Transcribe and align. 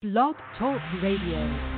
Blog 0.00 0.36
Talk 0.56 0.80
Radio. 1.02 1.77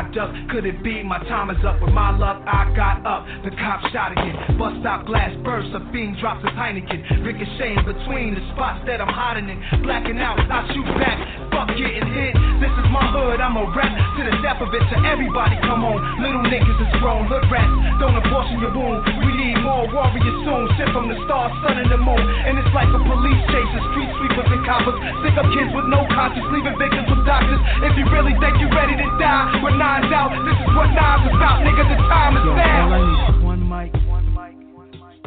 could 0.49 0.65
it 0.65 0.83
be 0.83 1.03
my 1.03 1.19
time 1.29 1.49
is 1.49 1.63
up? 1.65 1.81
With 1.81 1.93
my 1.93 2.15
luck, 2.17 2.41
I 2.47 2.73
got 2.75 3.05
up. 3.05 3.25
The 3.43 3.51
cop 3.51 3.81
shot 3.91 4.11
again. 4.11 4.57
Bust 4.57 4.77
stop 4.81 5.05
glass 5.05 5.35
burst, 5.43 5.69
a 5.75 5.79
fiend 5.91 6.17
drops 6.19 6.43
his 6.43 6.53
Heineken. 6.57 7.25
Ricocheting 7.25 7.85
between 7.85 8.35
the 8.35 8.41
spots 8.53 8.83
that 8.87 9.01
I'm 9.01 9.13
hiding 9.13 9.49
in. 9.49 9.83
Blacking 9.83 10.19
out, 10.19 10.39
I 10.39 10.67
shoot 10.73 10.85
back. 10.97 11.50
Fuck 11.51 11.69
getting 11.75 12.07
hit. 12.11 12.33
This 12.63 12.73
is 12.79 12.87
my 12.91 13.03
hood, 13.11 13.39
I'm 13.41 13.57
a 13.57 13.65
rap 13.75 13.91
to 13.91 14.21
the 14.23 14.35
death 14.41 14.61
of 14.63 14.71
it. 14.73 14.83
To 14.91 14.97
everybody, 15.07 15.55
come 15.65 15.83
on. 15.83 15.99
Little 16.23 16.43
niggas 16.47 16.79
is 16.79 16.91
grown, 17.03 17.27
hood 17.27 17.43
rats. 17.51 17.71
Don't 17.99 18.15
abortion 18.15 18.59
your 18.63 18.71
wound. 18.73 19.03
We 19.25 19.31
need 19.35 19.57
more 19.61 19.85
warriors 19.91 20.37
soon. 20.47 20.65
Sent 20.79 20.91
from 20.95 21.09
the 21.11 21.17
stars, 21.27 21.51
sun, 21.65 21.77
and 21.81 21.89
the 21.91 21.97
moon. 21.99 22.21
And 22.21 22.55
it's 22.59 22.71
like 22.73 22.87
a 22.89 22.99
police 23.01 23.43
chase, 23.51 23.71
street 23.91 24.09
sweepers 24.19 24.49
and 24.51 24.63
coppers. 24.65 24.97
Stick 25.25 25.35
up 25.37 25.47
kids 25.51 25.71
with 25.75 25.87
no 25.91 26.07
conscience, 26.13 26.47
leaving 26.53 26.77
victims 26.79 27.07
with 27.11 27.23
doctors. 27.27 27.59
If 27.83 27.97
you 27.99 28.05
really 28.09 28.33
think 28.39 28.55
you're 28.61 28.73
ready 28.73 28.95
to 28.95 29.07
die, 29.19 29.59
with 29.63 29.75
knives 29.75 30.11
out, 30.13 30.31
this 30.47 30.55
is 30.55 30.69
what 30.71 30.89
knives 30.95 31.25
about, 31.29 31.65
nigga. 31.67 31.83
The 31.87 31.97
time 32.07 32.37
is 32.39 32.45
Yo, 32.47 32.55
now. 32.55 32.87
all 32.87 32.95
I 32.95 33.01
need 33.03 33.19
is 33.27 33.43
one 33.43 33.61
mic, 33.67 33.91
one 34.07 34.27
mic, 34.31 34.55
one 34.71 34.91
mic. 34.95 35.19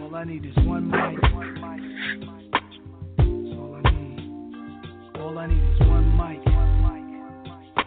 All 0.00 0.12
I 0.14 0.24
need 0.24 0.44
is 0.44 0.56
one 0.66 0.90
mic, 0.90 1.16
one 1.32 1.54
mic. 1.56 1.80
That's 1.80 2.26
all 2.26 2.34
I 2.34 2.40
need. 2.42 2.55
All 5.26 5.36
I 5.38 5.48
need 5.48 5.56
is 5.56 5.80
one 5.80 6.16
mic, 6.16 6.46
one 6.46 6.82
mic, 6.82 7.02
one 7.18 7.42
mic. 7.74 7.86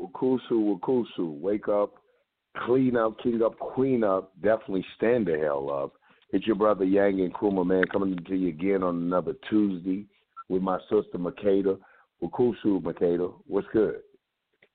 Wakusu, 0.00 0.78
Wakusu, 0.80 1.38
wake 1.38 1.68
up, 1.68 1.96
clean 2.64 2.96
up, 2.96 3.20
king 3.22 3.42
up, 3.42 3.58
queen 3.58 4.02
up, 4.02 4.32
definitely 4.42 4.86
stand 4.96 5.26
the 5.26 5.36
hell 5.36 5.70
up. 5.70 5.92
It's 6.30 6.46
your 6.46 6.56
brother 6.56 6.86
Yang 6.86 7.20
and 7.20 7.34
Kuma, 7.38 7.62
man, 7.62 7.84
coming 7.92 8.16
to 8.26 8.34
you 8.34 8.48
again 8.48 8.82
on 8.82 8.96
another 8.96 9.34
Tuesday 9.50 10.06
with 10.48 10.62
my 10.62 10.78
sister 10.88 11.18
Makeda. 11.18 11.78
Wakusu, 12.22 12.80
Makeda, 12.80 13.34
what's 13.46 13.66
good? 13.70 14.00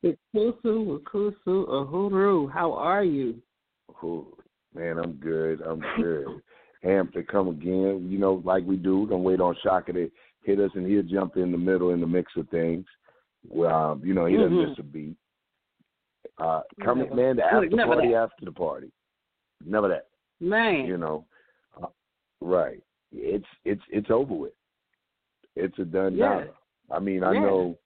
Wakusu, 0.03 0.53
Wakusu, 1.01 1.33
Uhuru, 1.47 2.51
how 2.53 2.73
are 2.73 3.03
you? 3.03 3.41
Ooh, 4.03 4.37
man, 4.75 4.99
I'm 4.99 5.13
good. 5.13 5.61
I'm 5.61 5.81
good. 5.97 6.27
Amped 6.85 7.13
to 7.13 7.23
come 7.23 7.49
again. 7.49 8.07
You 8.09 8.17
know, 8.19 8.41
like 8.45 8.63
we 8.65 8.77
do. 8.77 9.05
Don't 9.07 9.23
wait 9.23 9.41
on 9.41 9.55
Shaka 9.61 9.91
to 9.93 10.09
hit 10.43 10.59
us, 10.59 10.71
and 10.75 10.87
he'll 10.87 11.03
jump 11.03 11.35
in 11.37 11.51
the 11.51 11.57
middle 11.57 11.91
in 11.91 11.99
the 11.99 12.07
mix 12.07 12.31
of 12.37 12.47
things. 12.49 12.85
Well, 13.47 13.91
um, 13.91 14.01
you 14.03 14.13
know, 14.13 14.25
he 14.25 14.35
doesn't 14.37 14.51
Mhm. 14.57 14.69
miss 14.69 14.79
a 14.79 14.83
beat. 14.83 15.15
Uh, 16.37 16.61
coming, 16.81 17.05
Never. 17.09 17.15
man, 17.15 17.35
the 17.37 17.45
after 17.45 17.69
never 17.69 17.93
party 17.95 18.09
that. 18.09 18.15
after 18.15 18.45
the 18.45 18.51
party. 18.51 18.91
Never 19.65 19.89
that. 19.89 20.07
Man, 20.39 20.85
You 20.85 20.97
know, 20.97 21.25
uh, 21.81 21.87
right? 22.39 22.81
It's 23.11 23.45
it's 23.65 23.81
it's 23.89 24.09
over 24.09 24.33
with. 24.33 24.53
It's 25.57 25.77
a 25.79 25.85
done 25.85 26.15
Yeah. 26.15 26.43
deal. 26.45 26.53
I 26.91 26.99
mean, 26.99 27.23
I 27.23 27.33
Yeah. 27.33 27.41
know 27.41 27.77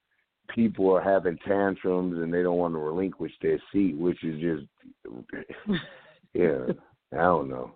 people 0.49 0.91
are 0.95 1.01
having 1.01 1.37
tantrums 1.39 2.19
and 2.19 2.31
they 2.31 2.43
don't 2.43 2.57
want 2.57 2.75
to 2.75 2.79
relinquish 2.79 3.33
their 3.39 3.59
seat, 3.71 3.97
which 3.97 4.23
is 4.23 4.39
just 4.39 4.67
yeah. 6.33 6.65
I 7.13 7.17
don't 7.23 7.49
know. 7.49 7.75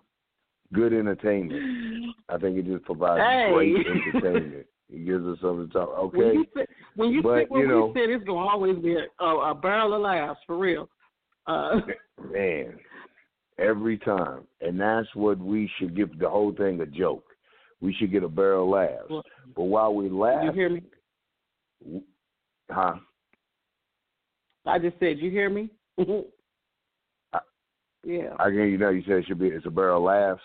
Good 0.72 0.92
entertainment. 0.92 2.14
I 2.28 2.36
think 2.38 2.58
it 2.58 2.66
just 2.66 2.84
provides 2.84 3.22
Hey. 3.22 3.50
great 3.52 3.86
entertainment. 4.14 4.66
It 4.90 5.04
gives 5.06 5.26
us 5.26 5.38
something 5.40 5.66
to 5.68 5.72
talk. 5.72 6.12
when 6.12 6.22
Okay, 6.26 6.32
you 6.38 6.46
sit, 6.56 6.68
when 6.94 7.10
you 7.10 7.22
But, 7.22 7.38
sit 7.40 7.50
where 7.50 7.62
you 7.62 7.68
know- 7.68 7.86
we 7.94 8.00
sit, 8.00 8.10
it's 8.10 8.24
gonna 8.24 8.46
always 8.46 8.76
be 8.78 8.96
a, 8.96 9.24
a, 9.24 9.50
a 9.50 9.54
barrel 9.54 9.94
of 9.94 10.00
laughs 10.02 10.40
for 10.46 10.58
real. 10.58 10.88
Uh, 11.46 11.80
man, 12.32 12.78
every 13.58 13.98
time, 13.98 14.42
and 14.60 14.78
that's 14.80 15.08
what 15.14 15.38
we 15.38 15.70
should 15.78 15.96
give 15.96 16.18
the 16.18 16.28
whole 16.28 16.52
thing 16.54 16.80
a 16.80 16.86
joke. 16.86 17.24
We 17.80 17.94
should 17.94 18.10
get 18.12 18.22
a 18.24 18.28
barrel 18.28 18.64
of 18.64 18.70
laughs. 18.70 19.06
Well, 19.10 19.22
But 19.56 19.62
while 19.64 19.94
we 19.94 20.08
laugh, 20.10 20.44
you 20.44 20.52
hear 20.52 20.68
me? 20.70 20.82
huh? 22.70 22.94
I 24.66 24.78
just 24.78 24.98
said, 25.00 25.18
you 25.18 25.30
hear 25.30 25.48
me? 25.48 25.70
I- 27.32 27.38
yeah. 28.04 28.34
I 28.38 28.44
can 28.44 28.54
you 28.70 28.78
know 28.78 28.90
you 28.90 29.02
said 29.02 29.16
it 29.16 29.26
should 29.26 29.38
be 29.38 29.48
it's 29.48 29.66
a 29.66 29.70
barrel 29.70 29.98
of 29.98 30.04
laughs. 30.04 30.42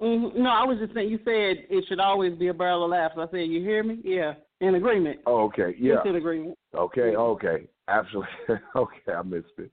Hmm 0.00 0.28
No, 0.34 0.50
I 0.50 0.64
was 0.64 0.78
just 0.78 0.94
saying. 0.94 1.08
You 1.10 1.18
said 1.18 1.66
it 1.70 1.84
should 1.88 2.00
always 2.00 2.34
be 2.38 2.48
a 2.48 2.54
barrel 2.54 2.84
of 2.84 2.90
laughs. 2.90 3.14
I 3.18 3.26
said, 3.30 3.48
you 3.48 3.60
hear 3.60 3.82
me? 3.82 3.98
Yeah, 4.04 4.34
in 4.60 4.74
agreement. 4.74 5.20
Oh, 5.26 5.44
okay, 5.44 5.74
yeah. 5.78 5.94
It's 5.98 6.08
in 6.08 6.16
agreement. 6.16 6.58
Okay, 6.74 7.14
okay, 7.16 7.68
absolutely. 7.88 8.30
okay, 8.76 9.12
I 9.16 9.22
missed 9.22 9.46
it. 9.58 9.72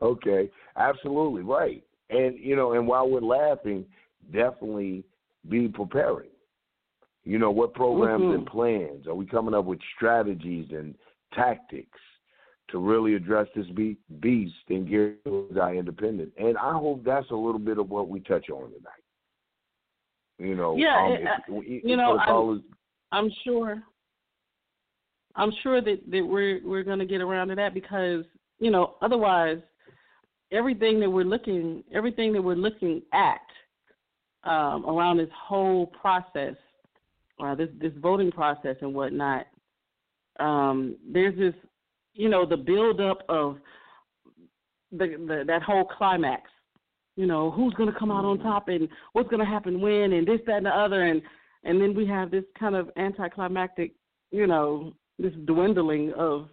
Okay, 0.00 0.50
absolutely 0.76 1.42
right. 1.42 1.82
And 2.10 2.38
you 2.38 2.56
know, 2.56 2.72
and 2.72 2.86
while 2.86 3.08
we're 3.08 3.20
laughing, 3.20 3.84
definitely 4.32 5.04
be 5.48 5.68
preparing. 5.68 6.30
You 7.24 7.38
know, 7.38 7.50
what 7.50 7.74
programs 7.74 8.22
Mhm. 8.24 8.34
and 8.34 8.46
plans 8.46 9.06
are 9.06 9.14
we 9.14 9.26
coming 9.26 9.54
up 9.54 9.66
with 9.66 9.80
strategies 9.96 10.70
and 10.72 10.94
tactics 11.34 12.00
to 12.68 12.78
really 12.78 13.14
address 13.14 13.48
this 13.54 13.66
be- 13.68 13.98
beast 14.20 14.54
and 14.70 14.88
get 14.88 15.18
our 15.60 15.74
independent? 15.74 16.32
And 16.38 16.56
I 16.56 16.72
hope 16.72 17.04
that's 17.04 17.30
a 17.30 17.36
little 17.36 17.58
bit 17.58 17.78
of 17.78 17.90
what 17.90 18.08
we 18.08 18.20
touch 18.20 18.48
on 18.48 18.70
tonight. 18.70 19.02
You 20.38 20.54
know, 20.54 20.76
Yeah, 20.76 20.96
um, 20.96 21.12
it- 21.12 21.28
if- 21.48 21.84
you 21.84 21.96
know, 21.96 22.16
I'm- 22.18 22.64
I'm 23.10 23.30
sure. 23.44 23.82
I'm 25.34 25.52
sure 25.62 25.80
that, 25.80 26.10
that 26.10 26.24
we're 26.24 26.60
we're 26.64 26.82
going 26.82 26.98
to 26.98 27.06
get 27.06 27.20
around 27.20 27.48
to 27.48 27.54
that 27.56 27.72
because 27.74 28.24
you 28.58 28.70
know 28.70 28.96
otherwise 29.02 29.58
everything 30.50 30.98
that 31.00 31.10
we're 31.10 31.24
looking 31.24 31.84
everything 31.92 32.32
that 32.32 32.42
we're 32.42 32.54
looking 32.56 33.02
at 33.12 33.40
um, 34.44 34.84
around 34.86 35.18
this 35.18 35.30
whole 35.32 35.86
process, 35.86 36.56
uh, 37.40 37.54
this 37.54 37.70
this 37.80 37.92
voting 37.98 38.32
process 38.32 38.76
and 38.80 38.94
whatnot, 38.94 39.46
um, 40.40 40.96
there's 41.08 41.36
this 41.36 41.54
you 42.14 42.28
know 42.28 42.44
the 42.44 42.56
build 42.56 43.00
up 43.00 43.22
of 43.28 43.58
the, 44.90 45.06
the 45.28 45.44
that 45.46 45.62
whole 45.62 45.84
climax. 45.84 46.50
You 47.18 47.26
know 47.26 47.50
who's 47.50 47.74
going 47.74 47.92
to 47.92 47.98
come 47.98 48.12
out 48.12 48.24
on 48.24 48.38
top 48.38 48.68
and 48.68 48.88
what's 49.12 49.28
going 49.28 49.40
to 49.40 49.52
happen 49.56 49.80
when 49.80 50.12
and 50.12 50.26
this 50.26 50.40
that 50.46 50.58
and 50.58 50.66
the 50.66 50.70
other 50.70 51.02
and 51.02 51.20
and 51.64 51.80
then 51.80 51.92
we 51.94 52.06
have 52.06 52.30
this 52.30 52.44
kind 52.58 52.76
of 52.76 52.90
anticlimactic, 52.96 53.92
you 54.30 54.46
know, 54.46 54.94
this 55.18 55.32
dwindling 55.44 56.12
of 56.14 56.48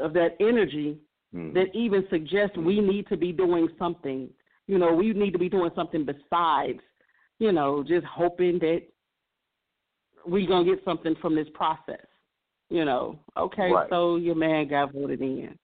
of 0.00 0.14
that 0.14 0.36
energy 0.40 0.98
Hmm. 1.32 1.52
that 1.52 1.66
even 1.74 2.06
suggests 2.08 2.56
we 2.56 2.80
need 2.80 3.06
to 3.08 3.16
be 3.18 3.32
doing 3.32 3.68
something. 3.78 4.30
You 4.66 4.78
know, 4.78 4.94
we 4.94 5.12
need 5.12 5.32
to 5.32 5.38
be 5.38 5.50
doing 5.50 5.70
something 5.74 6.06
besides, 6.06 6.80
you 7.38 7.52
know, 7.52 7.84
just 7.86 8.06
hoping 8.06 8.58
that 8.60 8.80
we're 10.24 10.48
gonna 10.48 10.64
get 10.64 10.82
something 10.86 11.14
from 11.16 11.34
this 11.34 11.48
process. 11.52 12.06
You 12.70 12.86
know, 12.86 13.18
okay, 13.36 13.70
Right. 13.70 13.90
so 13.90 14.16
your 14.16 14.36
man 14.36 14.68
got 14.68 14.92
voted 14.92 15.20
in. 15.20 15.58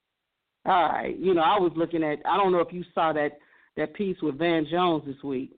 All 0.67 0.88
right, 0.88 1.17
you 1.19 1.32
know, 1.32 1.43
I 1.43 1.58
was 1.58 1.73
looking 1.76 2.02
at. 2.02 2.19
I 2.26 2.37
don't 2.37 2.52
know 2.52 2.61
if 2.61 2.73
you 2.73 2.85
saw 2.94 3.14
that 3.14 3.38
that 3.76 3.94
piece 3.94 4.21
with 4.23 4.38
Van 4.38 4.67
Jones 4.71 5.05
this 5.06 5.23
week. 5.23 5.56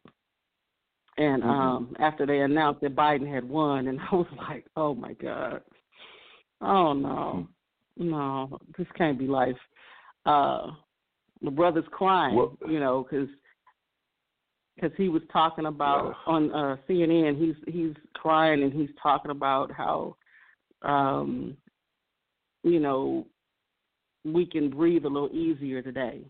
And 1.18 1.42
Mhm. 1.42 1.46
um 1.48 1.96
after 1.98 2.26
they 2.26 2.40
announced 2.40 2.80
that 2.82 2.94
Biden 2.94 3.26
had 3.32 3.48
won, 3.48 3.88
and 3.88 3.98
I 4.12 4.14
was 4.14 4.26
like, 4.36 4.66
"Oh 4.76 4.94
my 4.94 5.14
God, 5.14 5.62
oh 6.60 6.92
no, 6.92 7.48
no, 7.96 8.58
this 8.76 8.86
can't 8.96 9.18
be 9.18 9.26
life." 9.26 9.56
Uh, 10.26 10.72
the 11.42 11.50
brother's 11.50 11.88
crying, 11.90 12.34
Well- 12.36 12.58
you 12.68 12.80
know, 12.80 13.02
because 13.04 13.28
because 14.74 14.94
he 14.98 15.08
was 15.08 15.22
talking 15.32 15.66
about 15.66 16.14
on 16.26 16.52
uh, 16.52 16.76
CNN. 16.86 17.38
He's 17.38 17.56
he's 17.74 17.94
crying 18.14 18.62
and 18.62 18.72
he's 18.72 18.90
talking 19.02 19.30
about 19.30 19.72
how, 19.72 20.16
um, 20.82 21.56
you 22.62 22.78
know, 22.78 23.26
we 24.24 24.44
can 24.44 24.68
breathe 24.68 25.06
a 25.06 25.08
little 25.08 25.30
easier 25.32 25.80
today 25.80 26.26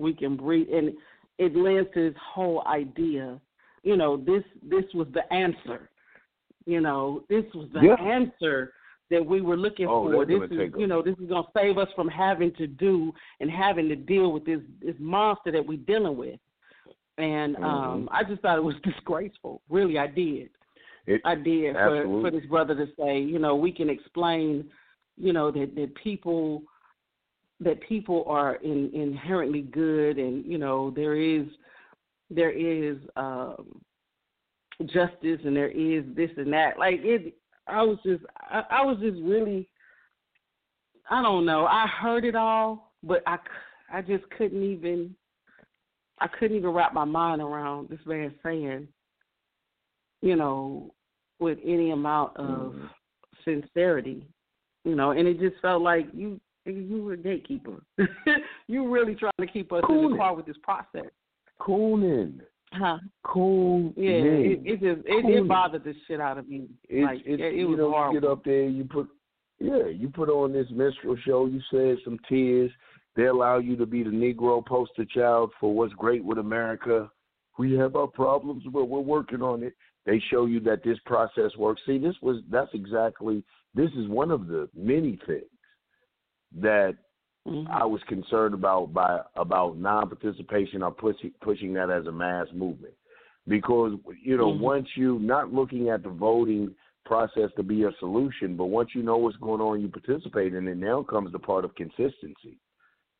we 0.00 0.14
can 0.14 0.36
breathe, 0.36 0.68
and 0.72 0.92
it 1.38 1.54
lends 1.54 1.88
to 1.94 2.10
this 2.10 2.18
whole 2.34 2.62
idea. 2.66 3.40
You 3.82 3.96
know, 3.96 4.16
this 4.16 4.42
this 4.62 4.84
was 4.94 5.06
the 5.12 5.30
answer. 5.32 5.90
You 6.66 6.80
know, 6.80 7.24
this 7.28 7.44
was 7.54 7.68
the 7.72 7.80
Yeah. 7.80 7.94
answer 7.94 8.74
that 9.10 9.24
we 9.24 9.40
were 9.40 9.56
looking 9.56 9.86
Oh, 9.88 10.10
for. 10.10 10.24
This 10.24 10.50
is, 10.50 10.72
you 10.76 10.86
know, 10.86 11.02
this 11.02 11.18
is 11.18 11.28
going 11.28 11.44
to 11.44 11.50
save 11.56 11.78
us 11.78 11.88
from 11.96 12.08
having 12.08 12.52
to 12.54 12.66
do 12.66 13.12
and 13.40 13.50
having 13.50 13.88
to 13.88 13.96
deal 13.96 14.32
with 14.32 14.44
this 14.44 14.60
this 14.80 14.94
monster 14.98 15.50
that 15.52 15.66
we're 15.66 15.78
dealing 15.78 16.16
with. 16.16 16.38
And 17.18 17.56
um 17.56 18.08
I 18.12 18.22
just 18.24 18.40
thought 18.42 18.58
it 18.58 18.64
was 18.64 18.76
disgraceful. 18.84 19.62
Really, 19.68 19.98
I 19.98 20.06
did. 20.06 20.50
It, 21.06 21.20
I 21.24 21.34
did 21.34 21.74
for, 21.74 22.04
for 22.20 22.30
this 22.30 22.44
brother 22.46 22.74
to 22.74 22.86
say, 22.98 23.18
you 23.18 23.38
know, 23.38 23.56
we 23.56 23.72
can 23.72 23.88
explain, 23.90 24.70
you 25.16 25.32
know, 25.32 25.50
that 25.50 25.74
that 25.74 25.94
people 25.96 26.62
that 27.60 27.80
people 27.82 28.24
are 28.26 28.56
in, 28.56 28.90
inherently 28.94 29.62
good, 29.62 30.18
and 30.18 30.44
you 30.44 30.58
know 30.58 30.90
there 30.90 31.16
is 31.16 31.46
there 32.30 32.50
is 32.50 32.96
um, 33.16 33.80
justice, 34.86 35.40
and 35.44 35.54
there 35.54 35.70
is 35.70 36.04
this 36.14 36.30
and 36.36 36.52
that. 36.52 36.78
Like 36.78 37.00
it, 37.02 37.34
I 37.66 37.82
was 37.82 37.98
just 38.04 38.24
I, 38.38 38.62
I 38.70 38.84
was 38.84 38.98
just 39.00 39.20
really 39.22 39.68
I 41.10 41.22
don't 41.22 41.44
know. 41.44 41.66
I 41.66 41.86
heard 41.86 42.24
it 42.24 42.34
all, 42.36 42.92
but 43.02 43.22
I 43.26 43.38
I 43.92 44.00
just 44.02 44.24
couldn't 44.30 44.62
even 44.62 45.14
I 46.18 46.28
couldn't 46.28 46.56
even 46.56 46.70
wrap 46.70 46.94
my 46.94 47.04
mind 47.04 47.42
around 47.42 47.88
this 47.88 48.00
man 48.06 48.34
saying, 48.42 48.88
you 50.22 50.36
know, 50.36 50.94
with 51.38 51.58
any 51.64 51.90
amount 51.90 52.36
of 52.36 52.74
Mhm. 52.74 52.90
sincerity, 53.44 54.26
you 54.84 54.94
know, 54.94 55.10
and 55.12 55.26
it 55.26 55.40
just 55.40 55.58
felt 55.60 55.82
like 55.82 56.06
you 56.12 56.40
you 56.66 57.02
were 57.02 57.14
a 57.14 57.16
gatekeeper. 57.16 57.82
you 58.66 58.88
really 58.88 59.14
trying 59.14 59.32
to 59.40 59.46
keep 59.46 59.72
us 59.72 59.82
in 59.88 60.10
the 60.10 60.16
car 60.16 60.34
with 60.34 60.46
this 60.46 60.56
process. 60.62 61.10
Cooning. 61.60 62.40
Huh. 62.72 62.98
Cool. 63.24 63.92
Yeah, 63.96 64.10
it, 64.10 64.60
it 64.64 64.72
just 64.74 65.06
it, 65.06 65.24
it 65.26 65.48
bothered 65.48 65.84
the 65.84 65.94
shit 66.06 66.20
out 66.20 66.38
of 66.38 66.48
me. 66.48 66.68
It's, 66.88 67.04
like 67.04 67.20
it's, 67.26 67.42
it, 67.42 67.60
it 67.60 67.64
was 67.64 67.78
know, 67.78 67.90
horrible. 67.90 68.14
you 68.14 68.20
get 68.20 68.30
up 68.30 68.44
there, 68.44 68.68
you 68.68 68.84
put, 68.84 69.08
yeah, 69.58 69.86
you 69.86 70.08
put 70.08 70.28
on 70.28 70.52
this 70.52 70.68
minstrel 70.70 71.16
show. 71.24 71.46
You 71.46 71.60
said 71.70 71.96
some 72.04 72.18
tears. 72.28 72.70
They 73.16 73.24
allow 73.24 73.58
you 73.58 73.76
to 73.76 73.86
be 73.86 74.04
the 74.04 74.10
Negro 74.10 74.64
poster 74.64 75.04
child 75.04 75.50
for 75.58 75.74
what's 75.74 75.92
great 75.94 76.24
with 76.24 76.38
America. 76.38 77.10
We 77.58 77.72
have 77.72 77.96
our 77.96 78.06
problems, 78.06 78.62
but 78.72 78.84
we're 78.84 79.00
working 79.00 79.42
on 79.42 79.64
it. 79.64 79.74
They 80.06 80.22
show 80.30 80.46
you 80.46 80.60
that 80.60 80.84
this 80.84 80.98
process 81.04 81.56
works. 81.58 81.82
See, 81.86 81.98
this 81.98 82.14
was 82.22 82.42
that's 82.50 82.70
exactly 82.72 83.42
this 83.74 83.90
is 83.98 84.06
one 84.06 84.30
of 84.30 84.46
the 84.46 84.68
many 84.74 85.18
things 85.26 85.44
that 86.56 86.96
Mhm. 87.46 87.66
I 87.70 87.84
was 87.84 88.02
concerned 88.04 88.54
about 88.54 88.92
by 88.92 89.22
about 89.36 89.78
non-participation 89.78 90.82
or 90.82 90.90
pushing 90.90 91.32
pushing 91.40 91.72
that 91.74 91.90
as 91.90 92.06
a 92.06 92.12
mass 92.12 92.52
movement, 92.52 92.94
because 93.46 93.98
you 94.22 94.36
know 94.36 94.52
Mhm. 94.52 94.60
once 94.60 94.96
you 94.96 95.18
not 95.18 95.52
looking 95.52 95.88
at 95.88 96.02
the 96.02 96.10
voting 96.10 96.74
process 97.06 97.50
to 97.54 97.62
be 97.62 97.84
a 97.84 97.92
solution, 97.92 98.56
but 98.56 98.66
once 98.66 98.94
you 98.94 99.02
know 99.02 99.16
what's 99.16 99.36
going 99.38 99.60
on, 99.60 99.80
you 99.80 99.88
participate 99.88 100.52
and 100.52 100.68
it. 100.68 100.76
Now 100.76 101.02
comes 101.02 101.32
the 101.32 101.38
part 101.38 101.64
of 101.64 101.74
consistency. 101.74 102.58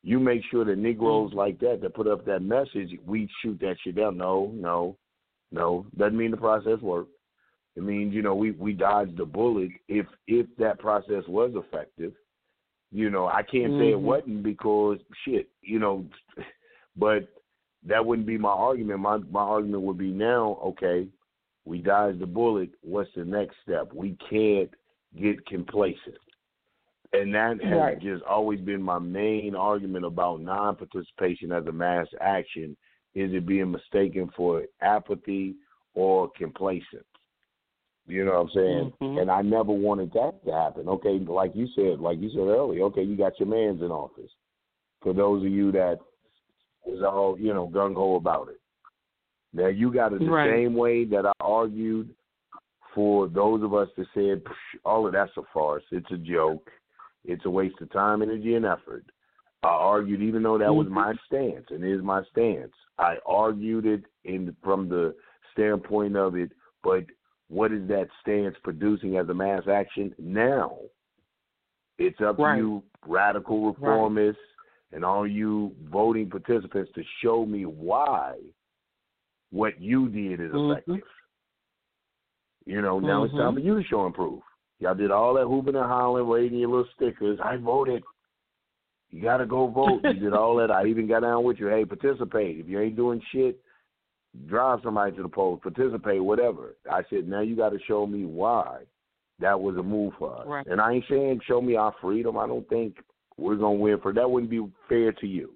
You 0.02 0.20
make 0.20 0.44
sure 0.44 0.64
that 0.64 0.78
Negroes 0.78 1.32
like 1.32 1.58
that 1.60 1.80
that 1.80 1.94
put 1.94 2.06
up 2.06 2.24
that 2.24 2.42
message, 2.42 2.96
we 3.04 3.26
shoot 3.40 3.58
that 3.60 3.78
shit 3.80 3.96
down. 3.96 4.16
No, 4.16 4.52
no, 4.54 4.96
no. 5.50 5.86
Doesn't 5.96 6.16
mean 6.16 6.30
the 6.30 6.36
process 6.36 6.80
worked. 6.80 7.12
It 7.76 7.82
means 7.82 8.14
you 8.14 8.22
know 8.22 8.34
we 8.34 8.50
we 8.52 8.74
dodged 8.74 9.16
the 9.16 9.24
bullet 9.24 9.70
if 9.88 10.06
if 10.26 10.46
that 10.56 10.78
process 10.78 11.26
was 11.26 11.54
effective. 11.54 12.14
You 12.92 13.10
know, 13.10 13.26
I 13.26 13.42
can't 13.42 13.72
say 13.78 13.90
it 13.90 13.98
Mhm. 13.98 14.02
wasn't 14.02 14.42
because 14.42 14.98
shit, 15.24 15.48
you 15.62 15.78
know, 15.78 16.04
but 16.96 17.28
that 17.84 18.04
wouldn't 18.04 18.26
be 18.26 18.36
my 18.38 18.50
argument. 18.50 19.00
My 19.00 19.18
my 19.18 19.42
argument 19.42 19.82
would 19.84 19.98
be 19.98 20.10
now, 20.10 20.58
okay, 20.62 21.08
we 21.64 21.78
dodged 21.78 22.18
the 22.18 22.26
bullet. 22.26 22.70
What's 22.82 23.12
the 23.14 23.24
next 23.24 23.56
step? 23.62 23.92
We 23.92 24.16
can't 24.28 24.70
get 25.16 25.44
complacent. 25.46 26.18
And 27.12 27.34
that 27.34 27.60
has 27.62 27.78
Right. 27.78 28.00
just 28.00 28.22
always 28.24 28.60
been 28.60 28.82
my 28.82 28.98
main 28.98 29.54
argument 29.54 30.04
about 30.04 30.40
non 30.40 30.76
participation 30.76 31.52
as 31.52 31.66
a 31.66 31.72
mass 31.72 32.06
action 32.20 32.76
is 33.14 33.32
it 33.34 33.46
being 33.46 33.70
mistaken 33.70 34.28
for 34.36 34.64
apathy 34.80 35.56
or 35.94 36.30
complacence. 36.30 37.04
You 38.10 38.24
know 38.24 38.32
what 38.32 38.40
I'm 38.40 38.50
saying? 38.50 38.92
Mhm. 39.00 39.22
And 39.22 39.30
I 39.30 39.42
never 39.42 39.72
wanted 39.72 40.12
that 40.12 40.44
to 40.44 40.52
happen. 40.52 40.88
Okay, 40.88 41.18
like 41.18 41.54
you 41.54 41.66
said, 41.68 42.00
like 42.00 42.18
you 42.18 42.30
said 42.30 42.40
earlier, 42.40 42.84
okay, 42.84 43.02
you 43.02 43.16
got 43.16 43.38
your 43.38 43.48
man's 43.48 43.82
in 43.82 43.90
office. 43.90 44.30
For 45.02 45.12
those 45.12 45.44
of 45.44 45.50
you 45.50 45.72
that 45.72 45.98
was 46.84 47.02
all, 47.02 47.38
you 47.38 47.54
know, 47.54 47.68
gung 47.68 47.94
ho 47.94 48.16
about 48.16 48.48
it. 48.48 48.60
Now 49.52 49.66
you 49.66 49.92
got 49.92 50.12
it 50.12 50.20
the 50.20 50.30
Right. 50.30 50.50
same 50.50 50.74
way 50.74 51.04
that 51.04 51.26
I 51.26 51.32
argued 51.40 52.14
for 52.94 53.28
those 53.28 53.62
of 53.62 53.74
us 53.74 53.88
that 53.96 54.06
said 54.14 54.42
all 54.84 55.06
of 55.06 55.12
that's 55.12 55.36
a 55.36 55.42
farce, 55.52 55.84
it's 55.90 56.10
a 56.10 56.18
joke, 56.18 56.70
it's 57.24 57.44
a 57.44 57.50
waste 57.50 57.80
of 57.80 57.90
time, 57.90 58.22
energy, 58.22 58.54
and 58.54 58.64
effort. 58.64 59.04
I 59.62 59.68
argued, 59.68 60.22
even 60.22 60.42
though 60.42 60.58
that 60.58 60.74
was 60.74 60.86
Mhm. 60.86 60.92
my 60.92 61.14
stance 61.26 61.70
and 61.70 61.84
is 61.84 62.02
my 62.02 62.24
stance, 62.24 62.74
I 62.98 63.18
argued 63.26 63.86
it 63.86 64.04
in 64.24 64.56
from 64.62 64.88
the 64.88 65.14
standpoint 65.52 66.16
of 66.16 66.34
it. 66.36 66.52
But 66.82 67.04
what 67.50 67.72
is 67.72 67.86
that 67.88 68.08
stance 68.22 68.54
producing 68.62 69.16
as 69.16 69.28
a 69.28 69.34
mass 69.34 69.64
action 69.70 70.14
now? 70.18 70.78
It's 71.98 72.20
up 72.20 72.38
Right. 72.38 72.54
to 72.54 72.58
you, 72.58 72.82
radical 73.06 73.74
reformists, 73.74 74.36
and 74.92 75.04
all 75.04 75.26
you 75.26 75.74
voting 75.82 76.30
participants, 76.30 76.90
to 76.94 77.02
show 77.20 77.44
me 77.44 77.66
why 77.66 78.38
what 79.50 79.80
you 79.80 80.08
did 80.08 80.40
is 80.40 80.52
Mhm. 80.52 80.72
effective. 80.72 81.08
You 82.66 82.82
know, 82.82 83.00
now 83.00 83.24
it's 83.24 83.34
Mhm. 83.34 83.38
time 83.38 83.54
for 83.54 83.60
you 83.60 83.74
to 83.74 83.82
show 83.82 84.06
and 84.06 84.14
prove. 84.14 84.42
Y'all 84.78 84.94
did 84.94 85.10
all 85.10 85.34
that 85.34 85.46
hooping 85.46 85.74
and 85.74 85.84
hollering, 85.84 86.28
waving 86.28 86.58
your 86.58 86.70
little 86.70 86.92
stickers. 86.92 87.38
I 87.40 87.56
voted. 87.56 88.04
You 89.10 89.20
got 89.20 89.38
to 89.38 89.46
go 89.46 89.66
vote. 89.66 90.04
you 90.04 90.20
did 90.20 90.32
all 90.32 90.54
that. 90.56 90.70
I 90.70 90.86
even 90.86 91.08
got 91.08 91.20
down 91.20 91.42
with 91.42 91.58
you. 91.58 91.66
Hey, 91.66 91.84
participate. 91.84 92.60
If 92.60 92.68
you 92.68 92.78
ain't 92.78 92.94
doing 92.94 93.20
shit, 93.32 93.60
drive 94.46 94.80
somebody 94.82 95.16
to 95.16 95.22
the 95.22 95.28
polls, 95.28 95.60
participate, 95.62 96.22
whatever. 96.22 96.76
I 96.90 97.02
said, 97.10 97.28
now 97.28 97.40
you 97.40 97.56
got 97.56 97.70
to 97.70 97.78
show 97.86 98.06
me 98.06 98.24
why 98.24 98.82
that 99.40 99.60
was 99.60 99.76
a 99.76 99.82
move 99.82 100.12
for 100.18 100.36
us. 100.38 100.46
Right. 100.46 100.66
And 100.66 100.80
I 100.80 100.92
ain't 100.92 101.04
saying 101.08 101.40
show 101.46 101.60
me 101.60 101.76
our 101.76 101.94
freedom. 102.00 102.38
I 102.38 102.46
don't 102.46 102.68
think 102.68 102.96
we're 103.36 103.56
going 103.56 103.78
to 103.78 103.82
win 103.82 104.00
for 104.00 104.12
that. 104.12 104.30
Wouldn't 104.30 104.50
be 104.50 104.64
fair 104.88 105.12
to 105.12 105.26
you. 105.26 105.52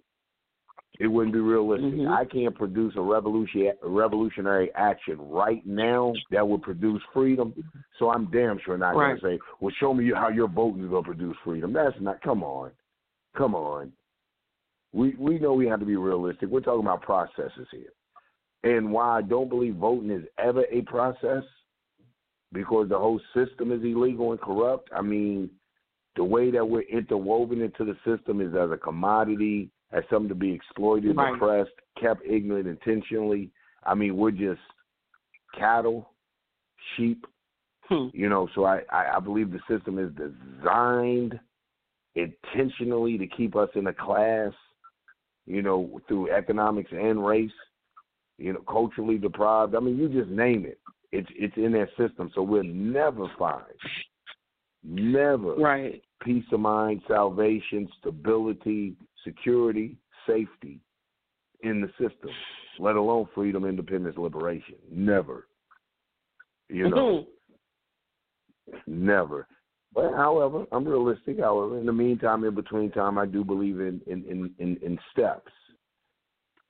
It 1.00 1.08
wouldn't 1.08 1.34
be 1.34 1.40
realistic. 1.40 1.92
Mhm. 1.92 2.08
I 2.08 2.24
can't 2.24 2.54
produce 2.54 2.94
a 2.96 3.00
revolution, 3.00 3.72
revolutionary 3.82 4.72
action 4.74 5.16
right 5.28 5.64
now 5.66 6.12
that 6.30 6.46
would 6.46 6.62
produce 6.62 7.02
freedom. 7.12 7.52
So 7.98 8.12
I'm 8.12 8.26
damn 8.26 8.58
sure 8.60 8.78
not 8.78 8.94
Right. 8.94 9.20
going 9.20 9.38
to 9.38 9.38
say, 9.42 9.44
"Well, 9.58 9.74
show 9.74 9.92
me 9.92 10.12
how 10.12 10.28
your 10.28 10.46
voting 10.46 10.84
is 10.84 10.90
going 10.90 11.02
to 11.02 11.10
produce 11.10 11.36
freedom." 11.38 11.72
That's 11.72 12.00
not. 12.00 12.20
Come 12.22 12.44
on, 12.44 12.70
come 13.34 13.56
on. 13.56 13.92
We 14.92 15.16
we 15.18 15.40
know 15.40 15.54
we 15.54 15.66
have 15.66 15.80
to 15.80 15.86
be 15.86 15.96
realistic. 15.96 16.48
We're 16.48 16.60
talking 16.60 16.86
about 16.86 17.02
processes 17.02 17.66
here, 17.72 17.90
and 18.64 18.90
why 18.90 19.18
I 19.18 19.22
don't 19.22 19.48
believe 19.48 19.76
voting 19.76 20.10
is 20.10 20.24
ever 20.38 20.64
a 20.70 20.80
process 20.82 21.44
because 22.52 22.88
the 22.88 22.98
whole 22.98 23.20
system 23.34 23.70
is 23.70 23.82
illegal 23.82 24.32
and 24.32 24.40
corrupt. 24.40 24.88
I 24.96 25.02
mean, 25.02 25.50
the 26.16 26.24
way 26.24 26.50
that 26.50 26.64
we're 26.64 26.82
interwoven 26.82 27.60
into 27.60 27.84
the 27.84 27.96
system 28.04 28.40
is 28.40 28.54
as 28.54 28.70
a 28.70 28.76
commodity, 28.76 29.70
as 29.92 30.02
something 30.10 30.28
to 30.28 30.34
be 30.34 30.52
exploited, 30.52 31.16
Right. 31.16 31.34
oppressed, 31.34 31.72
kept 32.00 32.24
ignorant 32.24 32.66
intentionally. 32.66 33.50
I 33.84 33.94
mean, 33.94 34.16
we're 34.16 34.30
just 34.30 34.60
cattle, 35.52 36.10
sheep, 36.96 37.26
Hmm. 37.88 38.08
you 38.14 38.30
know. 38.30 38.48
So 38.54 38.64
I, 38.64 38.80
I, 38.90 39.16
I 39.16 39.20
believe 39.20 39.50
the 39.50 39.60
system 39.68 39.98
is 39.98 40.10
designed 40.14 41.38
intentionally 42.14 43.18
to 43.18 43.26
keep 43.26 43.56
us 43.56 43.68
in 43.74 43.88
a 43.88 43.92
class, 43.92 44.52
you 45.46 45.60
know, 45.60 46.00
through 46.08 46.30
economics 46.30 46.92
and 46.92 47.24
race, 47.24 47.50
you 48.38 48.52
know, 48.52 48.60
culturally 48.68 49.18
deprived. 49.18 49.74
I 49.74 49.80
mean, 49.80 49.96
you 49.96 50.08
just 50.08 50.30
name 50.30 50.64
it. 50.66 50.78
It's 51.12 51.28
it's 51.34 51.56
in 51.56 51.72
that 51.72 51.88
system. 51.96 52.30
So 52.34 52.42
we'll 52.42 52.64
never 52.64 53.26
find, 53.38 53.62
never 54.82 55.54
Right. 55.54 56.02
peace 56.22 56.44
of 56.52 56.60
mind, 56.60 57.02
salvation, 57.06 57.88
stability, 58.00 58.96
security, 59.22 59.96
safety 60.26 60.80
in 61.62 61.80
the 61.80 61.88
system, 61.90 62.30
let 62.78 62.96
alone 62.96 63.28
freedom, 63.34 63.64
independence, 63.64 64.16
liberation. 64.18 64.74
Never. 64.90 65.46
You 66.68 66.90
know, 66.90 67.26
mm-hmm. 68.68 69.06
never. 69.06 69.46
But 69.94 70.12
however, 70.14 70.66
I'm 70.72 70.84
realistic. 70.84 71.38
However, 71.38 71.78
in 71.78 71.86
the 71.86 71.92
meantime, 71.92 72.42
in 72.44 72.54
between 72.54 72.90
time, 72.90 73.16
I 73.18 73.26
do 73.26 73.44
believe 73.44 73.80
in 73.80 74.00
in 74.06 74.24
in, 74.24 74.54
in, 74.58 74.76
in 74.82 74.98
steps, 75.12 75.52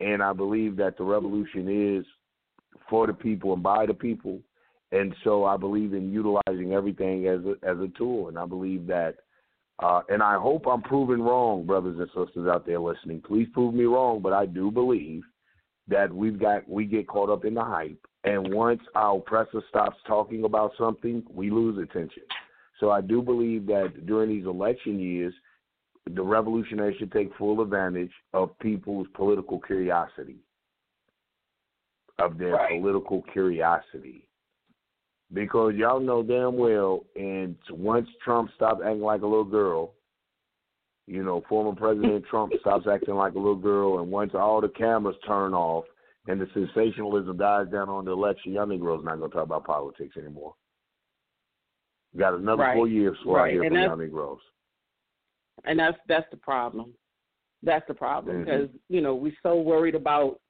and 0.01 0.23
I 0.23 0.33
believe 0.33 0.77
that 0.77 0.97
the 0.97 1.05
revolution 1.05 1.99
is 1.99 2.05
for 2.89 3.07
the 3.07 3.15
people 3.15 3.53
and 3.55 3.63
by 3.63 3.87
the 3.87 3.95
people, 3.95 4.41
and 4.93 5.15
so 5.25 5.45
I 5.45 5.57
believe 5.57 5.95
in 5.95 6.13
utilizing 6.13 6.73
everything 6.73 7.27
as 7.27 7.41
a 7.45 7.55
as 7.67 7.79
a 7.79 7.89
tool, 7.97 8.29
and 8.29 8.39
I 8.39 8.47
believe 8.47 8.87
that 8.89 9.17
Uh, 9.83 10.03
and 10.09 10.23
I 10.23 10.37
hope 10.39 10.67
I'm 10.69 10.83
proven 10.83 11.21
wrong, 11.21 11.67
brothers 11.67 11.99
and 11.99 12.09
sisters 12.09 12.47
out 12.47 12.65
there 12.65 12.79
listening. 12.79 13.21
Please 13.21 13.49
prove 13.53 13.75
me 13.75 13.85
wrong, 13.85 14.21
but 14.23 14.33
I 14.33 14.47
do 14.47 14.71
believe 14.71 15.23
that 15.89 16.13
we've 16.13 16.39
got 16.39 16.69
we 16.69 16.85
get 16.85 17.09
caught 17.09 17.29
up 17.29 17.45
in 17.45 17.55
the 17.55 17.65
hype, 17.65 17.99
and 18.23 18.55
once 18.55 18.81
our 18.95 19.17
oppressor 19.19 19.63
stops 19.69 19.99
talking 20.07 20.45
about 20.45 20.71
something, 20.79 21.25
we 21.29 21.51
lose 21.51 21.77
attention. 21.77 22.23
So 22.79 22.91
I 22.91 23.01
do 23.01 23.21
believe 23.21 23.67
that 23.67 24.07
during 24.07 24.31
these 24.31 24.47
election 24.47 25.01
years, 25.01 25.35
the 26.11 26.23
revolutionaries 26.23 26.97
should 26.99 27.13
take 27.13 27.35
full 27.37 27.61
advantage 27.63 28.13
of 28.33 28.59
people's 28.59 29.07
political 29.15 29.61
curiosity, 29.61 30.37
of 32.19 32.39
their 32.39 32.55
Right. 32.55 32.81
political 32.81 33.23
curiosity. 33.23 34.29
Because 35.33 35.75
y'all 35.75 36.01
know 36.01 36.23
damn 36.23 36.57
well, 36.57 37.05
and 37.17 37.57
once 37.71 38.09
Trump 38.23 38.51
stopped 38.55 38.83
acting 38.83 39.01
like 39.01 39.23
a 39.23 39.27
little 39.27 39.45
girl, 39.45 39.95
you 41.07 41.23
know, 41.23 41.41
former 41.49 41.75
President 41.75 42.25
Trump 42.31 42.53
stops 42.61 42.87
acting 42.87 43.15
like 43.15 43.35
a 43.35 43.39
little 43.39 43.57
girl, 43.57 43.99
and 44.01 44.11
once 44.11 44.35
all 44.35 44.61
the 44.61 44.69
cameras 44.69 45.17
turn 45.27 45.55
off 45.55 45.87
and 46.29 46.41
the 46.41 46.49
sensationalism 46.55 47.37
dies 47.37 47.69
down 47.69 47.89
on 47.89 48.05
the 48.05 48.11
election, 48.13 48.53
y'all 48.53 48.67
Negroes 48.67 49.05
not 49.05 49.19
going 49.19 49.31
to 49.31 49.35
talk 49.35 49.45
about 49.45 49.65
politics 49.65 50.17
anymore. 50.17 50.55
We 52.13 52.21
got 52.21 52.35
another 52.35 52.63
Right. 52.63 52.77
four 52.77 52.87
years 52.87 53.17
before 53.19 53.41
I 53.41 53.43
Right. 53.43 53.53
hear 53.53 53.63
And 53.63 53.71
from 53.73 53.83
y'all 53.83 53.97
Negroes. 53.97 54.41
And 55.65 55.79
that's 55.79 55.99
that's 56.09 56.27
the 56.31 56.37
problem. 56.37 56.93
That's 57.63 57.87
the 57.89 57.95
problem 57.95 58.41
because 58.45 58.69
you 58.89 59.01
know 59.01 59.15
we're 59.15 59.33
so 59.43 59.61
worried 59.61 59.95
about 59.95 60.41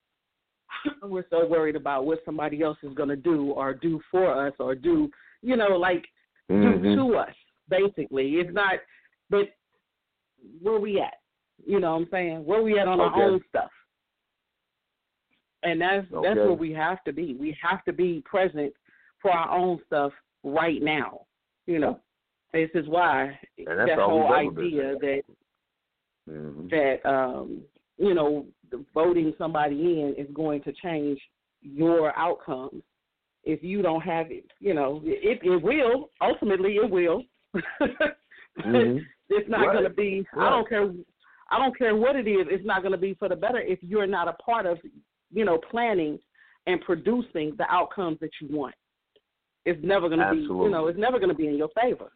we're 1.02 1.26
so 1.30 1.46
worried 1.46 1.76
about 1.76 2.06
what 2.06 2.18
somebody 2.24 2.62
else 2.62 2.78
is 2.82 2.94
going 2.94 3.08
to 3.08 3.16
do 3.16 3.52
or 3.52 3.74
do 3.74 4.00
for 4.10 4.46
us 4.46 4.54
or 4.58 4.74
do 4.74 5.10
you 5.42 5.56
know 5.56 5.76
like 5.76 6.04
Mhm. 6.50 6.82
do 6.82 6.96
to 6.96 7.16
us. 7.16 7.34
Basically, 7.68 8.32
it's 8.36 8.52
not. 8.52 8.74
But 9.30 9.54
where 10.60 10.78
we 10.78 11.00
at? 11.00 11.14
You 11.66 11.80
know 11.80 11.92
what 11.92 12.02
I'm 12.02 12.08
saying? 12.10 12.44
Where 12.44 12.62
we 12.62 12.78
at 12.78 12.88
on 12.88 13.00
Okay. 13.00 13.20
our 13.20 13.28
own 13.30 13.40
stuff? 13.48 13.70
And 15.62 15.80
that's 15.80 16.06
that's 16.22 16.36
where 16.36 16.52
we 16.52 16.72
have 16.72 17.02
to 17.04 17.12
be. 17.12 17.34
We 17.34 17.56
have 17.62 17.82
to 17.84 17.92
be 17.92 18.20
present 18.26 18.74
for 19.22 19.30
our 19.30 19.50
own 19.56 19.82
stuff 19.86 20.12
right 20.42 20.82
now. 20.82 21.26
You 21.66 21.78
know, 21.78 22.00
this 22.54 22.70
is 22.74 22.86
why 22.88 23.38
that 23.66 23.98
whole 23.98 24.32
idea 24.32 24.94
that 25.00 25.22
Mhm. 26.28 26.70
that 26.70 27.04
um, 27.06 27.62
you 27.98 28.14
know 28.14 28.46
voting 28.94 29.34
somebody 29.36 30.00
in 30.00 30.14
is 30.16 30.30
going 30.32 30.62
to 30.62 30.72
change 30.72 31.20
your 31.60 32.16
outcomes. 32.18 32.82
If 33.44 33.62
you 33.62 33.82
don't 33.82 34.00
have 34.00 34.30
it, 34.30 34.46
you 34.60 34.72
know 34.72 35.02
it 35.04 35.40
it 35.42 35.62
will 35.62 36.10
ultimately 36.22 36.76
it 36.76 36.88
will. 36.90 37.22
Mhm. 38.60 39.04
It's 39.30 39.48
not 39.48 39.66
Right. 39.66 39.72
going 39.72 39.84
to 39.84 39.90
be. 39.90 40.24
I 40.36 40.48
don't 40.48 40.68
care. 40.68 40.88
I 41.50 41.58
don't 41.58 41.76
care 41.76 41.96
what 41.96 42.14
it 42.14 42.28
is. 42.28 42.46
It's 42.48 42.64
not 42.64 42.82
going 42.82 42.92
to 42.92 42.98
be 42.98 43.14
for 43.14 43.28
the 43.28 43.34
better 43.36 43.58
if 43.60 43.82
you're 43.82 44.06
not 44.06 44.28
a 44.28 44.32
part 44.34 44.64
of, 44.64 44.78
you 45.32 45.44
know, 45.44 45.58
planning 45.58 46.20
and 46.66 46.80
producing 46.82 47.56
the 47.56 47.66
outcomes 47.68 48.18
that 48.20 48.30
you 48.40 48.56
want. 48.56 48.74
It's 49.66 49.82
never 49.82 50.08
going 50.08 50.20
to 50.20 50.30
be. 50.30 50.42
You 50.42 50.70
know, 50.70 50.86
it's 50.86 50.98
never 50.98 51.18
going 51.18 51.30
to 51.30 51.34
be 51.34 51.48
in 51.48 51.56
your 51.56 51.68
favor. 51.70 52.12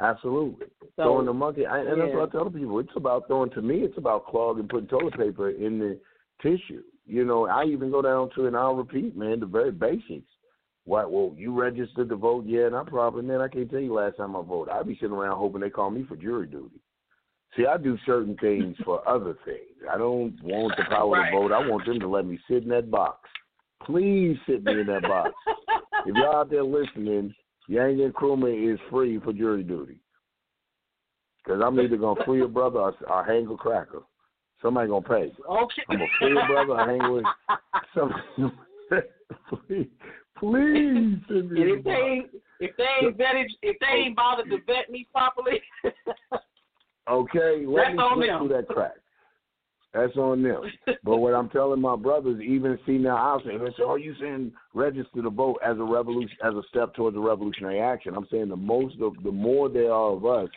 Absolutely. 0.00 0.66
So, 0.96 1.02
throwing 1.04 1.26
the 1.26 1.32
monkey, 1.32 1.66
I, 1.66 1.80
and 1.80 2.00
that's 2.00 2.10
yeah. 2.10 2.16
what 2.16 2.28
I 2.28 2.32
tell 2.32 2.50
people. 2.50 2.78
It's 2.78 2.90
about 2.96 3.26
throwing. 3.26 3.50
To 3.50 3.62
me, 3.62 3.80
it's 3.80 3.98
about 3.98 4.26
clogging, 4.26 4.68
putting 4.68 4.88
toilet 4.88 5.16
paper 5.16 5.50
in 5.50 5.78
the 5.78 5.98
tissue. 6.42 6.82
You 7.06 7.24
know, 7.24 7.46
I 7.46 7.64
even 7.64 7.90
go 7.90 8.02
down 8.02 8.30
to, 8.36 8.46
and 8.46 8.56
I'll 8.56 8.74
repeat, 8.76 9.16
man, 9.16 9.40
the 9.40 9.46
very 9.46 9.72
basics. 9.72 10.28
What? 10.84 11.10
Well, 11.10 11.34
you 11.36 11.58
registered 11.58 12.08
to 12.08 12.16
vote, 12.16 12.44
yeah, 12.46 12.66
and 12.66 12.76
I 12.76 12.82
probably, 12.84 13.22
man, 13.22 13.40
I 13.40 13.48
can't 13.48 13.70
tell 13.70 13.80
you 13.80 13.92
last 13.94 14.16
time 14.16 14.36
I 14.36 14.42
voted. 14.42 14.72
I'd 14.72 14.86
be 14.86 14.94
sitting 14.94 15.12
around 15.16 15.36
hoping 15.38 15.60
they 15.60 15.70
call 15.70 15.90
me 15.90 16.04
for 16.08 16.16
jury 16.16 16.46
duty. 16.46 16.80
See, 17.56 17.66
I 17.66 17.76
do 17.76 17.98
certain 18.06 18.36
things 18.36 18.76
for 18.84 19.06
other 19.08 19.36
things. 19.44 19.88
I 19.90 19.98
don't 19.98 20.34
want 20.42 20.74
the 20.76 20.84
power 20.88 21.12
Right. 21.12 21.30
to 21.30 21.36
vote. 21.36 21.52
I 21.52 21.66
want 21.68 21.86
them 21.86 22.00
to 22.00 22.08
let 22.08 22.26
me 22.26 22.38
sit 22.48 22.62
in 22.62 22.68
that 22.70 22.90
box. 22.90 23.28
Please 23.84 24.36
sit 24.46 24.64
me 24.64 24.80
in 24.80 24.86
that 24.86 25.02
box. 25.02 25.32
if 26.06 26.14
y'all 26.14 26.36
out 26.36 26.50
there 26.50 26.64
listening, 26.64 27.34
Yang 27.68 28.00
and 28.02 28.14
Krumah 28.14 28.72
is 28.74 28.80
free 28.90 29.20
for 29.20 29.32
jury 29.32 29.62
duty. 29.62 30.00
Because 31.44 31.62
I'm 31.64 31.78
either 31.80 31.96
going 31.96 32.16
to 32.16 32.24
free 32.24 32.42
a 32.42 32.48
brother 32.48 32.78
or, 32.80 32.94
or 33.08 33.24
hang 33.24 33.46
a 33.46 33.56
cracker. 33.56 34.02
Somebody 34.60 34.88
going 34.88 35.02
to 35.02 35.08
pay. 35.08 35.32
okay. 35.48 35.82
I'm 35.88 35.98
going 35.98 36.10
to 36.10 36.18
free 36.18 36.38
a 36.38 36.46
brother 36.46 36.72
or 36.72 36.86
hang 36.86 37.12
with 37.12 37.24
some. 37.94 38.12
please, 39.48 39.86
please 40.38 41.18
send 41.28 41.50
me 41.50 41.62
if 41.62 41.84
the 41.84 41.90
they 41.90 41.96
ain't, 41.96 42.30
if 42.60 42.76
they 42.76 43.06
ain't 43.06 43.18
vetted, 43.18 43.46
if 43.62 43.76
they 43.80 43.86
ain't 43.86 44.16
bothered 44.16 44.50
to 44.50 44.58
vet 44.66 44.90
me 44.90 45.06
properly, 45.12 45.60
Okay, 47.08 47.64
let 47.66 47.84
That's 47.84 47.96
me 47.96 48.02
on 48.02 48.20
them. 48.20 48.38
through 48.38 48.56
that 48.56 48.68
crack. 48.68 48.92
That's 49.98 50.16
on 50.16 50.42
them. 50.42 50.62
But 51.04 51.18
what 51.18 51.34
I'm 51.34 51.48
telling 51.48 51.80
my 51.80 51.96
brothers, 51.96 52.40
even 52.40 52.78
see 52.86 52.98
now, 52.98 53.16
I'll 53.16 53.40
say, 53.40 53.56
they 53.56 53.70
say, 53.70 53.82
"Oh, 53.84 53.96
you 53.96 54.14
saying 54.20 54.52
register 54.74 55.22
to 55.22 55.30
vote 55.30 55.58
as 55.64 55.78
a 55.78 55.82
revolution, 55.82 56.36
as 56.44 56.54
a 56.54 56.62
step 56.68 56.94
towards 56.94 57.16
a 57.16 57.20
revolutionary 57.20 57.80
action?" 57.80 58.14
I'm 58.14 58.26
saying 58.30 58.48
the 58.48 58.56
most 58.56 58.96
of 59.00 59.14
the 59.22 59.32
more 59.32 59.68
there 59.68 59.92
are 59.92 60.12
of 60.12 60.26
us, 60.26 60.48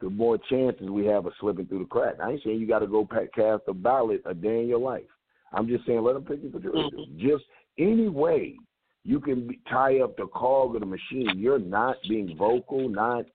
the 0.00 0.10
more 0.10 0.38
chances 0.50 0.88
we 0.88 1.06
have 1.06 1.26
of 1.26 1.32
slipping 1.40 1.66
through 1.66 1.80
the 1.80 1.84
crack. 1.84 2.14
I 2.22 2.32
ain't 2.32 2.42
saying 2.42 2.58
you 2.60 2.66
got 2.66 2.80
to 2.80 2.86
go 2.86 3.06
cast 3.34 3.62
a 3.68 3.74
ballot 3.74 4.22
a 4.26 4.34
day 4.34 4.62
in 4.62 4.68
your 4.68 4.80
life. 4.80 5.04
I'm 5.52 5.68
just 5.68 5.86
saying 5.86 6.02
let 6.02 6.14
them 6.14 6.24
pick 6.24 6.42
you 6.42 6.50
for 6.50 6.60
Mhm. 6.60 7.16
Just 7.18 7.44
any 7.78 8.08
way 8.08 8.56
you 9.04 9.20
can 9.20 9.46
be, 9.46 9.60
tie 9.68 10.00
up 10.00 10.16
the 10.16 10.26
cog 10.28 10.74
of 10.74 10.80
the 10.80 10.86
machine. 10.86 11.38
You're 11.38 11.58
not 11.58 11.96
being 12.08 12.36
vocal, 12.36 12.88
not 12.88 13.26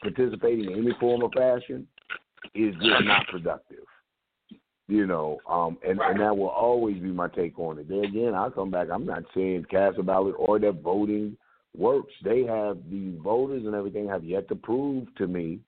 participating 0.00 0.70
in 0.70 0.78
any 0.78 0.92
form 0.94 1.22
of 1.22 1.32
fashion, 1.32 1.86
is 2.54 2.74
just 2.76 3.04
not 3.04 3.26
productive. 3.28 3.83
You 4.86 5.06
know, 5.06 5.38
um, 5.48 5.78
and, 5.86 5.98
and 5.98 6.20
that 6.20 6.36
will 6.36 6.48
always 6.48 7.00
be 7.00 7.08
my 7.08 7.28
take 7.28 7.58
on 7.58 7.78
it. 7.78 7.88
There 7.88 8.04
again, 8.04 8.34
I'll 8.34 8.50
come 8.50 8.70
back. 8.70 8.88
I'm 8.92 9.06
not 9.06 9.22
saying 9.34 9.64
cast 9.70 9.98
a 9.98 10.02
ballot 10.02 10.34
or 10.38 10.58
that 10.58 10.82
voting 10.82 11.38
works. 11.76 12.12
They 12.22 12.42
have 12.42 12.78
the 12.90 13.16
voters 13.22 13.64
and 13.64 13.74
everything 13.74 14.06
have 14.08 14.24
yet 14.24 14.46
to 14.48 14.54
prove 14.54 15.06
to 15.16 15.26
me 15.26 15.60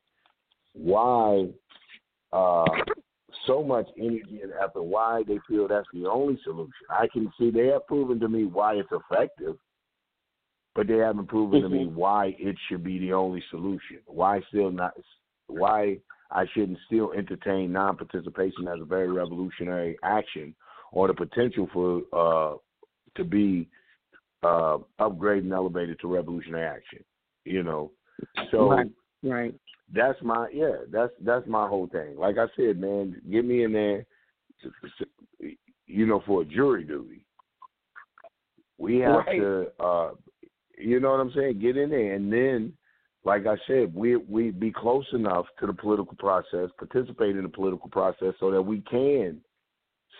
why 0.74 1.46
uh, 2.32 2.64
so 3.46 3.62
much 3.62 3.86
energy 3.98 4.40
and 4.42 4.52
effort, 4.62 4.82
why 4.82 5.22
they 5.26 5.38
feel 5.48 5.66
that's 5.68 5.88
the 5.92 6.06
only 6.06 6.38
solution. 6.44 6.72
I 6.90 7.06
can 7.12 7.32
see 7.38 7.50
they 7.50 7.68
have 7.68 7.86
proven 7.86 8.20
to 8.20 8.28
me 8.28 8.44
why 8.44 8.74
it's 8.74 8.88
effective, 8.92 9.56
but 10.74 10.86
they 10.86 10.98
haven't 10.98 11.28
proven 11.28 11.62
to 11.62 11.68
me 11.68 11.86
why 11.86 12.36
it 12.38 12.56
should 12.68 12.84
be 12.84 12.98
the 12.98 13.12
only 13.12 13.42
solution. 13.50 13.98
Why 14.06 14.42
still 14.48 14.70
not? 14.70 14.92
Why 15.46 15.98
I 16.30 16.44
shouldn't 16.52 16.78
still 16.86 17.12
entertain 17.12 17.72
non-participation 17.72 18.68
as 18.68 18.80
a 18.80 18.84
very 18.84 19.10
revolutionary 19.10 19.96
action, 20.02 20.54
or 20.92 21.08
the 21.08 21.14
potential 21.14 21.68
for 21.72 22.02
uh, 22.12 22.56
to 23.16 23.24
be 23.24 23.68
uh, 24.42 24.78
upgraded 25.00 25.40
and 25.40 25.52
elevated 25.52 25.98
to 26.00 26.08
revolutionary 26.08 26.66
action. 26.66 27.04
You 27.44 27.62
know, 27.62 27.92
so 28.50 28.70
Right. 28.70 28.90
right. 29.22 29.54
that's 29.92 30.20
my 30.22 30.48
yeah. 30.52 30.78
That's 30.90 31.12
that's 31.20 31.46
my 31.46 31.68
whole 31.68 31.86
thing. 31.86 32.16
Like 32.16 32.38
I 32.38 32.46
said, 32.56 32.80
man, 32.80 33.20
get 33.30 33.44
me 33.44 33.64
in 33.64 33.72
there. 33.72 34.04
You 35.86 36.06
know, 36.06 36.22
for 36.26 36.42
a 36.42 36.44
jury 36.44 36.84
duty, 36.84 37.24
we 38.78 38.98
have 38.98 39.24
Right. 39.26 39.38
to. 39.38 39.72
uh 39.78 40.10
You 40.78 41.00
know 41.00 41.12
what 41.12 41.20
I'm 41.20 41.32
saying? 41.32 41.60
Get 41.60 41.76
in 41.76 41.90
there, 41.90 42.14
and 42.14 42.30
then, 42.32 42.72
like 43.26 43.46
I 43.46 43.56
said, 43.66 43.94
we 43.94 44.16
we 44.16 44.50
be 44.50 44.70
close 44.72 45.06
enough 45.12 45.46
to 45.60 45.66
the 45.66 45.72
political 45.74 46.16
process, 46.16 46.70
participate 46.78 47.36
in 47.36 47.42
the 47.42 47.48
political 47.48 47.88
process, 47.90 48.34
so 48.40 48.50
that 48.50 48.62
we 48.62 48.80
can 48.82 49.40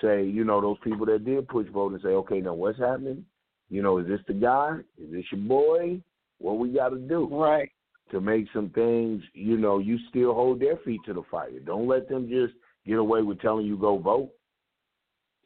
say, 0.03 0.25
you 0.25 0.45
know, 0.45 0.61
those 0.61 0.77
people 0.85 1.07
that 1.07 1.25
did 1.25 1.49
push 1.49 1.67
vote 1.73 1.93
and 1.93 2.03
say, 2.03 2.09
okay, 2.09 2.41
now 2.41 2.53
what's 2.55 2.79
happening? 2.79 3.25
You 3.71 3.83
know, 3.83 3.99
is 3.99 4.07
this 4.07 4.21
the 4.29 4.35
guy? 4.35 4.79
Is 5.03 5.11
this 5.13 5.25
your 5.33 5.41
boy? 5.41 6.01
What 6.39 6.59
we 6.59 6.69
got 6.69 6.91
to 6.91 6.99
do? 6.99 7.27
Right. 7.31 7.71
to 8.11 8.21
make 8.21 8.47
some 8.53 8.71
things, 8.71 9.23
you 9.33 9.57
know, 9.57 9.79
you 9.79 9.99
still 10.11 10.35
hold 10.35 10.61
their 10.61 10.77
feet 10.85 11.01
to 11.07 11.13
the 11.15 11.23
fire. 11.31 11.59
Don't 11.65 11.89
let 11.89 12.09
them 12.09 12.29
just 12.29 12.55
get 12.87 12.99
away 12.99 13.23
with 13.23 13.41
telling 13.41 13.67
you 13.67 13.77
go 13.77 13.99
vote. 13.99 14.31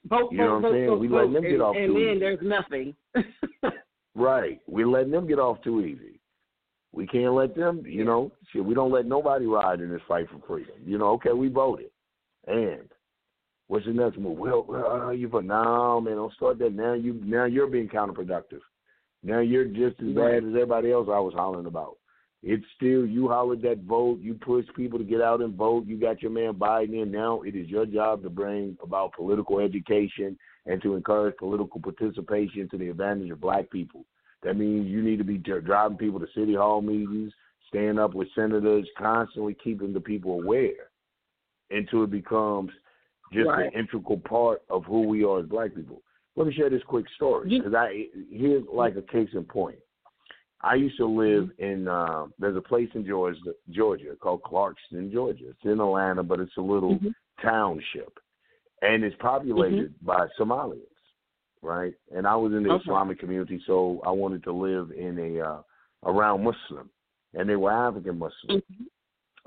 Vote, 0.07 0.31
You 0.33 0.39
know 0.39 0.61
vote, 0.61 0.63
what 0.63 0.69
I'm 0.69 0.75
saying? 0.75 0.99
We 0.99 1.09
let 1.09 1.33
them 1.33 1.37
and, 1.37 1.45
get 1.45 1.61
off 1.61 1.77
and 1.77 1.89
too 1.89 1.95
then 1.95 2.11
easy. 2.11 2.19
there's 2.21 2.39
nothing. 2.43 2.95
Right. 4.17 4.61
We're 4.67 4.89
letting 4.89 5.13
them 5.13 5.29
get 5.29 5.39
off 5.39 5.63
too 5.63 5.81
easy. 5.83 6.20
We 6.93 7.07
can't 7.07 7.35
let 7.35 7.55
them, 7.55 7.83
you 7.87 8.05
know, 8.05 8.33
shit, 8.53 8.65
we 8.65 8.75
don't 8.75 8.91
let 8.91 9.07
nobody 9.07 9.47
ride 9.47 9.81
in 9.81 9.91
this 9.91 10.01
fight 10.09 10.27
for 10.29 10.41
freedom. 10.47 10.75
You 10.85 10.99
know, 10.99 11.11
okay, 11.13 11.33
we 11.33 11.49
voted. 11.49 11.91
And 12.47 12.89
what's 13.69 13.87
the 13.87 13.93
next 13.93 14.19
move? 14.19 14.39
Well, 14.39 14.67
uh, 14.71 15.11
you 15.11 15.29
vote. 15.29 15.45
No, 15.45 16.01
man, 16.01 16.17
don't 16.17 16.35
start 16.35 16.59
that 16.59 16.73
now. 16.73 16.95
You 16.95 17.21
now 17.25 17.45
you're 17.45 17.69
being 17.69 17.89
counterproductive. 17.89 18.61
Now 19.23 19.41
you're 19.41 19.67
just 19.67 20.01
as 20.01 20.15
bad 20.15 20.39
as 20.39 20.49
everybody 20.49 20.91
else 20.91 21.09
I 21.11 21.21
was 21.21 21.35
hollering 21.35 21.67
about. 21.67 21.97
It's 22.43 22.65
still 22.75 23.05
you 23.05 23.29
hollered 23.29 23.61
that 23.63 23.81
vote, 23.81 24.19
you 24.21 24.33
pushed 24.33 24.75
people 24.75 24.99
to 24.99 25.05
get 25.05 25.21
out 25.21 25.43
and 25.43 25.55
vote, 25.55 25.87
you 25.87 26.01
got 26.01 26.23
your 26.23 26.31
man 26.31 26.55
Biden 26.55 27.03
in. 27.03 27.11
Now 27.11 27.43
it 27.43 27.55
is 27.55 27.69
your 27.69 27.85
job 27.85 28.23
to 28.23 28.31
bring 28.31 28.79
about 28.83 29.13
political 29.13 29.61
education 29.61 30.39
and 30.65 30.81
to 30.83 30.95
encourage 30.95 31.37
political 31.37 31.81
participation 31.81 32.67
to 32.71 32.79
the 32.79 32.89
advantage 32.89 33.31
of 33.31 33.43
black 33.43 33.71
people. 33.71 34.07
That 34.43 34.57
means 34.57 34.89
you 34.89 35.03
need 35.03 35.19
to 35.19 35.25
be 35.25 35.39
driving 35.39 35.99
people 35.99 36.21
to 36.21 36.27
city 36.35 36.55
hall 36.55 36.81
meetings, 36.81 37.33
staying 37.69 37.99
up 37.99 38.15
with 38.15 38.29
senators, 38.35 38.89
constantly 38.97 39.55
keeping 39.63 39.93
the 39.93 40.01
people 40.01 40.41
aware 40.41 40.91
until 41.71 42.05
it 42.05 42.11
becomes 42.11 42.71
just 43.33 43.49
Right. 43.49 43.67
an 43.67 43.73
integral 43.79 44.19
part 44.19 44.63
of 44.69 44.85
who 44.85 45.03
we 45.03 45.25
are 45.25 45.41
as 45.41 45.47
black 45.47 45.75
people. 45.75 46.03
Let 46.37 46.47
me 46.47 46.53
share 46.53 46.71
this 46.71 46.83
quick 46.85 47.09
story 47.11 47.49
because 47.49 47.75
I 47.75 48.09
here's 48.31 48.65
like 48.73 48.97
a 48.97 49.03
case 49.03 49.29
in 49.35 49.45
point. 49.45 49.79
I 50.63 50.75
used 50.75 50.97
to 50.99 51.07
live 51.07 51.51
in 51.59 51.89
uh, 51.89 52.27
there's 52.39 52.57
a 52.57 52.61
place 52.61 52.89
in 52.95 53.07
Georgia, 53.07 53.55
Georgia 53.71 54.17
called 54.17 54.43
Clarkston, 54.43 55.13
Georgia. 55.13 55.51
It's 55.51 55.65
in 55.65 55.81
Atlanta, 55.81 56.23
but 56.23 56.41
it's 56.41 56.57
a 56.57 56.63
little 56.63 56.99
Mhm. 56.99 57.15
township, 57.41 58.19
and 58.83 59.05
it's 59.05 59.17
populated 59.17 59.95
by 60.03 60.27
Somalians, 60.39 60.90
right? 61.63 61.95
And 62.15 62.27
I 62.27 62.37
was 62.37 62.53
in 62.53 62.63
the 62.63 62.71
Okay. 62.71 62.83
Islamic 62.85 63.19
community, 63.19 63.63
so 63.67 64.01
I 64.05 64.11
wanted 64.11 64.43
to 64.45 64.53
live 64.53 64.91
in 64.93 65.19
a 65.19 65.41
uh, 65.41 65.63
around 66.05 66.43
Muslim, 66.45 66.91
and 67.35 67.49
they 67.49 67.57
were 67.57 67.71
African 67.71 68.19
Muslim, 68.19 68.63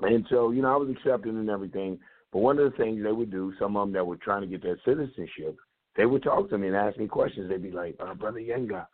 and 0.00 0.26
so 0.30 0.50
you 0.50 0.62
know 0.62 0.72
I 0.72 0.76
was 0.76 0.90
accepted 0.90 1.34
and 1.34 1.50
everything. 1.50 1.98
But 2.32 2.40
one 2.40 2.58
of 2.58 2.70
the 2.70 2.76
things 2.76 3.02
they 3.02 3.12
would 3.12 3.30
do, 3.30 3.52
some 3.58 3.76
of 3.76 3.86
them 3.86 3.92
that 3.94 4.06
were 4.06 4.16
trying 4.16 4.40
to 4.42 4.46
get 4.46 4.62
their 4.62 4.78
citizenship, 4.84 5.56
they 5.96 6.06
would 6.06 6.22
talk 6.22 6.50
to 6.50 6.58
me 6.58 6.66
and 6.68 6.76
ask 6.76 6.98
me 6.98 7.06
questions. 7.06 7.48
They'd 7.48 7.62
be 7.62 7.70
like, 7.70 7.96
uh, 8.00 8.14
"Brother 8.14 8.40
Yenga, 8.40 8.86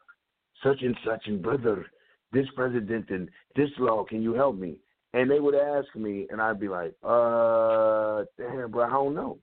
such 0.62 0.82
and 0.82 0.96
such 1.04 1.26
and 1.26 1.42
brother, 1.42 1.86
this 2.32 2.46
president 2.54 3.10
and 3.10 3.30
this 3.56 3.70
law, 3.78 4.04
can 4.04 4.22
you 4.22 4.34
help 4.34 4.56
me?" 4.56 4.78
And 5.12 5.30
they 5.30 5.40
would 5.40 5.54
ask 5.56 5.88
me, 5.96 6.28
and 6.30 6.40
I'd 6.40 6.60
be 6.60 6.68
like, 6.68 6.94
"Uh, 7.02 8.24
damn, 8.38 8.70
bro, 8.70 8.84
I 8.84 8.90
don't 8.90 9.14
know." 9.14 9.38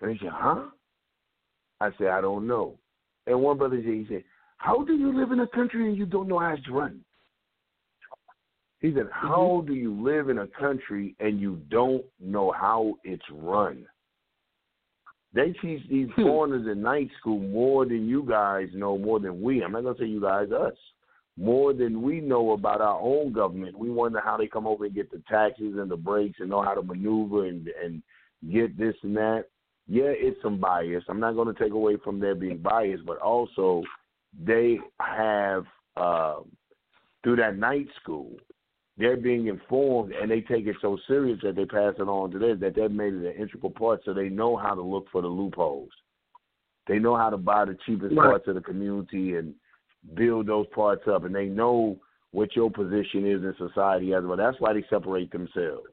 And 0.00 0.10
they 0.10 0.18
said, 0.18 0.32
"Huh?" 0.32 0.64
I 1.80 1.90
said, 1.98 2.08
"I 2.08 2.20
don't 2.20 2.46
know." 2.46 2.78
And 3.26 3.40
one 3.40 3.58
brother 3.58 3.76
said, 3.76 3.94
"He 3.94 4.06
said, 4.08 4.24
how 4.56 4.82
do 4.84 4.94
you 4.94 5.18
live 5.18 5.32
in 5.32 5.40
a 5.40 5.46
country 5.48 5.88
and 5.88 5.96
you 5.96 6.06
don't 6.06 6.28
know 6.28 6.38
how 6.38 6.54
it's 6.54 6.68
run?" 6.68 7.04
He 8.84 8.92
said, 8.92 9.08
How 9.10 9.64
do 9.66 9.72
you 9.72 9.98
live 9.98 10.28
in 10.28 10.40
a 10.40 10.46
country 10.46 11.16
and 11.18 11.40
you 11.40 11.56
don't 11.70 12.04
know 12.20 12.52
how 12.52 12.98
it's 13.02 13.24
run? 13.30 13.86
They 15.32 15.52
teach 15.54 15.88
these 15.88 16.10
Hmm. 16.10 16.22
foreigners 16.24 16.66
in 16.66 16.82
night 16.82 17.10
school 17.18 17.38
more 17.38 17.86
than 17.86 18.06
you 18.06 18.24
guys 18.24 18.68
know, 18.74 18.98
more 18.98 19.20
than 19.20 19.40
we. 19.40 19.62
I'm 19.64 19.72
not 19.72 19.84
going 19.84 19.96
to 19.96 20.02
say 20.02 20.06
you 20.06 20.20
guys, 20.20 20.52
us. 20.52 20.76
More 21.38 21.72
than 21.72 22.02
we 22.02 22.20
know 22.20 22.52
about 22.52 22.82
our 22.82 23.00
own 23.00 23.32
government. 23.32 23.78
We 23.78 23.88
wonder 23.88 24.20
how 24.20 24.36
they 24.36 24.48
come 24.48 24.66
over 24.66 24.84
and 24.84 24.94
get 24.94 25.10
the 25.10 25.22
taxes 25.30 25.78
and 25.78 25.90
the 25.90 25.96
breaks 25.96 26.40
and 26.40 26.50
know 26.50 26.60
how 26.60 26.74
to 26.74 26.82
maneuver 26.82 27.46
and, 27.46 27.66
and 27.82 28.02
get 28.52 28.76
this 28.76 28.96
and 29.02 29.16
that. 29.16 29.46
Yeah, 29.86 30.04
it's 30.06 30.40
some 30.42 30.58
bias. 30.58 31.04
I'm 31.08 31.20
not 31.20 31.34
going 31.34 31.54
to 31.54 31.62
take 31.62 31.72
away 31.72 31.96
from 32.02 32.18
their 32.18 32.34
being 32.34 32.58
biased, 32.58 33.04
but 33.04 33.18
also 33.18 33.82
they 34.44 34.78
have, 34.98 35.64
uh, 35.96 36.36
through 37.22 37.36
that 37.36 37.56
night 37.56 37.86
school, 38.00 38.32
they're 38.96 39.16
being 39.16 39.48
informed 39.48 40.12
and 40.12 40.30
they 40.30 40.40
take 40.40 40.66
it 40.66 40.76
so 40.80 40.96
serious 41.06 41.38
that 41.42 41.56
they 41.56 41.64
pass 41.64 41.94
it 41.98 42.02
on 42.02 42.30
to 42.30 42.38
this 42.38 42.58
that 42.60 42.76
they've 42.76 42.90
made 42.90 43.12
it 43.12 43.26
an 43.26 43.42
integral 43.42 43.70
part 43.70 44.00
so 44.04 44.14
they 44.14 44.28
know 44.28 44.56
how 44.56 44.74
to 44.74 44.82
look 44.82 45.06
for 45.10 45.20
the 45.20 45.28
loopholes. 45.28 45.90
They 46.86 46.98
know 46.98 47.16
how 47.16 47.30
to 47.30 47.36
buy 47.36 47.64
the 47.64 47.76
cheapest 47.86 48.14
Right. 48.14 48.26
parts 48.26 48.48
of 48.48 48.54
the 48.54 48.60
community 48.60 49.36
and 49.36 49.54
build 50.14 50.46
those 50.46 50.66
parts 50.68 51.08
up 51.08 51.24
and 51.24 51.34
they 51.34 51.46
know 51.46 51.98
what 52.30 52.54
your 52.54 52.70
position 52.70 53.26
is 53.26 53.42
in 53.42 53.54
society 53.58 54.14
as 54.14 54.24
well. 54.24 54.36
That's 54.36 54.60
why 54.60 54.72
they 54.74 54.84
separate 54.88 55.30
themselves. 55.30 55.88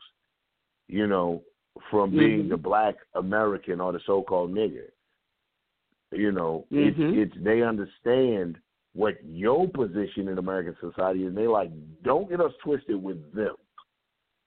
You 0.87 1.07
know, 1.07 1.43
from 1.89 2.11
being 2.11 2.45
Mhm. 2.45 2.49
the 2.49 2.57
black 2.57 2.95
American 3.15 3.79
or 3.79 3.91
the 3.91 3.99
so 4.01 4.21
called 4.21 4.53
nigger. 4.53 4.91
You 6.11 6.31
know, 6.31 6.65
it's 6.71 6.97
Mhm. 6.97 7.17
it's 7.17 7.35
they 7.37 7.61
understand 7.61 8.59
what 8.93 9.23
your 9.23 9.69
position 9.69 10.27
in 10.27 10.37
American 10.37 10.75
society 10.81 11.23
is. 11.23 11.29
And 11.29 11.37
they 11.37 11.47
like, 11.47 11.71
don't 12.03 12.29
get 12.29 12.41
us 12.41 12.53
twisted 12.57 13.01
with 13.01 13.31
them. 13.33 13.55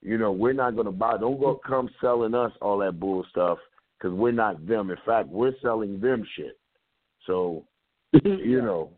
You 0.02 0.19
know, 0.19 0.33
we're 0.33 0.52
not 0.52 0.75
going 0.75 0.85
to 0.85 0.93
buy. 0.93 1.16
Don't 1.16 1.40
go 1.40 1.54
come 1.54 1.88
selling 1.99 2.35
us 2.35 2.52
all 2.61 2.76
that 2.78 3.00
bull 3.00 3.25
stuff 3.31 3.59
because 3.97 4.12
we're 4.12 4.33
not 4.33 4.66
them. 4.66 4.90
In 4.90 4.99
fact, 4.99 5.31
we're 5.31 5.57
selling 5.61 5.99
them 5.99 6.25
shit. 6.35 6.59
So, 7.26 7.66
you 8.23 8.61
know, 8.61 8.93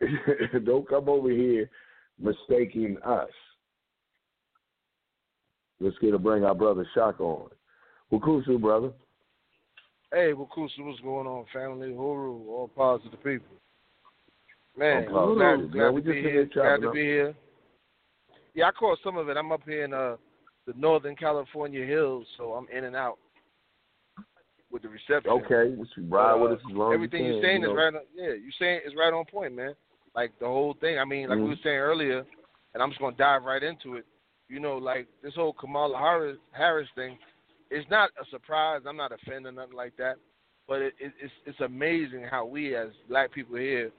don't 0.64 0.86
come 0.86 1.08
over 1.08 1.30
here 1.30 1.70
mistaking 2.18 2.98
us. 3.02 3.30
Let's 5.84 5.98
get 5.98 6.12
to 6.12 6.18
bring 6.18 6.44
our 6.44 6.54
brother 6.54 6.86
Shock 6.94 7.20
on. 7.20 7.50
Wakusu, 8.10 8.58
brother. 8.58 8.90
Hey, 10.10 10.32
Wakusu, 10.32 10.78
what's 10.78 11.00
going 11.00 11.26
on, 11.26 11.44
family? 11.52 11.88
Huru, 11.88 12.48
all 12.48 12.70
positive 12.74 13.22
people. 13.22 13.56
Man, 14.78 15.06
glad, 15.06 15.34
glad 15.70 15.74
Man, 15.74 15.94
we 15.94 16.00
to 16.00 16.06
be 16.08 16.22
just 16.22 16.32
here. 16.32 16.46
Glad 16.46 16.80
to 16.80 16.88
up. 16.88 16.94
be 16.94 17.02
here. 17.02 17.34
Yeah, 18.54 18.68
I 18.68 18.70
caught 18.70 18.98
some 19.04 19.18
of 19.18 19.28
it. 19.28 19.36
I'm 19.36 19.52
up 19.52 19.60
here 19.66 19.84
in 19.84 19.92
uh, 19.92 20.16
the 20.66 20.72
Northern 20.74 21.14
California 21.16 21.84
hills, 21.84 22.26
so 22.38 22.52
I'm 22.52 22.66
in 22.74 22.84
and 22.84 22.96
out 22.96 23.18
with 24.72 24.82
the 24.82 24.88
reception. 24.88 25.32
Okay, 25.32 25.76
just 25.76 25.92
ride 26.08 26.40
with 26.40 26.52
us 26.52 26.60
as 26.70 26.74
long 26.74 26.94
Everything 26.94 27.26
as 27.26 27.26
you 27.26 27.32
you're 27.34 27.42
saying 27.42 27.60
you 27.60 27.70
is 27.72 27.76
right. 27.76 27.94
On, 27.94 28.00
yeah, 28.14 28.28
you're 28.28 28.52
saying 28.58 28.80
is 28.86 28.94
right 28.96 29.12
on 29.12 29.26
point, 29.26 29.54
man. 29.54 29.74
Like 30.14 30.32
the 30.40 30.46
whole 30.46 30.74
thing. 30.80 30.98
I 30.98 31.04
mean, 31.04 31.28
like 31.28 31.36
we 31.36 31.44
Mhm. 31.44 31.48
were 31.50 31.56
saying 31.62 31.76
earlier, 31.76 32.24
and 32.72 32.82
I'm 32.82 32.88
just 32.88 33.00
gonna 33.00 33.16
dive 33.16 33.42
right 33.44 33.62
into 33.62 33.96
it. 33.96 34.06
You 34.48 34.60
know, 34.60 34.76
like 34.76 35.06
this 35.22 35.34
whole 35.34 35.52
Kamala 35.54 35.98
Harris 35.98 36.38
Harris 36.52 36.88
thing. 36.94 37.18
It's 37.70 37.88
not 37.90 38.10
a 38.20 38.28
surprise. 38.30 38.82
I'm 38.86 38.96
not 38.96 39.10
offended, 39.12 39.54
nothing 39.54 39.74
like 39.74 39.96
that. 39.96 40.16
But 40.68 40.82
it, 40.82 40.94
it, 41.00 41.12
it's 41.20 41.32
it's 41.46 41.60
amazing 41.60 42.24
how 42.30 42.44
we 42.44 42.76
as 42.76 42.88
black 43.08 43.32
people 43.32 43.56
here, 43.56 43.90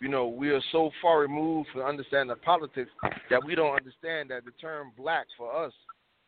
you 0.00 0.08
know, 0.08 0.26
we 0.28 0.50
are 0.50 0.60
so 0.72 0.90
far 1.00 1.20
removed 1.20 1.68
from 1.72 1.82
understanding 1.82 2.28
the 2.28 2.36
politics 2.36 2.90
that 3.30 3.42
we 3.44 3.54
don't 3.54 3.74
understand 3.74 4.30
that 4.30 4.44
the 4.44 4.52
term 4.60 4.92
black 4.96 5.26
for 5.36 5.54
us 5.54 5.72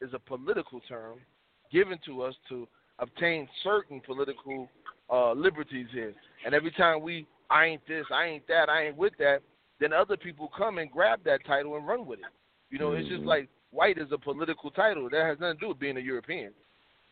is 0.00 0.10
a 0.14 0.18
political 0.18 0.80
term 0.88 1.18
given 1.70 1.98
to 2.06 2.22
us 2.22 2.34
to 2.48 2.66
obtain 2.98 3.48
certain 3.62 4.00
political 4.00 4.68
uh, 5.10 5.32
liberties 5.32 5.86
here. 5.92 6.14
And 6.44 6.54
every 6.54 6.70
time 6.72 7.02
we, 7.02 7.26
I 7.50 7.66
ain't 7.66 7.86
this, 7.86 8.06
I 8.12 8.26
ain't 8.26 8.48
that, 8.48 8.68
I 8.68 8.86
ain't 8.86 8.96
with 8.96 9.12
that, 9.18 9.40
then 9.80 9.92
other 9.92 10.16
people 10.16 10.50
come 10.56 10.78
and 10.78 10.90
grab 10.90 11.20
that 11.24 11.44
title 11.46 11.76
and 11.76 11.86
run 11.86 12.06
with 12.06 12.20
it. 12.20 12.24
You 12.70 12.78
know, 12.78 12.92
it's 12.92 13.08
just 13.08 13.22
Mhm. 13.22 13.26
like 13.26 13.48
white 13.70 13.98
is 13.98 14.12
a 14.12 14.18
political 14.18 14.70
title. 14.70 15.08
That 15.10 15.24
has 15.24 15.38
nothing 15.40 15.56
to 15.56 15.60
do 15.60 15.68
with 15.68 15.78
being 15.78 15.96
a 15.96 16.00
European. 16.00 16.52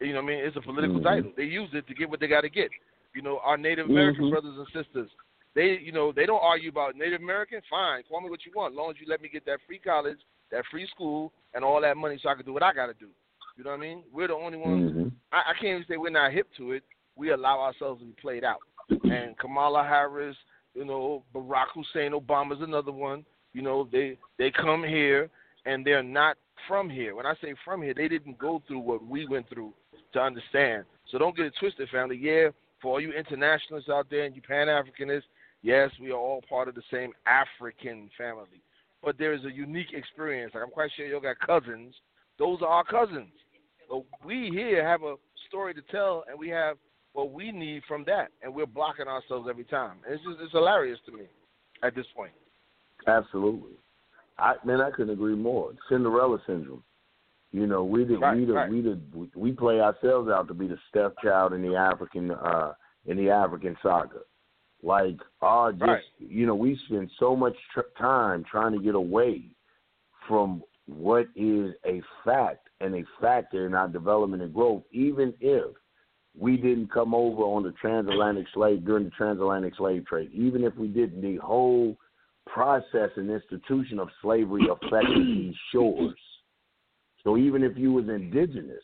You 0.00 0.12
know 0.12 0.22
what 0.22 0.32
I 0.32 0.36
mean? 0.36 0.44
It's 0.44 0.56
a 0.56 0.60
political 0.60 1.00
Mhm. 1.00 1.04
title. 1.04 1.32
They 1.36 1.44
use 1.44 1.70
it 1.72 1.86
to 1.86 1.94
get 1.94 2.10
what 2.10 2.20
they 2.20 2.26
got 2.26 2.42
to 2.42 2.50
get. 2.50 2.70
You 3.14 3.22
know, 3.22 3.38
our 3.38 3.56
Native 3.56 3.88
American 3.88 4.26
Mhm. 4.26 4.30
brothers 4.30 4.58
and 4.58 4.66
sisters, 4.68 5.10
they, 5.54 5.78
you 5.78 5.92
know, 5.92 6.12
they 6.12 6.26
don't 6.26 6.42
argue 6.42 6.68
about 6.68 6.96
Native 6.96 7.22
American. 7.22 7.62
Fine, 7.62 8.02
call 8.04 8.20
me 8.20 8.28
what 8.28 8.44
you 8.44 8.52
want, 8.54 8.72
as 8.72 8.76
long 8.76 8.90
as 8.90 9.00
you 9.00 9.06
let 9.06 9.22
me 9.22 9.28
get 9.28 9.46
that 9.46 9.60
free 9.62 9.78
college, 9.78 10.20
that 10.50 10.66
free 10.66 10.86
school, 10.86 11.32
and 11.54 11.64
all 11.64 11.80
that 11.80 11.96
money, 11.96 12.18
so 12.18 12.28
I 12.28 12.34
can 12.34 12.44
do 12.44 12.52
what 12.52 12.62
I 12.62 12.74
got 12.74 12.86
to 12.86 12.94
do. 12.94 13.08
You 13.56 13.64
know 13.64 13.70
what 13.70 13.78
I 13.78 13.80
mean? 13.80 14.04
We're 14.12 14.28
the 14.28 14.34
only 14.34 14.58
ones. 14.58 14.92
Mhm. 14.92 15.12
I, 15.32 15.50
I 15.50 15.52
can't 15.54 15.64
even 15.80 15.86
say 15.86 15.96
we're 15.96 16.10
not 16.10 16.30
hip 16.32 16.52
to 16.58 16.72
it. 16.72 16.84
We 17.16 17.30
allow 17.30 17.60
ourselves 17.60 18.00
to 18.02 18.06
be 18.06 18.12
played 18.20 18.44
out. 18.44 18.60
And 19.04 19.36
Kamala 19.38 19.82
Harris, 19.82 20.36
you 20.74 20.84
know, 20.84 21.24
Barack 21.34 21.68
Hussein 21.74 22.12
Obama's 22.12 22.60
another 22.60 22.92
one. 22.92 23.24
You 23.54 23.62
know, 23.62 23.88
they 23.90 24.18
they 24.36 24.50
come 24.50 24.84
here 24.84 25.30
and 25.64 25.84
they're 25.84 26.02
not 26.02 26.36
from 26.68 26.88
here. 26.88 27.14
When 27.14 27.26
I 27.26 27.34
say 27.40 27.54
from 27.64 27.82
here, 27.82 27.94
they 27.94 28.08
didn't 28.08 28.38
go 28.38 28.62
through 28.66 28.80
what 28.80 29.06
we 29.06 29.26
went 29.26 29.48
through 29.48 29.72
to 30.12 30.20
understand. 30.20 30.84
So 31.10 31.18
don't 31.18 31.36
get 31.36 31.46
it 31.46 31.54
twisted, 31.58 31.88
family. 31.90 32.16
Yeah, 32.16 32.48
for 32.80 32.92
all 32.92 33.00
you 33.00 33.12
internationalists 33.12 33.88
out 33.88 34.06
there 34.10 34.24
and 34.24 34.34
you 34.34 34.42
Pan 34.42 34.68
Africanists, 34.68 35.22
yes, 35.62 35.90
we 36.00 36.10
are 36.10 36.18
all 36.18 36.42
part 36.48 36.68
of 36.68 36.74
the 36.74 36.82
same 36.90 37.12
African 37.26 38.10
family. 38.16 38.62
But 39.02 39.18
there 39.18 39.32
is 39.32 39.44
a 39.44 39.50
unique 39.50 39.92
experience. 39.92 40.52
Like 40.54 40.64
I'm 40.64 40.70
quite 40.70 40.90
sure 40.96 41.06
you 41.06 41.20
got 41.20 41.38
cousins. 41.38 41.94
Those 42.38 42.60
are 42.62 42.68
our 42.68 42.84
cousins. 42.84 43.32
But 43.88 44.02
we 44.24 44.50
here 44.52 44.86
have 44.86 45.02
a 45.02 45.14
story 45.48 45.74
to 45.74 45.82
tell, 45.90 46.24
and 46.28 46.38
we 46.38 46.48
have 46.48 46.76
what 47.12 47.32
we 47.32 47.52
need 47.52 47.82
from 47.88 48.04
that, 48.06 48.28
and 48.42 48.54
we're 48.54 48.66
blocking 48.66 49.06
ourselves 49.06 49.46
every 49.48 49.64
time. 49.64 49.98
And 50.04 50.14
it's 50.14 50.24
just 50.24 50.38
it's 50.40 50.52
hilarious 50.52 50.98
to 51.06 51.12
me 51.12 51.24
at 51.82 51.94
this 51.94 52.06
point. 52.14 52.32
Absolutely. 53.06 53.72
I 54.38 54.54
man, 54.64 54.80
I 54.80 54.90
couldn't 54.90 55.12
agree 55.12 55.34
more. 55.34 55.72
Cinderella 55.88 56.38
syndrome. 56.46 56.82
You 57.52 57.66
know, 57.66 57.84
we 57.84 58.04
the 58.04 58.18
Right, 58.18 58.36
we 58.36 58.44
the 58.44 58.52
right. 58.52 58.70
we 58.70 58.80
the 58.82 59.00
we 59.34 59.52
play 59.52 59.80
ourselves 59.80 60.28
out 60.28 60.48
to 60.48 60.54
be 60.54 60.66
the 60.66 60.78
stepchild 60.88 61.52
in 61.52 61.62
the 61.62 61.76
African 61.76 62.30
uh 62.30 62.74
in 63.06 63.16
the 63.16 63.30
African 63.30 63.76
saga. 63.82 64.20
Like 64.82 65.16
our 65.40 65.72
just 65.72 65.82
Right. 65.82 66.02
you 66.18 66.46
know, 66.46 66.54
we 66.54 66.78
spend 66.86 67.10
so 67.18 67.34
much 67.34 67.56
tr- 67.72 67.80
time 67.98 68.44
trying 68.44 68.72
to 68.72 68.78
get 68.78 68.94
away 68.94 69.50
from 70.28 70.62
what 70.86 71.28
is 71.34 71.74
a 71.84 72.02
fact 72.24 72.68
and 72.80 72.94
a 72.94 73.04
factor 73.20 73.66
in 73.66 73.74
our 73.74 73.88
development 73.88 74.42
and 74.42 74.52
growth, 74.52 74.82
even 74.90 75.32
if 75.40 75.74
we 76.38 76.56
didn't 76.56 76.92
come 76.92 77.14
over 77.14 77.42
on 77.42 77.62
the 77.62 77.72
transatlantic 77.72 78.46
slave 78.52 78.84
during 78.84 79.04
the 79.04 79.10
transatlantic 79.10 79.74
slave 79.76 80.04
trade, 80.06 80.30
even 80.32 80.62
if 80.62 80.76
we 80.76 80.88
didn't, 80.88 81.22
the 81.22 81.36
whole 81.36 81.96
process 82.46 83.10
and 83.16 83.30
institution 83.30 83.98
of 83.98 84.08
slavery 84.22 84.66
affected 84.70 85.26
these 85.26 85.54
shores. 85.72 86.16
So 87.24 87.36
even 87.36 87.62
if 87.62 87.76
you 87.76 87.92
was 87.92 88.08
indigenous 88.08 88.82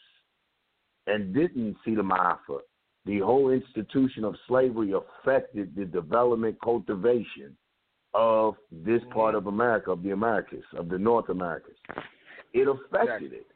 and 1.07 1.35
didn't 1.35 1.77
see 1.85 1.95
the 1.95 2.03
Maafa, 2.03 2.59
the 3.07 3.21
whole 3.21 3.51
institution 3.51 4.25
of 4.25 4.35
slavery 4.47 4.93
affected 4.93 5.75
the 5.77 5.85
development, 5.85 6.57
cultivation, 6.63 7.57
of 8.15 8.55
this 8.71 9.01
mm-hmm. 9.03 9.13
part 9.13 9.35
of 9.35 9.47
America, 9.47 9.91
of 9.91 10.03
the 10.03 10.11
Americas, 10.11 10.65
of 10.77 10.89
the 10.89 10.99
North 10.99 11.29
Americas. 11.29 11.77
It 12.53 12.69
affected 12.69 13.33
it. 13.33 13.47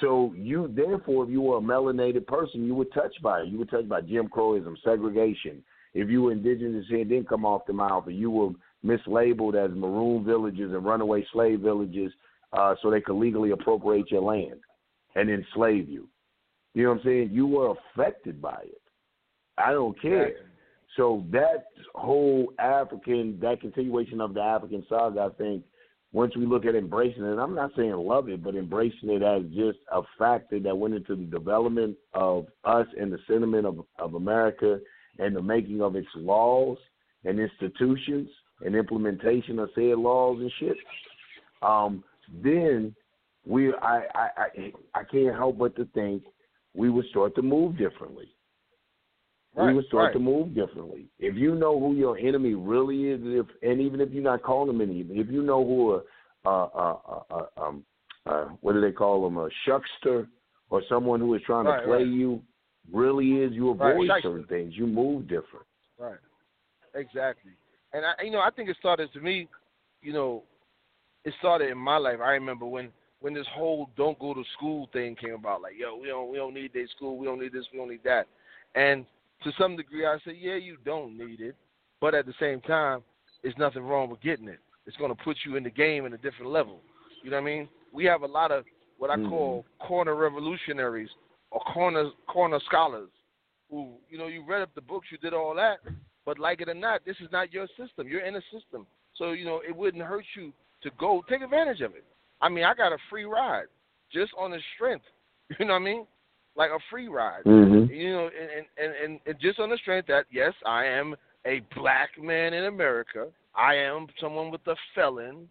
So 0.00 0.32
you, 0.36 0.72
therefore, 0.74 1.24
if 1.24 1.30
you 1.30 1.40
were 1.40 1.58
a 1.58 1.60
melanated 1.60 2.26
person, 2.26 2.64
you 2.64 2.74
were 2.74 2.86
touched 2.86 3.20
by 3.22 3.40
it. 3.40 3.48
You 3.48 3.58
were 3.58 3.64
touched 3.64 3.88
by 3.88 4.00
Jim 4.00 4.28
Crowism, 4.28 4.76
segregation. 4.84 5.62
If 5.94 6.08
you 6.08 6.22
were 6.22 6.32
indigenous, 6.32 6.86
it 6.90 7.08
didn't 7.08 7.28
come 7.28 7.44
off 7.44 7.66
the 7.66 7.72
mouth, 7.72 8.06
and 8.06 8.16
you 8.16 8.30
were 8.30 8.50
mislabeled 8.84 9.54
as 9.54 9.76
maroon 9.76 10.24
villages 10.24 10.72
and 10.72 10.84
runaway 10.84 11.24
slave 11.32 11.60
villages, 11.60 12.12
uh, 12.52 12.74
so 12.80 12.90
they 12.90 13.00
could 13.00 13.16
legally 13.16 13.50
appropriate 13.50 14.10
your 14.10 14.22
land 14.22 14.60
and 15.14 15.30
enslave 15.30 15.88
you. 15.88 16.08
You 16.74 16.84
know 16.84 16.90
what 16.90 16.98
I'm 16.98 17.04
saying? 17.04 17.30
You 17.32 17.46
were 17.46 17.74
affected 17.74 18.40
by 18.40 18.60
it. 18.62 18.80
I 19.56 19.72
don't 19.72 20.00
care. 20.00 20.32
So 20.96 21.24
that 21.32 21.66
whole 21.94 22.52
African, 22.58 23.38
that 23.40 23.60
continuation 23.60 24.20
of 24.20 24.34
the 24.34 24.40
African 24.40 24.84
saga, 24.88 25.30
I 25.32 25.36
think, 25.36 25.64
once 26.12 26.34
we 26.36 26.46
look 26.46 26.64
at 26.64 26.74
embracing 26.74 27.24
it, 27.24 27.38
I'm 27.38 27.54
not 27.54 27.72
saying 27.76 27.92
love 27.92 28.28
it, 28.30 28.42
but 28.42 28.54
embracing 28.54 29.10
it 29.10 29.22
as 29.22 29.42
just 29.54 29.78
a 29.92 30.00
factor 30.18 30.58
that 30.60 30.76
went 30.76 30.94
into 30.94 31.14
the 31.14 31.24
development 31.24 31.96
of 32.14 32.46
us 32.64 32.86
and 32.98 33.12
the 33.12 33.18
sentiment 33.28 33.66
of, 33.66 33.84
of 33.98 34.14
America 34.14 34.80
and 35.18 35.36
the 35.36 35.42
making 35.42 35.82
of 35.82 35.96
its 35.96 36.08
laws 36.14 36.78
and 37.24 37.38
institutions 37.38 38.28
and 38.64 38.74
implementation 38.74 39.58
of 39.58 39.70
said 39.74 39.98
laws 39.98 40.38
and 40.40 40.52
shit. 40.58 40.76
Um, 41.62 42.04
then 42.42 42.94
we, 43.46 43.72
I, 43.74 44.02
I, 44.14 44.28
I, 44.36 44.72
I 44.94 45.04
can't 45.04 45.34
help 45.34 45.58
but 45.58 45.76
to 45.76 45.86
think 45.94 46.22
we 46.74 46.90
would 46.90 47.06
start 47.06 47.34
to 47.36 47.42
move 47.42 47.78
differently 47.78 48.28
we 49.66 49.74
would 49.74 49.86
start 49.86 50.06
right. 50.06 50.12
to 50.12 50.18
move 50.18 50.54
differently. 50.54 51.06
If 51.18 51.36
you 51.36 51.54
know 51.54 51.78
who 51.78 51.94
your 51.94 52.18
enemy 52.18 52.54
really 52.54 53.08
is, 53.08 53.20
if 53.24 53.46
and 53.62 53.80
even 53.80 54.00
if 54.00 54.10
you're 54.10 54.22
not 54.22 54.42
calling 54.42 54.68
them 54.68 54.80
any, 54.80 55.00
if 55.00 55.28
you 55.28 55.42
know 55.42 55.64
who 55.64 55.94
a, 55.94 56.48
uh, 56.48 56.68
uh, 56.74 57.20
uh, 57.30 57.60
um, 57.60 57.84
uh, 58.26 58.44
what 58.60 58.74
do 58.74 58.80
they 58.80 58.92
call 58.92 59.24
them, 59.24 59.36
a 59.38 59.48
shuckster 59.66 60.28
or 60.70 60.82
someone 60.88 61.20
who 61.20 61.34
is 61.34 61.42
trying 61.44 61.64
Right, 61.64 61.80
to 61.80 61.86
play 61.86 61.98
right. 61.98 62.06
you, 62.06 62.42
really 62.92 63.42
is, 63.42 63.52
you 63.52 63.70
avoid 63.70 64.08
certain 64.22 64.44
things. 64.44 64.74
You 64.76 64.86
move 64.86 65.22
different. 65.22 65.66
Right. 65.98 66.18
Exactly. 66.94 67.52
And 67.92 68.04
I, 68.04 68.22
you 68.22 68.30
know, 68.30 68.40
I 68.40 68.50
think 68.50 68.68
it 68.68 68.76
started 68.78 69.12
to 69.12 69.20
me, 69.20 69.48
you 70.02 70.12
know, 70.12 70.42
it 71.24 71.34
started 71.38 71.70
in 71.70 71.78
my 71.78 71.96
life. 71.96 72.18
I 72.22 72.30
remember 72.30 72.66
when 72.66 72.90
when 73.20 73.34
this 73.34 73.46
whole 73.54 73.90
"don't 73.96 74.18
go 74.18 74.34
to 74.34 74.44
school" 74.56 74.88
thing 74.92 75.16
came 75.16 75.34
about. 75.34 75.62
Like, 75.62 75.74
yo, 75.76 75.96
we 75.96 76.08
don't 76.08 76.30
we 76.30 76.36
don't 76.36 76.54
need 76.54 76.72
day 76.72 76.86
school. 76.94 77.16
We 77.16 77.26
don't 77.26 77.40
need 77.40 77.52
this. 77.52 77.66
We 77.72 77.78
don't 77.78 77.90
need 77.90 78.04
that. 78.04 78.26
And 78.74 79.04
to 79.44 79.52
some 79.58 79.76
degree, 79.76 80.06
I 80.06 80.18
said, 80.24 80.34
yeah, 80.38 80.56
you 80.56 80.76
don't 80.84 81.16
need 81.16 81.40
it, 81.40 81.54
but 82.00 82.14
at 82.14 82.26
the 82.26 82.34
same 82.40 82.60
time, 82.60 83.02
there's 83.42 83.56
nothing 83.56 83.82
wrong 83.82 84.10
with 84.10 84.20
getting 84.20 84.48
it. 84.48 84.58
It's 84.86 84.96
going 84.96 85.14
to 85.14 85.22
put 85.22 85.36
you 85.44 85.56
in 85.56 85.62
the 85.62 85.70
game 85.70 86.06
in 86.06 86.12
a 86.12 86.18
different 86.18 86.50
level. 86.50 86.80
You 87.22 87.30
know 87.30 87.36
what 87.36 87.42
I 87.42 87.46
mean? 87.46 87.68
We 87.92 88.04
have 88.06 88.22
a 88.22 88.26
lot 88.26 88.50
of 88.50 88.64
what 88.98 89.10
I 89.10 89.16
Mhm. 89.16 89.28
call 89.28 89.64
corner 89.78 90.14
revolutionaries 90.14 91.10
or 91.50 91.60
corner 91.60 92.10
corner 92.26 92.58
scholars 92.60 93.10
who, 93.70 93.98
you 94.08 94.18
know, 94.18 94.26
you 94.26 94.42
read 94.42 94.62
up 94.62 94.74
the 94.74 94.80
books, 94.80 95.10
you 95.10 95.18
did 95.18 95.34
all 95.34 95.54
that, 95.54 95.80
but 96.28 96.38
like 96.38 96.60
it 96.60 96.68
or 96.68 96.74
not, 96.74 97.06
this 97.06 97.16
is 97.22 97.32
not 97.32 97.54
your 97.54 97.66
system. 97.68 98.06
You're 98.06 98.26
in 98.26 98.36
a 98.36 98.42
system, 98.52 98.86
so 99.14 99.32
you 99.32 99.46
know 99.46 99.62
it 99.66 99.74
wouldn't 99.74 100.04
hurt 100.04 100.26
you 100.36 100.52
to 100.82 100.90
go 101.00 101.24
take 101.26 101.40
advantage 101.40 101.80
of 101.80 101.94
it. 101.94 102.04
I 102.42 102.50
mean, 102.50 102.64
I 102.64 102.74
got 102.74 102.92
a 102.92 102.98
free 103.08 103.24
ride 103.24 103.68
just 104.12 104.32
on 104.38 104.50
the 104.50 104.58
strength. 104.74 105.06
You 105.58 105.64
know 105.64 105.72
what 105.72 105.80
I 105.80 105.84
mean? 105.84 106.06
Like 106.54 106.68
a 106.70 106.78
free 106.90 107.08
ride. 107.08 107.44
Mm-hmm. 107.46 107.90
You 107.90 108.12
know, 108.12 108.28
and, 108.38 108.66
and 108.76 108.94
and 109.02 109.20
and 109.24 109.40
just 109.40 109.58
on 109.58 109.70
the 109.70 109.78
strength 109.78 110.08
that 110.08 110.26
yes, 110.30 110.52
I 110.66 110.84
am 110.84 111.16
a 111.46 111.62
black 111.74 112.10
man 112.20 112.52
in 112.52 112.66
America. 112.66 113.28
I 113.54 113.76
am 113.76 114.08
someone 114.20 114.50
with 114.50 114.60
a 114.66 114.76
felon, 114.94 115.48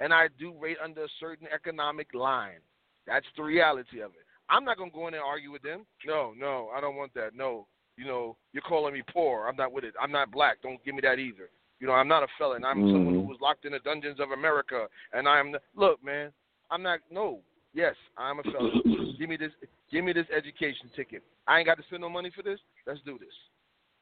and 0.00 0.12
I 0.12 0.26
do 0.38 0.52
rate 0.60 0.76
under 0.84 1.04
a 1.04 1.08
certain 1.18 1.46
economic 1.54 2.12
line. 2.12 2.60
That's 3.06 3.24
the 3.34 3.44
reality 3.44 4.00
of 4.00 4.10
it. 4.10 4.26
I'm 4.50 4.66
not 4.66 4.76
gonna 4.76 4.90
go 4.90 5.08
in 5.08 5.14
and 5.14 5.22
argue 5.22 5.50
with 5.50 5.62
them. 5.62 5.86
No, 6.04 6.34
no, 6.36 6.68
I 6.76 6.82
don't 6.82 6.96
want 6.96 7.14
that. 7.14 7.34
No, 7.34 7.66
you 7.98 8.06
know, 8.06 8.36
you're 8.52 8.62
calling 8.62 8.94
me 8.94 9.02
poor. 9.12 9.48
I'm 9.48 9.56
not 9.56 9.72
with 9.72 9.84
it. 9.84 9.94
I'm 10.00 10.12
not 10.12 10.30
black. 10.30 10.62
Don't 10.62 10.82
give 10.84 10.94
me 10.94 11.00
that 11.02 11.18
either. 11.18 11.50
You 11.80 11.86
know, 11.86 11.92
I'm 11.92 12.08
not 12.08 12.22
a 12.22 12.28
felon. 12.38 12.64
I'm 12.64 12.90
someone 12.92 13.14
who 13.14 13.22
Mhm. 13.22 13.28
was 13.28 13.40
locked 13.40 13.64
in 13.64 13.72
the 13.72 13.78
dungeons 13.80 14.20
of 14.20 14.30
America, 14.30 14.88
and 15.12 15.28
I'm 15.28 15.52
the, 15.52 15.60
look, 15.74 16.02
man. 16.02 16.32
I'm 16.70 16.82
not. 16.82 17.00
No, 17.10 17.40
yes, 17.72 17.94
I'm 18.16 18.40
a 18.40 18.42
felon. 18.44 18.82
give 19.18 19.28
me 19.28 19.36
this. 19.36 19.52
Give 19.90 20.04
me 20.04 20.12
this 20.12 20.26
education 20.30 20.90
ticket. 20.94 21.22
I 21.46 21.58
ain't 21.58 21.66
got 21.66 21.78
to 21.78 21.82
spend 21.84 22.02
no 22.02 22.10
money 22.10 22.30
for 22.30 22.42
this. 22.42 22.60
Let's 22.86 23.00
do 23.02 23.18
this. 23.18 23.34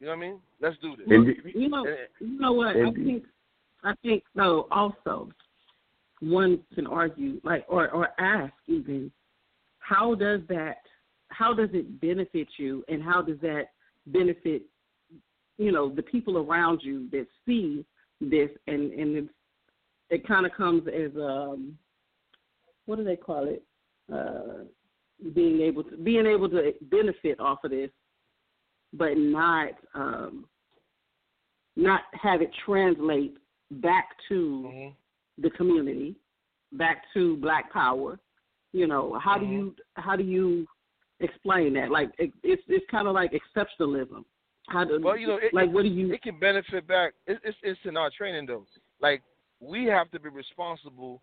You 0.01 0.07
know 0.07 0.13
what 0.13 0.25
I 0.25 0.29
mean? 0.29 0.41
Let's 0.61 0.77
do 0.79 0.97
this. 0.97 1.07
And 1.09 1.55
You 1.55 1.69
know, 1.69 1.87
you 2.21 2.41
know 2.41 2.53
what? 2.53 2.77
I 2.77 2.91
think, 2.93 3.25
I 3.85 3.95
think 4.03 4.25
though. 4.35 4.67
Also, 4.71 5.31
one 6.21 6.63
can 6.75 6.87
argue, 6.87 7.41
like, 7.45 7.65
or 7.69 7.91
or 7.91 8.09
ask 8.19 8.53
even, 8.67 9.13
how 9.79 10.15
does 10.15 10.41
that, 10.49 10.79
how 11.29 11.55
does 11.55 11.71
it 11.73 12.01
benefit 12.01 12.49
you, 12.57 12.85
and 12.89 13.03
how 13.03 13.23
does 13.23 13.39
that 13.41 13.69
benefit, 14.07 14.63
you 15.59 15.73
know, 15.73 15.89
the 15.89 16.03
people 16.03 16.39
around 16.39 16.81
you 16.83 17.09
that 17.11 17.27
see 17.47 17.85
this, 18.21 18.51
and 18.67 18.93
and 18.93 19.17
it's, 19.17 19.29
it 20.11 20.27
kind 20.27 20.47
of 20.47 20.53
comes 20.53 20.87
as 20.89 21.11
um, 21.17 21.77
what 22.87 22.97
do 22.97 23.05
they 23.05 23.17
call 23.17 23.49
it? 23.49 23.63
Uh, 24.13 24.65
being 25.35 25.61
able 25.61 25.83
to 25.83 25.97
being 25.97 26.27
able 26.27 26.49
to 26.49 26.73
benefit 26.83 27.41
off 27.41 27.65
of 27.65 27.71
this, 27.71 27.91
but 28.93 29.17
not 29.17 29.71
um, 29.95 30.47
not 31.77 32.03
have 32.13 32.43
it 32.43 32.51
translate 32.65 33.37
back 33.71 34.17
to 34.29 34.63
Mhm. 34.65 34.95
the 35.39 35.51
community, 35.51 36.17
back 36.73 37.05
to 37.15 37.37
Black 37.39 37.73
Power. 37.73 38.19
You 38.73 38.87
know, 38.87 39.19
how 39.19 39.39
do 39.39 39.47
you 39.47 39.75
how 39.95 40.17
do 40.17 40.25
you 40.25 40.67
explain 41.21 41.75
that? 41.75 41.91
Like 41.91 42.11
it, 42.19 42.33
it's 42.43 42.63
it's 42.69 42.85
kind 42.91 43.09
of 43.09 43.15
like 43.15 43.33
exceptionalism. 43.33 44.25
How 44.69 44.85
do 44.85 45.01
Well, 45.03 45.17
you 45.17 45.29
know, 45.29 45.37
it, 45.37 45.55
like 45.55 45.69
it, 45.69 45.73
what 45.73 45.83
do 45.83 45.89
you? 45.89 46.13
it 46.13 46.23
can 46.23 46.39
benefit 46.39 46.87
back. 46.87 47.15
It, 47.27 47.39
it's 47.45 47.57
it's 47.63 47.81
in 47.85 47.97
our 47.97 48.11
training 48.17 48.47
though. 48.47 48.67
Like 49.01 49.23
we 49.61 49.85
have 49.87 50.11
to 50.11 50.21
be 50.21 50.29
responsible 50.29 51.23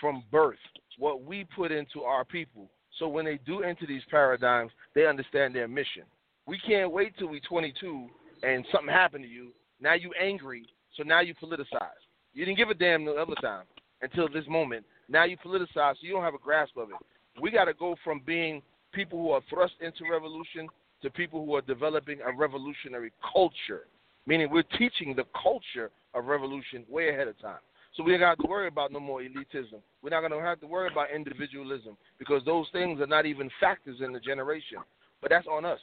from 0.00 0.22
birth 0.30 0.58
what 0.98 1.22
we 1.22 1.46
put 1.56 1.72
into 1.72 2.02
our 2.02 2.24
people. 2.24 2.70
So 2.98 3.08
when 3.08 3.24
they 3.24 3.38
do 3.44 3.62
enter 3.62 3.86
these 3.86 4.02
paradigms, 4.10 4.70
they 4.94 5.06
understand 5.06 5.54
their 5.54 5.66
mission. 5.66 6.04
We 6.46 6.58
can't 6.64 6.92
wait 6.92 7.16
till 7.18 7.28
we 7.28 7.40
22 7.40 8.08
and 8.42 8.64
something 8.70 8.92
happened 8.92 9.24
to 9.24 9.30
you. 9.30 9.50
Now 9.80 9.94
you 9.94 10.12
angry, 10.20 10.66
so 10.96 11.02
now 11.02 11.20
you 11.20 11.34
politicize. 11.34 12.02
You 12.32 12.44
didn't 12.44 12.58
give 12.58 12.68
a 12.70 12.74
damn 12.74 13.04
the 13.04 13.12
other 13.12 13.34
time 13.40 13.64
until 14.02 14.28
this 14.28 14.44
moment. 14.48 14.84
Now 15.08 15.24
you 15.24 15.36
politicize, 15.36 15.94
so 15.94 15.98
you 16.02 16.12
don't 16.12 16.22
have 16.22 16.34
a 16.34 16.38
grasp 16.38 16.76
of 16.76 16.90
it. 16.90 16.96
We 17.40 17.50
got 17.50 17.64
to 17.64 17.74
go 17.74 17.96
from 18.04 18.22
being 18.24 18.62
people 18.94 19.18
who 19.20 19.30
are 19.30 19.40
thrust 19.50 19.74
into 19.80 20.10
revolution 20.10 20.68
to 21.02 21.10
people 21.10 21.44
who 21.44 21.54
are 21.54 21.62
developing 21.62 22.18
a 22.20 22.32
revolutionary 22.34 23.12
culture, 23.32 23.86
meaning 24.26 24.48
we're 24.50 24.62
teaching 24.78 25.14
the 25.14 25.24
culture 25.40 25.90
of 26.14 26.26
revolution 26.26 26.84
way 26.88 27.10
ahead 27.10 27.28
of 27.28 27.38
time. 27.40 27.58
So 27.96 28.02
we 28.02 28.12
ain't 28.12 28.20
got 28.20 28.38
to 28.40 28.48
worry 28.48 28.66
about 28.66 28.92
no 28.92 28.98
more 28.98 29.20
elitism. 29.20 29.80
We're 30.02 30.10
not 30.10 30.20
going 30.20 30.32
to 30.32 30.40
have 30.40 30.60
to 30.60 30.66
worry 30.66 30.88
about 30.90 31.12
individualism 31.14 31.96
because 32.18 32.42
those 32.44 32.66
things 32.72 33.00
are 33.00 33.06
not 33.06 33.26
even 33.26 33.50
factors 33.60 33.98
in 34.04 34.12
the 34.12 34.18
generation. 34.18 34.78
But 35.20 35.30
that's 35.30 35.46
on 35.46 35.64
us. 35.64 35.78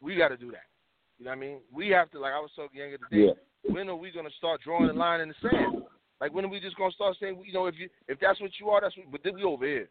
We 0.00 0.16
got 0.16 0.28
to 0.28 0.36
do 0.36 0.50
that. 0.52 0.66
You 1.18 1.24
know 1.24 1.30
what 1.32 1.38
I 1.38 1.40
mean? 1.40 1.58
We 1.72 1.88
have 1.88 2.10
to, 2.12 2.20
like 2.20 2.34
I 2.34 2.38
was 2.38 2.50
talking 2.54 2.80
younger 2.80 2.98
today. 2.98 3.26
Yeah. 3.26 3.72
When 3.72 3.88
are 3.88 3.96
we 3.96 4.12
going 4.12 4.26
to 4.26 4.36
start 4.38 4.60
drawing 4.62 4.90
a 4.90 4.92
line 4.92 5.20
in 5.20 5.28
the 5.28 5.34
sand? 5.42 5.82
Like 6.20 6.32
when 6.32 6.44
are 6.44 6.48
we 6.48 6.60
just 6.60 6.76
going 6.76 6.90
to 6.90 6.94
start 6.94 7.16
saying, 7.20 7.42
you 7.44 7.52
know, 7.52 7.66
if 7.66 7.74
you 7.78 7.88
if 8.08 8.18
that's 8.20 8.40
what 8.40 8.52
you 8.60 8.68
are, 8.70 8.80
that's 8.80 8.96
what. 8.96 9.10
But 9.10 9.22
then 9.24 9.34
we 9.34 9.42
over 9.42 9.66
here. 9.66 9.88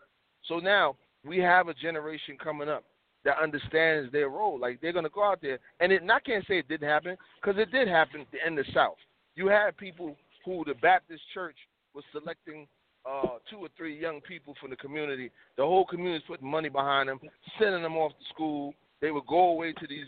So 0.47 0.59
now 0.59 0.95
we 1.25 1.39
have 1.39 1.67
a 1.67 1.73
generation 1.73 2.37
coming 2.41 2.69
up 2.69 2.83
that 3.23 3.37
understands 3.41 4.11
their 4.11 4.29
role. 4.29 4.59
Like 4.59 4.79
they're 4.81 4.93
going 4.93 5.05
to 5.05 5.09
go 5.09 5.23
out 5.23 5.41
there, 5.41 5.59
and, 5.79 5.91
it, 5.91 6.01
and 6.01 6.11
I 6.11 6.19
can't 6.19 6.45
say 6.47 6.59
it 6.59 6.67
didn't 6.67 6.87
happen 6.87 7.17
because 7.41 7.59
it 7.59 7.71
did 7.71 7.87
happen 7.87 8.25
in 8.45 8.55
the 8.55 8.63
South. 8.73 8.97
You 9.35 9.47
had 9.47 9.75
people 9.77 10.15
who 10.45 10.63
the 10.65 10.75
Baptist 10.75 11.21
church 11.33 11.57
was 11.93 12.03
selecting 12.11 12.67
uh, 13.09 13.37
two 13.49 13.57
or 13.57 13.69
three 13.75 13.99
young 13.99 14.21
people 14.21 14.53
from 14.59 14.69
the 14.69 14.75
community. 14.75 15.31
The 15.57 15.63
whole 15.63 15.85
community 15.85 16.23
was 16.27 16.37
putting 16.37 16.49
money 16.49 16.69
behind 16.69 17.09
them, 17.09 17.19
sending 17.59 17.81
them 17.81 17.97
off 17.97 18.11
to 18.11 18.33
school. 18.33 18.73
They 19.01 19.11
would 19.11 19.27
go 19.27 19.49
away 19.49 19.73
to 19.73 19.87
these 19.87 20.05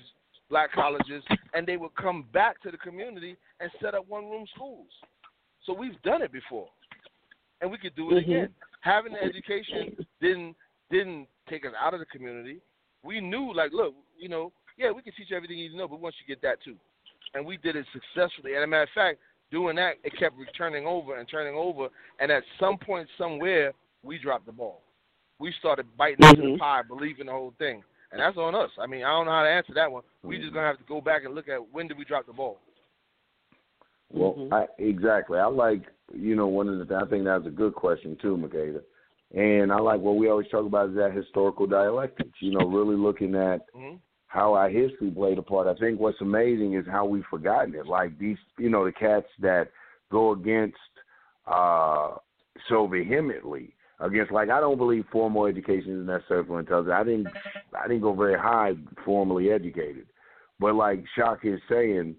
black 0.49 0.71
colleges, 0.71 1.23
and 1.53 1.67
they 1.67 1.77
would 1.77 1.93
come 1.95 2.25
back 2.33 2.61
to 2.61 2.71
the 2.71 2.77
community 2.77 3.35
and 3.59 3.69
set 3.81 3.95
up 3.95 4.07
one-room 4.07 4.45
schools. 4.55 4.87
So 5.65 5.73
we've 5.73 6.01
done 6.03 6.21
it 6.21 6.31
before, 6.31 6.69
and 7.61 7.69
we 7.69 7.77
could 7.77 7.95
do 7.95 8.11
it 8.11 8.15
Mhm. 8.15 8.25
again. 8.25 8.55
Having 8.81 9.13
the 9.13 9.23
education 9.23 10.05
didn't 10.21 10.55
didn't 10.89 11.27
take 11.49 11.65
us 11.65 11.73
out 11.79 11.93
of 11.93 11.99
the 11.99 12.05
community. 12.05 12.59
We 13.03 13.21
knew, 13.21 13.53
like, 13.53 13.71
look, 13.73 13.93
you 14.17 14.29
know, 14.29 14.51
yeah, 14.77 14.91
we 14.91 15.01
can 15.01 15.13
teach 15.13 15.29
you 15.29 15.37
everything 15.37 15.57
you 15.57 15.65
need 15.65 15.73
to 15.73 15.77
know, 15.77 15.87
but 15.87 15.99
once 15.99 16.15
you 16.19 16.33
get 16.33 16.41
that 16.43 16.61
too, 16.63 16.75
and 17.33 17.45
we 17.45 17.57
did 17.57 17.75
it 17.75 17.85
successfully. 17.93 18.53
And 18.53 18.61
as 18.61 18.63
a 18.65 18.67
matter 18.67 18.83
of 18.83 18.89
fact, 18.95 19.19
doing 19.51 19.75
that, 19.77 19.95
it 20.03 20.17
kept 20.17 20.37
returning 20.37 20.85
over 20.85 21.17
and 21.17 21.27
turning 21.27 21.55
over, 21.55 21.89
and 22.19 22.31
at 22.31 22.43
some 22.59 22.77
point 22.77 23.07
somewhere, 23.17 23.73
we 24.03 24.17
dropped 24.17 24.45
the 24.45 24.51
ball. 24.51 24.81
We 25.39 25.53
started 25.59 25.85
biting 25.97 26.25
into 26.27 26.41
the 26.41 26.47
Mhm. 26.49 26.59
pie, 26.59 26.81
believing 26.81 27.27
the 27.27 27.31
whole 27.31 27.51
thing, 27.57 27.83
and 28.11 28.19
that's 28.19 28.37
on 28.37 28.55
us. 28.55 28.71
I 28.77 28.87
mean, 28.87 29.03
I 29.03 29.09
don't 29.09 29.25
know 29.25 29.31
how 29.31 29.43
to 29.43 29.49
answer 29.49 29.73
that 29.73 29.91
one. 29.91 30.03
We 30.23 30.37
just 30.37 30.53
gonna 30.53 30.67
have 30.67 30.77
to 30.77 30.83
go 30.83 31.01
back 31.01 31.25
and 31.25 31.35
look 31.35 31.47
at 31.47 31.69
when 31.69 31.87
did 31.87 31.97
we 31.97 32.05
drop 32.05 32.25
the 32.25 32.33
ball. 32.33 32.59
Well, 34.09 34.33
Mhm. 34.35 34.53
I, 34.53 34.67
exactly. 34.77 35.37
I 35.37 35.45
like, 35.45 35.83
you 36.13 36.35
know, 36.35 36.47
one 36.47 36.69
of 36.69 36.87
the. 36.87 36.95
I 36.95 37.05
think 37.05 37.25
that's 37.25 37.45
a 37.45 37.51
good 37.51 37.75
question 37.75 38.15
too, 38.15 38.37
Makeda. 38.37 38.83
And 39.35 39.71
I 39.71 39.79
like 39.79 39.99
what 39.99 40.15
we 40.15 40.29
always 40.29 40.47
talk 40.49 40.65
about 40.65 40.89
is 40.89 40.95
that 40.95 41.13
historical 41.13 41.67
dialectics. 41.67 42.37
You 42.39 42.51
know, 42.51 42.65
really 42.65 42.95
looking 42.95 43.35
at 43.35 43.61
hmm 43.73 43.95
how 44.29 44.53
our 44.53 44.69
history 44.69 45.09
played 45.09 45.37
a 45.37 45.41
part. 45.41 45.67
I 45.67 45.79
think 45.79 46.01
what's 46.01 46.19
amazing 46.19 46.73
is 46.73 46.85
how 46.85 47.05
we've 47.05 47.23
forgotten 47.29 47.73
it. 47.73 47.87
Like 47.87 48.19
these, 48.19 48.37
you 48.59 48.69
know, 48.69 48.83
the 48.83 48.91
cats 48.91 49.27
that 49.39 49.71
go 50.11 50.33
against 50.33 50.75
uh 51.47 52.15
so 52.69 52.87
vehemently 52.87 53.73
against. 53.99 54.31
Like 54.31 54.49
I 54.49 54.59
don't 54.59 54.77
believe 54.77 55.05
formal 55.11 55.45
education 55.45 56.01
is 56.01 56.05
necessary 56.05 56.43
for 56.45 56.59
intelligence. 56.59 56.93
I 56.93 57.03
didn't, 57.03 57.27
I 57.77 57.87
didn't 57.87 58.01
go 58.01 58.13
very 58.13 58.37
high 58.37 58.73
formally 59.05 59.51
educated, 59.51 60.07
but 60.59 60.75
like 60.75 61.03
Shaka 61.15 61.55
is 61.55 61.61
saying, 61.69 62.15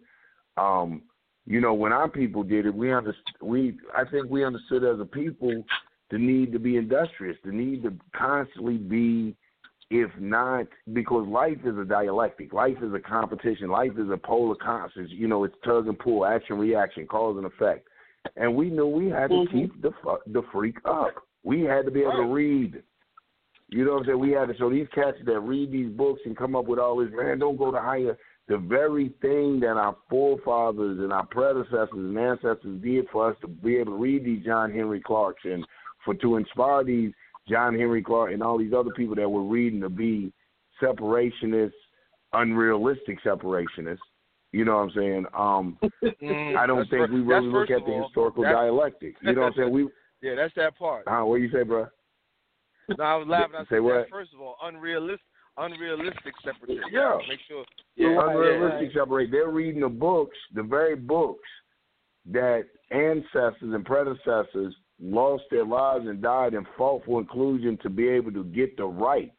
um, 0.57 1.03
you 1.47 1.61
know, 1.61 1.75
when 1.75 1.93
our 1.93 2.09
people 2.09 2.43
did 2.43 2.67
it, 2.67 2.75
we 2.75 2.93
understood. 2.93 3.35
We, 3.43 3.79
I 3.97 4.05
think, 4.05 4.31
we 4.31 4.45
understood 4.45 4.85
as 4.85 5.01
a 5.01 5.05
people 5.05 5.65
the 6.11 6.19
need 6.19 6.53
to 6.53 6.59
be 6.59 6.77
industrious, 6.77 7.37
the 7.45 7.53
need 7.53 7.83
to 7.83 7.93
constantly 8.17 8.79
be, 8.79 9.37
if 9.91 10.11
not, 10.19 10.67
because 10.93 11.27
life 11.29 11.59
is 11.65 11.77
a 11.77 11.85
dialectic. 11.85 12.53
Life 12.53 12.77
is 12.83 12.93
a 12.95 13.01
competition. 13.01 13.69
Life 13.69 13.93
is 13.99 14.11
a 14.11 14.17
polar 14.17 14.55
constant. 14.57 15.11
You 15.11 15.29
know, 15.29 15.45
it's 15.45 15.55
tug 15.65 15.87
and 15.87 15.99
pull, 15.99 16.25
action, 16.25 16.59
reaction, 16.59 17.07
cause 17.07 17.37
and 17.37 17.47
effect. 17.47 17.89
And 18.37 18.55
we 18.55 18.71
knew 18.71 18.87
we 18.87 19.09
had 19.09 19.31
to 19.31 19.37
Mhm. 19.37 19.51
keep 19.51 19.83
the 19.83 19.93
the 20.27 20.43
freak 20.53 20.79
up. 20.85 21.15
We 21.45 21.63
had 21.63 21.85
to 21.85 21.91
be 21.91 22.03
able 22.03 22.13
to 22.13 22.35
read. 22.35 22.83
You 23.69 23.85
know 23.85 23.93
what 23.93 24.01
I'm 24.01 24.07
saying? 24.07 24.19
We 24.19 24.31
had 24.33 24.49
to. 24.49 24.55
So 24.57 24.71
these 24.71 24.89
cats 24.89 25.19
that 25.25 25.41
read 25.41 25.71
these 25.71 25.91
books 25.91 26.23
and 26.25 26.37
come 26.37 26.57
up 26.57 26.67
with 26.67 26.79
all 26.79 26.97
this, 26.97 27.13
man, 27.13 27.39
don't 27.39 27.57
go 27.57 27.71
to 27.71 27.79
higher. 27.79 28.19
The 28.49 28.57
very 28.57 29.11
thing 29.21 29.61
that 29.61 29.77
our 29.77 29.95
forefathers 30.09 31.01
and 31.01 31.13
our 31.13 31.27
predecessors 31.27 31.89
and 31.93 32.19
ancestors 32.19 32.81
did 32.81 33.09
for 33.11 33.31
us 33.31 33.37
to 33.43 33.47
be 33.47 33.77
able 33.77 33.93
to 33.93 33.99
read 33.99 34.25
these 34.25 34.45
John 34.45 34.73
Henrik 34.73 35.05
Clarkes 35.05 35.45
and 35.45 35.67
for 36.09 36.15
to 36.23 36.37
inspire 36.37 36.85
these 36.85 37.13
John 37.49 37.75
Henrik 37.79 38.07
Clarke 38.07 38.33
and 38.33 38.43
all 38.43 38.57
these 38.59 38.73
other 38.73 38.91
people 38.91 39.15
that 39.17 39.29
were 39.29 39.43
reading 39.45 39.81
to 39.83 39.89
be 39.91 40.33
separationists, 40.83 41.73
unrealistic 42.33 43.23
separationists. 43.25 43.99
You 44.53 44.65
know 44.65 44.77
what 44.77 44.83
I'm 44.85 44.91
saying? 44.97 45.27
Um, 45.37 45.79
Mm, 46.23 46.57
I 46.57 46.67
don't 46.67 46.89
think 46.91 47.07
fir- 47.09 47.13
we 47.15 47.21
really 47.21 47.47
look 47.47 47.71
at 47.71 47.85
the 47.85 47.93
all. 47.93 48.05
historical 48.07 48.43
dialectic. 48.43 49.15
You 49.23 49.33
know 49.35 49.43
what 49.43 49.47
I'm 49.49 49.53
saying? 49.57 49.71
We, 49.71 49.89
Yeah, 50.23 50.35
that's 50.35 50.55
that 50.57 50.77
part. 50.77 51.05
huh, 51.07 51.25
what 51.25 51.37
do 51.37 51.43
you 51.43 51.51
say, 51.53 51.63
bro? 51.63 51.87
No, 52.97 53.05
I 53.05 53.15
was 53.17 53.29
laughing. 53.29 53.55
I 53.57 53.63
Say 53.65 53.67
said, 53.77 53.79
what? 53.81 53.95
that 53.95 54.11
first 54.11 54.33
of 54.35 54.41
all, 54.41 54.57
unrealistic, 54.65 55.21
unrealistic 55.59 56.35
separatism. 56.45 56.83
Yeah. 56.91 57.19
Make 57.29 57.39
sure. 57.47 57.65
Yeah, 57.97 58.09
Right, 58.09 58.35
unrealistic 58.35 58.93
separate. 58.99 59.31
They're 59.31 59.51
reading 59.51 59.83
the 59.83 59.89
books, 59.89 60.37
the 60.55 60.63
very 60.65 60.97
books 60.97 61.49
that 62.33 62.65
ancestors 62.91 63.75
and 63.75 63.85
predecessors 63.85 64.75
lost 65.01 65.45
their 65.51 65.65
lives 65.65 66.07
and 66.07 66.21
died 66.21 66.55
and 66.55 66.67
fought 66.77 67.05
for 67.05 67.21
inclusion 67.21 67.79
to 67.83 67.91
be 67.91 68.09
able 68.09 68.33
to 68.33 68.45
get 68.45 68.77
the 68.77 68.85
right 68.85 69.33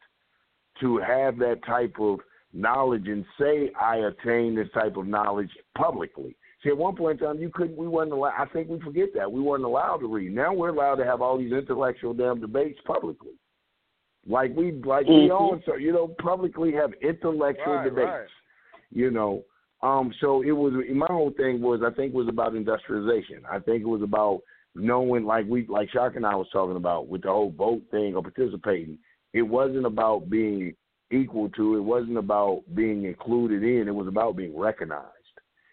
to 0.80 0.98
have 0.98 1.38
that 1.38 1.64
type 1.66 1.94
of 2.00 2.18
knowledge 2.52 3.06
and 3.06 3.24
say 3.38 3.70
I 3.80 3.96
attained 3.96 4.58
this 4.58 4.68
type 4.72 4.96
of 4.96 5.06
knowledge 5.06 5.50
publicly. 5.76 6.36
See, 6.62 6.70
at 6.70 6.76
one 6.76 6.96
point 6.96 7.20
in 7.20 7.26
time, 7.26 7.38
you 7.38 7.50
couldn't. 7.50 7.76
We 7.76 7.88
weren't 7.88 8.12
allowed. 8.12 8.34
I 8.38 8.44
think 8.46 8.68
we 8.68 8.80
forget 8.80 9.08
that 9.14 9.30
we 9.30 9.40
weren't 9.40 9.64
allowed 9.64 9.98
to 9.98 10.12
read. 10.12 10.34
Now 10.34 10.52
we're 10.52 10.68
allowed 10.70 10.96
to 10.96 11.04
have 11.04 11.22
all 11.22 11.38
these 11.38 11.52
intellectual 11.52 12.12
damn 12.12 12.40
debates 12.40 12.78
publicly, 12.84 13.32
like 14.26 14.54
we 14.54 14.72
like 14.72 15.06
we 15.06 15.28
Mhm. 15.28 15.30
own. 15.30 15.62
So 15.64 15.76
you 15.76 15.92
know, 15.92 16.08
publicly 16.08 16.72
have 16.72 16.92
intellectual 17.00 17.76
Right, 17.76 17.84
debates 17.84 18.10
right. 18.10 18.28
you 18.90 19.10
know. 19.10 19.44
Um, 19.82 20.12
so 20.20 20.42
it 20.42 20.52
was 20.52 20.74
my 20.90 21.06
whole 21.06 21.30
thing 21.30 21.62
was 21.62 21.82
I 21.82 21.90
think 21.90 22.12
it 22.12 22.16
was 22.16 22.28
about 22.28 22.54
industrialization. 22.54 23.46
I 23.50 23.58
think 23.58 23.82
it 23.82 23.88
was 23.88 24.02
about 24.02 24.42
knowing 24.74 25.24
like 25.24 25.46
we 25.48 25.66
like 25.66 25.90
Shock 25.90 26.16
and 26.16 26.26
I 26.26 26.34
was 26.34 26.48
talking 26.52 26.76
about 26.76 27.08
with 27.08 27.22
the 27.22 27.28
whole 27.28 27.50
vote 27.50 27.82
thing 27.90 28.14
or 28.14 28.22
participating. 28.22 28.98
It 29.32 29.42
wasn't 29.42 29.86
about 29.86 30.28
being 30.30 30.74
equal 31.12 31.48
to, 31.50 31.76
it 31.76 31.80
wasn't 31.80 32.18
about 32.18 32.62
being 32.74 33.04
included 33.04 33.62
in, 33.62 33.88
it 33.88 33.94
was 33.94 34.08
about 34.08 34.36
being 34.36 34.56
recognized. 34.58 35.06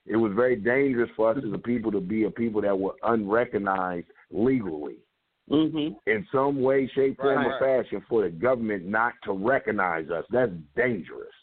It 0.05 0.15
was 0.15 0.31
very 0.35 0.55
dangerous 0.55 1.09
for 1.15 1.31
us 1.31 1.37
as 1.45 1.53
a 1.53 1.57
people 1.57 1.91
to 1.91 1.99
be 1.99 2.23
a 2.23 2.31
people 2.31 2.61
that 2.61 2.77
were 2.77 2.95
unrecognized 3.03 4.07
legally 4.31 4.97
Mhm. 5.49 5.95
in 6.07 6.27
some 6.31 6.61
way, 6.61 6.87
shape, 6.87 7.17
form, 7.17 7.37
Right, 7.37 7.47
or 7.47 7.51
right. 7.51 7.83
fashion 7.85 8.01
for 8.09 8.23
the 8.23 8.29
government 8.29 8.85
not 8.85 9.13
to 9.23 9.31
recognize 9.31 10.09
us. 10.09 10.25
That's 10.29 10.51
dangerous. 10.75 11.33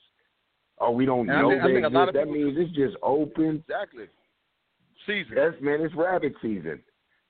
Oh, 0.78 0.90
we 0.90 1.06
don't 1.06 1.30
And 1.30 1.40
know 1.40 1.50
I 1.50 1.54
a 1.54 1.88
lot 1.88 2.08
exist. 2.08 2.12
That 2.12 2.28
means 2.30 2.58
it's 2.58 2.72
just 2.72 2.96
open. 3.02 3.62
Exactly. 3.68 4.08
Season. 5.06 5.34
That's 5.34 5.60
man, 5.60 5.80
it's 5.80 5.94
rabbit 5.94 6.34
season. 6.42 6.82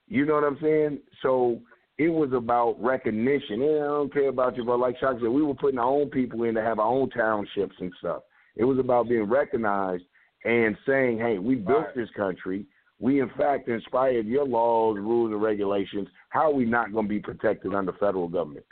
You 0.09 0.27
know 0.27 0.35
what 0.35 0.45
I'm 0.45 0.59
saying? 0.61 0.99
So 1.23 1.61
it 1.99 2.09
was 2.09 2.33
about 2.33 2.77
recognition. 2.83 3.61
Yeah, 3.61 3.85
I 3.85 3.87
don't 3.87 4.13
care 4.13 4.29
about 4.29 4.57
you, 4.57 4.65
but 4.65 4.79
like 4.79 4.99
Shock 4.99 5.21
said, 5.21 5.29
we 5.29 5.43
were 5.43 5.55
putting 5.55 5.79
our 5.79 5.87
own 5.89 6.11
people 6.11 6.43
in 6.45 6.55
to 6.55 6.63
have 6.63 6.79
our 6.79 6.87
own 6.87 7.11
townships 7.11 7.75
and 7.81 7.93
stuff. 7.99 8.23
It 8.57 8.65
was 8.65 8.79
about 8.79 9.09
being 9.09 9.25
recognized 9.25 10.05
and 10.45 10.77
saying, 10.87 11.19
"Hey, 11.19 11.39
we 11.39 11.55
built 11.55 11.87
Right. 11.87 11.95
this 11.95 12.11
country. 12.11 12.67
We 13.01 13.21
in 13.21 13.29
fact 13.31 13.69
inspired 13.69 14.27
your 14.27 14.47
laws, 14.47 14.99
rules, 14.99 15.33
and 15.33 15.43
regulations. 15.43 16.09
How 16.29 16.51
are 16.51 16.55
we 16.55 16.65
not 16.65 16.93
going 16.93 17.07
to 17.07 17.09
be 17.09 17.21
protected 17.21 17.75
under 17.75 17.93
federal 17.93 18.29
government? 18.29 18.67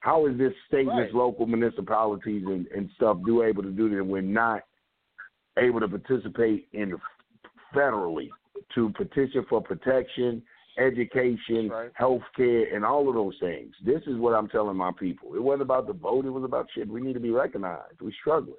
How 0.00 0.26
is 0.26 0.36
this 0.38 0.54
state, 0.66 0.88
and 0.88 0.98
this 0.98 1.12
local 1.12 1.46
municipalities 1.46 2.44
and, 2.46 2.66
and 2.68 2.90
stuff 2.96 3.18
do 3.24 3.42
able 3.42 3.62
to 3.62 3.70
do 3.70 3.88
that? 3.90 4.04
We're 4.04 4.22
not 4.22 4.62
able 5.58 5.80
to 5.80 5.88
participate 5.88 6.68
in 6.72 6.96
federally 7.74 8.30
to 8.74 8.90
petition 8.90 9.44
for 9.48 9.60
protection, 9.60 10.42
education, 10.78 11.68
Right. 11.68 11.90
health 11.94 12.22
care, 12.36 12.74
and 12.74 12.84
all 12.84 13.08
of 13.08 13.14
those 13.14 13.36
things. 13.40 13.74
This 13.84 14.02
is 14.06 14.16
what 14.16 14.34
I'm 14.34 14.48
telling 14.48 14.76
my 14.76 14.92
people. 14.92 15.34
It 15.34 15.42
wasn't 15.42 15.62
about 15.62 15.86
the 15.86 15.92
vote. 15.92 16.24
It 16.24 16.30
was 16.30 16.44
about 16.44 16.66
shit. 16.74 16.88
We 16.88 17.00
need 17.00 17.14
to 17.14 17.20
be 17.20 17.30
recognized. 17.30 18.00
We're 18.00 18.12
struggling. 18.20 18.56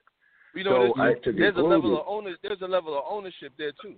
You 0.55 0.63
know, 0.63 0.93
So, 0.95 1.01
there's, 1.01 1.37
there's 1.37 1.55
a 1.55 1.61
level 1.61 1.99
of 1.99 2.05
owner, 2.07 2.35
there's 2.41 2.61
a 2.61 2.67
level 2.67 2.97
of 2.97 3.03
ownership 3.07 3.53
there 3.57 3.71
too. 3.81 3.95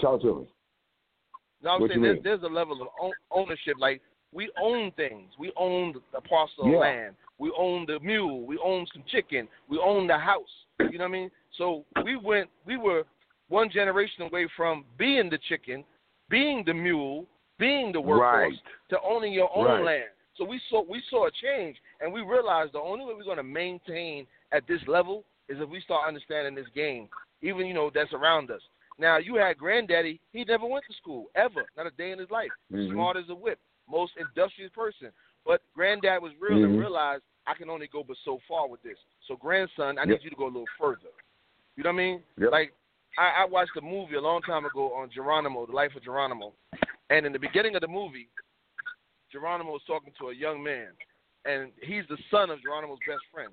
Talk 0.00 0.20
to 0.22 0.40
me. 0.40 0.46
No, 1.62 1.70
I'm 1.70 1.80
What 1.80 1.90
saying 1.90 2.02
there's, 2.02 2.22
there's 2.22 2.42
a 2.42 2.46
level 2.46 2.82
of 2.82 3.12
ownership. 3.30 3.76
Like 3.78 4.02
we 4.32 4.50
own 4.60 4.90
things. 4.92 5.32
We 5.38 5.52
own 5.56 5.94
the 6.12 6.20
parcel 6.20 6.68
Yeah. 6.68 6.74
of 6.74 6.80
land. 6.80 7.16
We 7.38 7.52
own 7.56 7.86
the 7.86 8.00
mule. 8.00 8.44
We 8.44 8.58
own 8.58 8.86
some 8.92 9.04
chicken. 9.06 9.48
We 9.68 9.78
own 9.78 10.06
the 10.06 10.18
house. 10.18 10.42
You 10.80 10.98
know 10.98 11.04
what 11.04 11.08
I 11.08 11.12
mean? 11.12 11.30
So 11.56 11.84
we 12.04 12.16
went. 12.16 12.50
We 12.66 12.76
were 12.76 13.04
one 13.48 13.70
generation 13.70 14.22
away 14.22 14.48
from 14.56 14.84
being 14.98 15.28
the 15.30 15.38
chicken, 15.48 15.84
being 16.28 16.64
the 16.64 16.74
mule, 16.74 17.26
being 17.58 17.92
the 17.92 18.00
workhorse, 18.00 18.20
Right. 18.20 18.52
to 18.90 19.00
owning 19.02 19.32
your 19.32 19.50
own 19.54 19.66
Right. 19.66 19.84
land. 19.84 20.10
So 20.36 20.44
we 20.44 20.58
saw 20.68 20.82
we 20.82 21.00
saw 21.10 21.26
a 21.26 21.30
change, 21.30 21.80
and 22.00 22.12
we 22.12 22.20
realized 22.22 22.72
the 22.72 22.80
only 22.80 23.04
way 23.04 23.14
we're 23.14 23.24
going 23.24 23.36
to 23.36 23.42
maintain 23.44 24.26
at 24.50 24.66
this 24.66 24.80
level 24.88 25.24
is 25.48 25.60
if 25.60 25.68
we 25.68 25.80
start 25.80 26.08
understanding 26.08 26.54
this 26.54 26.68
game, 26.74 27.08
even 27.42 27.66
you 27.66 27.74
know 27.74 27.90
that's 27.90 28.12
around 28.12 28.50
us. 28.50 28.62
Now 28.98 29.18
you 29.18 29.36
had 29.36 29.58
granddaddy; 29.58 30.20
he 30.32 30.44
never 30.44 30.66
went 30.66 30.86
to 30.86 30.92
school 30.94 31.26
ever, 31.36 31.64
not 31.76 31.86
a 31.86 31.90
day 31.92 32.10
in 32.10 32.18
his 32.18 32.30
life. 32.30 32.52
Mhm. 32.72 32.90
Smart 32.92 33.16
as 33.16 33.28
a 33.28 33.34
whip, 33.34 33.60
most 33.88 34.16
industrious 34.16 34.72
person. 34.72 35.12
But 35.44 35.60
granddad 35.74 36.22
was 36.22 36.32
real 36.40 36.64
and 36.64 36.74
Mhm. 36.74 36.78
realized 36.78 37.22
I 37.46 37.54
can 37.54 37.68
only 37.70 37.86
go 37.86 38.02
but 38.02 38.16
so 38.24 38.38
far 38.48 38.66
with 38.66 38.82
this. 38.82 38.98
So 39.28 39.36
grandson, 39.36 39.98
I 39.98 40.04
Yep. 40.04 40.08
need 40.08 40.24
you 40.24 40.30
to 40.30 40.36
go 40.36 40.44
a 40.44 40.46
little 40.46 40.66
further. 40.78 41.10
You 41.76 41.82
know 41.84 41.90
what 41.90 41.94
I 42.00 42.04
mean? 42.04 42.24
Yep. 42.38 42.50
Like 42.50 42.72
I, 43.18 43.42
I 43.42 43.44
watched 43.46 43.76
a 43.76 43.80
movie 43.80 44.16
a 44.16 44.20
long 44.20 44.42
time 44.42 44.64
ago 44.64 44.92
on 44.94 45.10
Geronimo, 45.14 45.66
the 45.66 45.72
life 45.72 45.92
of 45.96 46.02
Geronimo, 46.02 46.52
and 47.10 47.26
in 47.26 47.32
the 47.32 47.38
beginning 47.38 47.74
of 47.74 47.80
the 47.80 47.88
movie, 47.88 48.28
Geronimo 49.30 49.72
was 49.72 49.82
talking 49.86 50.12
to 50.20 50.28
a 50.28 50.34
young 50.34 50.62
man, 50.62 50.88
and 51.44 51.70
he's 51.82 52.04
the 52.08 52.16
son 52.30 52.50
of 52.50 52.62
Geronimo's 52.62 52.98
best 53.06 53.22
friend. 53.32 53.50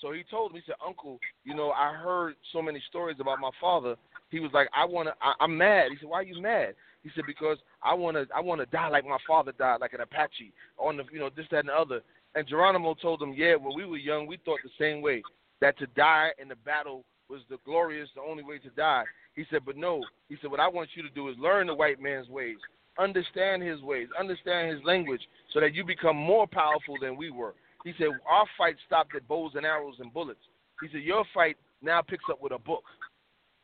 So 0.00 0.12
he 0.12 0.24
told 0.30 0.52
me, 0.52 0.60
he 0.60 0.64
said, 0.66 0.76
Uncle, 0.86 1.18
you 1.44 1.54
know, 1.54 1.70
I 1.70 1.94
heard 1.94 2.34
so 2.52 2.60
many 2.60 2.82
stories 2.88 3.16
about 3.18 3.40
my 3.40 3.50
father. 3.60 3.96
He 4.30 4.40
was 4.40 4.50
like, 4.52 4.68
I 4.76 4.84
wanna, 4.84 5.14
I, 5.22 5.32
I'm 5.40 5.56
mad. 5.56 5.90
He 5.90 5.96
said, 5.98 6.08
Why 6.08 6.18
are 6.18 6.24
you 6.24 6.40
mad? 6.40 6.74
He 7.02 7.10
said, 7.14 7.24
Because 7.26 7.58
I 7.82 7.94
wanna, 7.94 8.26
I 8.34 8.40
wanna 8.40 8.66
die 8.66 8.88
like 8.88 9.04
my 9.04 9.18
father 9.26 9.52
died, 9.58 9.80
like 9.80 9.94
an 9.94 10.00
Apache, 10.00 10.52
on 10.78 10.98
the, 10.98 11.04
you 11.12 11.18
know, 11.18 11.30
this, 11.34 11.46
that, 11.50 11.60
and 11.60 11.68
the 11.70 11.74
other. 11.74 12.02
And 12.34 12.46
Geronimo 12.46 12.94
told 12.94 13.22
him, 13.22 13.32
Yeah, 13.34 13.54
when 13.56 13.74
we 13.74 13.86
were 13.86 13.96
young, 13.96 14.26
we 14.26 14.38
thought 14.44 14.60
the 14.62 14.70
same 14.78 15.00
way, 15.00 15.22
that 15.60 15.78
to 15.78 15.86
die 15.88 16.30
in 16.40 16.48
the 16.48 16.56
battle 16.56 17.04
was 17.28 17.40
the 17.50 17.58
glorious, 17.64 18.08
the 18.14 18.22
only 18.22 18.42
way 18.42 18.58
to 18.58 18.70
die. 18.70 19.04
He 19.34 19.44
said, 19.50 19.64
But 19.64 19.76
no. 19.76 20.02
He 20.28 20.36
said, 20.40 20.50
What 20.50 20.60
I 20.60 20.68
want 20.68 20.90
you 20.94 21.02
to 21.02 21.10
do 21.10 21.28
is 21.28 21.36
learn 21.38 21.66
the 21.66 21.74
white 21.74 22.00
man's 22.00 22.28
ways, 22.28 22.56
understand 22.98 23.62
his 23.62 23.80
ways, 23.82 24.08
understand 24.18 24.74
his 24.74 24.84
language, 24.84 25.22
so 25.52 25.60
that 25.60 25.74
you 25.74 25.84
become 25.84 26.16
more 26.16 26.46
powerful 26.46 26.96
than 27.00 27.16
we 27.16 27.30
were. 27.30 27.54
He 27.84 27.92
said, 27.98 28.08
Our 28.28 28.46
fight 28.56 28.76
stopped 28.86 29.14
at 29.14 29.28
bows 29.28 29.52
and 29.54 29.66
arrows 29.66 29.96
and 30.00 30.12
bullets. 30.12 30.40
He 30.80 30.88
said, 30.92 31.02
Your 31.02 31.24
fight 31.34 31.56
now 31.82 32.02
picks 32.02 32.24
up 32.30 32.40
with 32.40 32.52
a 32.52 32.58
book. 32.58 32.84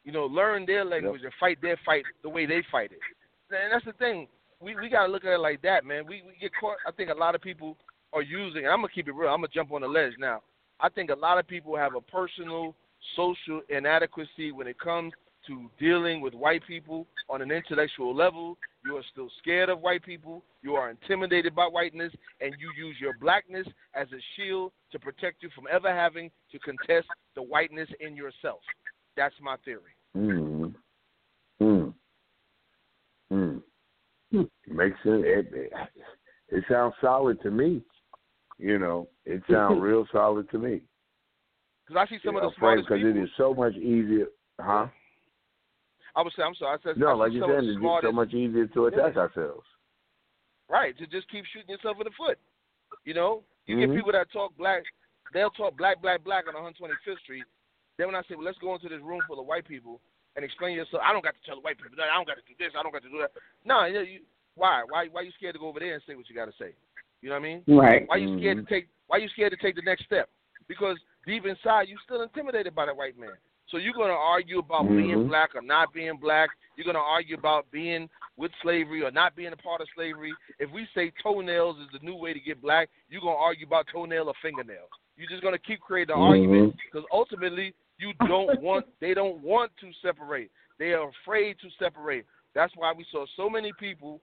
You 0.04 0.12
know, 0.12 0.26
learn 0.26 0.66
their 0.66 0.84
language 0.84 1.22
and 1.22 1.32
fight 1.38 1.58
their 1.62 1.78
fight 1.86 2.04
the 2.22 2.28
way 2.28 2.46
they 2.46 2.62
fight 2.70 2.90
it. 2.92 2.98
And 3.50 3.72
that's 3.72 3.84
the 3.84 3.92
thing. 3.92 4.26
We 4.60 4.74
we 4.76 4.88
gotta 4.88 5.10
look 5.10 5.24
at 5.24 5.32
it 5.32 5.40
like 5.40 5.62
that, 5.62 5.84
man. 5.84 6.06
We 6.06 6.22
we 6.26 6.34
get 6.40 6.52
caught 6.58 6.76
I 6.86 6.92
think 6.92 7.10
a 7.10 7.14
lot 7.14 7.34
of 7.34 7.40
people 7.40 7.76
are 8.12 8.22
using 8.22 8.64
and 8.64 8.72
I'm 8.72 8.78
gonna 8.78 8.92
keep 8.94 9.08
it 9.08 9.12
real, 9.12 9.30
I'm 9.30 9.38
gonna 9.38 9.48
jump 9.48 9.72
on 9.72 9.82
the 9.82 9.88
ledge 9.88 10.12
now. 10.18 10.42
I 10.80 10.88
think 10.88 11.10
a 11.10 11.14
lot 11.14 11.38
of 11.38 11.46
people 11.46 11.76
have 11.76 11.94
a 11.94 12.00
personal 12.00 12.74
social 13.16 13.60
inadequacy 13.68 14.52
when 14.52 14.66
it 14.66 14.78
comes 14.78 15.12
to 15.46 15.70
dealing 15.78 16.20
with 16.20 16.34
white 16.34 16.62
people 16.66 17.06
on 17.28 17.42
an 17.42 17.50
intellectual 17.50 18.14
level. 18.14 18.56
You 18.84 18.96
are 18.96 19.02
still 19.12 19.28
scared 19.38 19.68
of 19.68 19.80
white 19.80 20.04
people. 20.04 20.42
You 20.62 20.74
are 20.74 20.90
intimidated 20.90 21.54
by 21.54 21.66
whiteness, 21.66 22.12
and 22.40 22.52
you 22.58 22.70
use 22.76 22.96
your 23.00 23.12
blackness 23.20 23.66
as 23.94 24.08
a 24.12 24.20
shield 24.36 24.72
to 24.90 24.98
protect 24.98 25.42
you 25.42 25.50
from 25.54 25.64
ever 25.70 25.92
having 25.92 26.30
to 26.50 26.58
contest 26.60 27.06
the 27.34 27.42
whiteness 27.42 27.88
in 28.00 28.16
yourself. 28.16 28.60
That's 29.16 29.34
my 29.40 29.56
theory. 29.64 29.96
Mm. 30.16 30.74
Mm. 31.60 31.94
Mm. 33.32 33.62
Hmm. 34.32 34.42
Makes 34.66 34.96
sense. 35.02 35.22
It, 35.24 35.48
it, 35.52 35.72
it 36.48 36.64
sounds 36.68 36.94
solid 37.00 37.40
to 37.42 37.50
me. 37.50 37.82
You 38.58 38.78
know, 38.78 39.08
it 39.24 39.42
sounds 39.50 39.80
real 39.80 40.06
solid 40.12 40.50
to 40.50 40.58
me. 40.58 40.82
Because 41.92 42.08
I 42.08 42.16
see 42.16 42.20
some 42.24 42.36
yeah, 42.36 42.48
of 42.48 42.52
the 42.52 42.56
smartest 42.56 42.88
because 42.88 43.04
it 43.04 43.16
is 43.20 43.28
so 43.36 43.52
much 43.52 43.76
easier, 43.76 44.32
huh? 44.56 44.88
I 46.16 46.22
would 46.22 46.32
say, 46.32 46.42
I'm 46.42 46.56
sorry. 46.56 46.80
I 46.80 46.82
said, 46.82 46.96
no, 46.96 47.08
I 47.08 47.28
like 47.28 47.32
you 47.32 47.44
said, 47.44 47.64
it's 47.64 47.76
smartest, 47.76 48.08
so 48.08 48.16
much 48.16 48.32
easier 48.32 48.66
to 48.66 48.86
attack 48.86 49.12
yeah. 49.12 49.28
ourselves. 49.28 49.68
Right, 50.72 50.96
to 50.96 51.04
just 51.06 51.28
keep 51.28 51.44
shooting 51.52 51.68
yourself 51.68 52.00
in 52.00 52.08
the 52.08 52.16
foot. 52.16 52.40
You 53.04 53.12
know, 53.12 53.44
you 53.66 53.76
mm-hmm. 53.76 53.92
get 53.92 53.96
people 53.96 54.12
that 54.12 54.32
talk 54.32 54.56
black, 54.56 54.84
they'll 55.36 55.52
talk 55.52 55.76
black, 55.76 56.00
black, 56.00 56.24
black 56.24 56.44
on 56.48 56.56
125th 56.56 57.20
Street. 57.24 57.44
Then 57.98 58.08
when 58.08 58.16
I 58.16 58.24
say, 58.24 58.40
well, 58.40 58.48
let's 58.48 58.56
go 58.56 58.72
into 58.72 58.88
this 58.88 59.04
room 59.04 59.20
full 59.28 59.40
of 59.40 59.44
white 59.44 59.68
people 59.68 60.00
and 60.36 60.44
explain 60.44 60.76
yourself, 60.76 61.02
I 61.04 61.12
don't 61.12 61.24
got 61.24 61.36
to 61.36 61.44
tell 61.44 61.56
the 61.56 61.64
white 61.64 61.76
people 61.76 61.92
that. 62.00 62.08
I 62.08 62.16
don't 62.16 62.28
got 62.28 62.40
to 62.40 62.48
do 62.48 62.56
this. 62.56 62.72
I 62.72 62.80
don't 62.82 62.92
got 62.92 63.04
to 63.04 63.12
do 63.12 63.20
that. 63.20 63.36
No, 63.68 63.84
you, 63.84 64.00
you, 64.00 64.20
why? 64.56 64.80
Why? 64.88 65.08
Why 65.12 65.28
you 65.28 65.32
scared 65.36 65.56
to 65.56 65.60
go 65.60 65.68
over 65.68 65.80
there 65.80 65.92
and 65.92 66.02
say 66.08 66.16
what 66.16 66.24
you 66.24 66.36
got 66.36 66.48
to 66.48 66.56
say? 66.56 66.72
You 67.20 67.28
know 67.28 67.36
what 67.36 67.44
I 67.44 67.52
mean? 67.52 67.60
Right. 67.68 68.08
Why 68.08 68.16
you 68.16 68.40
scared 68.40 68.64
mm-hmm. 68.64 68.64
to 68.64 68.72
take? 68.72 68.88
Why 69.08 69.18
you 69.18 69.28
scared 69.28 69.52
to 69.52 69.60
take 69.60 69.76
the 69.76 69.84
next 69.84 70.08
step? 70.08 70.32
Because 70.68 70.96
deep 71.26 71.46
inside, 71.46 71.88
you're 71.88 71.98
still 72.04 72.22
intimidated 72.22 72.74
by 72.74 72.86
the 72.86 72.94
white 72.94 73.18
man. 73.18 73.36
So 73.68 73.78
you're 73.78 73.94
going 73.94 74.10
to 74.10 74.14
argue 74.14 74.58
about 74.58 74.84
mm-hmm. 74.84 74.96
being 74.96 75.28
black 75.28 75.54
or 75.54 75.62
not 75.62 75.94
being 75.94 76.18
black. 76.20 76.50
You're 76.76 76.84
going 76.84 76.96
to 76.96 77.00
argue 77.00 77.36
about 77.36 77.70
being 77.70 78.08
with 78.36 78.50
slavery 78.62 79.02
or 79.02 79.10
not 79.10 79.34
being 79.34 79.52
a 79.52 79.56
part 79.56 79.80
of 79.80 79.88
slavery. 79.94 80.32
If 80.58 80.70
we 80.70 80.86
say 80.94 81.12
toenails 81.22 81.76
is 81.78 81.86
the 81.92 82.04
new 82.04 82.14
way 82.14 82.34
to 82.34 82.40
get 82.40 82.60
black, 82.60 82.90
you're 83.08 83.20
going 83.20 83.36
to 83.36 83.40
argue 83.40 83.66
about 83.66 83.86
toenail 83.92 84.28
or 84.28 84.34
fingernail. 84.42 84.88
You're 85.16 85.28
just 85.28 85.42
going 85.42 85.54
to 85.54 85.60
keep 85.60 85.80
creating 85.80 86.14
an 86.14 86.20
mm-hmm. 86.20 86.32
argument 86.32 86.74
because 86.92 87.06
ultimately 87.12 87.74
you 87.98 88.12
don't 88.26 88.60
want. 88.62 88.86
They 89.00 89.14
don't 89.14 89.42
want 89.42 89.72
to 89.80 89.90
separate. 90.02 90.50
They 90.78 90.92
are 90.92 91.10
afraid 91.24 91.56
to 91.60 91.68
separate. 91.78 92.26
That's 92.54 92.72
why 92.76 92.92
we 92.92 93.06
saw 93.10 93.24
so 93.36 93.48
many 93.48 93.72
people 93.78 94.20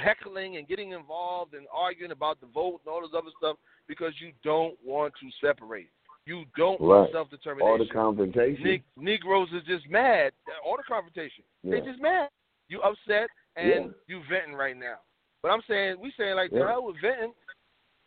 heckling 0.00 0.56
and 0.56 0.66
getting 0.68 0.92
involved 0.92 1.54
and 1.54 1.66
arguing 1.72 2.12
about 2.12 2.40
the 2.40 2.46
vote 2.46 2.80
and 2.84 2.92
all 2.92 3.00
this 3.02 3.10
other 3.16 3.30
stuff 3.38 3.56
because 3.88 4.12
you 4.20 4.32
don't 4.42 4.74
want 4.84 5.12
to 5.20 5.46
separate. 5.46 5.88
You 6.26 6.44
don't 6.56 6.80
right. 6.80 7.00
want 7.00 7.12
self 7.12 7.30
determination. 7.30 7.68
All 7.70 7.78
the 7.78 7.86
confrontation. 7.92 8.64
Ne- 8.64 8.84
Negroes 8.96 9.48
is 9.54 9.62
just 9.66 9.88
mad. 9.90 10.32
All 10.64 10.76
the 10.76 10.82
confrontation. 10.88 11.44
Yeah. 11.62 11.72
They 11.72 11.80
just 11.86 12.00
mad. 12.00 12.28
You 12.68 12.80
upset 12.80 13.28
and 13.56 13.68
Yeah. 13.68 13.86
you 14.08 14.22
venting 14.30 14.54
right 14.54 14.76
now. 14.76 14.96
But 15.42 15.50
I'm 15.50 15.60
saying 15.68 15.96
we 16.00 16.12
saying 16.16 16.36
like 16.36 16.50
Yeah. 16.50 16.60
the 16.60 16.66
hell 16.68 16.84
with 16.84 16.96
venting. 17.00 17.34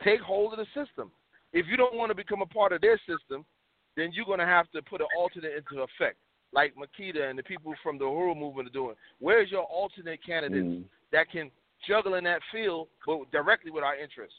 Take 0.03 0.19
hold 0.21 0.53
of 0.53 0.59
the 0.59 0.65
system. 0.73 1.11
If 1.53 1.65
you 1.67 1.77
don't 1.77 1.95
want 1.95 2.09
to 2.09 2.15
become 2.15 2.41
a 2.41 2.45
part 2.45 2.71
of 2.71 2.81
their 2.81 2.97
system, 3.07 3.45
then 3.95 4.11
you're 4.11 4.25
gonna 4.25 4.45
have 4.45 4.69
to 4.71 4.81
put 4.83 5.01
an 5.01 5.07
alternate 5.17 5.53
into 5.55 5.81
effect, 5.81 6.17
like 6.53 6.73
Makeda 6.75 7.29
and 7.29 7.37
the 7.37 7.43
people 7.43 7.73
from 7.81 7.97
the 7.97 8.05
Uhuru 8.05 8.37
movement 8.37 8.67
are 8.69 8.71
doing. 8.73 8.95
Where's 9.19 9.49
your 9.51 9.63
alternate 9.63 10.23
candidates 10.23 10.65
Mm. 10.67 10.85
that 11.11 11.29
can 11.29 11.51
juggle 11.87 12.15
in 12.15 12.23
that 12.25 12.41
field, 12.51 12.87
but 13.05 13.31
directly 13.31 13.71
with 13.71 13.83
our 13.83 13.95
interests? 13.95 14.35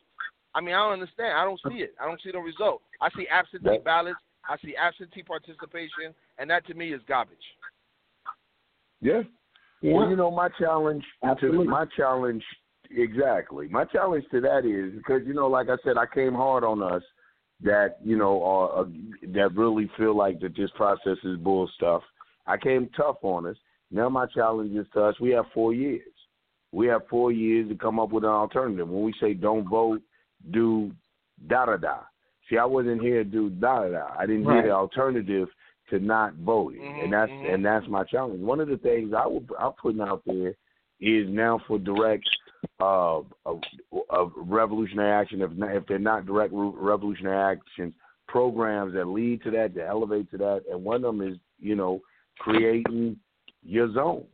I 0.55 0.61
mean, 0.61 0.75
I 0.75 0.83
don't 0.85 0.95
understand. 0.95 1.37
I 1.37 1.45
don't 1.45 1.61
see 1.69 1.83
it. 1.83 1.95
I 2.01 2.07
don't 2.07 2.21
see 2.23 2.33
the 2.33 2.39
result. 2.39 2.83
I 3.01 3.11
see 3.17 3.27
absentee 3.29 3.69
That- 3.69 3.85
ballots. 3.85 4.21
I 4.49 4.57
see 4.65 4.75
absentee 4.77 5.23
participation, 5.23 6.15
and 6.39 6.49
that 6.51 6.67
to 6.69 6.75
me 6.75 6.93
is 6.93 7.03
garbage. 7.07 7.37
Yeah. 9.01 9.23
Yeah. 9.83 9.95
Well, 9.95 10.09
you 10.09 10.17
know, 10.17 10.31
my 10.31 10.49
challenge 10.59 11.05
Absolutely. 11.23 11.67
to 11.67 11.71
my 11.71 11.85
challenge 11.97 12.43
exactly. 12.91 13.69
My 13.69 13.85
challenge 13.85 14.25
to 14.33 14.41
that 14.41 14.65
is 14.65 14.97
because 14.97 15.23
you 15.27 15.35
know, 15.35 15.49
like 15.49 15.69
I 15.69 15.77
said, 15.85 15.97
I 15.99 16.07
came 16.07 16.35
hard 16.35 16.65
on 16.65 16.83
us 16.83 17.03
that 17.63 17.99
you 18.03 18.17
know 18.17 18.43
are 18.43 18.81
uh, 18.81 18.85
that 19.35 19.55
really 19.55 19.91
feel 19.97 20.17
like 20.17 20.41
that 20.41 20.57
this 20.57 20.71
process 20.75 21.19
is 21.25 21.37
bull 21.39 21.71
stuff. 21.77 22.03
I 22.47 22.57
came 22.57 22.89
tough 22.97 23.17
on 23.23 23.47
us. 23.47 23.57
Now 23.91 24.09
my 24.09 24.27
challenge 24.27 24.77
is 24.77 24.87
to 24.95 25.03
us. 25.05 25.21
We 25.21 25.31
have 25.31 25.45
four 25.55 25.73
years. 25.75 26.03
We 26.73 26.87
have 26.89 27.03
four 27.09 27.33
years 27.33 27.69
to 27.69 27.75
come 27.75 27.99
up 27.99 28.11
with 28.11 28.25
an 28.25 28.31
alternative. 28.31 28.89
When 28.89 29.03
we 29.03 29.15
say 29.21 29.35
don't 29.35 29.69
vote, 29.69 30.03
do 30.51 30.93
da 31.47 31.67
da 31.67 31.77
da. 31.77 32.01
See, 32.49 32.59
I 32.59 32.65
wasn't 32.65 33.03
here 33.03 33.25
to 33.25 33.31
do 33.31 33.51
da 33.51 33.85
da 33.85 33.89
da. 33.89 34.15
I 34.19 34.27
didn't 34.27 34.45
Right. 34.45 34.55
hear 34.55 34.63
the 34.65 34.71
alternative 34.71 35.49
to 35.91 35.99
not 35.99 36.35
voting, 36.35 36.83
Mhm, 36.83 37.05
and 37.05 37.13
that's 37.13 37.33
and 37.43 37.65
that's 37.65 37.87
my 37.89 38.05
challenge. 38.05 38.41
One 38.41 38.61
of 38.61 38.69
the 38.69 38.77
things 38.77 39.13
I 39.15 39.27
will 39.27 39.45
I'm 39.59 39.73
putting 39.73 40.03
out 40.03 40.23
there 40.27 40.55
is 41.01 41.29
now 41.29 41.59
for 41.67 41.79
direct 41.79 42.29
uh, 42.81 43.21
of, 43.47 43.63
of 44.11 44.33
revolutionary 44.37 45.11
action. 45.11 45.43
If 45.43 45.53
not, 45.53 45.75
if 45.75 45.87
they're 45.87 45.99
not 45.99 46.27
direct 46.27 46.53
revolutionary 46.53 47.57
actions, 47.57 47.95
programs 48.27 48.95
that 48.95 49.07
lead 49.07 49.43
to 49.43 49.51
that, 49.53 49.75
that 49.75 49.87
elevate 49.87 50.31
to 50.31 50.39
that, 50.39 50.65
and 50.71 50.85
one 50.85 50.97
of 50.97 51.17
them 51.17 51.27
is 51.27 51.39
you 51.59 51.77
know 51.77 52.01
creating 52.39 53.17
your 53.63 53.93
zones, 53.93 54.27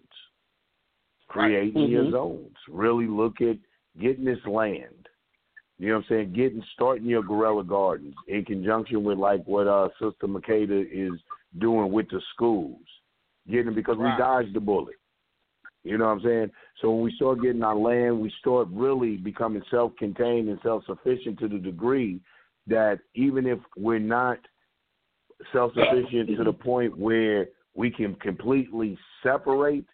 creating 1.35 1.83
Right. 1.83 1.91
your 1.91 2.11
zones. 2.11 2.57
Really 2.69 3.07
look 3.07 3.41
at 3.41 3.57
getting 3.99 4.25
this 4.25 4.45
land. 4.47 5.09
You 5.79 5.89
know 5.89 5.95
what 5.97 6.05
I'm 6.05 6.09
saying? 6.09 6.33
Getting 6.33 6.63
starting 6.73 7.07
your 7.07 7.23
guerrilla 7.23 7.65
gardens 7.65 8.15
in 8.29 8.45
conjunction 8.45 9.03
with 9.03 9.19
like 9.19 9.45
what 9.47 9.67
uh 9.67 9.89
Sister 10.01 10.29
Makeda 10.29 10.87
is 10.91 11.21
doing 11.59 11.91
with 11.91 12.09
the 12.11 12.21
schools. 12.33 12.81
Getting 13.51 13.75
because 13.75 13.97
Right. 13.99 14.17
we 14.17 14.23
dodged 14.23 14.55
the 14.55 14.61
bullet. 14.61 14.95
You 15.83 15.99
know 15.99 16.07
what 16.07 16.13
I'm 16.13 16.21
saying? 16.23 16.51
So 16.81 16.91
when 16.91 17.03
we 17.03 17.13
start 17.13 17.43
getting 17.43 17.63
our 17.63 17.77
land, 17.77 18.19
we 18.19 18.31
start 18.39 18.69
really 18.71 19.17
becoming 19.17 19.63
self-contained 19.71 20.49
and 20.49 20.59
self-sufficient 20.63 21.39
to 21.41 21.49
the 21.49 21.59
degree 21.59 22.21
that 22.67 23.01
even 23.15 23.47
if 23.47 23.59
we're 23.77 23.99
not 23.99 24.39
self-sufficient 25.53 26.37
to 26.37 26.45
the 26.45 26.53
point 26.53 26.97
where 26.97 27.49
we 27.75 27.91
can 27.91 28.15
completely 28.15 28.97
separate, 29.23 29.85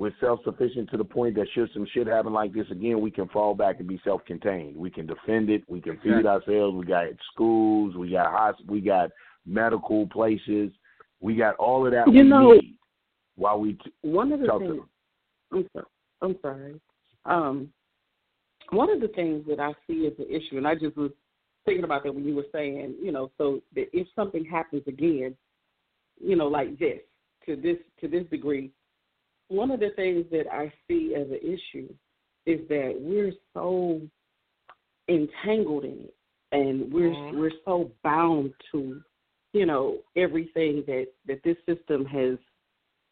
we're 0.00 0.14
self-sufficient 0.18 0.88
to 0.90 0.96
the 0.96 1.04
point 1.04 1.34
that 1.34 1.46
should 1.52 1.68
some 1.74 1.86
shit 1.92 2.06
happen 2.06 2.32
like 2.32 2.54
this 2.54 2.64
again, 2.70 3.02
we 3.02 3.10
can 3.10 3.28
fall 3.28 3.54
back 3.54 3.80
and 3.80 3.86
be 3.86 4.00
self-contained. 4.02 4.74
We 4.74 4.88
can 4.88 5.06
defend 5.06 5.50
it. 5.50 5.62
We 5.68 5.78
can 5.82 5.98
feed 5.98 6.20
Exactly. 6.20 6.54
ourselves. 6.56 6.74
We 6.78 6.86
got 6.86 7.08
schools. 7.30 7.94
We 7.96 8.10
got 8.12 8.32
hosp- 8.32 8.66
We 8.66 8.80
got 8.80 9.10
medical 9.44 10.06
places. 10.06 10.72
We 11.20 11.36
got 11.36 11.54
all 11.56 11.84
of 11.84 11.92
that 11.92 12.06
You 12.06 12.22
we 12.22 12.22
know- 12.22 12.52
need 12.52 12.78
while 13.36 13.60
we 13.60 13.74
t- 13.74 13.92
One 14.00 14.32
of 14.32 14.40
the 14.40 14.46
talk 14.46 14.62
things 14.62 14.76
them. 14.76 14.88
I'm 15.52 15.68
sorry. 15.74 15.86
I'm 16.22 16.40
sorry. 16.40 16.80
Um, 17.26 17.72
one 18.70 18.88
of 18.88 19.02
the 19.02 19.08
things 19.08 19.46
that 19.48 19.60
I 19.60 19.74
see 19.86 20.06
as 20.06 20.18
an 20.18 20.30
issue, 20.30 20.56
and 20.56 20.66
I 20.66 20.76
just 20.76 20.96
was 20.96 21.10
thinking 21.66 21.84
about 21.84 22.04
that 22.04 22.14
when 22.14 22.24
you 22.24 22.34
were 22.34 22.46
saying, 22.52 22.94
you 23.02 23.12
know, 23.12 23.30
so 23.36 23.60
that 23.74 23.94
if 23.94 24.08
something 24.16 24.46
happens 24.46 24.84
again, 24.86 25.36
you 26.18 26.36
know, 26.36 26.46
like 26.48 26.78
this 26.78 27.00
to 27.44 27.54
this 27.54 27.76
to 28.00 28.08
this 28.08 28.24
degree, 28.30 28.70
one 29.50 29.70
of 29.72 29.80
the 29.80 29.90
things 29.96 30.24
that 30.30 30.46
I 30.50 30.72
see 30.86 31.14
as 31.16 31.26
an 31.28 31.40
issue 31.42 31.92
is 32.46 32.66
that 32.68 32.96
we're 32.98 33.32
so 33.52 34.00
entangled 35.08 35.84
in 35.84 36.04
it, 36.04 36.14
and 36.52 36.92
we're 36.92 37.10
Mhm. 37.10 37.34
we're 37.34 37.52
so 37.64 37.90
bound 38.02 38.54
to, 38.70 39.02
you 39.52 39.66
know, 39.66 40.02
everything 40.16 40.84
that 40.84 41.08
that 41.26 41.42
this 41.42 41.58
system 41.66 42.04
has, 42.04 42.38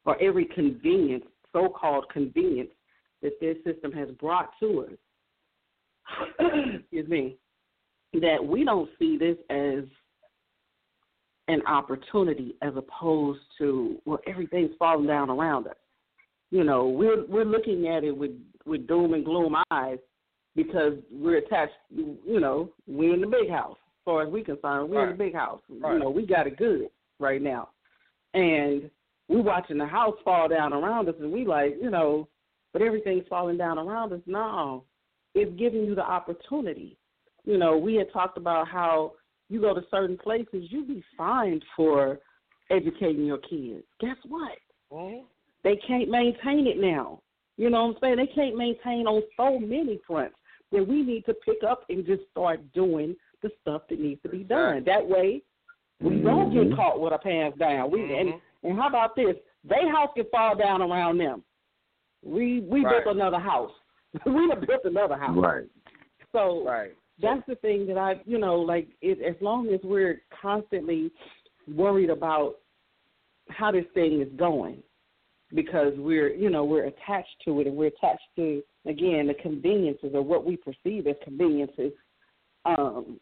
or 0.07 0.17
every 0.21 0.45
convenience, 0.45 1.27
so-called 1.53 2.09
convenience 2.09 2.73
that 3.21 3.39
this 3.41 3.63
system 3.65 3.91
has 3.93 4.11
brought 4.13 4.57
to 4.61 4.87
us. 4.87 4.99
Excuse 6.75 7.09
me. 7.09 7.37
That 8.15 8.45
we 8.45 8.65
don't 8.65 8.89
see 8.99 9.19
this 9.19 9.37
as 9.51 9.85
an 11.49 11.67
opportunity 11.67 12.57
as 12.63 12.77
opposed 12.77 13.43
to 13.59 14.01
well 14.05 14.21
everything's 14.27 14.75
falling 14.77 15.07
down 15.07 15.31
around 15.31 15.67
us. 15.67 15.77
You 16.51 16.65
know, 16.65 16.89
we're 16.89 17.27
we're 17.27 17.45
looking 17.45 17.89
at 17.89 18.05
it 18.05 18.17
with 18.17 18.33
with 18.65 18.87
doom 18.87 19.15
and 19.15 19.25
gloom 19.25 19.57
eyes 19.71 19.99
because 20.57 20.95
we're 21.13 21.39
attached. 21.39 21.75
You 21.91 22.41
know, 22.41 22.71
we're 22.87 23.15
in 23.15 23.21
the 23.21 23.27
big 23.27 23.51
house. 23.51 23.77
As 23.77 24.05
far 24.05 24.23
as 24.23 24.33
we're 24.33 24.45
concerned, 24.45 24.89
we're 24.91 25.11
in 25.11 25.19
the 25.19 25.25
big 25.25 25.35
house. 25.35 25.61
Right. 25.69 25.95
You 25.95 25.99
know, 26.01 26.11
we 26.11 26.27
got 26.27 26.47
it 26.47 26.57
good 26.57 26.89
right 27.19 27.43
now, 27.43 27.71
and 28.33 28.91
we're 29.29 29.43
watching 29.43 29.77
the 29.79 29.87
house 29.87 30.17
fall 30.25 30.49
down 30.49 30.73
around 30.73 31.09
us, 31.09 31.15
and 31.21 31.31
we 31.31 31.45
like, 31.45 31.77
you 31.81 31.91
know, 31.91 32.27
but 32.73 32.81
everything's 32.81 33.27
falling 33.29 33.59
down 33.59 33.79
around 33.79 34.13
us. 34.15 34.21
No, 34.27 34.85
it's 35.35 35.53
giving 35.59 35.85
you 35.85 35.95
the 35.95 36.05
opportunity. 36.05 36.97
You 37.45 37.59
know, 37.59 37.77
we 37.77 37.97
had 37.97 38.13
talked 38.13 38.39
about 38.39 38.69
how 38.69 39.13
you 39.51 39.61
go 39.61 39.75
to 39.75 39.83
certain 39.91 40.17
places, 40.17 40.67
you'd 40.71 40.89
be 40.89 41.03
fined 41.17 41.65
for 41.77 42.19
educating 42.71 43.25
your 43.25 43.39
kids. 43.39 43.85
Guess 44.01 44.17
what? 44.27 44.59
Mhm. 44.93 45.25
They 45.69 45.77
can't 45.87 46.09
maintain 46.09 46.67
it 46.67 46.81
now. 46.81 47.21
You 47.59 47.69
know 47.69 47.85
what 47.89 47.97
I'm 47.97 48.01
saying? 48.01 48.17
They 48.17 48.33
can't 48.35 48.57
maintain 48.57 49.07
on 49.07 49.23
so 49.37 49.59
many 49.59 50.01
fronts 50.07 50.35
that 50.73 50.87
we 50.87 51.03
need 51.03 51.27
to 51.27 51.35
pick 51.35 51.59
up 51.69 51.85
and 51.91 52.07
just 52.07 52.23
start 52.31 52.61
doing 52.73 53.15
the 53.43 53.51
stuff 53.61 53.83
that 53.91 54.01
needs 54.01 54.23
to 54.23 54.31
be 54.31 54.45
done. 54.45 54.83
That 54.87 55.07
way, 55.07 55.43
we 56.01 56.23
don't 56.23 56.55
get 56.55 56.71
Mhm. 56.71 56.77
caught 56.77 57.01
with 57.01 57.13
our 57.13 57.19
pants 57.19 57.59
down. 57.59 57.91
We 57.91 58.01
and 58.01 58.31
Mhm. 58.31 58.41
and 58.63 58.79
how 58.79 58.89
about 58.89 59.15
this? 59.15 59.37
They 59.63 59.87
house 59.89 60.11
can 60.15 60.25
fall 60.27 60.57
down 60.57 60.81
around 60.81 61.19
them. 61.19 61.45
We 62.23 62.61
we 62.61 62.83
Right. 62.83 63.05
built 63.05 63.15
another 63.15 63.39
house. 63.39 63.73
we 64.25 64.49
have 64.49 64.63
built 64.63 64.87
another 64.87 65.17
house. 65.17 65.37
Right. 65.37 65.69
So 66.33 66.65
Right. 66.65 66.97
that's 67.19 67.45
the 67.47 67.57
thing 67.57 67.87
that 67.89 67.99
I, 67.99 68.23
you 68.25 68.39
know, 68.39 68.59
like 68.59 68.89
it, 69.03 69.21
as 69.21 69.39
long 69.43 69.69
as 69.69 69.83
we're 69.83 70.23
constantly 70.31 71.13
worried 71.67 72.09
about 72.09 72.59
how 73.51 73.71
this 73.71 73.87
thing 73.89 74.23
is 74.23 74.33
going, 74.33 74.83
because 75.55 75.95
we're, 75.97 76.35
you 76.35 76.51
know, 76.51 76.65
we're 76.65 76.85
attached 76.87 77.35
to 77.45 77.61
it 77.61 77.67
and 77.67 77.77
we're 77.77 77.87
attached 77.87 78.23
to 78.37 78.63
again 78.87 79.27
the 79.27 79.35
conveniences 79.35 80.11
or 80.15 80.23
what 80.23 80.45
we 80.45 80.57
perceive 80.57 81.07
as 81.07 81.17
conveniences. 81.25 81.93
Um, 82.65 83.19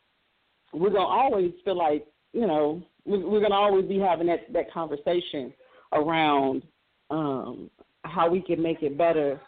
we're 0.73 0.91
gonna 0.91 1.05
always 1.07 1.53
feel 1.65 1.77
like, 1.77 2.07
you 2.33 2.47
know, 2.47 2.83
we- 3.05 3.23
we're 3.25 3.41
gonna 3.41 3.55
always 3.55 3.87
be 3.87 3.99
having 3.99 4.27
that 4.27 4.53
that 4.53 4.71
conversation 4.71 5.53
around 5.93 6.67
um, 7.11 7.71
how 8.05 8.29
we 8.29 8.41
can 8.43 8.61
make 8.61 8.83
it 8.83 8.97
better 8.99 9.41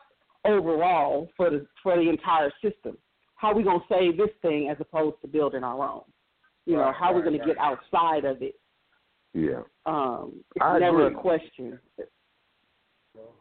overall 0.45 1.29
for 1.37 1.51
the 1.51 1.67
for 1.83 1.97
the 1.97 2.09
entire 2.09 2.53
system 2.63 2.97
how 3.35 3.55
we 3.55 3.63
gonna 3.63 3.85
save 3.89 4.17
this 4.17 4.31
thing 4.43 4.69
as 4.69 4.77
opposed 4.81 5.21
to 5.23 5.29
building 5.29 5.63
our 5.63 5.89
own. 5.89 6.03
You 6.67 6.75
know, 6.77 6.83
Right, 6.83 6.95
how 6.95 7.13
we're 7.13 7.21
right, 7.21 7.25
gonna 7.27 7.39
right. 7.39 7.47
get 7.47 7.59
outside 7.59 8.25
of 8.25 8.43
it. 8.43 8.59
Yeah. 9.33 9.63
Um, 9.87 10.45
it's 10.57 10.65
I 10.65 10.79
never 10.81 11.07
agree. 11.07 11.19
a 11.19 11.21
question. 11.21 11.81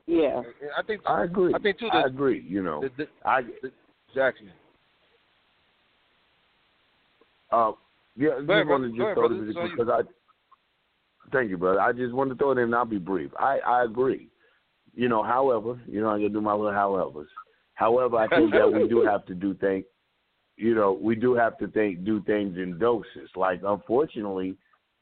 Yeah. 0.08 0.42
I 0.78 0.82
think 0.84 1.02
I 1.06 1.24
agree. 1.24 1.54
I 1.54 1.60
think 1.60 1.80
too 1.80 1.90
I 1.92 2.04
agree. 2.06 2.44
You 2.48 2.64
know, 2.64 2.82
the, 2.82 2.90
the, 2.98 3.08
I 3.26 3.42
exactly. 4.10 4.48
uh 7.52 7.74
yeah. 8.16 8.30
I 8.30 8.32
ahead, 8.38 8.48
just 8.48 8.70
wanted 8.70 8.88
to 8.88 8.98
just 8.98 9.00
Go 9.00 9.14
throw 9.14 9.26
ahead, 9.26 9.48
this 9.48 9.54
brother. 9.54 9.68
It's 9.68 9.76
because 9.78 10.06
I. 10.06 11.30
Thank 11.34 11.50
you, 11.50 11.58
brother. 11.58 11.82
I 11.82 11.92
just 11.92 12.14
wanted 12.14 12.36
to 12.36 12.38
throw 12.38 12.52
it 12.52 12.58
in. 12.58 12.64
and 12.64 12.76
I'll 12.76 12.86
be 12.86 12.98
brief. 12.98 13.32
I 13.38 13.60
I 13.60 13.84
agree. 13.84 14.30
You 14.96 15.10
know, 15.10 15.22
however, 15.22 15.80
you 15.88 16.02
know, 16.02 16.10
I 16.10 16.18
gotta 16.18 16.30
do 16.30 16.42
my 16.42 16.54
little 16.54 16.72
howevers. 16.72 17.28
However, 17.74 18.18
I 18.18 18.28
think 18.28 18.52
that 18.54 18.72
we 18.72 18.88
do 18.88 19.06
have 19.06 19.26
to 19.28 19.36
do 19.36 19.54
things. 19.54 19.86
You 20.56 20.74
know, 20.74 20.98
we 21.00 21.16
do 21.16 21.36
have 21.36 21.58
to 21.60 21.68
think 21.68 22.04
do 22.04 22.22
things 22.24 22.58
in 22.58 22.80
doses. 22.80 23.30
Like, 23.36 23.62
unfortunately, 23.64 24.56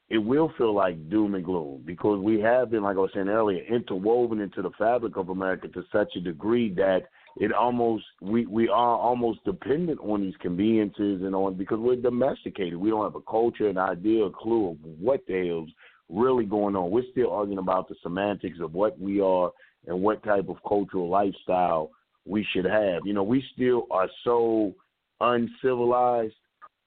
it 0.08 0.18
will 0.18 0.52
feel 0.56 0.74
like 0.74 1.10
doom 1.10 1.34
and 1.34 1.44
gloom 1.44 1.82
because 1.84 2.20
we 2.20 2.40
have 2.40 2.70
been, 2.70 2.82
like 2.82 2.96
I 2.96 3.00
was 3.00 3.10
saying 3.12 3.28
earlier, 3.28 3.64
interwoven 3.64 4.40
into 4.40 4.62
the 4.62 4.70
fabric 4.78 5.16
of 5.16 5.30
America 5.30 5.68
to 5.68 5.82
such 5.90 6.14
a 6.16 6.20
degree 6.20 6.72
that 6.74 7.08
it 7.38 7.52
almost 7.52 8.04
we 8.22 8.46
we 8.46 8.68
are 8.68 8.96
almost 8.96 9.44
dependent 9.44 10.00
on 10.00 10.22
these 10.22 10.36
conveniences 10.40 11.22
and 11.22 11.34
on 11.34 11.54
because 11.54 11.78
we're 11.78 11.96
domesticated. 11.96 12.76
We 12.76 12.90
don't 12.90 13.04
have 13.04 13.16
a 13.16 13.30
culture, 13.30 13.68
an 13.68 13.78
idea, 13.78 14.24
a 14.24 14.30
clue 14.30 14.70
of 14.70 14.76
what 14.82 15.20
the 15.26 15.46
hell's 15.46 15.70
really 16.08 16.44
going 16.44 16.76
on. 16.76 16.90
We're 16.90 17.10
still 17.10 17.32
arguing 17.32 17.58
about 17.58 17.88
the 17.88 17.96
semantics 18.02 18.58
of 18.60 18.74
what 18.74 18.98
we 18.98 19.20
are 19.20 19.50
and 19.86 20.00
what 20.00 20.22
type 20.22 20.48
of 20.48 20.56
cultural 20.66 21.08
lifestyle 21.08 21.90
we 22.24 22.46
should 22.52 22.64
have. 22.64 23.02
You 23.04 23.12
know, 23.12 23.22
we 23.22 23.44
still 23.54 23.86
are 23.90 24.08
so 24.24 24.74
uncivilized. 25.20 26.34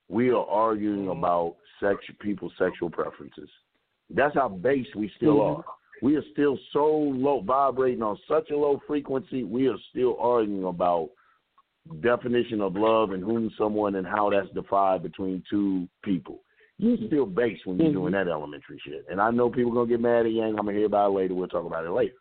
We 0.08 0.32
are 0.32 0.46
arguing 0.46 1.10
about 1.10 1.58
sex 1.80 2.04
people's 2.20 2.54
sexual 2.58 2.90
preferences. 2.90 3.50
That's 4.10 4.36
how 4.36 4.50
base 4.50 4.88
we 4.96 5.10
still 5.18 5.38
Mhm. 5.38 5.58
are. 5.60 5.66
We 6.02 6.16
are 6.16 6.24
still 6.32 6.58
so 6.72 6.88
low, 6.98 7.42
vibrating 7.42 8.02
on 8.02 8.18
such 8.28 8.50
a 8.52 8.58
low 8.58 8.80
frequency. 8.88 9.44
We 9.44 9.68
are 9.68 9.78
still 9.90 10.18
arguing 10.20 10.64
about 10.64 11.10
definition 12.02 12.62
of 12.62 12.76
love 12.76 13.12
and 13.12 13.24
whom 13.24 13.50
someone 13.52 13.96
and 13.96 14.08
how 14.08 14.30
that's 14.30 14.50
defined 14.52 15.04
between 15.04 15.44
two 15.50 15.88
people. 16.04 16.44
You 16.78 16.96
still 17.08 17.26
base 17.26 17.60
when 17.66 17.78
you're 17.78 17.90
Mhm. 17.90 17.94
doing 17.94 18.12
that 18.14 18.28
elementary 18.28 18.80
shit. 18.80 19.06
And 19.10 19.20
I 19.20 19.32
know 19.32 19.50
people 19.50 19.72
are 19.74 19.76
gonna 19.76 19.88
get 19.88 20.00
mad 20.00 20.26
at 20.26 20.32
Yang. 20.32 20.52
I'm 20.52 20.66
gonna 20.66 20.74
hear 20.74 20.86
about 20.86 21.12
it 21.12 21.16
later. 21.16 21.36
We'll 21.36 21.50
talk 21.50 21.66
about 21.66 21.86
it 21.86 21.92
later. 21.92 22.16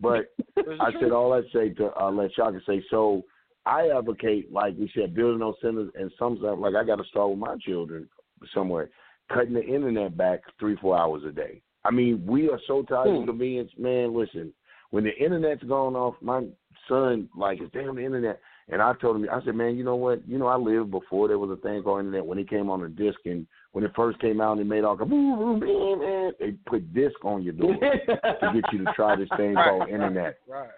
But 0.00 0.32
I 0.80 0.92
said 0.98 1.12
all 1.12 1.32
I 1.32 1.42
say 1.52 1.70
to 1.74 2.02
uh, 2.02 2.10
let 2.10 2.32
Shaka 2.32 2.60
say. 2.66 2.82
So 2.90 3.24
I 3.64 3.90
advocate, 3.90 4.50
like 4.52 4.74
we 4.76 4.88
said, 4.88 5.14
building 5.14 5.38
those 5.38 5.60
centers 5.60 5.90
and 5.94 6.10
some 6.18 6.38
stuff. 6.38 6.58
Like 6.58 6.74
I 6.74 6.82
got 6.82 6.96
to 6.96 7.04
start 7.04 7.30
with 7.30 7.38
my 7.38 7.56
children 7.58 8.08
somewhere, 8.54 8.90
cutting 9.32 9.54
the 9.54 9.64
internet 9.64 10.16
back 10.16 10.40
three, 10.58 10.76
four 10.76 10.96
hours 10.96 11.22
a 11.26 11.32
day. 11.32 11.60
I 11.84 11.90
mean, 11.90 12.24
we 12.26 12.48
are 12.48 12.60
so 12.66 12.82
tired 12.82 13.08
Hmm. 13.08 13.22
of 13.22 13.26
convenience, 13.26 13.70
man. 13.78 14.14
Listen, 14.14 14.52
when 14.90 15.04
the 15.04 15.16
internet's 15.16 15.64
gone 15.64 15.96
off, 15.96 16.14
my 16.20 16.46
son 16.88 17.28
like 17.36 17.60
it's 17.60 17.72
damn 17.72 17.96
the 17.96 18.04
internet. 18.04 18.40
And 18.68 18.80
I 18.80 18.92
told 18.94 19.16
him, 19.16 19.28
I 19.30 19.42
said, 19.44 19.56
man, 19.56 19.76
you 19.76 19.82
know 19.84 19.96
what? 19.96 20.26
You 20.26 20.38
know, 20.38 20.46
I 20.46 20.56
lived 20.56 20.90
before 20.92 21.26
there 21.28 21.38
was 21.38 21.50
a 21.50 21.60
thing 21.60 21.82
called 21.82 22.00
internet. 22.00 22.24
When 22.24 22.38
it 22.38 22.48
came 22.48 22.70
on 22.70 22.80
the 22.80 22.88
disc, 22.88 23.18
and 23.24 23.46
when 23.72 23.84
it 23.84 23.90
first 23.96 24.20
came 24.20 24.40
out, 24.40 24.52
and 24.52 24.60
it 24.60 24.64
made 24.64 24.84
all 24.84 24.96
the 24.96 25.04
boom, 25.04 25.36
boom, 25.36 25.60
boom, 25.60 25.98
boom, 25.98 26.32
they 26.38 26.52
put 26.66 26.94
disc 26.94 27.16
on 27.24 27.42
your 27.42 27.54
door 27.54 27.74
to 27.80 28.50
get 28.54 28.72
you 28.72 28.84
to 28.84 28.92
try 28.94 29.16
this 29.16 29.28
thing 29.36 29.54
called 29.54 29.88
internet. 29.88 30.38
Right. 30.48 30.68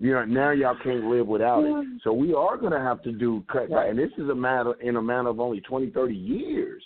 You 0.00 0.12
know, 0.12 0.24
now 0.24 0.50
y'all 0.50 0.76
can't 0.82 1.04
live 1.04 1.28
without 1.28 1.62
it. 1.64 1.86
So 2.02 2.12
we 2.12 2.34
are 2.34 2.56
going 2.56 2.72
to 2.72 2.80
have 2.80 3.02
to 3.04 3.12
do 3.12 3.44
cut 3.50 3.70
back, 3.70 3.88
and 3.88 3.98
this 3.98 4.10
is 4.18 4.28
a 4.28 4.34
matter 4.34 4.74
in 4.80 4.96
a 4.96 5.02
matter 5.02 5.28
of 5.28 5.38
only 5.38 5.60
twenty, 5.60 5.90
thirty 5.90 6.16
years. 6.16 6.82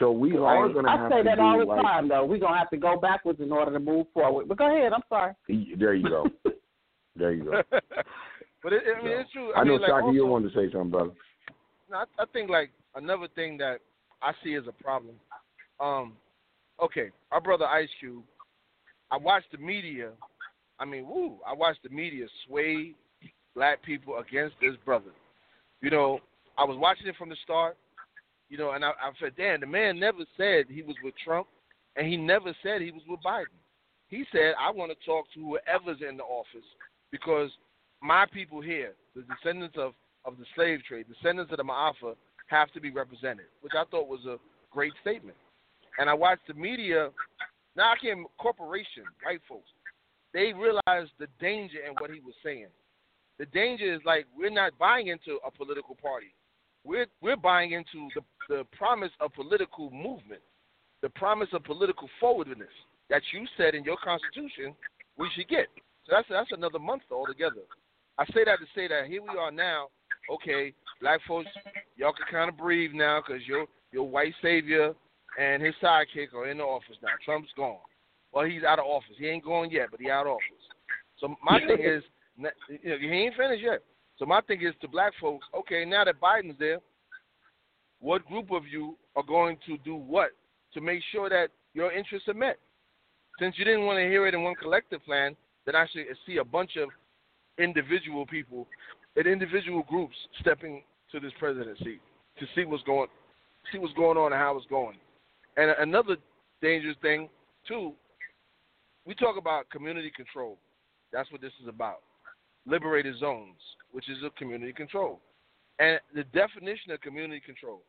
So 0.00 0.10
we 0.10 0.34
are 0.38 0.66
going 0.70 0.86
to 0.86 0.90
I 0.90 1.08
say 1.10 1.22
that 1.22 1.36
do 1.36 1.42
all 1.42 1.58
the 1.58 1.64
like 1.66 1.82
time, 1.82 2.08
though. 2.08 2.24
We're 2.24 2.38
gonna 2.38 2.58
have 2.58 2.70
to 2.70 2.78
go 2.78 2.98
backwards 2.98 3.38
in 3.38 3.52
order 3.52 3.70
to 3.70 3.78
move 3.78 4.06
forward. 4.14 4.48
But 4.48 4.56
go 4.56 4.74
ahead. 4.74 4.94
I'm 4.94 5.02
sorry. 5.10 5.34
there 5.78 5.94
you 5.94 6.08
go, 6.08 6.26
there 7.16 7.32
you 7.32 7.44
go. 7.44 7.62
but 8.62 8.72
it, 8.72 8.82
I 8.98 9.04
mean, 9.04 9.12
So, 9.14 9.20
it's 9.20 9.30
true. 9.32 9.52
I 9.54 9.62
know, 9.62 9.72
mean, 9.72 9.82
like, 9.82 9.90
Shaka, 9.90 10.10
you 10.12 10.22
also- 10.22 10.32
wanted 10.32 10.52
to 10.52 10.58
say 10.58 10.72
something, 10.72 10.90
brother. 10.90 11.10
No, 11.90 11.98
I, 11.98 12.22
I 12.22 12.24
think 12.32 12.48
like 12.48 12.70
another 12.94 13.28
thing 13.34 13.58
that 13.58 13.80
I 14.22 14.32
see 14.42 14.54
as 14.54 14.64
a 14.66 14.82
problem. 14.82 15.16
Um, 15.80 16.14
okay, 16.82 17.10
our 17.30 17.40
brother 17.40 17.66
Ice 17.66 17.90
Cube. 18.00 18.24
I 19.10 19.18
watched 19.18 19.52
the 19.52 19.58
media. 19.58 20.12
I 20.78 20.86
mean, 20.86 21.06
woo! 21.06 21.36
I 21.46 21.52
watched 21.52 21.82
the 21.82 21.90
media 21.90 22.26
sway 22.46 22.94
black 23.54 23.82
people 23.82 24.16
against 24.18 24.54
this 24.62 24.76
brother. 24.84 25.10
You 25.82 25.90
know, 25.90 26.20
I 26.56 26.64
was 26.64 26.78
watching 26.78 27.06
it 27.06 27.16
from 27.18 27.28
the 27.28 27.36
start. 27.44 27.76
You 28.50 28.58
know, 28.58 28.72
and 28.72 28.84
I, 28.84 28.90
I 28.90 29.10
said, 29.20 29.36
Dan, 29.36 29.60
the 29.60 29.66
man 29.66 29.98
never 29.98 30.24
said 30.36 30.66
he 30.68 30.82
was 30.82 30.96
with 31.02 31.14
Trump, 31.24 31.46
and 31.96 32.06
he 32.06 32.16
never 32.16 32.54
said 32.62 32.82
he 32.82 32.90
was 32.90 33.02
with 33.08 33.20
Biden. 33.24 33.56
He 34.08 34.24
said, 34.32 34.54
I 34.58 34.70
want 34.70 34.90
to 34.90 35.06
talk 35.06 35.26
to 35.34 35.40
whoever's 35.40 36.02
in 36.06 36.16
the 36.16 36.24
office 36.24 36.66
because 37.12 37.50
my 38.02 38.26
people 38.32 38.60
here, 38.60 38.94
the 39.14 39.22
descendants 39.22 39.76
of, 39.78 39.92
of 40.24 40.36
the 40.36 40.44
slave 40.56 40.80
trade, 40.86 41.06
descendants 41.08 41.52
of 41.52 41.58
the 41.58 41.64
Ma'afa, 41.64 42.14
have 42.48 42.72
to 42.72 42.80
be 42.80 42.90
represented, 42.90 43.46
which 43.60 43.72
I 43.78 43.84
thought 43.88 44.08
was 44.08 44.26
a 44.26 44.36
great 44.72 44.92
statement. 45.00 45.36
And 45.98 46.10
I 46.10 46.14
watched 46.14 46.48
the 46.48 46.54
media, 46.54 47.10
now 47.76 47.92
I 47.92 47.94
can 48.00 48.24
corporation, 48.38 49.04
white 49.22 49.40
folks, 49.48 49.70
they 50.32 50.52
realized 50.52 51.12
the 51.18 51.28
danger 51.40 51.78
in 51.86 51.94
what 51.98 52.10
he 52.10 52.20
was 52.20 52.34
saying. 52.44 52.68
The 53.38 53.46
danger 53.46 53.92
is 53.94 54.00
like 54.04 54.26
we're 54.36 54.50
not 54.50 54.76
buying 54.78 55.08
into 55.08 55.38
a 55.46 55.50
political 55.50 55.96
party. 55.96 56.34
We're 56.84 57.06
we're 57.20 57.36
buying 57.36 57.72
into 57.72 58.08
the 58.14 58.22
the 58.50 58.66
promise 58.76 59.12
of 59.20 59.32
political 59.32 59.90
movement, 59.92 60.42
the 61.02 61.08
promise 61.10 61.48
of 61.52 61.62
political 61.62 62.08
forwardness 62.18 62.74
that 63.08 63.22
you 63.32 63.46
said 63.56 63.76
in 63.76 63.84
your 63.84 63.96
constitution 64.02 64.74
we 65.16 65.30
should 65.34 65.48
get. 65.48 65.68
So 66.04 66.16
that's 66.16 66.26
that's 66.28 66.50
another 66.50 66.80
month 66.80 67.02
altogether. 67.12 67.62
I 68.18 68.26
say 68.26 68.44
that 68.44 68.58
to 68.58 68.66
say 68.74 68.88
that 68.88 69.06
here 69.06 69.22
we 69.22 69.38
are 69.38 69.52
now. 69.52 69.86
Okay, 70.30 70.74
black 71.00 71.20
folks, 71.28 71.48
y'all 71.96 72.12
can 72.12 72.26
kind 72.30 72.50
of 72.50 72.58
breathe 72.58 72.90
now 72.92 73.22
because 73.24 73.46
your 73.46 73.66
your 73.92 74.08
white 74.08 74.34
savior 74.42 74.94
and 75.38 75.62
his 75.62 75.74
sidekick 75.80 76.34
are 76.34 76.50
in 76.50 76.58
the 76.58 76.64
office 76.64 76.96
now. 77.02 77.10
Trump's 77.24 77.50
gone. 77.56 77.78
Well, 78.32 78.46
he's 78.46 78.64
out 78.64 78.80
of 78.80 78.84
office. 78.84 79.14
He 79.16 79.28
ain't 79.28 79.44
going 79.44 79.70
yet, 79.70 79.88
but 79.92 80.00
he 80.00 80.10
out 80.10 80.26
of 80.26 80.32
office. 80.32 80.66
So 81.18 81.36
my 81.44 81.60
thing 81.60 81.84
is, 81.84 82.02
you 82.82 82.90
know, 82.90 82.98
he 82.98 83.06
ain't 83.06 83.36
finished 83.36 83.62
yet. 83.62 83.82
So 84.18 84.26
my 84.26 84.40
thing 84.40 84.60
is 84.62 84.74
to 84.80 84.88
black 84.88 85.12
folks. 85.20 85.46
Okay, 85.54 85.84
now 85.84 86.04
that 86.04 86.20
Biden's 86.20 86.58
there, 86.58 86.78
what 88.00 88.26
group 88.26 88.50
of 88.50 88.66
you 88.66 88.96
are 89.16 89.22
going 89.22 89.58
to 89.66 89.76
do 89.78 89.94
what 89.94 90.30
to 90.74 90.80
make 90.80 91.00
sure 91.12 91.28
that 91.28 91.48
your 91.74 91.92
interests 91.92 92.28
are 92.28 92.34
met? 92.34 92.58
Since 93.38 93.58
you 93.58 93.64
didn't 93.64 93.86
want 93.86 93.98
to 93.98 94.08
hear 94.08 94.26
it 94.26 94.34
in 94.34 94.42
one 94.42 94.54
collective 94.54 95.04
plan, 95.04 95.36
then 95.66 95.76
I 95.76 95.86
should 95.92 96.04
see 96.26 96.38
a 96.38 96.44
bunch 96.44 96.76
of 96.76 96.88
individual 97.58 98.26
people 98.26 98.66
and 99.16 99.26
individual 99.26 99.84
groups 99.88 100.14
stepping 100.40 100.82
to 101.12 101.20
this 101.20 101.32
presidency 101.38 102.00
to 102.38 102.46
see 102.54 102.64
what's 102.64 102.82
going 102.84 103.08
see 103.72 103.78
what's 103.78 103.94
going 103.94 104.16
on 104.16 104.32
and 104.32 104.40
how 104.40 104.56
it's 104.56 104.66
going. 104.66 104.96
And 105.56 105.70
another 105.78 106.16
dangerous 106.62 106.96
thing 107.02 107.28
too, 107.66 107.92
we 109.06 109.14
talk 109.14 109.36
about 109.36 109.68
community 109.70 110.10
control. 110.14 110.58
That's 111.12 111.30
what 111.32 111.40
this 111.40 111.52
is 111.62 111.68
about. 111.68 112.00
Liberated 112.66 113.18
zones, 113.18 113.58
which 113.92 114.08
is 114.08 114.18
a 114.24 114.30
community 114.38 114.72
control. 114.72 115.20
And 115.78 115.98
the 116.14 116.24
definition 116.24 116.92
of 116.92 117.00
community 117.00 117.40
control. 117.44 117.82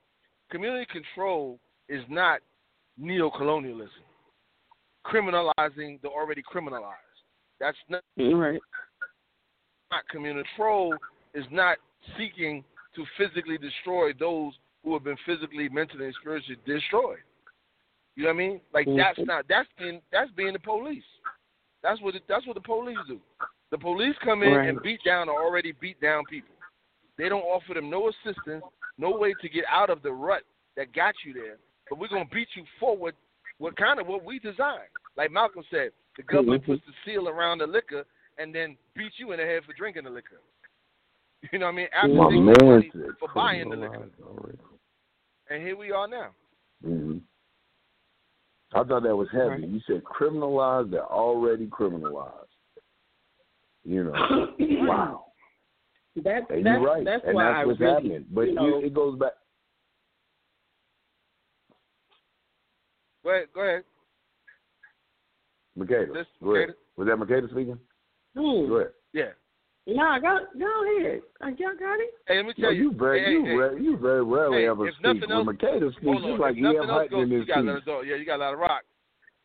Community 0.51 0.85
control 0.91 1.59
is 1.87 2.03
not 2.09 2.41
neocolonialism. 3.01 3.89
Criminalizing 5.05 6.01
the 6.01 6.09
already 6.09 6.43
criminalized. 6.43 6.95
That's 7.59 7.77
not 7.89 8.03
Right. 8.17 8.61
not 9.91 10.07
community 10.09 10.47
control 10.49 10.97
is 11.33 11.45
not 11.51 11.77
seeking 12.17 12.63
to 12.93 13.05
physically 13.17 13.57
destroy 13.57 14.13
those 14.13 14.53
who 14.83 14.93
have 14.93 15.03
been 15.03 15.17
physically, 15.25 15.69
mentally, 15.69 16.05
and 16.05 16.15
spiritually 16.15 16.59
destroyed. 16.65 17.23
You 18.15 18.23
know 18.23 18.29
what 18.29 18.35
I 18.35 18.37
mean? 18.37 18.61
Like 18.73 18.87
that's 18.95 19.19
Mhm. 19.19 19.27
not 19.27 19.47
that's 19.47 19.69
being 19.77 20.01
that's 20.11 20.31
being 20.31 20.53
the 20.53 20.59
police. 20.59 21.05
That's 21.81 21.99
what 22.01 22.15
it, 22.15 22.27
that's 22.27 22.45
what 22.45 22.55
the 22.55 22.61
police 22.61 23.03
do. 23.07 23.21
The 23.69 23.77
police 23.77 24.17
come 24.19 24.43
in 24.43 24.53
Right. 24.53 24.69
and 24.69 24.81
beat 24.81 25.01
down 25.03 25.29
or 25.29 25.41
already 25.41 25.71
beat 25.71 25.99
down 26.01 26.25
people. 26.25 26.55
They 27.17 27.29
don't 27.29 27.43
offer 27.43 27.73
them 27.73 27.89
no 27.89 28.09
assistance, 28.09 28.65
no 28.97 29.11
way 29.11 29.33
to 29.41 29.49
get 29.49 29.65
out 29.69 29.89
of 29.89 30.01
the 30.01 30.11
rut 30.11 30.43
that 30.77 30.93
got 30.93 31.15
you 31.25 31.33
there. 31.33 31.57
But 31.89 31.99
we're 31.99 32.07
gonna 32.07 32.25
beat 32.31 32.47
you 32.55 32.63
forward 32.79 33.15
with 33.59 33.75
kind 33.75 33.99
of 33.99 34.07
what 34.07 34.23
we 34.23 34.39
designed. 34.39 34.89
Like 35.17 35.31
Malcolm 35.31 35.63
said, 35.69 35.91
the 36.17 36.23
government 36.23 36.63
Mhm. 36.63 36.65
puts 36.67 36.85
the 36.85 36.93
seal 37.05 37.27
around 37.29 37.59
the 37.59 37.67
liquor 37.67 38.05
and 38.37 38.53
then 38.55 38.77
beat 38.95 39.11
you 39.17 39.31
in 39.33 39.39
the 39.39 39.45
head 39.45 39.63
for 39.65 39.73
drinking 39.73 40.03
the 40.05 40.09
liquor. 40.09 40.41
You 41.51 41.57
know 41.59 41.65
what 41.65 41.71
I 41.73 41.75
mean? 41.75 41.87
After 41.91 42.07
My 42.13 42.29
they 42.29 42.39
man 42.39 42.55
money 42.63 42.91
for 43.19 43.27
buying 43.33 43.69
the 43.69 43.75
liquor. 43.75 44.09
already. 44.23 44.59
And 45.49 45.61
here 45.63 45.75
we 45.75 45.91
are 45.91 46.07
now. 46.07 46.35
hmm 46.83 47.17
I 48.73 48.83
thought 48.83 49.03
that 49.03 49.15
was 49.15 49.27
heavy. 49.31 49.49
Right. 49.49 49.67
You 49.67 49.79
said 49.81 50.03
criminalized, 50.03 50.91
they're 50.91 51.03
already 51.05 51.67
criminalized. 51.67 52.47
You 53.83 54.03
know, 54.05 54.13
wow. 54.87 55.30
That, 56.17 56.49
And 56.49 56.65
that's, 56.65 56.79
you're 56.79 56.81
right. 56.85 57.05
that's 57.05 57.23
and 57.25 57.35
why 57.35 57.45
that's 57.45 57.55
I 57.57 57.65
what's 57.65 57.79
really, 57.79 57.93
happening. 57.93 58.25
But 58.31 58.41
you 58.41 58.53
know, 58.53 58.79
it 58.79 58.93
goes 58.93 59.17
back. 59.17 59.31
Go 63.23 63.29
ahead. 63.29 63.47
Go 63.53 63.61
ahead. 63.61 63.83
Makeda, 65.77 66.13
This- 66.13 66.27
go 66.43 66.55
ahead. 66.55 66.69
Makeda? 66.69 66.73
Was 66.97 67.07
that 67.07 67.17
Makeda 67.17 67.49
speaking? 67.49 67.79
hmm. 68.35 68.67
Go 68.67 68.75
ahead. 68.77 68.91
Yeah. 69.13 69.31
Nah, 69.87 70.19
go 70.19 70.37
go 70.59 70.99
ahead. 70.99 71.21
Uh, 71.41 71.47
Y'all 71.57 71.73
got 71.79 71.99
it. 71.99 72.13
Hey, 72.27 72.37
let 72.37 72.45
me 72.45 72.53
No, 72.57 72.67
tell 72.67 72.73
you. 72.73 72.83
you 72.91 72.97
very, 72.97 73.23
hey, 73.23 73.31
you, 73.31 73.45
hey, 73.45 73.55
re- 73.55 73.81
you 73.83 73.97
very 73.97 74.23
rarely 74.23 74.61
Hey, 74.61 74.67
ever 74.67 74.87
if 74.87 74.93
speak. 74.95 75.05
nothing 75.05 75.29
When 75.45 75.45
Makeda 75.57 75.91
speaks, 75.91 76.03
Hold 76.05 76.23
it's 76.23 76.33
on. 76.33 76.39
like 76.39 76.51
if 76.51 76.57
he 76.57 76.63
have 76.65 76.75
else 76.75 76.87
Hutton 76.89 77.09
goes, 77.09 77.23
in 77.23 77.31
you 77.31 77.39
his 77.39 77.47
gotta 77.47 77.61
let 77.61 77.75
us 77.75 77.79
piece. 77.81 77.85
go. 77.85 78.01
Yeah, 78.01 78.15
you 78.15 78.25
gotta 78.25 78.43
let 78.43 78.53
it 78.53 78.57
rock. 78.57 78.83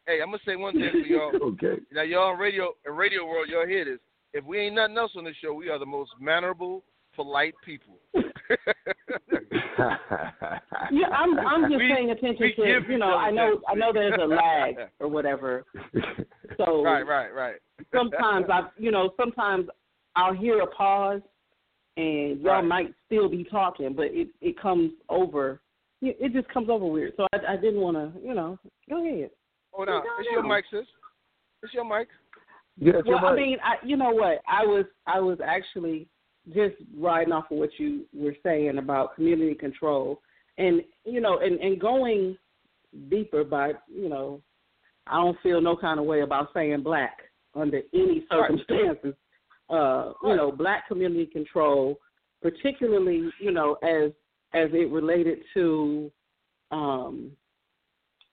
Hey, 0.07 0.21
I'm 0.21 0.29
gonna 0.29 0.39
say 0.45 0.57
one 0.57 0.75
thing 0.75 0.91
for 0.93 0.99
y'all. 1.09 1.33
okay. 1.55 1.81
now, 1.91 2.03
y'all 2.03 2.33
in 2.35 2.39
radio, 2.39 2.75
in 2.87 2.93
radio 2.93 3.25
world, 3.25 3.49
y'all 3.49 3.67
hear 3.67 3.85
this. 3.85 3.99
If 4.37 4.45
we 4.45 4.59
ain't 4.59 4.75
nothing 4.75 4.99
else 4.99 5.13
on 5.17 5.25
this 5.25 5.35
show, 5.43 5.55
we 5.55 5.71
are 5.71 5.79
the 5.79 5.87
most 5.87 6.11
mannerable, 6.21 6.85
polite 7.15 7.55
people. 7.65 7.99
Yeah, 10.93 11.09
I'm 11.09 11.39
I'm 11.39 11.63
just 11.71 11.77
We- 11.83 11.93
paying 11.93 12.11
attention 12.11 12.53
to 12.57 12.81
you 12.93 12.99
know 12.99 13.15
I 13.17 13.31
know 13.31 13.57
that. 13.57 13.63
I 13.69 13.75
know 13.75 13.93
there's 13.93 14.15
a 14.21 14.25
lag 14.27 14.77
or 15.01 15.09
whatever. 15.09 15.65
So 16.57 16.83
right, 16.83 17.03
right, 17.03 17.35
right. 17.35 17.57
sometimes 17.95 18.47
I 18.51 18.69
you 18.79 18.91
know 18.91 19.11
sometimes 19.19 19.69
I'll 20.15 20.33
hear 20.33 20.61
a 20.63 20.67
pause 20.67 21.21
and 21.99 22.41
y'all 22.41 22.55
Right. 22.55 22.65
might 22.65 22.95
still 23.05 23.29
be 23.29 23.45
talking, 23.45 23.93
but 23.95 24.07
it 24.07 24.29
it 24.41 24.59
comes 24.59 24.93
over. 25.11 25.61
It 26.01 26.17
it 26.21 26.33
just 26.33 26.49
comes 26.49 26.71
over 26.71 26.87
weird. 26.87 27.13
So 27.17 27.27
I 27.35 27.55
I 27.55 27.57
didn't 27.57 27.81
want 27.81 27.97
to 27.97 28.13
you 28.27 28.33
know 28.35 28.59
go 28.89 29.05
ahead. 29.05 29.31
Hold 29.73 29.89
on. 29.91 30.03
Go 30.03 30.09
It's 30.21 30.29
your 30.31 30.43
mic, 30.45 30.65
sis. 30.71 30.87
It's 31.63 31.75
your 31.75 31.85
mic. 31.85 32.09
Yeah, 32.79 32.93
Well, 33.07 33.25
I 33.25 33.35
mean, 33.35 33.59
I, 33.65 33.77
you 33.85 33.97
know 33.97 34.11
what? 34.11 34.43
I 34.49 34.65
was 34.65 34.85
I 35.07 35.21
was 35.21 35.39
actually 35.45 36.09
just 36.55 36.77
riding 36.97 37.33
off 37.33 37.51
of 37.51 37.59
what 37.59 37.71
you 37.79 38.05
were 38.15 38.37
saying 38.43 38.79
about 38.79 39.15
community 39.15 39.55
control, 39.55 40.21
and 40.59 40.83
you 41.05 41.21
know, 41.21 41.39
and 41.39 41.59
and 41.61 41.81
going 41.81 42.37
deeper 43.09 43.45
by 43.45 43.73
you 43.89 44.09
know, 44.09 44.41
I 45.07 45.17
don't 45.17 45.39
feel 45.43 45.61
no 45.61 45.77
kind 45.77 45.99
of 45.99 46.07
way 46.07 46.21
about 46.21 46.49
saying 46.55 46.83
black 46.83 47.19
under 47.55 47.81
any 47.95 48.25
Right. 48.31 48.51
circumstances. 48.51 49.15
Uh, 49.69 50.13
you 50.23 50.37
know, 50.37 50.53
black 50.53 50.87
community 50.87 51.27
control, 51.27 51.99
particularly 52.43 53.31
you 53.41 53.51
know 53.53 53.75
as 53.83 54.13
as 54.55 54.71
it 54.73 54.91
related 54.91 55.39
to 55.55 56.11
um, 56.71 57.33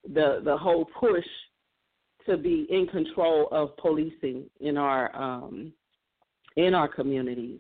the 0.04 0.42
the 0.44 0.56
whole 0.56 0.86
push 1.00 1.26
to 2.28 2.38
be 2.38 2.68
in 2.70 2.88
control 2.88 3.48
of 3.52 3.76
policing 3.78 4.50
in 4.60 4.78
our 4.78 5.16
um, 5.16 5.74
in 6.56 6.74
our 6.74 6.88
communities 6.88 7.60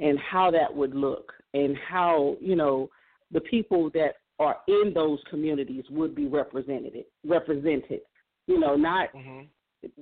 and 0.00 0.18
how 0.18 0.50
that 0.50 0.74
would 0.74 0.94
look 0.94 1.32
and 1.54 1.76
how 1.88 2.36
you 2.40 2.56
know 2.56 2.88
the 3.32 3.40
people 3.40 3.90
that 3.90 4.14
are 4.38 4.58
in 4.68 4.92
those 4.94 5.18
communities 5.30 5.84
would 5.90 6.14
be 6.14 6.26
represented 6.26 7.04
represented 7.24 8.00
you 8.46 8.58
know 8.58 8.76
not 8.76 9.08
hmm 9.14 9.42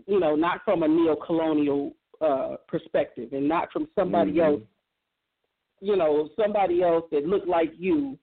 you 0.06 0.18
know 0.18 0.34
not 0.34 0.60
from 0.64 0.82
a 0.82 0.88
neo-colonial 0.88 1.92
uh, 2.20 2.56
perspective 2.68 3.28
and 3.32 3.46
not 3.46 3.70
from 3.72 3.86
somebody 3.94 4.34
Mhm. 4.34 4.44
else 4.46 4.62
you 5.80 5.96
know 5.96 6.30
somebody 6.36 6.82
else 6.82 7.04
that 7.10 7.26
look 7.26 7.46
like 7.46 7.72
you 7.76 8.18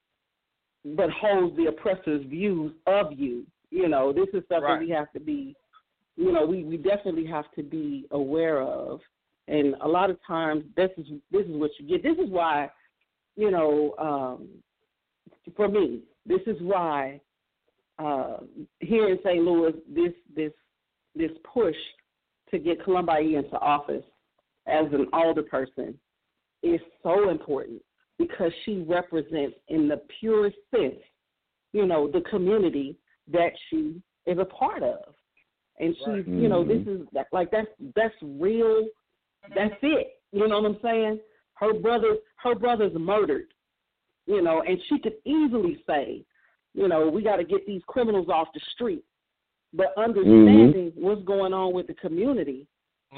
but 0.83 1.09
holds 1.11 1.55
the 1.57 1.67
oppressor's 1.67 2.25
views 2.25 2.73
of 2.87 3.13
you 3.13 3.45
you 3.71 3.87
know 3.87 4.13
this 4.13 4.27
is 4.33 4.43
something 4.47 4.63
Right. 4.63 4.79
we 4.79 4.89
have 4.89 5.11
to 5.13 5.19
be 5.19 5.55
you 6.15 6.31
know 6.31 6.45
we 6.45 6.63
we 6.63 6.77
definitely 6.77 7.25
have 7.25 7.45
to 7.55 7.63
be 7.63 8.05
aware 8.11 8.61
of 8.61 8.99
and 9.47 9.75
a 9.81 9.87
lot 9.87 10.09
of 10.09 10.17
times 10.27 10.63
this 10.75 10.91
is 10.97 11.05
this 11.31 11.45
is 11.47 11.55
what 11.55 11.71
you 11.79 11.87
get 11.87 12.03
this 12.03 12.17
is 12.23 12.29
why 12.29 12.69
you 13.35 13.49
know 13.49 13.95
um 13.97 14.47
for 15.55 15.67
me 15.67 16.01
this 16.25 16.41
is 16.45 16.57
why 16.61 17.19
uh 17.97 18.37
here 18.79 19.09
in 19.09 19.17
St. 19.23 19.43
Louis 19.43 19.73
this 19.89 20.13
this 20.35 20.51
this 21.15 21.31
push 21.51 21.75
to 22.51 22.59
get 22.59 22.85
Columbi 22.85 23.37
into 23.37 23.57
office 23.57 24.03
as 24.67 24.85
an 24.91 25.07
alder 25.13 25.43
person 25.43 25.97
is 26.63 26.79
so 27.01 27.29
important 27.29 27.81
because 28.17 28.51
she 28.65 28.85
represents 28.87 29.55
in 29.69 29.87
the 29.87 29.99
purest 30.19 30.57
sense, 30.69 30.99
you 31.73 31.87
know, 31.87 32.07
the 32.09 32.21
community 32.29 32.95
that 33.31 33.53
she 33.69 34.01
is 34.25 34.37
a 34.37 34.45
part 34.45 34.83
of. 34.83 34.99
And 35.79 35.95
she's, 35.97 36.07
Right. 36.07 36.27
you 36.27 36.47
know, 36.47 36.63
this 36.63 36.81
Mhm. 36.83 37.01
is 37.01 37.07
that, 37.13 37.27
like 37.31 37.49
that's 37.51 37.71
that's 37.95 38.15
real. 38.21 38.87
That's 39.55 39.75
it. 39.81 40.21
You 40.31 40.47
know 40.47 40.61
what 40.61 40.71
I'm 40.71 40.81
saying? 40.81 41.19
Her 41.55 41.73
brother, 41.73 42.17
her 42.37 42.55
brother's 42.55 42.93
murdered. 42.93 43.53
You 44.27 44.41
know, 44.41 44.61
and 44.61 44.81
she 44.83 44.99
could 44.99 45.15
easily 45.25 45.81
say, 45.87 46.23
you 46.73 46.87
know, 46.87 47.09
we 47.09 47.21
got 47.23 47.37
to 47.37 47.43
get 47.43 47.65
these 47.65 47.81
criminals 47.87 48.29
off 48.29 48.53
the 48.53 48.59
street. 48.73 49.03
But 49.73 49.97
understanding 49.97 50.91
what's 50.95 51.23
going 51.23 51.53
on 51.53 51.73
with 51.73 51.87
the 51.87 51.93
community, 51.95 52.67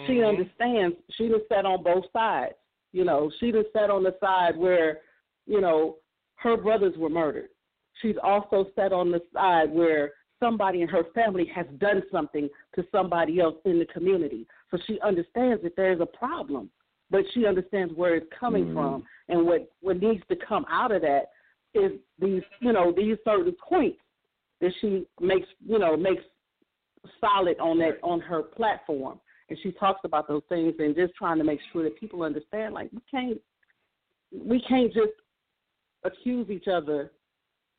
she 0.05 0.13
Mhm. 0.13 0.29
understands. 0.29 0.95
She 1.11 1.27
just 1.27 1.47
sat 1.49 1.65
on 1.65 1.83
both 1.83 2.09
sides. 2.11 2.55
You 2.93 3.03
know, 3.03 3.29
she 3.39 3.51
just 3.51 3.73
sat 3.73 3.89
on 3.89 4.03
the 4.03 4.15
side 4.19 4.55
where, 4.55 5.01
you 5.45 5.59
know, 5.59 5.97
her 6.35 6.55
brothers 6.55 6.97
were 6.97 7.09
murdered. 7.09 7.49
She's 8.01 8.15
also 8.21 8.67
sat 8.75 8.91
on 8.91 9.11
the 9.11 9.21
side 9.33 9.71
where 9.71 10.11
somebody 10.39 10.81
in 10.81 10.87
her 10.89 11.03
family 11.15 11.45
has 11.55 11.65
done 11.77 12.03
something 12.11 12.49
to 12.75 12.85
somebody 12.91 13.39
else 13.39 13.55
in 13.65 13.79
the 13.79 13.85
community. 13.85 14.45
So 14.71 14.77
she 14.85 14.99
understands 15.01 15.63
that 15.63 15.75
there's 15.75 16.01
a 16.01 16.05
problem, 16.05 16.69
but 17.09 17.21
she 17.33 17.45
understands 17.45 17.93
where 17.93 18.15
it's 18.15 18.27
coming 18.29 18.65
Mhm. 18.65 18.73
from 18.73 19.05
and 19.29 19.45
what 19.45 19.71
what 19.81 20.01
needs 20.01 20.25
to 20.27 20.35
come 20.35 20.65
out 20.69 20.91
of 20.91 21.01
that 21.03 21.31
is 21.73 21.99
these, 22.19 22.43
you 22.59 22.73
know, 22.73 22.91
these 22.91 23.17
certain 23.23 23.53
points 23.53 24.01
that 24.59 24.73
she 24.75 25.07
makes, 25.19 25.47
you 25.65 25.79
know, 25.79 25.95
makes 25.95 26.23
solid 27.19 27.57
on 27.59 27.77
that 27.79 27.99
on 28.03 28.19
her 28.19 28.43
platform 28.43 29.19
and 29.49 29.59
she 29.59 29.71
talks 29.73 30.01
about 30.03 30.27
those 30.27 30.43
things 30.49 30.73
and 30.79 30.95
just 30.95 31.13
trying 31.15 31.37
to 31.37 31.43
make 31.43 31.59
sure 31.71 31.83
that 31.83 31.99
people 31.99 32.23
understand 32.23 32.73
like 32.73 32.89
we 32.91 33.01
can't 33.09 33.41
we 34.31 34.59
can't 34.61 34.93
just 34.93 35.11
accuse 36.03 36.49
each 36.49 36.67
other 36.67 37.11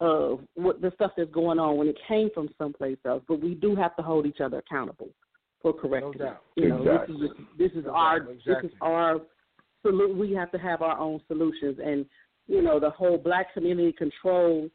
of 0.00 0.40
what 0.54 0.80
the 0.80 0.90
stuff 0.96 1.12
that's 1.16 1.30
going 1.30 1.58
on 1.58 1.76
when 1.76 1.86
it 1.88 1.96
came 2.08 2.28
from 2.34 2.48
someplace 2.58 2.98
else 3.06 3.22
but 3.28 3.40
we 3.40 3.54
do 3.54 3.74
have 3.76 3.94
to 3.96 4.02
hold 4.02 4.26
each 4.26 4.40
other 4.40 4.58
accountable 4.58 5.08
for 5.62 5.72
correcting 5.72 6.12
it. 6.14 6.18
doubt. 6.18 6.42
you 6.56 6.68
know 6.68 6.82
Exactly. 6.82 7.16
this 7.20 7.30
is 7.30 7.36
this 7.58 7.72
is 7.72 7.84
No 7.86 7.92
our 7.94 8.20
doubt. 8.20 8.36
this 8.44 8.56
is 8.64 8.70
our 8.80 9.20
solu- 9.84 10.16
we 10.16 10.32
have 10.34 10.50
to 10.52 10.58
have 10.58 10.82
our 10.82 10.98
own 10.98 11.20
solutions 11.28 11.78
and 11.84 12.04
you 12.48 12.60
know 12.60 12.80
the 12.80 12.90
whole 12.90 13.16
black 13.18 13.54
community 13.54 13.92
control 13.92 14.68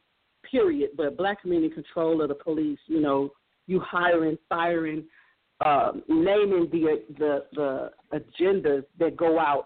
period 0.49 0.91
but 0.95 1.17
black 1.17 1.41
community 1.41 1.73
control 1.73 2.21
of 2.21 2.29
the 2.29 2.35
police 2.35 2.79
you 2.87 3.01
know 3.01 3.29
you 3.67 3.79
hiring 3.81 4.37
firing 4.47 5.03
um, 5.65 6.01
naming 6.07 6.69
the 6.71 7.03
the 7.17 7.43
the 7.53 7.91
agendas 8.13 8.85
that 8.97 9.17
go 9.17 9.37
out 9.37 9.65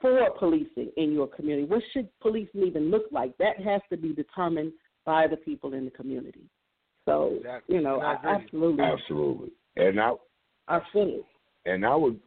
for 0.00 0.28
policing 0.38 0.90
in 0.96 1.12
your 1.12 1.26
community. 1.26 1.66
What 1.66 1.82
should 1.92 2.08
policing 2.20 2.62
even 2.66 2.90
look 2.90 3.04
like? 3.10 3.36
That 3.38 3.60
has 3.60 3.80
to 3.90 3.96
be 3.96 4.12
determined 4.14 4.72
by 5.04 5.26
the 5.26 5.36
people 5.36 5.72
in 5.74 5.84
the 5.84 5.90
community. 5.90 6.48
So 7.04 7.34
Exactly. 7.36 7.76
you 7.76 7.82
know, 7.82 8.00
I 8.00 8.16
I, 8.22 8.34
absolutely, 8.36 8.84
Absolutely. 8.84 9.50
And 9.76 10.00
I 10.00 10.12
I 10.68 10.80
feel 10.92 11.08
it. 11.08 11.24
and 11.66 11.84
I 11.84 11.94
would 11.94 12.20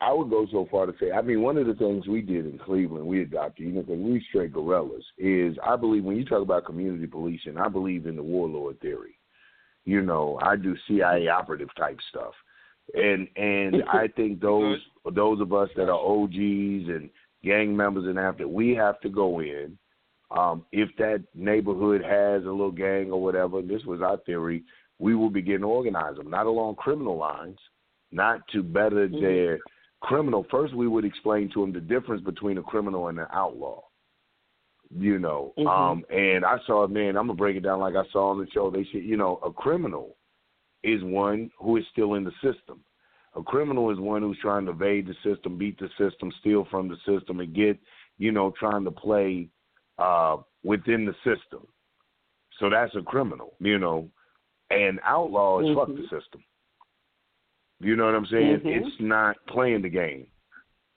I 0.00 0.12
would 0.12 0.28
go 0.30 0.46
so 0.50 0.66
far 0.70 0.86
to 0.86 0.92
say, 1.00 1.12
I 1.12 1.22
mean, 1.22 1.40
one 1.40 1.56
of 1.56 1.66
the 1.66 1.74
things 1.74 2.06
we 2.06 2.20
did 2.20 2.46
in 2.46 2.58
Cleveland, 2.58 3.06
we 3.06 3.22
adopted, 3.22 3.64
you 3.66 3.72
know, 3.72 3.82
because 3.82 3.98
we 3.98 4.24
straight 4.28 4.52
gorillas, 4.52 5.04
is 5.18 5.56
I 5.64 5.76
believe 5.76 6.04
when 6.04 6.16
you 6.16 6.24
talk 6.24 6.42
about 6.42 6.66
community 6.66 7.06
policing, 7.06 7.56
I 7.56 7.68
believe 7.68 8.06
in 8.06 8.16
the 8.16 8.22
warlord 8.22 8.80
theory. 8.80 9.18
You 9.84 10.02
know, 10.02 10.38
I 10.42 10.56
do 10.56 10.74
CIA 10.86 11.28
operative 11.28 11.68
type 11.76 11.98
stuff, 12.10 12.34
and 12.92 13.28
and 13.36 13.82
I 13.92 14.08
think 14.08 14.40
those 14.40 14.78
those 15.14 15.40
of 15.40 15.52
us 15.52 15.68
that 15.76 15.88
are 15.88 15.98
OGs 15.98 16.88
and 16.88 17.10
gang 17.42 17.76
members 17.76 18.06
and 18.06 18.18
after, 18.18 18.48
we 18.48 18.74
have 18.74 19.00
to 19.00 19.08
go 19.08 19.40
in. 19.40 19.78
Um, 20.30 20.64
if 20.72 20.88
that 20.98 21.22
neighborhood 21.34 22.02
has 22.02 22.42
a 22.44 22.50
little 22.50 22.72
gang 22.72 23.12
or 23.12 23.22
whatever, 23.22 23.62
this 23.62 23.84
was 23.84 24.00
our 24.00 24.16
theory, 24.18 24.64
we 24.98 25.14
will 25.14 25.30
begin 25.30 25.60
to 25.60 25.66
organize 25.66 26.16
them, 26.16 26.30
not 26.30 26.46
along 26.46 26.76
criminal 26.76 27.16
lines, 27.16 27.58
not 28.10 28.40
to 28.48 28.62
better 28.62 29.06
Mhm. 29.08 29.20
their 29.20 29.58
criminal. 30.00 30.44
First, 30.44 30.74
we 30.74 30.88
would 30.88 31.04
explain 31.04 31.50
to 31.50 31.60
them 31.60 31.72
the 31.72 31.80
difference 31.80 32.22
between 32.22 32.58
a 32.58 32.62
criminal 32.62 33.08
and 33.08 33.20
an 33.20 33.26
outlaw. 33.30 33.82
You 34.90 35.18
know, 35.18 35.52
Mhm. 35.58 35.66
um, 35.66 36.04
and 36.10 36.44
I 36.44 36.58
saw, 36.60 36.86
man, 36.86 37.16
I'm 37.16 37.26
gonna 37.26 37.34
break 37.34 37.56
it 37.56 37.62
down 37.62 37.80
like 37.80 37.96
I 37.96 38.04
saw 38.06 38.30
on 38.30 38.38
the 38.38 38.48
show. 38.50 38.70
They 38.70 38.84
said, 38.84 39.02
you 39.02 39.16
know, 39.16 39.38
a 39.42 39.52
criminal 39.52 40.16
is 40.84 41.02
one 41.02 41.50
who 41.58 41.78
is 41.78 41.84
still 41.90 42.14
in 42.14 42.24
the 42.24 42.32
system. 42.42 42.80
A 43.34 43.42
criminal 43.42 43.90
is 43.90 43.98
one 43.98 44.22
who's 44.22 44.38
trying 44.40 44.66
to 44.66 44.70
evade 44.70 45.08
the 45.08 45.14
system, 45.28 45.58
beat 45.58 45.78
the 45.80 45.88
system, 45.98 46.30
steal 46.40 46.66
from 46.70 46.88
the 46.88 46.96
system, 47.04 47.40
and 47.40 47.52
get, 47.54 47.78
you 48.18 48.30
know, 48.30 48.52
trying 48.58 48.84
to 48.84 48.90
play 48.92 49.48
uh, 49.98 50.36
within 50.62 51.04
the 51.04 51.14
system. 51.24 51.66
So 52.58 52.68
that's 52.70 52.94
a 52.94 53.02
criminal, 53.02 53.54
you 53.60 53.78
know. 53.78 54.08
And 54.70 55.00
outlaw 55.04 55.60
is 55.60 55.74
fuck 55.74 55.88
the 55.88 55.94
Mhm. 55.94 56.10
system. 56.10 56.44
You 57.80 57.96
know 57.96 58.06
what 58.06 58.14
I'm 58.14 58.26
saying? 58.26 58.60
Mhm. 58.60 58.86
It's 58.86 59.00
not 59.00 59.36
playing 59.46 59.82
the 59.82 59.88
game. 59.88 60.26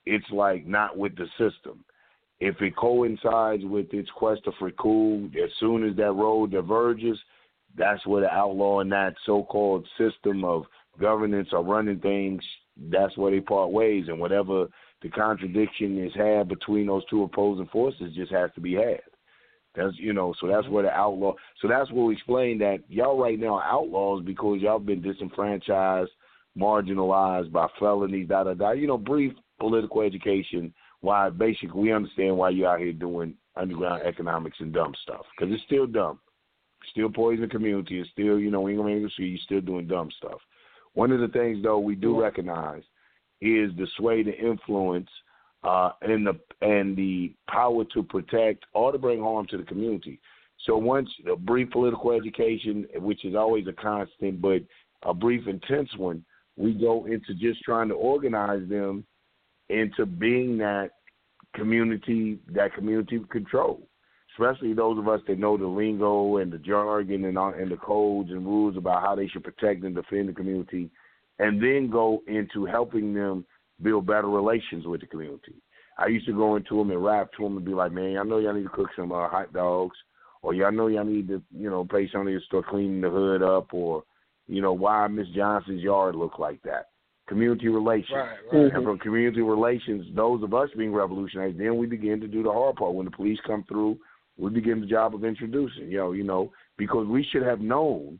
It's 0.05 0.29
like 0.31 0.65
not 0.65 0.97
with 0.97 1.15
the 1.15 1.27
system. 1.37 1.83
If 2.39 2.61
it 2.61 2.75
coincides 2.75 3.65
with 3.65 3.93
its 3.93 4.09
quest 4.11 4.43
to 4.43 4.51
free 4.53 4.73
cool, 4.77 5.29
as 5.35 5.53
soon 5.55 5.83
as 5.83 5.95
that 5.95 6.11
road 6.13 6.51
diverges, 6.51 7.19
that's 7.77 8.05
where 8.05 8.21
the 8.21 8.31
outlaw 8.31 8.79
and 8.79 8.91
that 8.91 9.15
so-called 9.25 9.87
system 9.97 10.43
of 10.43 10.63
governance 10.99 11.49
are 11.53 11.63
running 11.63 11.99
things. 11.99 12.43
That's 12.89 13.15
where 13.17 13.31
they 13.31 13.39
part 13.39 13.71
ways, 13.71 14.05
and 14.07 14.19
whatever 14.19 14.67
the 15.01 15.09
contradiction 15.09 16.03
is 16.03 16.11
had 16.15 16.47
between 16.47 16.87
those 16.87 17.05
two 17.09 17.23
opposing 17.23 17.67
forces 17.67 18.15
just 18.15 18.31
has 18.31 18.49
to 18.55 18.61
be 18.61 18.73
had. 18.73 19.01
That's 19.75 19.95
you 19.97 20.13
know, 20.13 20.33
so 20.39 20.47
that's 20.47 20.67
where 20.67 20.83
the 20.83 20.89
outlaw. 20.89 21.33
So 21.61 21.67
that's 21.67 21.91
where 21.91 22.05
we 22.05 22.13
explain 22.13 22.57
that 22.59 22.79
y'all 22.89 23.19
right 23.19 23.39
now 23.39 23.55
are 23.55 23.63
outlaws 23.63 24.23
because 24.25 24.59
y'all 24.59 24.79
been 24.79 25.01
disenfranchised, 25.01 26.09
marginalized 26.57 27.51
by 27.51 27.67
felonies, 27.79 28.27
da 28.27 28.43
da 28.43 28.55
da. 28.55 28.71
You 28.71 28.87
know, 28.87 28.97
brief 28.97 29.33
political 29.59 30.01
education. 30.01 30.73
Why 31.01 31.29
basically 31.29 31.79
we 31.79 31.93
understand 31.93 32.37
why 32.37 32.49
you're 32.49 32.69
out 32.69 32.79
here 32.79 32.91
doing 32.91 33.35
underground 33.55 34.01
economics 34.03 34.57
and 34.59 34.73
dumb 34.73 34.93
stuff 35.03 35.25
because 35.37 35.53
it's 35.53 35.63
still 35.63 35.85
dumb, 35.85 36.19
still 36.91 37.09
poison 37.09 37.41
the 37.41 37.47
community. 37.47 37.99
It's 37.99 38.09
still 38.11 38.39
you 38.39 38.51
know 38.51 38.61
we 38.61 38.71
ain't 38.71 38.81
gonna 38.81 38.95
make 38.95 39.03
it 39.03 39.11
see 39.17 39.23
you 39.23 39.37
still 39.39 39.61
doing 39.61 39.87
dumb 39.87 40.09
stuff. 40.17 40.39
One 40.93 41.11
of 41.11 41.19
the 41.19 41.27
things 41.27 41.63
though 41.63 41.79
we 41.79 41.95
do 41.95 42.19
recognize 42.19 42.83
is 43.41 43.71
the 43.77 43.87
sway, 43.97 44.23
the 44.23 44.35
influence, 44.35 45.09
uh, 45.63 45.91
and 46.01 46.25
the 46.25 46.39
and 46.61 46.95
the 46.95 47.33
power 47.49 47.83
to 47.93 48.03
protect 48.03 48.65
or 48.73 48.91
to 48.91 48.97
bring 48.97 49.21
harm 49.21 49.45
to 49.47 49.57
the 49.57 49.63
community. 49.63 50.19
So 50.65 50.77
once 50.77 51.09
a 51.31 51.35
brief 51.35 51.69
political 51.71 52.11
education, 52.11 52.87
which 52.95 53.25
is 53.25 53.35
always 53.35 53.67
a 53.67 53.73
constant, 53.73 54.41
but 54.41 54.61
a 55.03 55.13
brief 55.13 55.47
intense 55.47 55.89
one, 55.97 56.25
we 56.55 56.73
go 56.73 57.05
into 57.05 57.35
just 57.35 57.61
trying 57.61 57.89
to 57.89 57.95
organize 57.95 58.67
them 58.67 59.05
into 59.69 60.05
being 60.05 60.57
that 60.57 60.91
community, 61.53 62.39
that 62.53 62.73
community 62.73 63.19
control. 63.29 63.86
Especially 64.39 64.73
those 64.73 64.99
of 64.99 65.07
us 65.07 65.19
that 65.27 65.39
know 65.39 65.57
the 65.57 65.65
lingo 65.65 66.37
and 66.37 66.51
the 66.51 66.59
jargon 66.59 67.25
and 67.25 67.37
all, 67.37 67.53
and 67.53 67.71
the 67.71 67.77
codes 67.77 68.29
and 68.29 68.45
rules 68.45 68.77
about 68.77 69.01
how 69.01 69.15
they 69.15 69.27
should 69.27 69.43
protect 69.43 69.83
and 69.83 69.95
defend 69.95 70.29
the 70.29 70.33
community, 70.33 70.91
and 71.39 71.61
then 71.61 71.89
go 71.89 72.21
into 72.27 72.65
helping 72.65 73.13
them 73.13 73.43
build 73.81 74.05
better 74.05 74.29
relations 74.29 74.85
with 74.85 75.01
the 75.01 75.07
community. 75.07 75.55
I 75.97 76.07
used 76.07 76.27
to 76.27 76.33
go 76.33 76.55
into 76.55 76.77
them 76.77 76.91
and 76.91 77.03
rap 77.03 77.31
to 77.37 77.43
them 77.43 77.57
and 77.57 77.65
be 77.65 77.73
like, 77.73 77.91
man, 77.91 78.17
I 78.17 78.23
know 78.23 78.37
y'all 78.37 78.53
need 78.53 78.63
to 78.63 78.69
cook 78.69 78.89
some 78.95 79.11
uh, 79.11 79.27
hot 79.27 79.53
dogs, 79.53 79.97
or 80.43 80.53
y'all 80.53 80.71
know 80.71 80.85
y'all 80.87 81.03
need 81.03 81.27
to, 81.29 81.41
you 81.51 81.69
know, 81.71 81.85
pay 81.85 82.07
somebody 82.11 82.37
to 82.37 82.45
start 82.45 82.67
cleaning 82.67 83.01
the 83.01 83.09
hood 83.09 83.41
up, 83.41 83.73
or, 83.73 84.03
you 84.47 84.61
know, 84.61 84.73
why 84.73 85.07
Miss 85.07 85.27
Johnson's 85.35 85.81
yard 85.81 86.15
look 86.15 86.37
like 86.37 86.61
that. 86.61 86.89
Community 87.27 87.67
relations. 87.67 88.11
Right, 88.13 88.37
right. 88.53 88.73
And 88.73 88.83
from 88.83 88.99
community 88.99 89.41
relations, 89.41 90.05
those 90.15 90.43
of 90.43 90.53
us 90.53 90.69
being 90.77 90.93
revolutionaries, 90.93 91.57
then 91.57 91.77
we 91.77 91.87
begin 91.87 92.21
to 92.21 92.27
do 92.27 92.43
the 92.43 92.51
hard 92.51 92.75
part. 92.75 92.93
When 92.93 93.05
the 93.05 93.11
police 93.11 93.39
come 93.45 93.65
through, 93.67 93.97
we 94.37 94.49
begin 94.49 94.81
the 94.81 94.87
job 94.87 95.15
of 95.15 95.25
introducing, 95.25 95.89
yo, 95.89 96.11
you 96.11 96.23
know, 96.23 96.51
because 96.77 97.07
we 97.07 97.25
should 97.31 97.43
have 97.43 97.59
known 97.59 98.19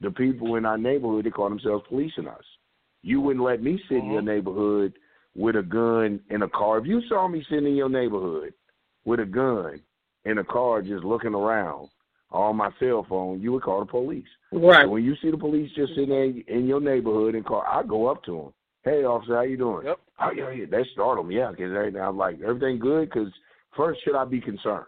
the 0.00 0.10
people 0.10 0.56
in 0.56 0.64
our 0.64 0.78
neighborhood 0.78 1.24
that 1.24 1.34
call 1.34 1.48
themselves 1.48 1.84
policing 1.88 2.28
us. 2.28 2.44
You 3.02 3.20
wouldn't 3.20 3.44
let 3.44 3.62
me 3.62 3.80
sit 3.88 3.98
in 3.98 4.06
your 4.06 4.18
uh-huh. 4.18 4.32
neighborhood 4.32 4.92
with 5.34 5.56
a 5.56 5.62
gun 5.62 6.20
in 6.30 6.42
a 6.42 6.48
car. 6.48 6.78
If 6.78 6.86
you 6.86 7.02
saw 7.08 7.28
me 7.28 7.44
sitting 7.48 7.66
in 7.66 7.76
your 7.76 7.88
neighborhood 7.88 8.52
with 9.04 9.20
a 9.20 9.24
gun 9.24 9.80
in 10.24 10.38
a 10.38 10.44
car 10.44 10.82
just 10.82 11.04
looking 11.04 11.34
around 11.34 11.88
on 12.30 12.56
my 12.56 12.70
cell 12.78 13.04
phone, 13.08 13.40
you 13.40 13.52
would 13.52 13.62
call 13.62 13.80
the 13.80 13.86
police. 13.86 14.24
Right. 14.52 14.88
When 14.88 15.04
you 15.04 15.14
see 15.22 15.30
the 15.30 15.36
police 15.36 15.70
just 15.74 15.94
sitting 15.94 16.10
there 16.10 16.24
in 16.24 16.66
your 16.66 16.80
neighborhood 16.80 17.34
and 17.34 17.44
car, 17.44 17.66
I 17.66 17.82
go 17.82 18.06
up 18.06 18.22
to 18.24 18.32
them. 18.32 18.52
Hey, 18.82 19.04
officer, 19.04 19.36
how 19.36 19.42
you 19.42 19.56
doing? 19.56 19.86
Yep. 19.86 19.98
Oh 20.22 20.30
yeah, 20.34 20.50
yeah. 20.50 20.64
They 20.70 20.84
startle 20.92 21.24
me, 21.24 21.36
yeah. 21.36 21.50
Because 21.50 21.72
right 21.72 21.92
now 21.92 22.08
I'm 22.08 22.16
like, 22.16 22.40
everything 22.40 22.78
good? 22.78 23.10
Because 23.10 23.28
first, 23.76 24.02
should 24.04 24.16
I 24.16 24.24
be 24.24 24.40
concerned? 24.40 24.86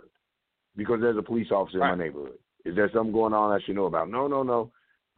Because 0.77 1.01
there's 1.01 1.19
a 1.19 1.23
police 1.23 1.51
officer 1.51 1.79
Right. 1.79 1.93
in 1.93 1.99
my 1.99 2.05
neighborhood. 2.05 2.39
Is 2.65 2.75
there 2.77 2.91
something 2.95 3.13
going 3.13 3.35
on 3.35 3.53
I 3.53 3.63
should 3.65 3.75
know 3.77 3.87
about? 3.87 4.09
No, 4.09 4.27
no, 4.27 4.43
no. 4.43 4.71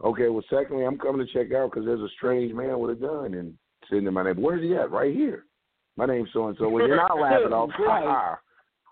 Okay. 0.02 0.28
Well, 0.28 0.42
secondly, 0.50 0.84
I'm 0.84 0.98
coming 0.98 1.24
to 1.24 1.32
check 1.32 1.52
out 1.52 1.70
because 1.70 1.84
there's 1.86 2.00
a 2.00 2.08
strange 2.16 2.52
man 2.52 2.78
with 2.80 2.90
a 2.92 3.00
gun 3.00 3.34
and 3.34 3.54
sitting 3.88 4.06
in 4.06 4.14
my 4.14 4.22
neighborhood. 4.22 4.44
Where's 4.44 4.62
he 4.62 4.74
at? 4.74 4.90
Right 4.90 5.14
here. 5.14 5.44
My 5.96 6.06
name's 6.06 6.30
so 6.32 6.48
and 6.48 6.56
so. 6.58 6.68
Well, 6.68 6.86
you're 6.88 6.96
not 6.96 7.18
laughing 7.18 7.52
off. 7.52 7.70
Right. 7.78 8.36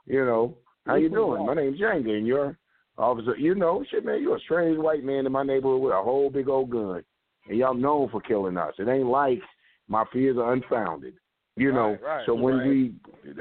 you 0.06 0.24
know, 0.24 0.56
how 0.86 0.94
you 0.96 1.08
doing? 1.08 1.44
My 1.46 1.54
name's 1.54 1.80
Jenga, 1.80 2.10
and 2.16 2.26
you're 2.26 2.56
officer. 2.98 3.36
You 3.36 3.54
know, 3.54 3.84
shit, 3.90 4.04
man. 4.04 4.22
You're 4.22 4.36
a 4.36 4.40
strange 4.40 4.78
white 4.78 5.02
man 5.02 5.26
in 5.26 5.32
my 5.32 5.42
neighborhood 5.42 5.80
with 5.82 5.92
a 5.92 6.02
whole 6.02 6.30
big 6.30 6.48
old 6.48 6.70
gun, 6.70 7.02
and 7.48 7.58
y'all 7.58 7.74
known 7.74 8.08
for 8.10 8.20
killing 8.20 8.56
us. 8.56 8.74
It 8.78 8.86
ain't 8.88 9.06
like 9.08 9.40
my 9.88 10.04
fears 10.12 10.36
are 10.36 10.52
unfounded. 10.52 11.14
You 11.56 11.72
know, 11.72 11.98
Right, 12.02 12.24
so 12.24 12.34
when 12.34 12.58
right. 12.58 12.66
we 12.66 12.94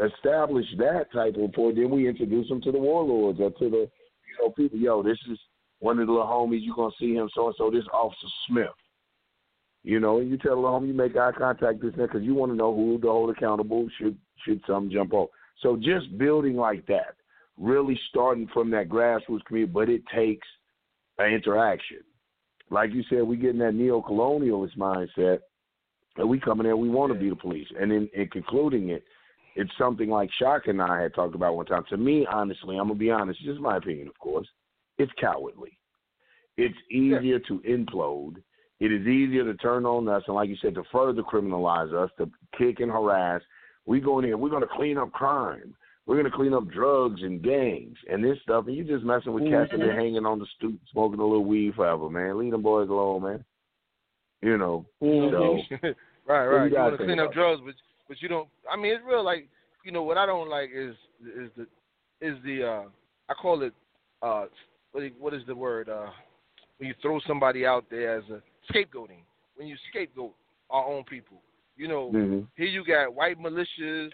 establish 0.04 0.66
that 0.78 1.12
type 1.14 1.36
of 1.36 1.42
rapport, 1.42 1.74
then 1.74 1.90
we 1.90 2.10
introduce 2.10 2.50
them 2.50 2.62
to 2.62 2.72
the 2.72 2.78
warlords 2.78 3.40
or 3.40 3.52
to 3.52 3.70
the, 3.70 3.78
you 3.78 4.36
know, 4.42 4.50
people. 4.50 4.78
Yo, 4.78 5.02
this 5.02 5.18
is 5.32 5.40
one 5.80 5.98
of 6.00 6.08
the 6.08 6.12
little 6.12 6.28
homies. 6.28 6.62
You 6.62 6.76
gonna 6.76 6.92
see 7.00 7.16
him 7.16 7.30
so 7.34 7.48
and 7.48 7.56
so. 7.58 7.72
This 7.72 7.86
Officer 7.94 8.28
Smith. 8.48 8.68
You 9.84 10.00
know, 10.00 10.20
and 10.20 10.30
you 10.30 10.38
tell 10.38 10.62
the 10.62 10.68
homie 10.68 10.88
you 10.88 10.94
make 10.94 11.16
eye 11.16 11.32
contact 11.32 11.82
this 11.82 11.94
because 11.96 12.22
you 12.22 12.36
want 12.36 12.52
to 12.52 12.56
know 12.56 12.76
who 12.76 13.00
to 13.00 13.08
hold 13.08 13.30
accountable. 13.36 13.88
Should 13.98 14.18
should 14.46 14.62
some 14.68 14.92
jump 14.92 15.14
off? 15.14 15.30
So 15.62 15.78
just 15.78 16.18
building 16.18 16.56
like 16.56 16.86
that, 16.88 17.16
really 17.58 18.00
starting 18.10 18.48
from 18.54 18.70
that 18.72 18.90
grassroots 18.90 19.46
community, 19.46 19.72
but 19.72 19.90
it 19.90 20.04
takes 20.14 20.48
an 21.18 21.32
interaction. 21.34 22.00
Like 22.70 22.92
you 22.94 23.04
said, 23.10 23.24
we 23.24 23.38
get 23.38 23.52
in 23.52 23.60
that 23.60 23.76
neo-colonialist 23.76 24.78
mindset, 24.78 25.40
and 26.18 26.30
we 26.30 26.40
come 26.40 26.60
in 26.60 26.66
there, 26.66 26.78
we 26.78 26.90
want 26.90 27.14
to 27.14 27.20
be 27.20 27.30
the 27.30 27.36
police. 27.36 27.68
And 27.80 27.92
in, 27.92 28.10
in 28.14 28.28
concluding 28.28 28.90
it, 28.90 29.04
it's 29.56 29.72
something 29.78 30.10
like 30.10 30.30
Shock 30.40 30.64
and 30.68 30.82
I 30.82 31.02
had 31.02 31.14
talked 31.14 31.36
about 31.36 31.56
one 31.56 31.66
time. 31.66 31.84
To 31.90 31.98
me, 31.98 32.26
honestly, 32.32 32.78
I'm 32.78 32.88
gonna 32.88 32.96
be 32.96 33.12
honest. 33.12 33.40
It's 33.42 33.50
just 33.50 33.62
my 33.62 33.78
opinion, 33.78 34.08
of 34.08 34.18
course. 34.20 34.48
It's 34.98 35.12
cowardly. 35.20 35.78
It's 36.58 36.78
easier 36.90 37.40
to 37.40 37.60
implode. 37.60 38.36
It 38.80 38.92
is 38.92 39.06
easier 39.08 39.44
to 39.44 39.54
turn 39.56 39.86
on 39.86 40.08
us, 40.08 40.24
and 40.28 40.36
like 40.36 40.50
you 40.50 40.58
said, 40.62 40.76
to 40.76 40.84
further 40.92 41.22
criminalize 41.22 41.94
us, 41.94 42.10
to 42.18 42.30
kick 42.58 42.80
and 42.80 42.92
harass. 42.92 43.42
We 43.86 44.00
go 44.00 44.20
in 44.20 44.26
here. 44.26 44.38
We're 44.38 44.50
gonna 44.50 44.68
clean 44.74 44.98
up 44.98 45.12
crime. 45.12 45.76
We're 46.06 46.18
gonna 46.18 46.36
clean 46.36 46.54
up 46.54 46.70
drugs 46.70 47.22
and 47.22 47.44
gangs 47.44 47.98
and 48.12 48.24
this 48.24 48.38
stuff. 48.44 48.66
And 48.68 48.76
you 48.76 48.84
just 48.84 49.06
messing 49.06 49.34
with 49.34 49.50
cats 49.50 49.70
and 49.72 49.82
they're 49.82 49.90
mm-hmm. 49.90 50.00
hanging 50.00 50.26
on 50.26 50.40
the 50.40 50.48
stoop, 50.58 50.80
smoking 50.92 51.20
a 51.20 51.24
little 51.24 51.46
weed 51.46 51.76
forever, 51.76 52.10
man. 52.10 52.40
Leave 52.40 52.52
them 52.52 52.64
boys 52.64 52.90
alone, 52.90 53.24
man. 53.24 53.46
You 54.42 54.58
know. 54.58 54.86
Mhm. 55.02 55.32
So 55.32 55.88
right, 56.28 56.48
right. 56.48 56.66
you 56.72 56.78
You, 56.78 56.82
want 56.84 56.98
to 56.98 57.06
clean 57.06 57.20
up 57.20 57.34
drugs, 57.34 57.62
but 57.66 57.76
but 58.08 58.22
you 58.22 58.28
don't. 58.28 58.48
I 58.72 58.76
mean, 58.76 58.94
it's 58.94 59.04
real. 59.06 59.24
Like 59.24 59.48
you 59.86 59.92
know 59.92 60.04
what 60.04 60.18
I 60.18 60.26
don't 60.26 60.50
like 60.50 60.70
is 60.74 60.96
is 61.22 61.50
the 61.58 61.68
is 62.22 62.38
the 62.44 62.64
uh 62.68 62.84
I 63.30 63.34
call 63.34 63.62
it 63.64 63.74
uh 64.22 64.46
what 64.92 65.04
is- 65.04 65.12
what 65.20 65.34
is 65.34 65.42
the 65.48 65.56
word 65.56 65.90
uh 65.90 66.10
when 66.78 66.88
you 66.90 66.96
throw 67.02 67.20
somebody 67.28 67.66
out 67.66 67.86
there 67.90 68.18
as 68.18 68.24
a 68.30 68.42
scapegoating 68.72 69.24
when 69.56 69.68
you 69.68 69.76
scapegoat 69.90 70.34
our 70.70 70.86
own 70.86 71.04
people. 71.04 71.42
You 71.78 71.88
know, 71.88 72.12
mhm. 72.14 72.48
here 72.58 72.68
you 72.68 72.84
got 72.86 73.14
white 73.14 73.40
militias 73.40 74.10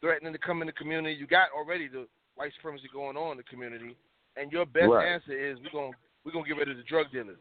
threatening 0.00 0.32
to 0.32 0.38
come 0.38 0.60
in 0.62 0.66
the 0.66 0.72
community. 0.72 1.14
You 1.14 1.26
got 1.26 1.48
already 1.56 1.88
the 1.88 2.06
white 2.34 2.52
supremacy 2.56 2.88
going 2.92 3.16
on 3.16 3.32
in 3.32 3.36
the 3.36 3.42
community, 3.44 3.96
and 4.36 4.50
your 4.50 4.66
best 4.66 4.88
Right. 4.88 5.06
answer 5.06 5.32
is 5.32 5.58
we're 5.60 5.70
gonna 5.70 5.96
we're 6.24 6.32
gonna 6.32 6.46
get 6.46 6.56
rid 6.56 6.68
of 6.70 6.76
the 6.76 6.82
drug 6.84 7.10
dealers. 7.12 7.38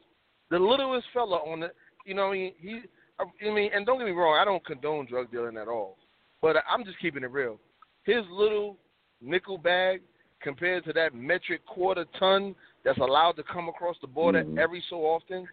The 0.49 0.59
littlest 0.59 1.07
fella 1.13 1.37
on 1.37 1.61
the, 1.61 1.71
you 2.05 2.13
know, 2.13 2.27
what 2.27 2.33
I 2.33 2.37
mean, 2.37 2.53
he, 2.59 2.81
I 3.19 3.53
mean, 3.53 3.71
and 3.73 3.85
don't 3.85 3.97
get 3.99 4.05
me 4.05 4.11
wrong, 4.11 4.37
I 4.39 4.45
don't 4.45 4.65
condone 4.65 5.05
drug 5.05 5.31
dealing 5.31 5.57
at 5.57 5.67
all, 5.67 5.97
but 6.41 6.55
I'm 6.69 6.83
just 6.83 6.99
keeping 6.99 7.23
it 7.23 7.31
real. 7.31 7.59
His 8.03 8.23
little 8.31 8.77
nickel 9.21 9.57
bag 9.57 10.01
compared 10.41 10.83
to 10.85 10.93
that 10.93 11.13
metric 11.13 11.65
quarter 11.67 12.05
ton 12.17 12.55
that's 12.83 12.97
allowed 12.97 13.33
to 13.33 13.43
come 13.43 13.69
across 13.69 13.95
the 14.01 14.07
border 14.07 14.43
Mhm. 14.43 14.57
every 14.57 14.81
so 14.89 15.05
often, 15.05 15.47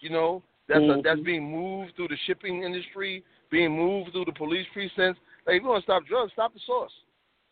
you 0.00 0.10
know, 0.10 0.42
that's 0.66 0.80
a, 0.80 0.82
Mhm. 0.82 1.02
that's 1.02 1.20
being 1.20 1.50
moved 1.50 1.94
through 1.96 2.08
the 2.08 2.16
shipping 2.26 2.62
industry, 2.62 3.24
being 3.50 3.72
moved 3.72 4.12
through 4.12 4.26
the 4.26 4.32
police 4.32 4.66
precincts. 4.72 5.20
Like, 5.46 5.56
if 5.56 5.62
you 5.62 5.68
want 5.68 5.80
to 5.80 5.84
stop 5.86 6.04
drugs, 6.04 6.32
stop 6.32 6.52
the 6.52 6.60
source. 6.60 6.92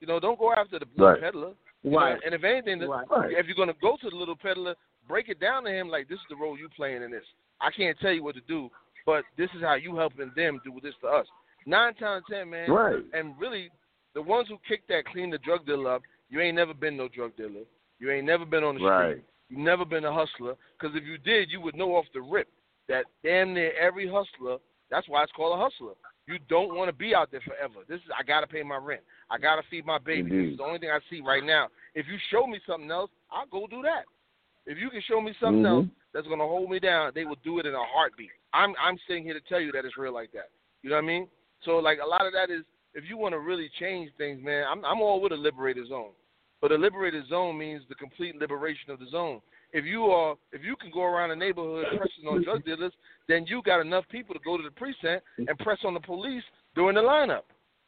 You 0.01 0.07
know, 0.07 0.19
don't 0.21 0.39
go 0.39 0.53
after 0.53 0.79
the 0.79 0.87
little 0.97 1.13
Right. 1.13 1.21
peddler. 1.21 1.55
you 1.85 1.91
know, 1.91 1.99
Right. 1.99 2.23
and 2.25 2.33
if 2.33 2.45
anything, 2.45 2.79
Right. 2.87 3.11
Right. 3.11 3.33
if 3.33 3.47
you're 3.47 3.57
going 3.57 3.67
to 3.67 3.75
go 3.81 3.97
to 3.97 4.09
the 4.09 4.15
little 4.15 4.37
peddler, 4.37 4.77
break 5.09 5.29
it 5.29 5.41
down 5.41 5.65
to 5.65 5.71
him 5.71 5.89
like 5.89 6.07
this 6.07 6.21
is 6.21 6.27
the 6.29 6.37
role 6.37 6.57
you 6.57 6.69
playing 6.69 7.03
in 7.03 7.11
this. 7.11 7.27
I 7.63 7.71
can't 7.71 7.99
tell 8.01 8.13
you 8.13 8.25
what 8.25 8.35
to 8.35 8.41
do, 8.43 8.71
but 9.07 9.25
this 9.37 9.49
is 9.57 9.63
how 9.63 9.75
you 9.75 9.97
helping 9.97 10.33
them 10.35 10.61
do 10.65 10.79
this 10.83 10.95
to 11.03 11.09
us. 11.09 11.27
Nine 11.67 11.95
times 11.95 12.25
ten, 12.29 12.51
man. 12.51 12.71
Right. 12.71 13.05
And 13.13 13.39
really, 13.39 13.71
the 14.15 14.23
ones 14.23 14.49
who 14.49 14.59
kick 14.69 14.87
that 14.89 15.05
clean 15.07 15.31
the 15.31 15.39
drug 15.39 15.65
dealer 15.65 15.95
up, 15.95 16.03
you 16.29 16.41
ain't 16.41 16.57
never 16.57 16.75
been 16.75 16.97
no 16.97 17.09
drug 17.09 17.37
dealer. 17.37 17.65
You 17.99 18.11
ain't 18.11 18.27
never 18.27 18.45
been 18.45 18.65
on 18.65 18.77
the 18.77 18.85
Right. 18.85 19.13
street. 19.13 19.25
You 19.49 19.59
never 19.59 19.85
been 19.85 20.05
a 20.05 20.13
hustler. 20.13 20.57
Because 20.79 20.97
if 20.97 21.05
you 21.05 21.19
did, 21.19 21.51
you 21.51 21.61
would 21.61 21.77
know 21.77 21.95
off 21.95 22.07
the 22.13 22.21
rip 22.21 22.49
that 22.89 23.05
damn 23.23 23.55
near 23.55 23.73
every 23.79 24.09
hustler. 24.09 24.59
That's 24.91 25.09
why 25.09 25.23
it's 25.23 25.33
called 25.33 25.59
a 25.59 25.63
hustler. 25.63 25.95
You 26.27 26.39
don't 26.49 26.75
want 26.75 26.89
to 26.89 26.93
be 26.93 27.15
out 27.15 27.31
there 27.31 27.41
forever. 27.41 27.85
This 27.89 27.99
is 28.01 28.07
I 28.19 28.23
gotta 28.23 28.47
pay 28.47 28.63
my 28.63 28.77
rent. 28.77 29.03
I 29.31 29.39
gotta 29.39 29.63
feed 29.71 29.85
my 29.85 29.99
baby. 29.99 30.31
This 30.31 30.53
is 30.53 30.57
the 30.59 30.65
only 30.65 30.79
thing 30.79 30.91
I 30.91 31.01
see 31.11 31.21
right 31.21 31.45
now. 31.45 31.69
If 31.95 32.07
you 32.07 32.17
show 32.31 32.47
me 32.47 32.61
something 32.67 32.91
else, 32.91 33.11
I'll 33.31 33.47
go 33.47 33.67
do 33.67 33.83
that. 33.83 34.05
If 34.67 34.79
you 34.79 34.91
can 34.91 35.01
show 35.03 35.21
me 35.21 35.33
something 35.41 35.63
Mhm. 35.63 35.69
else 35.69 35.87
that's 36.13 36.27
gonna 36.27 36.47
hold 36.47 36.71
me 36.71 36.79
down, 36.79 37.13
they 37.15 37.25
will 37.25 37.39
do 37.43 37.59
it 37.59 37.67
in 37.67 37.75
a 37.75 37.85
heartbeat. 37.85 38.31
I'm 38.53 38.75
I'm 38.79 38.99
sitting 39.07 39.25
here 39.25 39.35
to 39.35 39.41
tell 39.41 39.61
you 39.61 39.73
that 39.73 39.85
it's 39.85 39.97
real 39.97 40.13
like 40.13 40.33
that. 40.33 40.51
You 40.83 40.91
know 40.91 40.97
what 40.97 41.05
I 41.05 41.07
mean? 41.07 41.29
So 41.63 41.79
like 41.79 42.01
a 42.01 42.07
lot 42.07 42.27
of 42.27 42.33
that 42.33 42.51
is 42.51 42.65
if 42.95 43.09
you 43.09 43.17
want 43.17 43.33
to 43.33 43.39
really 43.41 43.69
change 43.81 44.13
things, 44.17 44.43
man, 44.43 44.67
I'm 44.69 44.85
I'm 44.85 45.01
all 45.01 45.21
with 45.21 45.33
a 45.33 45.37
liberated 45.37 45.89
zone. 45.89 46.13
But 46.61 46.71
a 46.71 46.77
liberated 46.77 47.27
zone 47.27 47.59
means 47.59 47.83
the 47.89 47.97
complete 47.97 48.37
liberation 48.37 48.91
of 48.93 49.01
the 49.01 49.07
zone. 49.07 49.41
If 49.73 49.85
you 49.85 50.07
are 50.07 50.37
if 50.53 50.63
you 50.63 50.77
can 50.77 50.91
go 50.91 51.03
around 51.03 51.31
the 51.31 51.37
neighborhood 51.37 51.87
pressing 51.97 52.29
on 52.29 52.43
drug 52.45 52.65
dealers, 52.65 52.93
then 53.27 53.47
you 53.47 53.63
got 53.63 53.81
enough 53.81 54.09
people 54.11 54.35
to 54.35 54.41
go 54.41 54.57
to 54.57 54.63
the 54.63 54.71
precinct 54.71 55.25
and 55.39 55.59
press 55.59 55.79
on 55.85 55.95
the 55.95 56.01
police 56.01 56.45
during 56.75 56.95
the 56.95 57.03
lineup. 57.03 57.43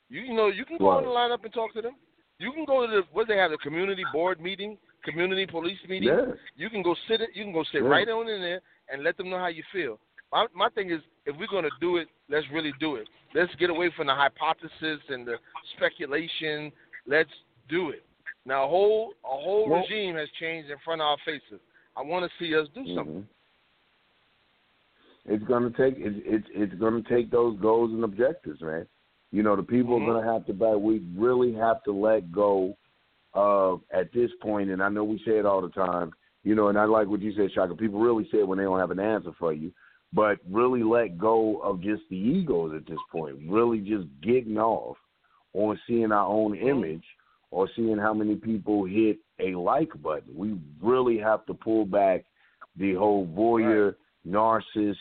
You, 0.09 0.23
you 0.23 0.35
know, 0.35 0.49
you 0.49 0.65
can 0.65 0.79
go 0.79 0.99
in 0.99 1.05
the 1.05 1.11
lineup 1.11 1.45
and 1.45 1.53
talk 1.53 1.73
to 1.75 1.83
them. 1.83 1.97
You 2.39 2.53
can 2.53 2.65
go 2.65 2.87
to 2.87 2.91
the 2.91 3.03
what 3.13 3.29
they 3.29 3.37
have 3.37 3.51
the 3.51 3.59
community 3.59 4.05
board 4.13 4.41
meeting, 4.41 4.77
community 5.05 5.47
police 5.47 5.79
meeting. 5.89 6.09
Yes. 6.09 6.37
You 6.57 6.71
can 6.71 6.83
go 6.83 6.95
sit 7.09 7.21
it. 7.21 7.31
You 7.35 7.45
can 7.45 7.53
go 7.53 7.65
sit 7.73 7.83
Yeah. 7.83 7.89
right 7.89 8.09
on 8.09 8.29
in 8.29 8.41
there 8.41 8.61
and 8.91 9.03
let 9.03 9.17
them 9.17 9.31
know 9.31 9.39
how 9.39 9.49
you 9.49 9.63
feel. 9.73 9.99
My 10.33 10.47
my 10.55 10.69
thing 10.71 10.91
is, 10.91 11.01
if 11.27 11.37
we're 11.37 11.47
gonna 11.47 11.69
do 11.81 11.97
it, 11.99 12.09
let's 12.29 12.47
really 12.53 12.73
do 12.81 12.97
it. 12.97 13.09
Let's 13.35 13.55
get 13.57 13.71
away 13.71 13.91
from 13.97 14.07
the 14.09 14.15
hypothesis 14.15 15.01
and 15.09 15.27
the 15.27 15.37
speculation. 15.77 16.73
Let's 17.07 17.31
do 17.69 17.91
it. 17.91 18.03
Now, 18.47 18.65
a 18.65 18.69
whole 18.69 19.15
a 19.25 19.29
whole 19.29 19.69
Well- 19.69 19.81
regime 19.81 20.17
has 20.17 20.29
changed 20.41 20.71
in 20.71 20.79
front 20.85 21.01
of 21.01 21.07
our 21.07 21.19
faces. 21.25 21.61
I 21.97 22.03
want 22.03 22.29
to 22.31 22.39
see 22.39 22.55
us 22.57 22.69
do 22.75 22.85
something. 22.95 23.23
Mhm. 23.23 23.27
It's 25.27 25.45
gonna 25.45 25.71
take 25.71 25.95
it's 25.99 26.19
it's 26.25 26.47
it's 26.51 26.75
gonna 26.75 27.03
take 27.03 27.31
those 27.31 27.59
goals 27.61 27.93
and 27.93 28.05
objectives, 28.05 28.61
man. 28.61 28.87
You 29.31 29.43
know, 29.43 29.57
the 29.57 29.63
people 29.63 29.99
Mhm. 29.99 30.03
are 30.03 30.13
gonna 30.21 30.33
have 30.33 30.47
to 30.47 30.53
buy. 30.53 30.75
We 30.77 30.99
really 31.17 31.53
have 31.55 31.83
to 31.85 31.93
let 31.93 32.31
go 32.31 32.77
of 33.35 33.81
at 33.93 34.13
this 34.13 34.31
point, 34.41 34.71
and 34.71 34.83
I 34.83 34.89
know 34.89 35.05
we 35.05 35.19
say 35.19 35.39
it 35.39 35.47
all 35.47 35.61
the 35.61 35.69
time. 35.69 36.13
You 36.43 36.55
know, 36.55 36.69
and 36.69 36.79
I 36.79 36.85
like 36.85 37.09
what 37.09 37.23
you 37.23 37.33
said, 37.35 37.51
Shaka. 37.55 37.75
People 37.75 38.01
really 38.01 38.29
say 38.31 38.39
it 38.39 38.49
when 38.49 38.59
they 38.59 38.65
don't 38.65 38.79
have 38.79 38.91
an 38.91 39.01
answer 39.01 39.31
for 39.39 39.53
you, 39.53 39.73
but 40.13 40.39
really 40.51 40.83
let 40.83 41.17
go 41.17 41.59
of 41.63 41.81
just 41.81 42.03
the 42.11 42.17
egos 42.17 42.75
at 42.77 42.87
this 42.87 42.99
point. 43.11 43.39
Really, 43.49 43.79
just 43.79 44.07
getting 44.23 44.59
off 44.59 44.97
on 45.55 45.79
seeing 45.87 46.13
our 46.13 46.27
own 46.27 46.55
image 46.57 47.05
or 47.51 47.69
seeing 47.77 47.97
how 47.97 48.13
many 48.13 48.35
people 48.35 48.85
hit 48.85 49.19
a 49.41 49.55
like 49.55 49.91
button. 50.03 50.35
We 50.35 50.57
really 50.83 51.19
have 51.19 51.47
to 51.47 51.55
pull 51.55 51.87
back 51.87 52.25
the 52.77 52.95
whole 52.95 53.27
voyeur, 53.27 53.95
narcissist 54.27 54.97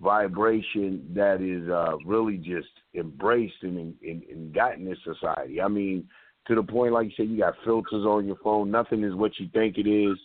vibration 0.00 1.06
that 1.14 1.42
is 1.42 1.68
uh, 1.68 1.96
really 2.06 2.38
just 2.38 2.68
embraced 2.94 3.62
and, 3.62 3.94
and, 4.02 4.22
and 4.22 4.54
got 4.54 4.78
in 4.78 4.96
society. 5.04 5.60
I 5.60 5.68
mean, 5.68 6.08
to 6.46 6.54
the 6.54 6.62
point, 6.62 6.92
like 6.92 7.06
you 7.06 7.12
said, 7.16 7.28
you 7.28 7.38
got 7.38 7.54
filters 7.64 8.04
on 8.04 8.26
your 8.26 8.36
phone. 8.42 8.70
Nothing 8.70 9.04
is 9.04 9.14
what 9.14 9.38
you 9.38 9.48
think 9.52 9.78
it 9.78 9.88
is. 9.88 10.18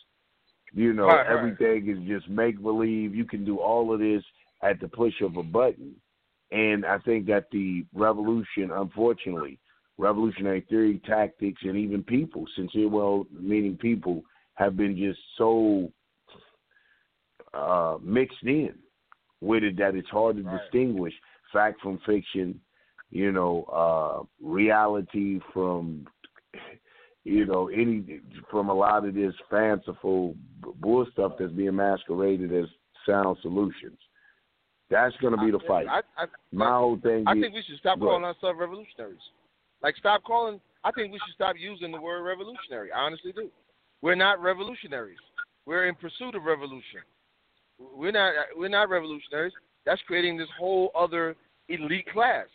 You 0.74 0.94
know, 0.94 1.06
Right, 1.08 1.28
right. 1.28 1.32
everything 1.32 1.90
is 1.90 2.08
just 2.08 2.30
make 2.30 2.62
believe. 2.62 3.16
You 3.16 3.26
can 3.26 3.46
do 3.46 3.60
all 3.60 3.94
of 3.94 4.00
this 4.00 4.24
at 4.64 4.80
the 4.80 4.88
push 4.88 5.22
of 5.22 5.38
a 5.38 5.44
button. 5.44 5.96
And 6.52 6.86
I 6.86 7.00
think 7.00 7.26
that 7.28 7.50
the 7.52 7.86
revolution, 7.94 8.72
unfortunately, 8.72 9.60
revolutionary 9.98 10.62
theory, 10.62 11.02
tactics, 11.06 11.62
and 11.64 11.78
even 11.78 12.04
people, 12.04 12.46
sincere, 12.56 12.90
well 12.90 13.26
meaning 13.32 13.78
people, 13.78 14.24
have 14.56 14.78
been 14.78 14.98
just 14.98 15.20
so 15.38 15.92
uh, 17.54 17.98
mixed 18.02 18.44
in 18.44 18.74
with 19.42 19.64
it 19.64 19.78
that 19.78 19.96
it's 19.96 20.10
hard 20.10 20.38
to 20.38 20.44
Right. 20.44 20.60
distinguish 20.62 21.14
fact 21.52 21.80
from 21.82 22.00
fiction, 22.06 22.60
you 23.12 23.32
know, 23.32 23.64
uh, 23.72 24.46
reality 24.46 25.40
from, 25.54 26.06
you 27.24 27.46
know, 27.46 27.70
any 27.70 28.22
from 28.52 28.70
a 28.70 28.74
lot 28.74 29.06
of 29.06 29.14
this 29.14 29.34
fanciful 29.50 30.36
bull 30.80 31.06
stuff 31.12 31.34
that's 31.40 31.52
being 31.52 31.76
masqueraded 31.76 32.54
as 32.54 32.66
sound 33.06 33.38
solutions. 33.42 33.98
That's 34.90 35.16
going 35.18 35.36
to 35.36 35.44
be 35.44 35.52
the 35.52 35.60
fight. 35.68 35.88
I, 35.90 36.02
I, 36.18 36.26
My 36.52 36.78
whole 36.78 37.00
thing. 37.02 37.24
I 37.28 37.34
is, 37.34 37.42
think 37.42 37.56
we 37.56 37.64
should 37.68 37.80
stop 37.80 38.00
calling 38.00 38.24
ourselves 38.24 38.60
revolutionaries. 38.60 39.18
Like, 39.82 39.96
stop 39.98 40.24
calling. 40.24 40.60
I 40.84 40.92
think 40.92 41.12
we 41.12 41.20
should 41.26 41.34
stop 41.34 41.56
using 41.58 41.92
the 41.92 42.00
word 42.00 42.22
revolutionary. 42.22 42.92
I 42.92 43.00
honestly 43.00 43.32
do. 43.32 43.50
We're 44.02 44.16
not 44.16 44.42
revolutionaries. 44.42 45.18
We're 45.66 45.88
in 45.88 45.96
pursuit 45.96 46.36
of 46.36 46.44
revolution. 46.44 47.02
We're 47.80 48.12
not. 48.12 48.34
We're 48.56 48.70
not 48.70 48.90
revolutionaries. 48.90 49.54
That's 49.86 50.02
creating 50.04 50.38
this 50.38 50.48
whole 50.60 50.92
other 50.96 51.36
elite 51.70 52.08
class. 52.14 52.46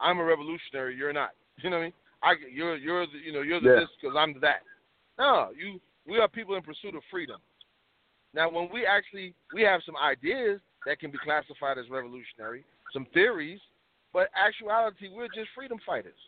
I'm 0.00 0.18
a 0.18 0.24
revolutionary. 0.24 0.96
You're 0.96 1.12
not. 1.12 1.30
You 1.62 1.70
know 1.70 1.76
what 1.76 1.82
I 1.82 1.84
mean? 1.86 1.92
I, 2.24 2.34
you're 2.52 2.76
you're 2.76 3.06
the, 3.06 3.18
you 3.24 3.32
know 3.32 3.42
you're 3.42 3.60
the 3.60 3.68
Yeah. 3.68 3.80
this 3.80 3.88
because 4.00 4.16
I'm 4.18 4.34
the 4.34 4.40
that. 4.40 4.62
No, 5.18 5.50
you. 5.56 5.80
We 6.06 6.18
are 6.18 6.26
people 6.28 6.56
in 6.56 6.62
pursuit 6.62 6.96
of 6.96 7.02
freedom. 7.10 7.40
Now, 8.34 8.50
when 8.50 8.68
we 8.72 8.84
actually 8.84 9.34
we 9.54 9.62
have 9.62 9.80
some 9.86 9.96
ideas 9.96 10.60
that 10.84 10.98
can 10.98 11.12
be 11.12 11.18
classified 11.18 11.78
as 11.78 11.88
revolutionary, 11.88 12.64
some 12.92 13.06
theories, 13.14 13.60
but 14.12 14.28
actuality, 14.34 15.08
we're 15.14 15.28
just 15.28 15.48
freedom 15.54 15.78
fighters. 15.86 16.18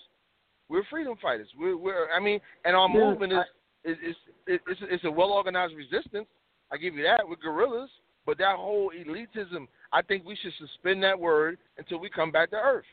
We're 0.69 0.85
freedom 0.91 1.17
fighters. 1.21 1.49
We're, 1.59 1.77
we're 1.77 2.11
I 2.13 2.21
mean, 2.21 2.41
and 2.65 2.77
our 2.77 2.89
Yeah, 2.89 2.95
movement 2.95 3.33
is 3.33 3.39
is 3.85 3.99
is 3.99 4.17
is 4.47 4.61
it's, 4.69 4.81
it's 4.83 5.05
a 5.05 5.11
well 5.11 5.31
organized 5.31 5.75
resistance. 5.75 6.27
I 6.71 6.77
give 6.77 6.95
you 6.95 7.03
that. 7.03 7.29
We're 7.29 7.37
guerrillas, 7.37 7.91
but 8.25 8.39
that 8.39 8.57
whole 8.57 8.93
elitism, 8.97 9.67
I 9.93 10.03
think 10.03 10.25
we 10.25 10.37
should 10.37 10.53
suspend 10.59 11.03
that 11.05 11.19
word 11.19 11.59
until 11.79 11.99
we 11.99 12.11
come 12.11 12.31
back 12.33 12.51
to 12.51 12.57
earth. 12.57 12.85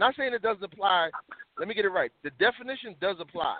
Not 0.00 0.14
saying 0.16 0.32
it 0.32 0.40
doesn't 0.40 0.64
apply. 0.64 1.10
Let 1.58 1.68
me 1.68 1.74
get 1.74 1.84
it 1.84 1.90
right. 1.90 2.10
The 2.24 2.30
definition 2.40 2.96
does 3.02 3.16
apply, 3.20 3.58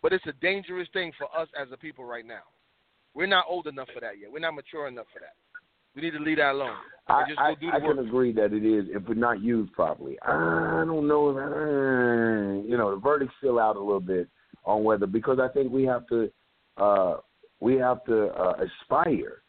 but 0.00 0.14
it's 0.14 0.24
a 0.26 0.32
dangerous 0.40 0.88
thing 0.94 1.12
for 1.18 1.26
us 1.38 1.46
as 1.60 1.68
a 1.70 1.76
people 1.76 2.06
right 2.06 2.24
now. 2.26 2.40
We're 3.14 3.26
not 3.26 3.44
old 3.46 3.66
enough 3.66 3.88
for 3.92 4.00
that 4.00 4.18
yet. 4.18 4.32
We're 4.32 4.38
not 4.38 4.54
mature 4.54 4.88
enough 4.88 5.06
for 5.12 5.20
that. 5.20 5.34
We 5.94 6.00
need 6.00 6.12
to 6.12 6.24
leave 6.24 6.38
that 6.38 6.52
alone. 6.52 6.76
I, 7.08 7.24
just 7.28 7.38
I, 7.38 7.52
go 7.52 7.60
do 7.60 7.66
the 7.66 7.72
I 7.72 7.78
work. 7.84 7.96
can 7.96 8.06
agree 8.06 8.32
that 8.32 8.54
it 8.54 8.64
is 8.64 8.86
if 8.88 9.02
it's 9.10 9.20
not 9.20 9.42
used 9.42 9.72
properly. 9.74 10.16
I 10.22 10.84
don't 10.86 11.06
know. 11.06 11.30
If, 11.30 11.36
uh, 11.36 12.66
you 12.66 12.78
know, 12.78 12.94
the 12.94 13.00
verdict's 13.02 13.34
still 13.38 13.58
out 13.58 13.76
a 13.76 13.80
little 13.80 14.00
bit 14.00 14.26
on 14.64 14.84
whether 14.84 15.06
because 15.06 15.38
I 15.38 15.48
think 15.48 15.70
we 15.70 15.84
have 15.84 16.06
to 16.06 16.30
uh, 16.78 17.16
we 17.60 17.74
have 17.74 18.02
to 18.04 18.28
uh, 18.28 18.54
aspire 18.64 19.42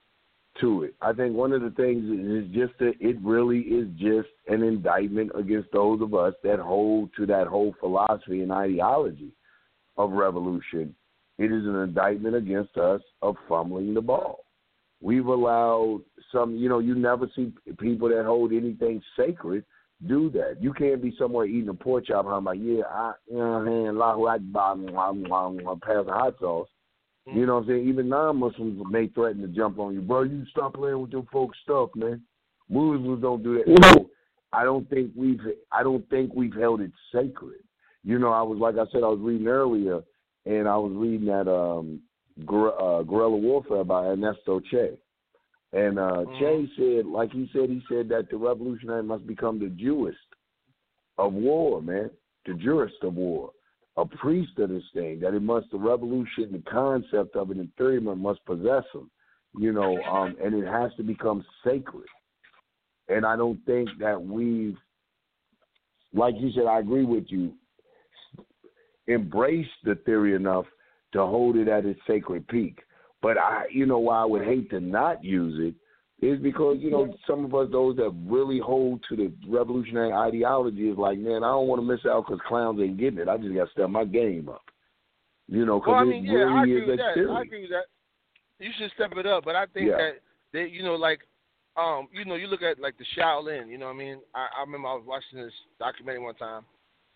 to 0.62 0.84
it. 0.84 0.96
I 1.02 1.14
think 1.14 1.36
one 1.36 1.54
of 1.54 1.62
the 1.62 1.72
things 1.72 2.04
is 2.04 2.54
just 2.54 2.78
that 2.80 2.94
it 3.00 3.18
really 3.22 3.60
is 3.60 3.88
just 3.98 4.30
an 4.48 4.64
indictment 4.64 5.32
against 5.36 5.72
those 5.72 6.02
of 6.02 6.14
us 6.14 6.34
that 6.44 6.60
hold 6.60 7.10
to 7.18 7.26
that 7.28 7.48
whole 7.48 7.76
philosophy 7.80 8.42
and 8.42 8.52
ideology 8.52 9.32
of 9.98 10.12
revolution. 10.12 10.96
It 11.38 11.52
is 11.52 11.66
an 11.66 11.76
indictment 11.76 12.36
against 12.36 12.78
us 12.78 13.02
of 13.22 13.36
fumbling 13.48 13.94
the 13.94 14.02
ball. 14.02 14.40
We've 15.02 15.26
allowed 15.26 16.02
some, 16.32 16.56
you 16.56 16.68
know, 16.68 16.80
you 16.80 16.96
never 16.96 17.30
see 17.36 17.54
people 17.80 18.10
that 18.10 18.26
hold 18.26 18.52
anything 18.52 19.02
sacred 19.18 19.64
do 20.08 20.30
that. 20.32 20.58
You 20.62 20.74
can't 20.74 21.02
be 21.02 21.14
somewhere 21.18 21.46
eating 21.46 21.70
a 21.70 21.74
pork 21.74 22.06
chop 22.08 22.26
I'm 22.26 22.46
like, 22.46 22.60
yeah, 22.62 22.84
I, 22.90 23.14
you 23.30 23.38
know 23.38 23.64
saying, 23.66 23.88
Allahu 23.88 24.28
Akbar, 24.28 24.76
pass 25.78 26.06
the 26.06 26.12
hot 26.12 26.36
sauce. 26.40 26.68
You 27.26 27.46
know 27.46 27.56
what 27.56 27.62
I'm 27.64 27.68
saying? 27.68 27.88
Even 27.88 28.10
non-Muslims 28.10 28.82
may 28.90 29.08
threaten 29.08 29.42
to 29.42 29.48
jump 29.48 29.78
on 29.80 29.94
you, 29.94 30.02
bro. 30.02 30.24
You 30.24 30.46
stop 30.50 30.74
playing 30.74 31.00
with 31.02 31.12
your 31.12 31.26
folks' 31.32 31.58
stuff, 31.64 31.90
man. 31.96 32.22
Muslims 32.70 33.22
don't 33.22 33.44
do 33.44 33.56
that. 33.58 33.94
So 33.94 34.10
I 34.52 34.64
don't 34.64 34.90
think 34.90 35.12
we've, 35.16 35.40
I 35.72 35.84
don't 35.84 36.08
think 36.10 36.34
we've 36.34 36.56
held 36.56 36.82
it 36.82 36.92
sacred. 37.14 37.62
You 38.04 38.18
know, 38.18 38.32
I 38.32 38.42
was 38.42 38.58
like 38.58 38.76
I 38.76 38.90
said, 38.92 39.04
I 39.04 39.10
was 39.10 39.20
reading 39.22 39.48
earlier, 39.48 40.02
and 40.46 40.68
I 40.68 40.78
was 40.78 40.94
reading 40.96 41.28
that 41.28 41.52
um, 41.52 42.02
guer- 42.48 42.80
uh, 42.80 43.04
guerrilla 43.04 43.38
warfare 43.38 43.84
by 43.84 44.08
Ernesto 44.08 44.62
Che, 44.62 44.98
and 45.74 46.00
uh, 46.00 46.24
Che 46.40 46.68
said, 46.78 47.06
like 47.06 47.32
he 47.32 47.50
said, 47.54 47.70
he 47.70 47.82
said 47.90 48.10
that 48.10 48.30
the 48.32 48.38
revolutionary 48.38 49.04
must 49.04 49.28
become 49.28 49.60
the 49.60 49.66
Jewist 49.66 50.14
of 51.18 51.34
war, 51.34 51.82
man, 51.82 52.10
the 52.46 52.54
jurist 52.54 52.96
of 53.04 53.16
war, 53.16 53.52
a 54.00 54.06
priest 54.06 54.58
of 54.60 54.70
this 54.70 54.84
thing. 54.94 55.20
That 55.20 55.34
it 55.34 55.42
must 55.42 55.72
the 55.72 55.78
revolution, 55.78 56.50
the 56.52 56.64
concept 56.70 57.36
of 57.36 57.52
it, 57.52 57.58
and 57.58 57.74
theory 57.76 58.00
must 58.00 58.46
possess 58.46 58.84
him, 58.94 59.10
you 59.58 59.74
know, 59.74 60.02
um, 60.04 60.36
and 60.44 60.54
it 60.56 60.66
has 60.66 60.92
to 60.98 61.04
become 61.04 61.46
sacred. 61.64 62.08
And 63.08 63.26
I 63.26 63.36
don't 63.36 63.64
think 63.66 63.90
that 64.00 64.22
we've, 64.22 64.78
like 66.14 66.36
you 66.38 66.52
said, 66.54 66.66
I 66.66 66.80
agree 66.80 67.06
with 67.06 67.26
you, 67.28 67.54
embraced 69.08 69.70
the 69.84 69.96
theory 70.06 70.36
enough 70.36 70.66
to 71.14 71.20
hold 71.20 71.56
it 71.56 71.68
at 71.68 71.86
its 71.86 72.00
sacred 72.08 72.48
peak. 72.48 72.80
But 73.22 73.38
I, 73.38 73.64
you 73.72 73.86
know, 73.86 74.00
why 74.00 74.22
I 74.22 74.26
would 74.26 74.46
hate 74.46 74.70
to 74.70 74.80
not 74.80 75.24
use 75.24 75.56
it 75.60 75.76
is 76.22 76.40
because 76.40 76.78
you 76.80 76.92
know 76.92 77.14
some 77.26 77.46
of 77.46 77.56
us 77.56 77.70
those 77.72 77.96
that 77.98 78.14
really 78.26 78.60
hold 78.60 79.04
to 79.08 79.16
the 79.16 79.32
revolutionary 79.48 80.12
ideology 80.12 80.90
is 80.90 80.98
like, 80.98 81.18
man, 81.18 81.44
I 81.44 81.50
don't 81.50 81.68
want 81.68 81.82
to 81.82 81.86
miss 81.86 82.06
out 82.06 82.26
because 82.28 82.42
clowns 82.48 82.80
ain't 82.82 82.98
getting 82.98 83.20
it. 83.20 83.30
I 83.30 83.38
just 83.38 83.54
got 83.54 83.66
to 83.66 83.72
step 83.72 83.90
my 83.90 84.04
game 84.06 84.50
up. 84.50 84.62
You 85.48 85.66
know, 85.66 85.80
because 85.80 85.94
well, 85.94 86.02
I 86.02 86.04
mean, 86.04 86.26
it 86.26 86.30
yeah, 86.30 86.40
really 86.40 86.60
I 86.60 86.64
agree 86.64 86.82
is 86.82 86.88
with 86.88 86.98
that 87.00 87.14
serious. 87.16 87.32
I 87.36 87.42
agree 87.42 87.62
with 87.62 87.72
that. 87.72 87.86
You 88.64 88.72
should 88.78 88.92
step 88.94 89.12
it 89.16 89.26
up, 89.26 89.46
but 89.46 89.56
I 89.56 89.66
think 89.68 89.88
Yeah. 89.88 89.98
that 89.98 90.20
that 90.52 90.72
you 90.72 90.84
know, 90.84 90.96
like, 90.96 91.22
um, 91.78 92.08
you 92.12 92.26
know, 92.26 92.36
you 92.36 92.48
look 92.48 92.62
at 92.62 92.80
like 92.80 92.98
the 92.98 93.06
Shaolin. 93.18 93.70
You 93.70 93.78
know 93.78 93.86
what 93.86 93.96
I 93.96 93.98
mean? 93.98 94.20
I, 94.36 94.48
I 94.58 94.62
remember 94.62 94.90
I 94.90 94.96
was 94.96 95.06
watching 95.06 95.40
this 95.42 95.54
documentary 95.80 96.22
one 96.22 96.36
time, 96.36 96.66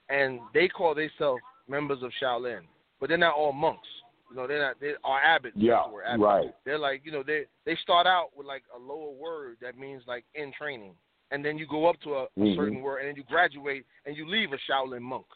and 0.10 0.40
they 0.54 0.68
call 0.68 0.96
themselves 0.96 1.42
members 1.68 2.02
of 2.02 2.12
Shaolin, 2.22 2.62
but 3.00 3.10
they're 3.10 3.18
not 3.18 3.36
all 3.36 3.52
monks. 3.52 3.88
You 4.34 4.42
know, 4.42 4.48
they're 4.48 4.60
not. 4.62 4.80
They 4.80 4.94
are 5.04 5.22
abbots. 5.22 5.54
Yeah, 5.56 5.82
abbots. 6.08 6.20
right. 6.20 6.56
They're 6.66 6.80
like, 6.80 7.02
you 7.06 7.12
know, 7.12 7.22
they 7.22 7.44
they 7.68 7.76
start 7.84 8.08
out 8.08 8.30
with 8.36 8.48
like 8.48 8.64
a 8.76 8.80
lower 8.80 9.12
word 9.12 9.58
that 9.62 9.78
means 9.78 10.02
like 10.08 10.26
in 10.34 10.52
training, 10.58 10.94
and 11.30 11.46
then 11.46 11.56
you 11.56 11.68
go 11.68 11.86
up 11.86 12.00
to 12.02 12.16
a, 12.16 12.24
a 12.24 12.28
Mhm. 12.40 12.56
certain 12.56 12.82
word, 12.82 13.00
and 13.00 13.10
then 13.10 13.16
you 13.16 13.24
graduate 13.26 13.86
and 14.06 14.18
you 14.18 14.28
leave 14.28 14.52
a 14.54 14.58
Shaolin 14.68 15.02
monk. 15.02 15.28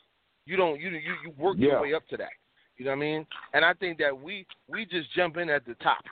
You 0.48 0.58
don't. 0.58 0.80
You 0.80 0.90
you 0.90 1.14
you 1.24 1.30
work 1.38 1.58
Yeah. 1.60 1.74
your 1.74 1.82
way 1.84 1.94
up 1.94 2.08
to 2.08 2.18
that. 2.18 2.32
You 2.78 2.86
know 2.86 2.92
what 2.92 2.98
I 2.98 3.02
mean? 3.02 3.28
And 3.54 3.64
I 3.64 3.74
think 3.76 4.00
that 4.00 4.18
we 4.20 4.48
we 4.68 4.84
just 4.88 5.12
jump 5.14 5.38
in 5.38 5.48
at 5.52 5.64
the 5.66 5.76
top. 5.76 6.04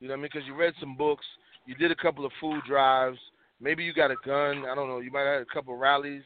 You 0.00 0.08
know 0.08 0.12
what 0.12 0.18
I 0.18 0.22
mean? 0.22 0.30
Because 0.30 0.46
you 0.46 0.54
read 0.54 0.74
some 0.78 0.94
books, 0.94 1.24
you 1.64 1.74
did 1.74 1.90
a 1.90 1.96
couple 1.96 2.26
of 2.26 2.32
food 2.38 2.60
drives, 2.68 3.18
maybe 3.60 3.82
you 3.82 3.94
got 3.94 4.10
a 4.10 4.16
gun. 4.26 4.66
I 4.66 4.74
don't 4.74 4.88
know. 4.88 4.98
You 5.00 5.10
might 5.10 5.20
have 5.24 5.38
had 5.38 5.42
a 5.42 5.54
couple 5.54 5.72
of 5.72 5.80
rallies, 5.80 6.22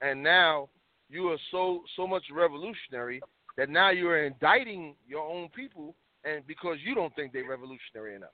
and 0.00 0.22
now 0.22 0.70
you 1.10 1.28
are 1.28 1.38
so 1.50 1.82
so 1.96 2.06
much 2.06 2.24
revolutionary 2.32 3.20
that 3.56 3.68
now 3.68 3.90
you 3.90 4.08
are 4.08 4.24
indicting 4.24 4.94
your 5.06 5.26
own 5.26 5.48
people, 5.54 5.94
and 6.24 6.46
because 6.46 6.78
you 6.84 6.94
don't 6.94 7.14
think 7.14 7.32
they're 7.32 7.48
revolutionary 7.48 8.14
enough. 8.14 8.30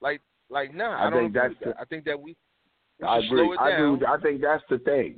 Like 0.00 0.20
like 0.50 0.74
nah, 0.74 0.96
I, 0.96 1.06
I 1.06 1.10
don't 1.10 1.24
think 1.24 1.34
that's 1.34 1.54
that. 1.64 1.76
I 1.80 1.84
think 1.84 2.04
that 2.04 2.20
we, 2.20 2.36
we 3.00 3.06
I 3.06 3.18
agree. 3.18 3.56
I 3.58 3.90
with- 3.90 4.04
I 4.04 4.18
think 4.18 4.40
that's 4.40 4.62
the 4.68 4.78
thing. 4.78 5.16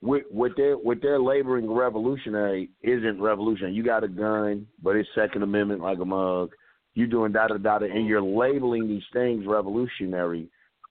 With 0.00 0.24
with 0.30 0.56
their 0.56 0.78
with 0.78 1.02
their 1.02 1.20
laboring 1.20 1.70
revolutionary 1.70 2.70
isn't 2.82 3.20
revolutionary. 3.20 3.74
You 3.74 3.82
got 3.82 4.04
a 4.04 4.08
gun, 4.08 4.66
but 4.82 4.96
it's 4.96 5.08
Second 5.14 5.42
Amendment 5.42 5.80
like 5.80 5.98
a 5.98 6.04
mug. 6.04 6.52
You're 6.94 7.08
doing 7.08 7.32
da 7.32 7.48
da 7.48 7.56
da 7.56 7.78
da, 7.78 7.84
and 7.84 7.94
mm-hmm. 7.94 8.06
you're 8.06 8.22
labeling 8.22 8.88
these 8.88 9.02
things 9.12 9.44
revolutionary, 9.46 10.48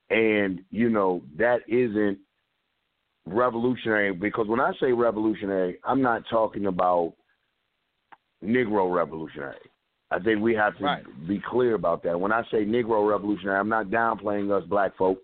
and 0.09 0.59
you 0.71 0.89
know 0.89 1.23
that 1.37 1.59
isn't 1.67 2.19
revolutionary 3.25 4.13
because 4.13 4.47
when 4.47 4.59
I 4.59 4.71
say 4.79 4.91
revolutionary, 4.91 5.77
I'm 5.83 6.01
not 6.01 6.23
talking 6.29 6.65
about 6.65 7.13
Negro 8.43 8.93
revolutionary. 8.93 9.57
I 10.09 10.19
think 10.19 10.41
we 10.41 10.53
have 10.55 10.77
to 10.77 10.83
Right. 10.85 11.27
be 11.27 11.39
clear 11.39 11.75
about 11.75 12.01
that. 12.03 12.19
When 12.19 12.31
I 12.31 12.43
say 12.49 12.65
Negro 12.65 13.09
revolutionary, 13.09 13.59
I'm 13.59 13.69
not 13.69 13.87
downplaying 13.87 14.51
us 14.51 14.65
black 14.67 14.95
folk, 14.95 15.19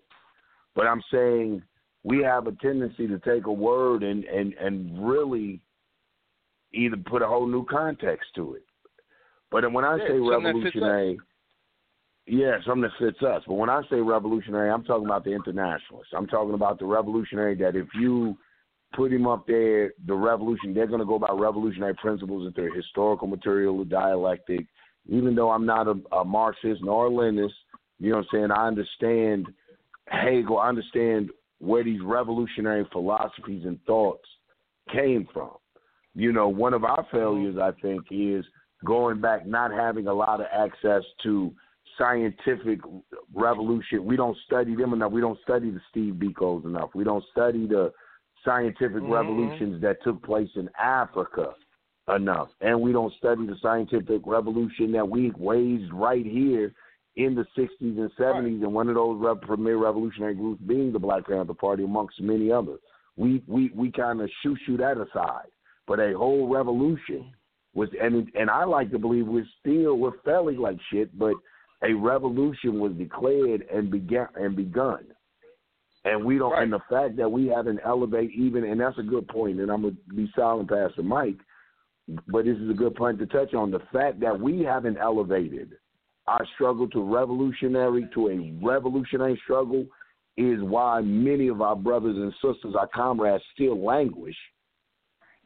but 0.74 0.86
I'm 0.86 1.02
saying 1.10 1.62
we 2.02 2.22
have 2.22 2.46
a 2.46 2.52
tendency 2.52 3.06
to 3.08 3.18
take 3.20 3.46
a 3.46 3.52
word 3.52 4.02
and 4.02 4.24
and 4.24 4.52
and 4.54 5.08
really 5.08 5.60
either 6.72 6.96
put 6.96 7.22
a 7.22 7.26
whole 7.26 7.46
new 7.46 7.64
context 7.64 8.34
to 8.34 8.54
it. 8.54 8.64
But 9.50 9.70
when 9.72 9.84
I 9.84 9.96
Yeah, 9.96 10.08
say 10.08 10.18
something 10.18 10.20
that 10.20 10.30
fits 10.30 10.76
us. 10.76 10.82
revolutionary, 10.82 11.20
yeah, 12.26 12.60
something 12.66 12.82
that 12.82 12.92
fits 12.98 13.22
us. 13.22 13.42
But 13.46 13.54
when 13.54 13.70
I 13.70 13.82
say 13.88 14.00
revolutionary, 14.00 14.70
I'm 14.70 14.84
talking 14.84 15.06
about 15.06 15.24
the 15.24 15.32
internationalists. 15.32 16.12
I'm 16.12 16.26
talking 16.26 16.54
about 16.54 16.78
the 16.78 16.86
revolutionary 16.86 17.54
that 17.56 17.76
if 17.76 17.86
you 17.94 18.36
put 18.96 19.12
him 19.12 19.26
up 19.26 19.46
there, 19.46 19.92
the 20.06 20.14
revolution, 20.14 20.74
they're 20.74 20.86
going 20.86 21.00
to 21.00 21.06
go 21.06 21.18
by 21.18 21.32
revolutionary 21.32 21.94
principles 21.94 22.44
that 22.44 22.56
they're 22.56 22.74
historical 22.74 23.26
material, 23.26 23.78
or 23.78 23.84
dialectic. 23.84 24.66
Even 25.08 25.34
though 25.34 25.50
I'm 25.50 25.66
not 25.66 25.86
a, 25.86 25.94
a 26.16 26.24
Marxist 26.24 26.82
nor 26.82 27.06
a 27.06 27.10
Leninist, 27.10 27.52
you 27.98 28.10
know 28.10 28.18
what 28.18 28.26
I'm 28.32 28.38
saying? 28.38 28.50
I 28.50 28.66
understand 28.66 29.46
Hegel, 30.06 30.58
I 30.58 30.68
understand 30.68 31.30
where 31.58 31.84
these 31.84 32.00
revolutionary 32.02 32.86
philosophies 32.92 33.64
and 33.64 33.78
thoughts 33.84 34.26
came 34.92 35.26
from. 35.32 35.50
You 36.14 36.32
know, 36.32 36.48
one 36.48 36.74
of 36.74 36.84
our 36.84 37.04
mm-hmm. 37.04 37.16
failures, 37.16 37.56
I 37.60 37.72
think, 37.80 38.04
is 38.10 38.44
going 38.84 39.20
back 39.20 39.46
not 39.46 39.72
having 39.72 40.06
a 40.06 40.12
lot 40.12 40.40
of 40.40 40.46
access 40.52 41.02
to 41.22 41.52
scientific 41.98 42.80
revolution. 43.34 44.04
We 44.04 44.16
don't 44.16 44.36
study 44.46 44.74
them 44.74 44.92
enough. 44.92 45.12
We 45.12 45.20
don't 45.20 45.38
study 45.42 45.70
the 45.70 45.80
Steve 45.90 46.14
Biko's 46.14 46.64
enough. 46.64 46.90
We 46.94 47.04
don't 47.04 47.24
study 47.30 47.66
the 47.66 47.92
scientific 48.44 49.02
Mhm. 49.02 49.10
revolutions 49.10 49.80
that 49.80 50.02
took 50.02 50.22
place 50.22 50.50
in 50.56 50.68
Africa 50.78 51.54
enough. 52.14 52.50
And 52.60 52.80
we 52.80 52.92
don't 52.92 53.12
study 53.14 53.46
the 53.46 53.56
scientific 53.56 54.26
revolution 54.26 54.92
that 54.92 55.08
we 55.08 55.30
waged 55.32 55.92
right 55.92 56.24
here 56.24 56.72
in 57.16 57.34
the 57.34 57.46
60s 57.56 57.98
and 57.98 58.10
70s, 58.16 58.62
and 58.62 58.74
one 58.74 58.88
of 58.88 58.96
those 58.96 59.18
rev- 59.20 59.40
premier 59.40 59.76
revolutionary 59.76 60.34
groups 60.34 60.60
being 60.62 60.92
the 60.92 60.98
Black 60.98 61.26
Panther 61.26 61.54
Party, 61.54 61.84
amongst 61.84 62.20
many 62.20 62.50
others. 62.50 62.80
We 63.16 63.42
we 63.46 63.70
we 63.74 63.92
kind 63.92 64.20
of 64.20 64.28
shoo 64.42 64.56
shoo 64.66 64.76
that 64.78 64.98
aside, 64.98 65.48
but 65.86 66.00
a 66.00 66.12
whole 66.12 66.48
revolution 66.48 67.32
was, 67.72 67.88
and 68.00 68.30
and 68.34 68.50
I 68.50 68.64
like 68.64 68.90
to 68.90 68.98
believe 68.98 69.28
we're 69.28 69.46
still 69.60 69.96
we're 69.96 70.18
failing 70.24 70.58
like 70.58 70.78
shit, 70.90 71.16
but 71.16 71.34
a 71.82 71.92
revolution 71.94 72.80
was 72.80 72.92
declared 72.94 73.62
and 73.72 73.90
began 73.90 74.28
and 74.34 74.56
begun, 74.56 75.04
and 76.04 76.24
we 76.24 76.38
don't. 76.38 76.52
Right. 76.52 76.62
And 76.62 76.72
the 76.72 76.80
fact 76.90 77.16
that 77.16 77.30
we 77.30 77.46
haven't 77.46 77.80
elevate 77.84 78.30
even, 78.32 78.64
and 78.64 78.80
that's 78.80 78.98
a 78.98 79.02
good 79.02 79.26
point. 79.28 79.60
And 79.60 79.70
I'm 79.70 79.82
gonna 79.82 79.94
be 80.14 80.30
silent, 80.36 80.68
Pastor 80.68 81.02
Mike, 81.02 81.38
but 82.28 82.44
this 82.44 82.56
is 82.56 82.70
a 82.70 82.74
good 82.74 82.94
point 82.94 83.18
to 83.18 83.26
touch 83.26 83.54
on. 83.54 83.70
The 83.70 83.82
fact 83.92 84.20
that 84.20 84.38
we 84.38 84.62
haven't 84.62 84.98
elevated 84.98 85.72
our 86.26 86.46
struggle 86.54 86.88
to 86.88 87.02
revolutionary 87.02 88.08
to 88.14 88.28
a 88.28 88.64
revolutionary 88.64 89.40
struggle 89.44 89.86
is 90.36 90.58
why 90.62 91.00
many 91.00 91.48
of 91.48 91.60
our 91.60 91.76
brothers 91.76 92.16
and 92.16 92.32
sisters, 92.34 92.74
our 92.78 92.88
comrades, 92.88 93.44
still 93.54 93.82
languish 93.82 94.36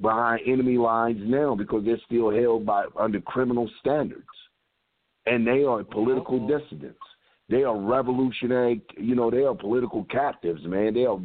behind 0.00 0.40
enemy 0.46 0.78
lines 0.78 1.18
now 1.22 1.54
because 1.54 1.84
they're 1.84 2.00
still 2.06 2.30
held 2.30 2.64
by 2.64 2.84
under 2.98 3.20
criminal 3.20 3.68
standards, 3.80 4.22
and 5.26 5.46
they 5.46 5.64
are 5.64 5.82
political 5.84 6.36
uh-huh. 6.36 6.58
dissidents. 6.58 6.98
They 7.48 7.64
are 7.64 7.78
revolutionary. 7.78 8.82
You 8.96 9.14
know, 9.14 9.30
they 9.30 9.44
are 9.44 9.54
political 9.54 10.04
captives, 10.04 10.62
man. 10.64 10.94
They 10.94 11.06
are 11.06 11.18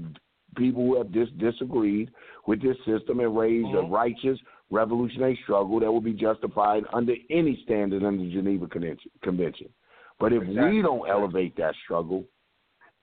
people 0.55 0.85
who 0.85 0.97
have 0.97 1.11
dis- 1.11 1.29
disagreed 1.37 2.11
with 2.47 2.61
this 2.61 2.77
system 2.85 3.19
and 3.19 3.35
raised 3.35 3.67
a 3.69 3.81
Mhm. 3.81 3.91
righteous 3.91 4.39
revolutionary 4.69 5.35
struggle 5.43 5.79
that 5.79 5.91
will 5.91 6.01
be 6.01 6.13
justified 6.13 6.85
under 6.93 7.15
any 7.29 7.55
standard 7.63 8.03
under 8.03 8.23
the 8.23 8.31
Geneva 8.31 8.67
Convention. 8.67 9.11
Convention. 9.21 9.73
But 10.19 10.33
if 10.33 10.43
Exactly. 10.43 10.77
we 10.77 10.81
don't 10.81 11.07
elevate 11.09 11.55
that 11.57 11.75
struggle, 11.83 12.25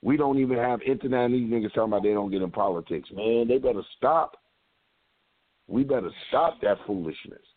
we 0.02 0.16
don't 0.16 0.38
even 0.38 0.56
have 0.56 0.80
internet. 0.82 1.30
These 1.30 1.50
niggas 1.50 1.72
talking 1.74 1.92
about 1.92 2.02
they 2.02 2.14
don't 2.14 2.30
get 2.30 2.42
in 2.42 2.50
politics. 2.50 3.10
Man, 3.12 3.48
they 3.48 3.58
better 3.58 3.82
stop. 3.96 4.36
We 5.68 5.84
better 5.84 6.10
stop 6.28 6.60
that 6.62 6.80
foolishness. 6.86 7.49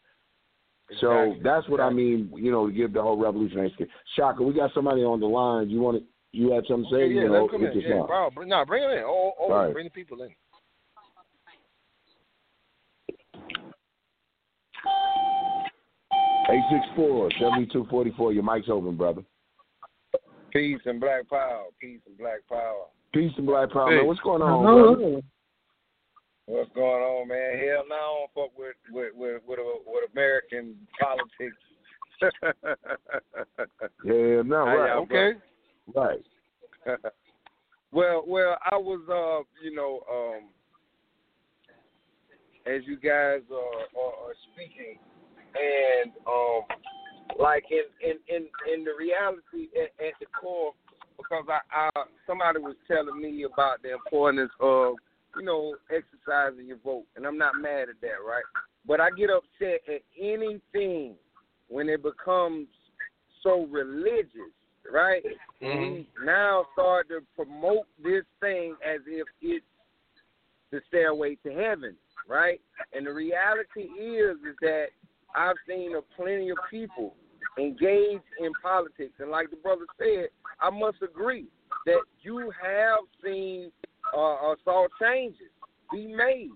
So 0.99 1.31
Exactly. 1.31 1.43
that's 1.43 1.69
what 1.69 1.79
I 1.79 1.89
mean. 1.89 2.31
You 2.36 2.51
know, 2.51 2.67
to 2.67 2.73
give 2.73 2.93
the 2.93 3.01
whole 3.01 3.17
revolutionary 3.17 3.71
skin. 3.73 3.88
Shaka, 4.15 4.43
we 4.43 4.53
got 4.53 4.73
somebody 4.73 5.01
on 5.01 5.19
the 5.19 5.25
line. 5.25 5.69
You 5.69 5.79
want 5.79 5.97
to? 5.97 6.03
You 6.34 6.51
had 6.51 6.65
something 6.67 6.89
to 6.89 6.95
say? 6.95 7.03
Okay, 7.03 7.13
yeah, 7.13 7.21
you 7.23 7.29
let 7.29 7.38
know, 7.38 7.43
him 7.45 7.49
come 7.49 7.65
in. 7.65 7.79
Yeah, 7.79 7.89
now. 7.99 8.07
bro, 8.07 8.29
bring, 8.31 8.49
nah, 8.49 8.65
bring 8.65 8.84
him 8.84 8.91
in. 8.91 9.03
Oh, 9.05 9.34
oh, 9.39 9.51
All 9.51 9.65
right. 9.65 9.73
bring 9.73 9.86
the 9.86 9.91
people 9.91 10.21
in. 10.23 10.29
Eight 16.49 16.63
six 16.69 16.86
four 16.95 17.31
seventy 17.39 17.65
two 17.67 17.86
forty 17.89 18.11
four. 18.17 18.34
Your 18.34 18.43
mic's 18.43 18.67
open, 18.69 18.97
brother. 18.97 19.21
Peace 20.51 20.79
and 20.86 20.99
black 20.99 21.29
power. 21.29 21.65
Peace 21.79 22.01
and 22.05 22.17
black 22.17 22.39
power. 22.49 22.86
Peace 23.13 23.31
and 23.38 23.45
black 23.45 23.71
power, 23.71 23.89
Hey. 23.89 23.97
man. 23.97 24.07
What's 24.07 24.19
going 24.19 24.41
on, 24.41 24.97
brother? 24.97 25.21
What's 26.45 26.71
going 26.75 27.03
on, 27.03 27.27
man? 27.29 27.57
Hell 27.57 27.85
no, 27.87 27.95
I 27.95 28.27
don't 28.35 28.49
fuck 28.49 28.57
with 28.57 28.75
with 28.91 29.13
with 29.15 29.41
with, 29.47 29.59
with 29.85 30.11
American 30.11 30.75
politics. 30.99 31.57
Yeah, 34.05 34.41
no, 34.45 34.65
right, 34.65 34.89
y'all 34.89 35.03
Okay. 35.03 35.33
right. 35.95 36.19
well, 37.91 38.23
well, 38.27 38.57
I 38.69 38.75
was, 38.75 38.99
uh, 39.09 39.43
you 39.63 39.73
know, 39.73 40.01
um, 40.11 40.49
as 42.65 42.81
you 42.85 42.97
guys 42.97 43.41
are, 43.49 44.01
are, 44.01 44.13
are 44.27 44.35
speaking, 44.53 44.99
and 45.55 46.11
um, 46.27 46.63
like 47.39 47.63
in 47.71 47.83
in 48.01 48.17
in 48.27 48.47
in 48.73 48.83
the 48.83 48.91
reality 48.97 49.69
at, 49.75 50.05
at 50.05 50.13
the 50.19 50.25
core, 50.39 50.73
because 51.17 51.45
I, 51.47 51.59
I 51.71 52.03
somebody 52.27 52.59
was 52.59 52.75
telling 52.87 53.21
me 53.21 53.43
about 53.43 53.81
the 53.81 53.93
importance 53.93 54.51
of 54.59 54.95
you 55.36 55.43
know 55.43 55.75
exercising 55.89 56.67
your 56.67 56.77
vote, 56.77 57.05
and 57.15 57.25
I'm 57.25 57.38
not 57.38 57.59
mad 57.59 57.89
at 57.89 58.01
that, 58.01 58.23
right? 58.25 58.43
But 58.86 58.99
I 58.99 59.09
get 59.11 59.29
upset 59.29 59.81
at 59.88 60.01
anything 60.19 61.15
when 61.69 61.89
it 61.89 62.03
becomes 62.03 62.67
so 63.41 63.65
religious, 63.67 64.51
right? 64.91 65.23
Mhm. 65.61 65.91
We 65.91 66.09
now 66.25 66.67
start 66.73 67.07
to 67.09 67.21
promote 67.36 67.88
this 67.99 68.25
thing 68.39 68.75
as 68.84 69.01
if 69.07 69.27
it's 69.41 69.65
the 70.71 70.81
stairway 70.88 71.36
to 71.36 71.51
heaven, 71.53 71.97
right? 72.27 72.61
And 72.93 73.05
the 73.05 73.13
reality 73.13 73.84
is 73.84 74.38
is 74.43 74.55
that 74.61 74.88
I've 75.36 75.55
seen 75.67 75.95
a 75.95 76.01
plenty 76.01 76.49
of 76.49 76.57
people 76.69 77.15
engage 77.57 78.21
in 78.39 78.51
politics, 78.61 79.13
and 79.19 79.29
like 79.31 79.49
the 79.49 79.57
brother 79.57 79.86
said, 79.97 80.29
I 80.59 80.69
must 80.69 81.01
agree. 81.01 81.47
that 81.86 82.01
you 82.21 82.51
have 82.61 82.99
seen 83.23 83.71
uh, 84.16 84.51
uh, 84.51 84.55
saw 84.64 84.88
changes 85.01 85.51
be 85.91 86.07
made. 86.07 86.51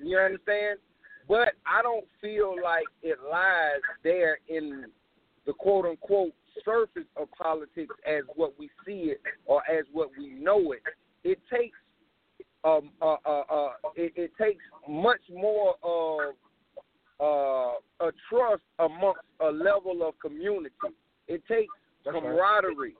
You 0.00 0.18
understand? 0.18 0.78
But 1.28 1.54
I 1.66 1.82
don't 1.82 2.06
feel 2.20 2.54
like 2.62 2.86
it 3.02 3.18
lies 3.30 3.82
there 4.02 4.38
in 4.48 4.86
the 5.46 5.52
quote 5.52 5.84
unquote 5.86 6.32
surface 6.64 7.08
of 7.16 7.28
politics 7.40 7.94
as 8.06 8.22
what 8.34 8.54
we 8.58 8.70
see 8.86 9.12
it 9.12 9.20
or 9.46 9.62
as 9.70 9.84
what 9.92 10.10
we 10.18 10.30
know 10.30 10.72
it. 10.72 10.82
It 11.24 11.38
takes 11.52 11.76
um 12.64 12.90
uh 13.00 13.16
uh, 13.24 13.42
uh 13.50 13.70
it, 13.94 14.12
it 14.16 14.32
takes 14.40 14.64
much 14.88 15.20
more 15.32 15.74
of 15.82 16.34
uh 17.20 18.06
a 18.06 18.12
trust 18.28 18.62
amongst 18.78 19.20
a 19.40 19.50
level 19.50 20.06
of 20.06 20.18
community. 20.20 20.74
It 21.28 21.42
takes 21.46 21.72
camaraderie 22.04 22.94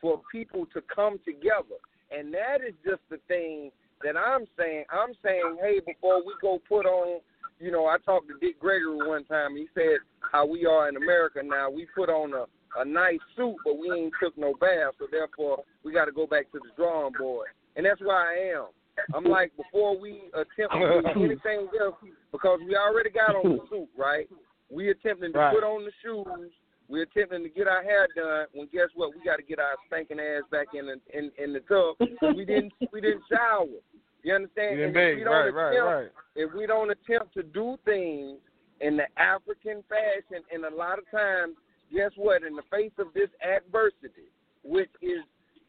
for 0.00 0.20
people 0.30 0.66
to 0.74 0.82
come 0.94 1.18
together. 1.24 1.78
And 2.10 2.32
that 2.34 2.58
is 2.66 2.74
just 2.84 3.00
the 3.10 3.18
thing 3.28 3.70
that 4.02 4.16
I'm 4.16 4.46
saying. 4.58 4.84
I'm 5.10 5.16
saying, 5.24 5.56
hey, 5.60 5.80
before 5.84 6.24
we 6.24 6.32
go 6.40 6.60
put 6.68 6.86
on, 6.86 7.20
you 7.58 7.70
know, 7.72 7.86
I 7.86 7.96
talked 7.98 8.28
to 8.28 8.34
Dick 8.40 8.60
Gregory 8.60 9.06
one 9.06 9.24
time. 9.24 9.56
He 9.56 9.66
said 9.74 9.98
how 10.32 10.46
we 10.46 10.66
are 10.66 10.88
in 10.88 10.96
America 10.96 11.40
now. 11.44 11.68
We 11.70 11.86
put 11.94 12.08
on 12.08 12.32
a 12.32 12.44
a 12.78 12.84
nice 12.84 13.18
suit, 13.36 13.56
but 13.64 13.76
we 13.78 13.90
ain't 13.90 14.12
took 14.22 14.38
no 14.38 14.54
bath, 14.60 14.94
so 15.00 15.06
therefore 15.10 15.64
we 15.82 15.92
got 15.92 16.04
to 16.04 16.12
go 16.12 16.24
back 16.24 16.52
to 16.52 16.60
the 16.60 16.70
drawing 16.76 17.12
board. 17.18 17.48
And 17.74 17.84
that's 17.84 18.00
where 18.00 18.14
I 18.16 18.54
am. 18.54 18.66
I'm 19.12 19.24
like, 19.24 19.50
before 19.56 19.98
we 20.00 20.30
attempt 20.34 20.70
to 20.74 21.02
do 21.02 21.24
anything 21.24 21.66
else, 21.80 21.96
because 22.30 22.60
we 22.64 22.76
already 22.76 23.10
got 23.10 23.34
on 23.34 23.56
the 23.56 23.62
suit, 23.68 23.88
right? 23.98 24.28
We 24.70 24.90
attempting 24.90 25.32
to 25.32 25.38
Right. 25.38 25.52
put 25.52 25.64
on 25.64 25.84
the 25.84 25.90
shoes. 26.00 26.52
We're 26.88 27.02
attempting 27.02 27.42
to 27.42 27.48
get 27.48 27.66
our 27.66 27.82
hair 27.82 28.06
done. 28.14 28.46
When 28.52 28.68
guess 28.72 28.88
what? 28.94 29.16
We 29.16 29.24
got 29.24 29.36
to 29.36 29.42
get 29.42 29.58
our 29.58 29.74
stinking 29.88 30.20
ass 30.20 30.42
back 30.52 30.68
in 30.72 30.86
the 30.86 31.00
in, 31.16 31.32
in 31.42 31.52
the 31.52 31.60
tub. 31.66 31.96
we 32.36 32.44
didn't 32.44 32.72
we 32.92 33.00
didn't 33.00 33.22
shower. 33.28 33.66
You 34.22 34.34
understand? 34.34 34.78
You 34.78 34.86
if 34.88 34.94
bed. 34.94 35.16
we 35.16 35.24
don't 35.24 35.32
Right, 35.32 35.54
right, 35.54 35.72
attempt- 35.72 35.86
right. 35.86 36.10
if 36.36 36.52
we 36.54 36.66
don't 36.66 36.90
attempt 36.90 37.34
to 37.34 37.42
do 37.42 37.76
things 37.84 38.38
in 38.80 38.96
the 38.96 39.06
African 39.16 39.82
fashion, 39.88 40.42
and 40.52 40.64
a 40.64 40.74
lot 40.74 40.98
of 40.98 41.10
times, 41.10 41.56
guess 41.92 42.10
what? 42.16 42.42
In 42.42 42.54
the 42.56 42.62
face 42.70 42.92
of 42.98 43.12
this 43.14 43.28
adversity, 43.42 44.30
which 44.62 44.90
is 45.02 45.20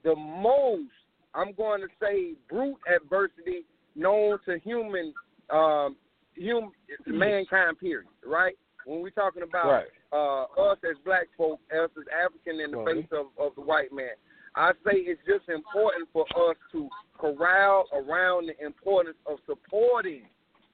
the 0.03 0.15
most, 0.15 0.91
I'm 1.33 1.53
going 1.53 1.81
to 1.81 1.87
say, 2.01 2.33
brute 2.49 2.77
adversity 2.93 3.65
known 3.95 4.37
to 4.45 4.59
human, 4.59 5.13
um, 5.49 5.95
human 6.35 6.71
mankind. 7.07 7.77
Period. 7.79 8.07
Right? 8.25 8.57
When 8.85 9.01
we're 9.01 9.09
talking 9.11 9.43
about 9.43 9.67
Right. 9.67 9.87
uh, 10.11 10.43
us 10.71 10.77
as 10.89 10.97
black 11.05 11.27
folk, 11.37 11.59
us 11.71 11.89
as 11.97 12.05
African 12.25 12.59
in 12.59 12.71
the 12.71 12.77
Right. 12.77 12.95
face 12.95 13.11
of, 13.11 13.27
of 13.37 13.53
the 13.55 13.61
white 13.61 13.91
man. 13.93 14.15
I 14.55 14.71
say 14.85 14.97
it's 15.07 15.21
just 15.25 15.47
important 15.49 16.09
for 16.11 16.25
us 16.49 16.57
to 16.73 16.89
corral 17.17 17.85
around 17.93 18.49
the 18.49 18.65
importance 18.65 19.17
of 19.25 19.37
supporting 19.45 20.23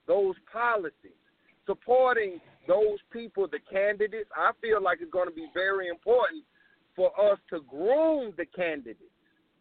those 0.06 0.34
policies, 0.52 1.18
supporting 1.66 2.40
those 2.66 2.98
people, 3.12 3.46
the 3.46 3.60
candidates. 3.70 4.30
I 4.36 4.50
feel 4.60 4.82
like 4.82 4.98
it's 5.00 5.12
going 5.12 5.28
to 5.28 5.34
be 5.34 5.48
very 5.54 5.88
important 5.88 6.44
for 6.96 7.12
us 7.20 7.38
to 7.50 7.60
groom 7.68 8.32
the 8.36 8.46
candidates. 8.46 9.02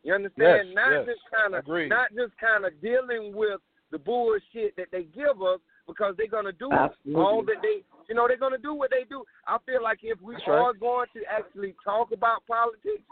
You 0.03 0.13
understand? 0.13 0.69
Yes, 0.69 0.75
not 0.75 0.91
yes. 0.91 1.05
just 1.05 1.21
kind 1.35 1.53
of, 1.53 1.63
Agreed. 1.63 1.89
not 1.89 2.09
just 2.15 2.33
kind 2.39 2.65
of 2.65 2.71
dealing 2.81 3.35
with 3.35 3.59
the 3.91 3.99
bullshit 3.99 4.75
that 4.77 4.87
they 4.91 5.03
give 5.03 5.41
us 5.41 5.59
because 5.85 6.15
they're 6.17 6.27
going 6.27 6.45
to 6.45 6.51
do 6.53 6.71
Absolutely. 6.71 7.21
all 7.21 7.43
that 7.43 7.61
they, 7.61 7.83
you 8.09 8.15
know, 8.15 8.27
they're 8.27 8.37
going 8.37 8.51
to 8.51 8.57
do 8.57 8.73
what 8.73 8.89
they 8.89 9.03
do. 9.09 9.23
I 9.47 9.57
feel 9.65 9.83
like 9.83 9.99
if 10.03 10.19
we 10.21 10.33
That's 10.33 10.47
right. 10.47 10.57
are 10.57 10.73
going 10.73 11.07
to 11.15 11.21
actually 11.29 11.75
talk 11.83 12.11
about 12.11 12.45
politics, 12.47 13.03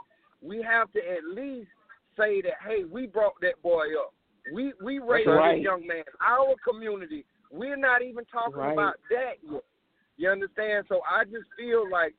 we 0.46 0.62
have 0.62 0.92
to 0.94 1.00
at 1.00 1.24
least 1.36 1.70
say 2.18 2.42
that, 2.42 2.54
hey, 2.66 2.84
we 2.90 3.08
brought 3.08 3.34
that 3.42 3.62
boy 3.64 3.86
up. 4.00 4.14
We 4.54 4.74
we 4.84 5.00
raised 5.00 5.28
right. 5.28 5.58
this 5.58 5.64
young 5.64 5.86
man. 5.88 6.04
Our 6.22 6.56
community. 6.68 7.26
We're 7.52 7.78
not 7.78 8.02
even 8.02 8.26
talking 8.26 8.56
Right. 8.56 8.74
about 8.74 8.96
that 9.10 9.36
yet. 9.42 9.64
You 10.18 10.30
understand? 10.30 10.86
So 10.88 11.02
I 11.10 11.24
just 11.26 11.48
feel 11.58 11.90
like 11.90 12.14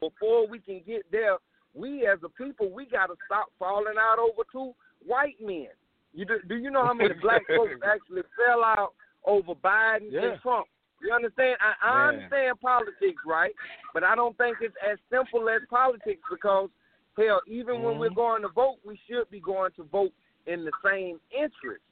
before 0.00 0.46
we 0.46 0.58
can 0.60 0.80
get 0.86 1.02
there, 1.10 1.36
we 1.74 2.06
as 2.06 2.18
a 2.24 2.28
people, 2.28 2.70
we 2.70 2.86
got 2.86 3.06
to 3.06 3.14
stop 3.26 3.46
falling 3.58 3.98
out 3.98 4.18
over 4.18 4.42
two 4.50 4.72
white 5.04 5.36
men. 5.40 5.68
You 6.12 6.24
do, 6.24 6.38
do 6.48 6.56
you 6.56 6.70
know 6.70 6.84
how 6.84 6.94
many 6.94 7.14
black 7.20 7.42
folks 7.56 7.74
actually 7.84 8.22
fell 8.36 8.64
out 8.64 8.94
over 9.24 9.54
Biden 9.54 10.10
Yeah. 10.10 10.32
and 10.32 10.40
Trump? 10.40 10.66
You 11.02 11.12
understand? 11.12 11.56
I, 11.60 11.88
I 11.88 12.08
understand 12.08 12.60
politics, 12.60 13.22
right? 13.26 13.52
But 13.94 14.04
I 14.04 14.14
don't 14.14 14.36
think 14.36 14.58
it's 14.60 14.74
as 14.86 14.98
simple 15.10 15.48
as 15.48 15.62
politics 15.70 16.20
because 16.30 16.68
hell, 17.16 17.40
even 17.46 17.82
when 17.82 17.94
Mhm. 17.94 17.98
we're 18.00 18.10
going 18.10 18.42
to 18.42 18.48
vote, 18.48 18.78
we 18.84 18.96
should 19.06 19.28
be 19.30 19.40
going 19.40 19.72
to 19.72 19.84
vote 19.84 20.12
in 20.46 20.64
the 20.64 20.72
same 20.82 21.20
interest, 21.30 21.82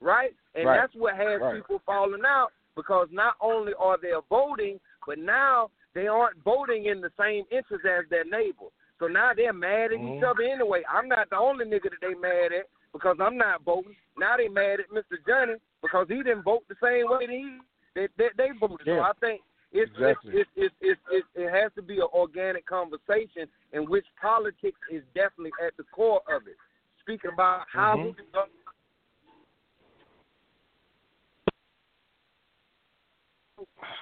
right? 0.00 0.34
And 0.54 0.66
Right. 0.66 0.76
that's 0.76 0.94
what 0.94 1.14
has 1.16 1.40
Right. 1.40 1.56
people 1.56 1.78
falling 1.80 2.24
out 2.24 2.52
because 2.74 3.10
not 3.10 3.36
only 3.40 3.74
are 3.74 3.96
they 3.98 4.12
voting, 4.28 4.80
but 5.06 5.18
now 5.18 5.70
they 5.94 6.06
aren't 6.06 6.36
voting 6.38 6.86
in 6.86 7.00
the 7.00 7.10
same 7.18 7.44
interest 7.50 7.84
as 7.84 8.08
their 8.08 8.24
neighbor. 8.24 8.66
So 8.98 9.06
now 9.06 9.32
they're 9.32 9.52
mad 9.52 9.92
at 9.92 10.00
each 10.00 10.22
Mhm. 10.22 10.22
other 10.22 10.42
anyway. 10.42 10.84
I'm 10.88 11.08
not 11.08 11.30
the 11.30 11.36
only 11.36 11.64
nigga 11.64 11.90
that 11.90 12.00
they 12.00 12.14
mad 12.14 12.52
at 12.52 12.68
because 12.92 13.20
I'm 13.20 13.36
not 13.36 13.62
voting. 13.62 13.96
Now 14.16 14.36
they 14.36 14.48
mad 14.48 14.80
at 14.80 14.90
Mr. 14.90 15.18
Johnny 15.24 15.60
because 15.82 16.08
he 16.08 16.16
didn't 16.22 16.42
vote 16.42 16.66
the 16.68 16.76
same 16.76 17.08
way 17.08 17.26
that 17.26 17.30
he 17.30 17.60
they 17.94 18.08
they, 18.16 18.28
they 18.36 18.50
voted. 18.52 18.86
So 18.86 19.00
I 19.00 19.12
think 19.20 19.42
it's 19.72 19.90
Exactly. 19.92 20.32
it's, 20.34 20.50
it's, 20.56 20.74
it's, 20.80 21.00
it's, 21.10 21.26
it 21.34 21.50
has 21.50 21.70
to 21.74 21.82
be 21.82 21.96
an 21.96 22.08
organic 22.14 22.66
conversation 22.66 23.46
in 23.72 23.88
which 23.88 24.06
politics 24.20 24.80
is 24.90 25.02
definitely 25.14 25.52
at 25.64 25.76
the 25.76 25.84
core 25.92 26.22
of 26.28 26.46
it. 26.46 26.56
Speaking 27.00 27.30
about 27.32 27.66
how 27.72 27.96
Mhm. 27.96 28.04
we 28.04 28.14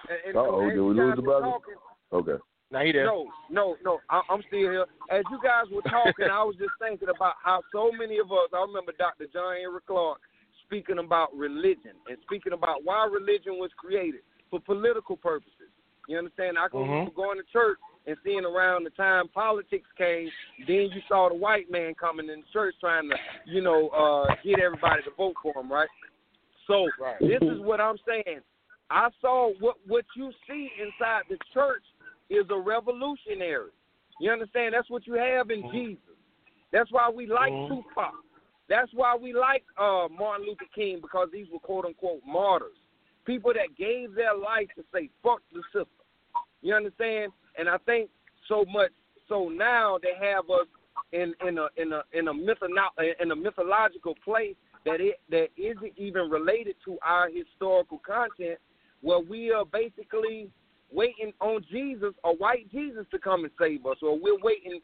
and, 0.09 0.19
and 0.27 0.37
Uh-oh, 0.37 0.69
did 0.69 0.81
we 0.81 0.95
lose 0.95 1.11
guys 1.11 1.17
the 1.17 1.23
brother? 1.23 1.53
Okay. 2.13 2.43
Now 2.71 2.81
he 2.81 2.93
there. 2.93 3.07
no, 3.07 3.31
no, 3.49 3.77
no. 3.85 4.01
I, 4.11 4.23
I'm 4.29 4.43
still 4.49 4.59
here. 4.59 4.87
As 5.11 5.25
you 5.31 5.39
guys 5.43 5.67
were 5.71 5.83
talking, 5.83 6.27
I 6.31 6.43
was 6.43 6.57
just 6.57 6.73
thinking 6.81 7.09
about 7.09 7.35
how 7.43 7.63
so 7.73 7.91
many 7.93 8.19
of 8.19 8.31
us. 8.33 8.51
I 8.53 8.61
remember 8.61 8.93
Dr. 8.99 9.27
John 9.33 9.57
Henrik 9.57 9.87
Clarke 9.87 10.21
speaking 10.65 10.99
about 10.99 11.35
religion 11.35 11.95
and 12.09 12.19
speaking 12.23 12.53
about 12.53 12.85
why 12.85 13.07
religion 13.07 13.59
was 13.59 13.71
created 13.77 14.21
for 14.51 14.61
political 14.61 15.17
purposes. 15.17 15.53
You 16.07 16.19
understand? 16.19 16.59
I 16.59 16.69
can 16.69 16.81
Mhm. 16.81 16.89
remember 16.89 17.11
going 17.11 17.39
to 17.39 17.45
church 17.53 17.79
and 18.07 18.17
seeing 18.23 18.45
around 18.45 18.85
the 18.85 18.91
time 18.91 19.29
politics 19.29 19.89
came. 19.99 20.31
Then 20.67 20.91
you 20.93 21.03
saw 21.09 21.29
the 21.29 21.35
white 21.35 21.71
man 21.71 21.95
coming 21.95 22.29
in 22.29 22.45
church 22.53 22.75
trying 22.81 23.11
to, 23.11 23.17
you 23.45 23.61
know, 23.61 23.89
uh, 23.89 24.35
get 24.45 24.61
everybody 24.61 25.03
to 25.03 25.11
vote 25.11 25.37
for 25.43 25.53
him, 25.59 25.71
right? 25.71 25.89
So 26.67 26.89
Right. 26.99 27.21
this 27.21 27.43
is 27.43 27.61
what 27.61 27.81
I'm 27.81 27.99
saying. 28.07 28.43
I 28.91 29.11
saw 29.21 29.51
what 29.59 29.77
what 29.87 30.05
you 30.15 30.33
see 30.49 30.71
inside 30.81 31.23
the 31.29 31.39
church 31.53 31.83
is 32.31 32.47
a 32.51 32.59
revolutionary. 32.59 33.71
You 34.21 34.31
understand? 34.31 34.75
That's 34.75 34.89
what 34.89 35.07
you 35.07 35.15
have 35.15 35.51
in 35.51 35.63
Mhm. 35.65 35.73
Jesus. 35.73 36.17
That's 36.73 36.91
why 36.91 37.09
we 37.09 37.27
like 37.27 37.53
Mhm. 37.53 37.69
Tupac. 37.69 38.15
That's 38.69 38.93
why 38.93 39.15
we 39.17 39.33
like 39.33 39.65
uh, 39.77 40.09
Martin 40.11 40.47
Luther 40.47 40.67
King 40.75 41.01
because 41.01 41.31
these 41.33 41.49
were 41.51 41.61
quote 41.61 41.85
unquote 41.85 42.25
martyrs, 42.25 42.77
people 43.25 43.53
that 43.53 43.77
gave 43.77 44.15
their 44.15 44.35
life 44.35 44.69
to 44.77 44.85
say 44.93 45.11
fuck 45.23 45.43
the 45.53 45.63
system. 45.73 45.96
You 46.67 46.75
understand? 46.75 47.31
And 47.57 47.69
I 47.69 47.79
think 47.87 48.11
so 48.49 48.65
much 48.69 48.91
so 49.29 49.49
now 49.49 49.99
they 50.03 50.15
have 50.25 50.51
us 50.51 50.67
in 51.13 51.33
in 51.47 51.59
a 51.59 51.69
in 51.77 51.93
a 51.93 52.03
in 52.13 52.27
a 52.27 52.35
mytholo- 52.35 53.21
in 53.21 53.31
a 53.31 53.37
mythological 53.37 54.15
place 54.25 54.57
that 54.85 55.01
it 55.01 55.21
that 55.31 55.49
isn't 55.57 55.93
even 55.97 56.29
related 56.29 56.75
to 56.85 56.99
our 57.03 57.29
historical 57.31 58.01
content, 58.05 58.59
where 59.01 59.21
we 59.21 59.53
are 59.53 59.65
basically 59.65 60.51
waiting 60.93 61.33
on 61.41 61.65
Jesus 61.71 62.15
or 62.25 62.35
white 62.35 62.69
Jesus 62.73 63.07
to 63.13 63.19
come 63.19 63.45
and 63.45 63.53
save 63.61 63.87
us, 63.87 63.99
or 64.03 64.19
we're 64.19 64.41
waiting, 64.43 64.81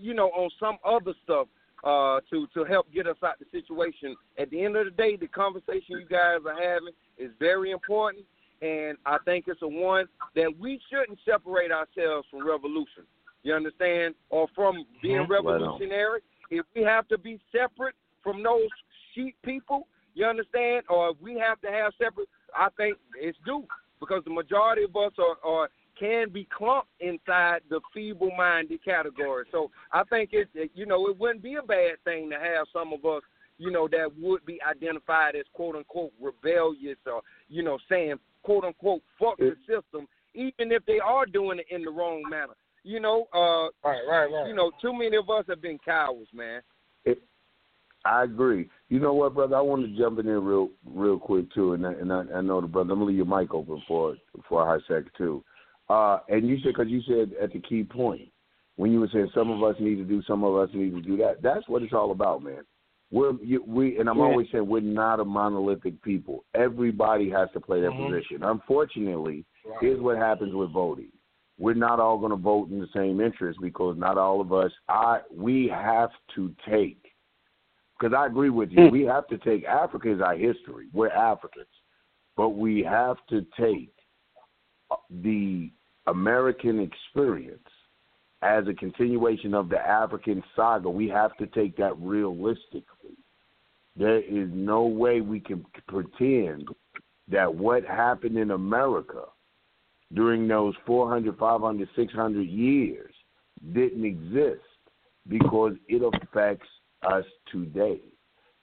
you 0.00 0.12
know, 0.12 0.28
on 0.28 0.50
some 0.60 0.76
other 0.84 1.14
stuff 1.24 1.48
uh, 1.82 2.20
to 2.30 2.46
to 2.52 2.64
help 2.64 2.92
get 2.92 3.06
us 3.06 3.16
out 3.24 3.38
the 3.38 3.46
situation. 3.50 4.14
At 4.38 4.50
the 4.50 4.62
end 4.62 4.76
of 4.76 4.84
the 4.84 4.90
day, 4.90 5.16
the 5.16 5.28
conversation 5.28 5.98
you 5.98 6.06
guys 6.06 6.40
are 6.46 6.60
having 6.60 6.92
is 7.16 7.30
very 7.38 7.70
important, 7.70 8.24
and 8.62 8.96
I 9.04 9.18
think 9.24 9.46
it's 9.48 9.62
a 9.62 9.68
one 9.68 10.06
that 10.34 10.52
we 10.58 10.80
shouldn't 10.90 11.18
separate 11.24 11.70
ourselves 11.70 12.26
from 12.30 12.46
revolution. 12.46 13.04
You 13.42 13.54
understand, 13.54 14.14
or 14.30 14.48
from 14.54 14.84
being 15.02 15.16
Mhm. 15.16 15.28
Right 15.28 15.44
revolutionary. 15.44 16.20
If 16.50 16.66
we 16.74 16.82
have 16.82 17.06
to 17.08 17.18
be 17.18 17.40
separate 17.52 17.94
from 18.22 18.42
those 18.42 18.68
sheep 19.14 19.36
people, 19.42 19.88
you 20.14 20.24
understand, 20.26 20.84
or 20.88 21.10
if 21.10 21.20
we 21.20 21.38
have 21.38 21.60
to 21.60 21.70
have 21.70 21.94
separate, 21.94 22.28
I 22.54 22.70
think 22.70 22.98
it's 23.14 23.38
due 23.44 23.66
because 24.00 24.24
the 24.24 24.30
majority 24.30 24.84
of 24.84 24.96
us 24.96 25.12
are, 25.18 25.36
are 25.44 25.70
can 25.98 26.28
be 26.30 26.44
clumped 26.44 26.90
inside 27.00 27.62
the 27.70 27.80
feeble-minded 27.94 28.84
category. 28.84 29.46
So 29.50 29.70
I 29.92 30.04
think 30.04 30.30
it, 30.32 30.48
it, 30.54 30.70
you 30.74 30.86
know, 30.86 31.08
it 31.08 31.18
wouldn't 31.18 31.42
be 31.42 31.54
a 31.54 31.62
bad 31.62 32.02
thing 32.04 32.30
to 32.30 32.36
have 32.38 32.66
some 32.72 32.92
of 32.92 33.04
us, 33.04 33.22
you 33.58 33.70
know, 33.70 33.88
that 33.88 34.10
would 34.18 34.44
be 34.44 34.60
identified 34.62 35.36
as 35.36 35.44
quote 35.54 35.76
unquote 35.76 36.12
rebellious 36.20 36.98
or 37.06 37.22
you 37.48 37.62
know 37.62 37.78
saying 37.88 38.16
quote 38.46 38.64
unquote 38.64 39.02
fuck 39.18 39.36
the 39.38 39.56
system, 39.66 40.06
even 40.34 40.72
if 40.72 40.86
they 40.86 41.00
are 41.00 41.26
doing 41.26 41.58
it 41.58 41.66
in 41.70 41.82
the 41.82 41.90
wrong 41.90 42.22
manner. 42.30 42.54
You 42.84 43.00
know, 43.00 43.26
uh, 43.34 43.66
Right, 43.86 44.00
right, 44.08 44.30
right. 44.30 44.46
you 44.48 44.54
know, 44.54 44.70
too 44.80 44.92
many 44.92 45.16
of 45.16 45.28
us 45.28 45.44
have 45.48 45.60
been 45.60 45.78
cowards, 45.84 46.30
man. 46.32 46.62
It, 47.04 47.20
I 48.04 48.22
agree. 48.22 48.68
You 48.88 49.00
know 49.00 49.12
what, 49.12 49.34
brother? 49.34 49.56
I 49.56 49.60
want 49.60 49.84
to 49.84 49.98
jump 49.98 50.20
in 50.20 50.26
there 50.26 50.38
real, 50.38 50.70
real 50.86 51.18
quick 51.18 51.52
too, 51.52 51.72
and 51.72 51.84
I, 51.84 51.92
and 51.94 52.12
I, 52.12 52.22
I 52.36 52.40
know 52.40 52.60
the 52.60 52.68
brother. 52.68 52.92
I'm 52.92 53.00
gonna 53.00 53.10
leave 53.10 53.16
your 53.16 53.26
mic 53.26 53.52
open 53.52 53.82
for 53.88 54.16
for 54.48 54.62
a 54.62 54.66
high 54.66 54.82
second 54.86 55.10
too. 55.18 55.42
Uh, 55.88 56.20
and 56.28 56.46
you 56.48 56.58
said 56.58 56.74
because 56.76 56.88
you 56.88 57.02
said 57.08 57.32
at 57.42 57.52
the 57.52 57.60
key 57.60 57.82
point 57.82 58.28
when 58.76 58.92
you 58.92 59.00
were 59.00 59.08
saying 59.12 59.30
some 59.34 59.50
of 59.50 59.62
us 59.64 59.74
need 59.80 59.96
to 59.96 60.04
do, 60.04 60.22
some 60.22 60.44
of 60.44 60.54
us 60.56 60.68
need 60.72 60.94
to 60.94 61.02
do 61.02 61.16
that. 61.16 61.42
That's 61.42 61.68
what 61.68 61.82
it's 61.82 61.92
all 61.92 62.12
about, 62.12 62.44
man. 62.44 62.62
We're 63.10 63.34
you, 63.42 63.62
we, 63.66 63.98
and 63.98 64.08
I'm 64.08 64.18
Yeah. 64.18 64.24
always 64.24 64.50
saying 64.50 64.66
we're 64.66 64.80
not 64.80 65.20
a 65.20 65.24
monolithic 65.24 66.02
people. 66.02 66.44
Everybody 66.54 67.30
has 67.30 67.50
to 67.52 67.60
play 67.60 67.80
their 67.80 67.92
Mhm. 67.92 68.08
position. 68.08 68.42
Unfortunately, 68.42 69.44
Right. 69.64 69.78
here's 69.80 70.00
what 70.00 70.16
happens 70.16 70.54
with 70.54 70.70
voting. 70.70 71.12
We're 71.58 71.74
not 71.74 72.00
all 72.00 72.18
going 72.18 72.30
to 72.30 72.36
vote 72.36 72.68
in 72.68 72.80
the 72.80 72.88
same 72.88 73.20
interest 73.20 73.60
because 73.60 73.96
not 73.96 74.18
all 74.18 74.40
of 74.40 74.52
us. 74.52 74.72
I 74.88 75.22
we 75.30 75.68
have 75.68 76.12
to 76.34 76.54
take 76.64 77.14
because 77.98 78.12
I 78.12 78.26
agree 78.26 78.50
with 78.50 78.72
you. 78.72 78.80
Mm. 78.80 78.90
We 78.90 79.04
have 79.04 79.26
to 79.28 79.38
take 79.38 79.64
Africa 79.64 80.10
is 80.10 80.20
our 80.20 80.34
history. 80.34 80.88
We're 80.92 81.10
Africans, 81.10 81.80
but 82.36 82.50
we 82.50 82.82
have 82.82 83.24
to 83.28 83.42
take 83.56 83.94
the 85.08 85.70
American 86.06 86.78
experience 86.80 87.68
as 88.42 88.68
a 88.68 88.74
continuation 88.74 89.54
of 89.54 89.68
the 89.68 89.78
African 89.78 90.42
saga. 90.54 90.90
We 90.90 91.08
have 91.08 91.36
to 91.38 91.46
take 91.46 91.76
that 91.76 91.98
realistically. 91.98 92.82
There 93.96 94.20
is 94.20 94.48
no 94.52 94.82
way 94.84 95.20
we 95.20 95.40
can 95.40 95.64
pretend 95.88 96.68
that 97.28 97.52
what 97.52 97.84
happened 97.84 98.36
in 98.36 98.50
America 98.50 99.24
during 100.14 100.46
those 100.46 100.74
400, 100.86 101.36
500, 101.38 101.88
600 101.96 102.42
years 102.42 103.12
didn't 103.72 104.04
exist 104.04 104.62
because 105.28 105.72
it 105.88 106.02
affects 106.02 106.68
us 107.10 107.24
today. 107.50 108.00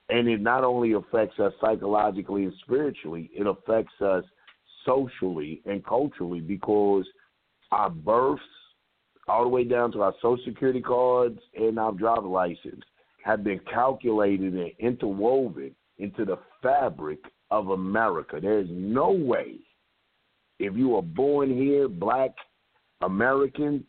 And 0.09 0.27
it 0.27 0.41
not 0.41 0.63
only 0.63 0.93
affects 0.93 1.39
us 1.39 1.53
psychologically 1.59 2.43
and 2.43 2.53
spiritually, 2.63 3.29
it 3.33 3.47
affects 3.47 3.93
us 4.01 4.23
socially 4.85 5.61
and 5.65 5.83
culturally 5.85 6.41
because 6.41 7.05
our 7.71 7.89
births, 7.89 8.41
all 9.27 9.43
the 9.43 9.49
way 9.49 9.63
down 9.63 9.91
to 9.93 10.01
our 10.01 10.13
social 10.21 10.43
security 10.45 10.81
cards 10.81 11.39
and 11.55 11.79
our 11.79 11.93
driver 11.93 12.27
license, 12.27 12.83
have 13.23 13.43
been 13.43 13.59
calculated 13.71 14.53
and 14.53 14.71
interwoven 14.79 15.73
into 15.97 16.25
the 16.25 16.37
fabric 16.61 17.19
of 17.51 17.69
America. 17.69 18.39
There 18.41 18.59
is 18.59 18.67
no 18.69 19.11
way, 19.11 19.55
if 20.59 20.75
you 20.75 20.95
are 20.95 21.01
born 21.01 21.49
here, 21.55 21.87
black 21.87 22.31
American, 23.01 23.85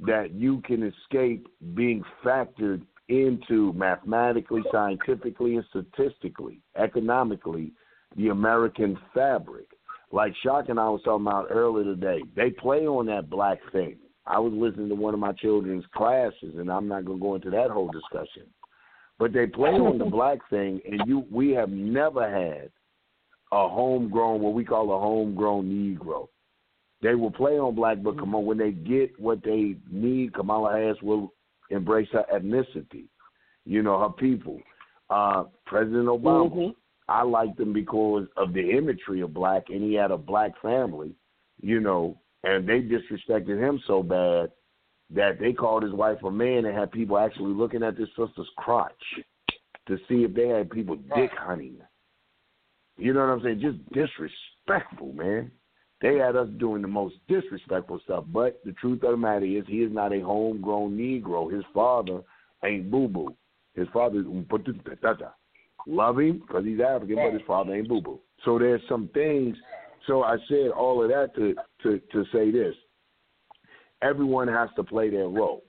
that 0.00 0.32
you 0.32 0.60
can 0.62 0.82
escape 0.82 1.46
being 1.74 2.02
factored 2.24 2.82
into 3.08 3.72
mathematically, 3.72 4.62
scientifically, 4.70 5.56
and 5.56 5.64
statistically, 5.70 6.60
economically, 6.76 7.72
the 8.16 8.28
American 8.28 8.98
fabric. 9.14 9.66
Like 10.12 10.32
Shock 10.42 10.68
and 10.68 10.80
I 10.80 10.88
was 10.88 11.00
talking 11.04 11.26
about 11.26 11.48
earlier 11.50 11.84
today, 11.84 12.22
they 12.34 12.50
play 12.50 12.86
on 12.86 13.06
that 13.06 13.30
black 13.30 13.58
thing. 13.72 13.96
I 14.30 14.38
was 14.38 14.52
listening 14.52 14.88
to 14.90 14.94
one 14.94 15.12
of 15.12 15.20
my 15.20 15.32
children's 15.32 15.84
classes, 15.94 16.54
and 16.56 16.70
I'm 16.70 16.86
not 16.86 17.04
going 17.04 17.18
to 17.18 17.22
go 17.22 17.34
into 17.34 17.50
that 17.50 17.70
whole 17.70 17.90
discussion. 17.90 18.44
But 19.18 19.32
they 19.32 19.46
play 19.46 19.72
on 19.72 19.98
the 19.98 20.04
black 20.04 20.38
thing, 20.48 20.80
and 20.88 21.02
you 21.06 21.26
we 21.30 21.50
have 21.50 21.68
never 21.68 22.22
had 22.30 22.70
a 23.52 23.68
homegrown, 23.68 24.40
what 24.40 24.54
we 24.54 24.64
call 24.64 24.94
a 24.94 25.00
homegrown 25.00 25.64
Negro. 25.68 26.28
They 27.02 27.14
will 27.14 27.32
play 27.32 27.58
on 27.58 27.74
black, 27.74 28.02
but 28.02 28.18
come 28.18 28.34
on, 28.34 28.46
when 28.46 28.58
they 28.58 28.70
get 28.70 29.18
what 29.18 29.42
they 29.42 29.76
need, 29.90 30.32
Kamala 30.34 30.72
Harris 30.72 31.02
will 31.02 31.32
embrace 31.70 32.08
her 32.12 32.24
ethnicity, 32.32 33.06
you 33.64 33.82
know, 33.82 33.98
her 33.98 34.10
people. 34.10 34.60
Uh, 35.08 35.44
President 35.66 36.06
Obama, 36.06 36.50
Mhm. 36.50 36.74
I 37.08 37.22
liked 37.22 37.58
him 37.58 37.72
because 37.72 38.28
of 38.36 38.52
the 38.52 38.70
imagery 38.70 39.22
of 39.22 39.34
black, 39.34 39.70
and 39.70 39.82
he 39.82 39.94
had 39.94 40.12
a 40.12 40.18
black 40.18 40.56
family, 40.58 41.14
you 41.60 41.80
know, 41.80 42.16
and 42.44 42.68
they 42.68 42.80
disrespected 42.80 43.58
him 43.58 43.80
so 43.86 44.02
bad 44.02 44.50
that 45.12 45.38
they 45.40 45.52
called 45.52 45.82
his 45.82 45.92
wife 45.92 46.18
a 46.24 46.30
man 46.30 46.64
and 46.64 46.76
had 46.76 46.92
people 46.92 47.18
actually 47.18 47.52
looking 47.52 47.82
at 47.82 47.96
their 47.96 48.06
sister's 48.16 48.48
crotch 48.56 48.92
to 49.88 49.96
see 50.08 50.22
if 50.24 50.34
they 50.34 50.48
had 50.48 50.70
people 50.70 50.96
dick 51.16 51.30
hunting. 51.36 51.78
You 52.96 53.12
know 53.12 53.20
what 53.20 53.32
I'm 53.32 53.42
saying? 53.42 53.60
Just 53.60 53.78
disrespectful, 53.92 55.12
man. 55.14 55.50
They 56.00 56.16
had 56.16 56.36
us 56.36 56.48
doing 56.58 56.80
the 56.82 56.88
most 56.88 57.16
disrespectful 57.28 58.00
stuff. 58.04 58.24
But 58.28 58.60
the 58.64 58.72
truth 58.72 59.02
of 59.02 59.10
the 59.10 59.16
matter 59.16 59.44
is, 59.44 59.64
he 59.66 59.82
is 59.82 59.92
not 59.92 60.14
a 60.14 60.20
homegrown 60.20 60.96
Negro. 60.96 61.52
His 61.52 61.64
father 61.74 62.20
ain't 62.64 62.90
boo 62.90 63.08
boo. 63.08 63.34
His 63.74 63.88
father 63.92 64.20
is 64.20 64.26
love 65.86 66.18
him 66.18 66.38
because 66.38 66.64
he's 66.64 66.80
African, 66.80 67.16
but 67.16 67.32
his 67.32 67.42
father 67.46 67.74
ain't 67.74 67.88
boo 67.88 68.00
boo. 68.00 68.20
So 68.44 68.58
there's 68.58 68.82
some 68.88 69.08
things. 69.12 69.56
So 70.06 70.22
I 70.22 70.36
said 70.48 70.70
all 70.70 71.02
of 71.02 71.10
that 71.10 71.34
to 71.36 71.54
to 71.82 72.00
to 72.12 72.24
say 72.32 72.50
this. 72.50 72.74
Everyone 74.02 74.48
has 74.48 74.70
to 74.76 74.82
play 74.82 75.10
their 75.10 75.28
role. 75.28 75.62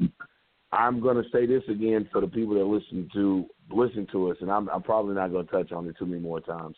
I'm 0.71 1.01
going 1.01 1.17
to 1.17 1.29
say 1.31 1.45
this 1.45 1.63
again 1.69 2.07
for 2.11 2.21
the 2.21 2.27
people 2.27 2.55
that 2.55 2.63
listen 2.63 3.09
to 3.13 3.45
listen 3.69 4.07
to 4.13 4.31
us, 4.31 4.37
and 4.41 4.49
I'm, 4.49 4.69
I'm 4.69 4.83
probably 4.83 5.15
not 5.15 5.31
going 5.31 5.45
to 5.45 5.51
touch 5.51 5.71
on 5.71 5.87
it 5.87 5.97
too 5.97 6.05
many 6.05 6.21
more 6.21 6.39
times. 6.39 6.77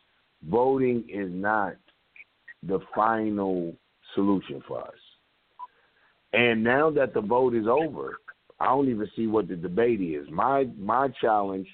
Voting 0.50 1.06
is 1.10 1.30
not 1.32 1.76
the 2.64 2.80
final 2.96 3.76
solution 4.16 4.64
for 4.68 4.82
us. 4.82 4.94
And 6.34 6.64
now 6.64 6.90
that 6.92 7.14
the 7.14 7.22
vote 7.22 7.54
is 7.54 7.68
over, 7.68 8.18
I 8.60 8.68
don't 8.68 8.90
even 8.90 9.08
see 9.16 9.28
what 9.28 9.48
the 9.48 9.56
debate 9.56 10.02
is. 10.02 10.28
My 10.32 10.66
my 10.78 11.10
challenge 11.22 11.68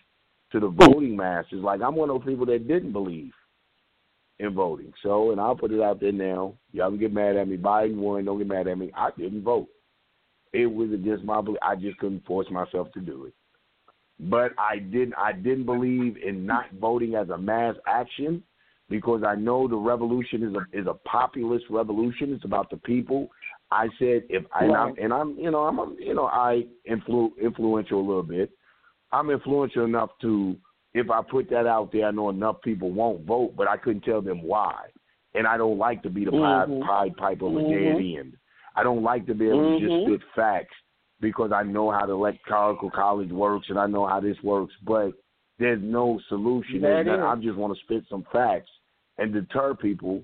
to 0.51 0.59
the 0.59 0.67
voting 0.67 1.15
mass 1.15 1.45
is 1.51 1.61
like 1.61 1.81
I'm 1.81 1.95
one 1.95 2.09
of 2.09 2.17
those 2.17 2.29
people 2.29 2.45
that 2.47 2.67
didn't 2.67 2.91
believe 2.91 3.31
in 4.39 4.53
voting. 4.53 4.93
So, 5.03 5.31
and 5.31 5.39
I'll 5.39 5.55
put 5.55 5.71
it 5.71 5.81
out 5.81 5.99
there 5.99 6.11
now. 6.11 6.53
Y'all 6.71 6.89
can 6.89 6.99
get 6.99 7.13
mad 7.13 7.35
at 7.35 7.47
me. 7.47 7.57
Biden 7.57 7.95
won. 7.95 8.25
Don't 8.25 8.37
get 8.37 8.47
mad 8.47 8.67
at 8.67 8.77
me. 8.77 8.91
I 8.95 9.09
didn't 9.17 9.43
vote. 9.43 9.67
It 10.53 10.65
was 10.65 10.91
against 10.91 11.23
my 11.23 11.41
belief. 11.41 11.59
I 11.61 11.75
just 11.75 11.97
couldn't 11.99 12.25
force 12.25 12.47
myself 12.49 12.91
to 12.93 12.99
do 12.99 13.25
it. 13.25 13.33
But 14.19 14.51
I 14.57 14.79
didn't. 14.79 15.13
I 15.17 15.33
didn't 15.33 15.65
believe 15.65 16.17
in 16.17 16.45
not 16.45 16.65
voting 16.79 17.15
as 17.15 17.29
a 17.29 17.37
mass 17.37 17.75
action 17.87 18.43
because 18.89 19.23
I 19.25 19.35
know 19.35 19.67
the 19.67 19.77
revolution 19.77 20.43
is 20.43 20.55
a 20.55 20.77
is 20.77 20.87
a 20.87 20.93
populist 21.07 21.65
revolution. 21.69 22.33
It's 22.33 22.45
about 22.45 22.69
the 22.69 22.77
people. 22.77 23.29
I 23.71 23.87
said 23.99 24.23
if 24.29 24.43
I 24.53 24.65
and 24.65 24.75
I'm, 24.75 24.95
and 25.01 25.13
I'm 25.13 25.37
you 25.37 25.51
know 25.51 25.59
I'm 25.59 25.95
you 25.99 26.13
know 26.13 26.25
I 26.25 26.63
influ, 26.89 27.29
influential 27.41 27.99
a 27.99 28.07
little 28.07 28.23
bit. 28.23 28.51
I'm 29.11 29.29
influential 29.29 29.85
enough 29.85 30.09
to 30.21 30.57
if 30.93 31.09
I 31.09 31.21
put 31.21 31.49
that 31.49 31.67
out 31.67 31.91
there, 31.91 32.07
I 32.07 32.11
know 32.11 32.29
enough 32.29 32.61
people 32.61 32.91
won't 32.91 33.25
vote, 33.25 33.53
but 33.55 33.67
I 33.67 33.77
couldn't 33.77 34.03
tell 34.03 34.21
them 34.21 34.41
why. 34.41 34.85
And 35.35 35.45
I 35.45 35.57
don't 35.57 35.77
like 35.77 36.01
to 36.03 36.09
be 36.09 36.25
the 36.25 36.31
Mhm. 36.31 36.81
Pied, 36.85 37.17
Piper 37.17 37.45
of 37.45 37.57
a 37.57 37.59
Mhm. 37.59 37.69
dead 37.69 38.19
end. 38.19 38.37
I 38.75 38.83
don't 38.83 39.03
like 39.03 39.25
to 39.27 39.35
be 39.35 39.49
able 39.49 39.77
to 39.77 39.79
just 39.79 39.93
Mhm. 39.93 40.05
spit 40.05 40.23
facts 40.35 40.75
because 41.19 41.51
I 41.51 41.63
know 41.63 41.91
how 41.91 42.05
the 42.05 42.13
electoral 42.13 42.89
college 42.89 43.31
works 43.31 43.69
and 43.69 43.77
I 43.77 43.87
know 43.87 44.05
how 44.05 44.19
this 44.19 44.41
works, 44.41 44.73
but 44.83 45.13
there's 45.59 45.81
no 45.81 46.19
solution. 46.29 46.81
That 46.81 47.05
There's. 47.05 47.19
I 47.19 47.35
just 47.35 47.57
want 47.57 47.75
to 47.75 47.83
spit 47.83 48.05
some 48.07 48.23
facts 48.31 48.71
and 49.17 49.33
deter 49.33 49.75
people 49.75 50.23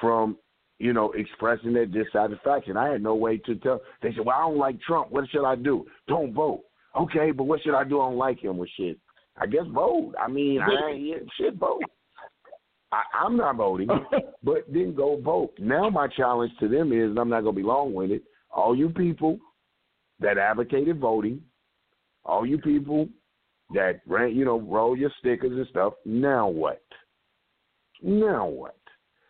from, 0.00 0.36
you 0.78 0.92
know, 0.92 1.10
expressing 1.12 1.72
their 1.72 1.86
dissatisfaction. 1.86 2.76
I 2.76 2.90
had 2.90 3.02
no 3.02 3.14
way 3.14 3.38
to 3.38 3.54
tell. 3.56 3.80
They 4.02 4.12
said, 4.12 4.24
"Well, 4.26 4.36
I 4.36 4.42
don't 4.42 4.58
like 4.58 4.78
Trump. 4.80 5.10
What 5.10 5.28
should 5.30 5.46
I 5.46 5.56
do? 5.56 5.86
Don't 6.06 6.32
vote." 6.32 6.64
Okay, 6.94 7.30
but 7.30 7.44
what 7.44 7.62
should 7.62 7.74
I 7.74 7.84
do? 7.84 8.00
I 8.00 8.08
don't 8.08 8.18
like 8.18 8.38
him. 8.44 8.58
with 8.58 8.68
shit. 8.70 8.98
I 9.38 9.46
guess 9.46 9.64
vote. 9.72 10.14
I 10.20 10.28
mean, 10.28 10.60
I 10.60 10.92
yeah, 10.92 11.16
shit, 11.38 11.56
vote. 11.56 11.82
I, 12.92 13.02
I'm 13.24 13.36
not 13.36 13.56
voting, 13.56 13.88
but 14.42 14.64
then 14.68 14.94
go 14.94 15.20
vote. 15.20 15.52
Now 15.58 15.90
my 15.90 16.08
challenge 16.08 16.52
to 16.60 16.68
them 16.68 16.92
is, 16.92 17.10
and 17.10 17.18
I'm 17.18 17.28
not 17.28 17.42
gonna 17.42 17.56
be 17.56 17.62
long 17.62 17.92
winded. 17.92 18.22
All 18.50 18.76
you 18.76 18.88
people 18.90 19.38
that 20.20 20.38
advocated 20.38 20.98
voting, 20.98 21.42
all 22.24 22.46
you 22.46 22.58
people 22.58 23.08
that 23.74 24.00
ran, 24.06 24.34
you 24.34 24.44
know, 24.44 24.60
roll 24.60 24.96
your 24.96 25.10
stickers 25.18 25.52
and 25.52 25.66
stuff. 25.68 25.94
Now 26.04 26.48
what? 26.48 26.82
Now 28.02 28.46
what? 28.46 28.76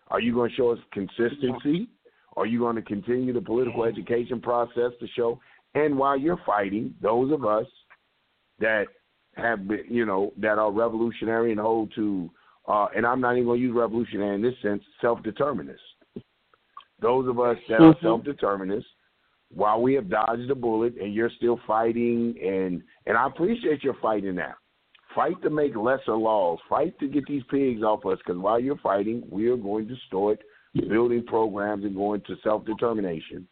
Are 0.08 0.20
you 0.20 0.34
going 0.34 0.50
to 0.50 0.56
show 0.56 0.70
us 0.70 0.78
consistency? 0.92 1.88
Are 2.36 2.46
you 2.46 2.58
going 2.58 2.76
to 2.76 2.82
continue 2.82 3.32
the 3.32 3.40
political 3.40 3.84
education 3.84 4.40
process 4.40 4.92
to 5.00 5.06
show? 5.16 5.40
And 5.74 5.98
while 5.98 6.16
you're 6.16 6.40
fighting, 6.46 6.94
those 7.00 7.32
of 7.32 7.44
us 7.44 7.66
that 8.60 8.86
have 9.36 9.68
been, 9.68 9.84
you 9.88 10.06
know, 10.06 10.32
that 10.38 10.58
are 10.58 10.70
revolutionary 10.70 11.52
and 11.52 11.60
hold 11.60 11.92
to, 11.94 12.30
uh, 12.66 12.86
and 12.96 13.06
I'm 13.06 13.20
not 13.20 13.32
even 13.32 13.44
going 13.44 13.60
to 13.60 13.66
use 13.66 13.74
revolutionary 13.74 14.34
in 14.34 14.42
this 14.42 14.54
sense, 14.62 14.82
self-determinists. 15.00 15.82
Those 17.00 17.28
of 17.28 17.38
us 17.38 17.58
that 17.68 17.80
are 17.82 17.94
Mhm. 17.94 18.00
self-determinists, 18.00 18.90
while 19.54 19.80
we 19.80 19.94
have 19.94 20.08
dodged 20.08 20.50
a 20.50 20.54
bullet 20.54 20.96
and 20.96 21.14
you're 21.14 21.30
still 21.30 21.58
fighting, 21.58 22.36
and 22.42 22.82
and 23.06 23.16
I 23.16 23.26
appreciate 23.26 23.84
your 23.84 23.94
fighting 23.94 24.34
now. 24.34 24.54
Fight 25.14 25.40
to 25.42 25.50
make 25.50 25.76
lesser 25.76 26.16
laws. 26.16 26.58
Fight 26.68 26.98
to 26.98 27.08
get 27.08 27.26
these 27.26 27.44
pigs 27.44 27.82
off 27.82 28.04
us. 28.04 28.18
Because 28.18 28.38
while 28.38 28.58
you're 28.58 28.76
fighting, 28.78 29.22
we 29.30 29.48
are 29.48 29.56
going 29.56 29.86
to 29.88 29.96
start 30.08 30.42
building 30.88 31.24
programs 31.24 31.84
and 31.84 31.94
going 31.94 32.22
to 32.22 32.36
self-determination. 32.42 33.46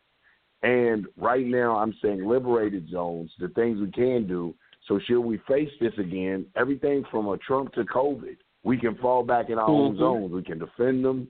And 0.62 1.06
right 1.16 1.46
now, 1.46 1.76
I'm 1.76 1.94
saying 2.02 2.26
liberated 2.26 2.88
zones, 2.90 3.32
the 3.38 3.48
things 3.48 3.80
we 3.80 3.90
can 3.90 4.26
do, 4.26 4.54
So 4.86 4.98
should 5.06 5.20
we 5.20 5.38
face 5.48 5.70
this 5.80 5.94
again, 5.98 6.46
everything 6.56 7.04
from 7.10 7.28
a 7.28 7.38
Trump 7.38 7.72
to 7.74 7.84
COVID, 7.84 8.36
we 8.64 8.76
can 8.78 8.96
fall 8.96 9.22
back 9.22 9.50
in 9.50 9.58
our 9.58 9.68
own 9.68 9.94
Mhm. 9.94 9.98
zones. 9.98 10.32
We 10.32 10.42
can 10.42 10.58
defend 10.58 11.04
them. 11.04 11.28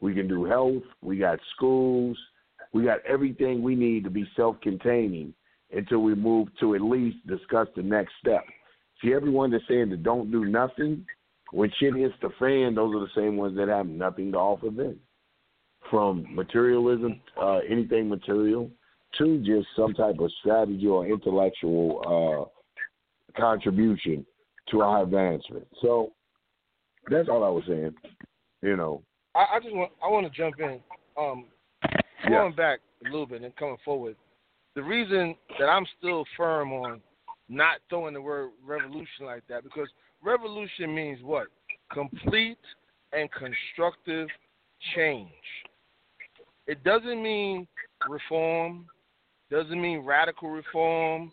We 0.00 0.14
can 0.14 0.28
do 0.28 0.44
health. 0.44 0.82
We 1.02 1.18
got 1.18 1.40
schools. 1.54 2.18
We 2.72 2.84
got 2.84 3.00
everything 3.04 3.62
we 3.62 3.74
need 3.74 4.04
to 4.04 4.10
be 4.10 4.24
self-containing 4.36 5.34
until 5.72 6.00
we 6.00 6.14
move 6.14 6.54
to 6.58 6.74
at 6.74 6.80
least 6.80 7.26
discuss 7.26 7.68
the 7.74 7.82
next 7.82 8.14
step. 8.18 8.44
See, 9.00 9.14
everyone 9.14 9.50
that's 9.50 9.66
saying 9.66 9.90
that 9.90 10.02
don't 10.02 10.30
do 10.30 10.44
nothing, 10.44 11.06
when 11.52 11.70
shit 11.70 11.94
hits 11.94 12.14
the 12.20 12.30
fan, 12.30 12.74
those 12.74 12.94
are 12.94 13.00
the 13.00 13.08
same 13.14 13.36
ones 13.36 13.56
that 13.56 13.68
have 13.68 13.88
nothing 13.88 14.32
to 14.32 14.38
offer 14.38 14.70
then. 14.70 15.00
From 15.90 16.26
materialism, 16.34 17.20
uh, 17.36 17.60
anything 17.68 18.08
material, 18.08 18.70
to 19.18 19.38
just 19.38 19.66
some 19.74 19.94
type 19.94 20.18
of 20.20 20.30
strategy 20.32 20.86
or 20.86 21.06
intellectual 21.06 22.02
uh, 22.06 22.59
contribution 23.36 24.24
to 24.70 24.80
our 24.82 25.02
advancement. 25.02 25.66
So 25.82 26.12
that's 27.10 27.28
all 27.28 27.44
I 27.44 27.48
was 27.48 27.64
saying. 27.66 27.94
You 28.62 28.76
know, 28.76 29.02
I, 29.34 29.56
I 29.56 29.60
just 29.60 29.74
want 29.74 29.92
I 30.02 30.08
want 30.08 30.30
to 30.30 30.38
jump 30.38 30.60
in. 30.60 30.80
Um, 31.18 31.46
going 32.28 32.54
back 32.54 32.80
a 33.04 33.10
little 33.10 33.26
bit 33.26 33.42
and 33.42 33.54
coming 33.56 33.76
forward, 33.84 34.16
the 34.74 34.82
reason 34.82 35.34
that 35.58 35.66
I'm 35.66 35.86
still 35.98 36.24
firm 36.36 36.72
on 36.72 37.00
not 37.48 37.78
throwing 37.88 38.14
the 38.14 38.20
word 38.20 38.50
revolution 38.64 39.26
like 39.26 39.42
that 39.48 39.64
because 39.64 39.88
revolution 40.22 40.94
means 40.94 41.20
what? 41.22 41.48
Complete 41.92 42.58
and 43.12 43.28
constructive 43.32 44.28
change. 44.94 45.28
It 46.66 46.84
doesn't 46.84 47.22
mean 47.22 47.66
reform. 48.08 48.86
Doesn't 49.50 49.80
mean 49.80 50.00
radical 50.00 50.50
reform. 50.50 51.30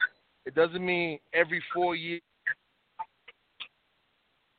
It 0.48 0.56
doesn't 0.56 0.84
mean 0.84 1.20
every 1.34 1.62
four 1.74 1.98
years, 1.98 2.22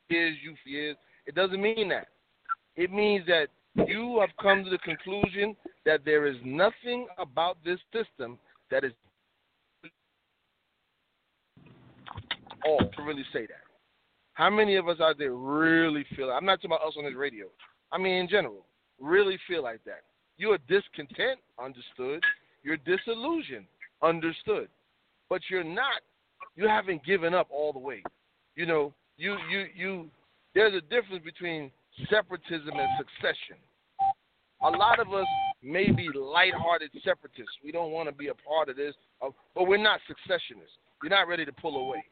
years 0.07 0.37
you 0.43 0.53
years. 0.63 0.95
It 1.25 1.33
doesn't 1.33 1.59
mean 1.59 1.89
that. 1.89 2.09
It 2.75 2.91
means 2.91 3.25
that 3.25 3.47
you 3.87 4.19
have 4.19 4.29
come 4.39 4.63
to 4.63 4.69
the 4.69 4.77
conclusion 4.77 5.55
that 5.87 6.05
there 6.05 6.27
is 6.27 6.35
nothing 6.45 7.07
about 7.17 7.57
this 7.65 7.79
system 7.91 8.37
that 8.69 8.83
is 8.83 8.91
all 12.63 12.77
to 12.77 13.01
really 13.01 13.25
say 13.33 13.47
that. 13.47 13.63
How 14.33 14.51
many 14.51 14.75
of 14.75 14.87
us 14.87 14.99
out 15.01 15.17
there 15.17 15.33
really 15.33 16.05
feel? 16.15 16.29
I'm 16.29 16.45
not 16.45 16.57
talking 16.57 16.69
about 16.69 16.87
us 16.87 16.93
on 16.99 17.05
this 17.05 17.15
radio. 17.15 17.47
I 17.91 17.97
mean, 17.97 18.13
in 18.13 18.27
general, 18.27 18.63
really 18.99 19.39
feel 19.47 19.63
like 19.63 19.83
that. 19.85 20.03
You 20.37 20.51
are 20.51 20.59
discontent, 20.67 21.39
understood. 21.57 22.21
You're 22.61 22.77
disillusioned, 22.77 23.65
understood. 24.03 24.69
But 25.29 25.41
you're 25.49 25.63
not. 25.63 26.01
You 26.55 26.67
haven't 26.67 27.05
given 27.05 27.33
up 27.33 27.47
all 27.51 27.71
the 27.71 27.79
way. 27.79 28.03
You 28.55 28.65
know, 28.65 28.93
you 29.17 29.37
you 29.49 29.65
you. 29.75 30.09
There's 30.55 30.73
a 30.73 30.81
difference 30.81 31.23
between 31.23 31.71
separatism 32.09 32.71
and 32.73 32.89
succession. 32.97 33.57
A 34.61 34.69
lot 34.69 34.99
of 34.99 35.13
us 35.13 35.27
may 35.63 35.91
be 35.91 36.09
lighthearted 36.13 36.91
separatists. 37.03 37.55
We 37.63 37.71
don't 37.71 37.91
want 37.91 38.09
to 38.09 38.15
be 38.15 38.27
a 38.27 38.33
part 38.33 38.67
of 38.67 38.75
this, 38.75 38.93
uh, 39.21 39.29
but 39.55 39.67
we're 39.67 39.77
not 39.77 39.99
successionists. 40.07 40.75
You're 41.01 41.11
not 41.11 41.27
ready 41.27 41.45
to 41.45 41.53
pull 41.53 41.77
away. 41.77 42.03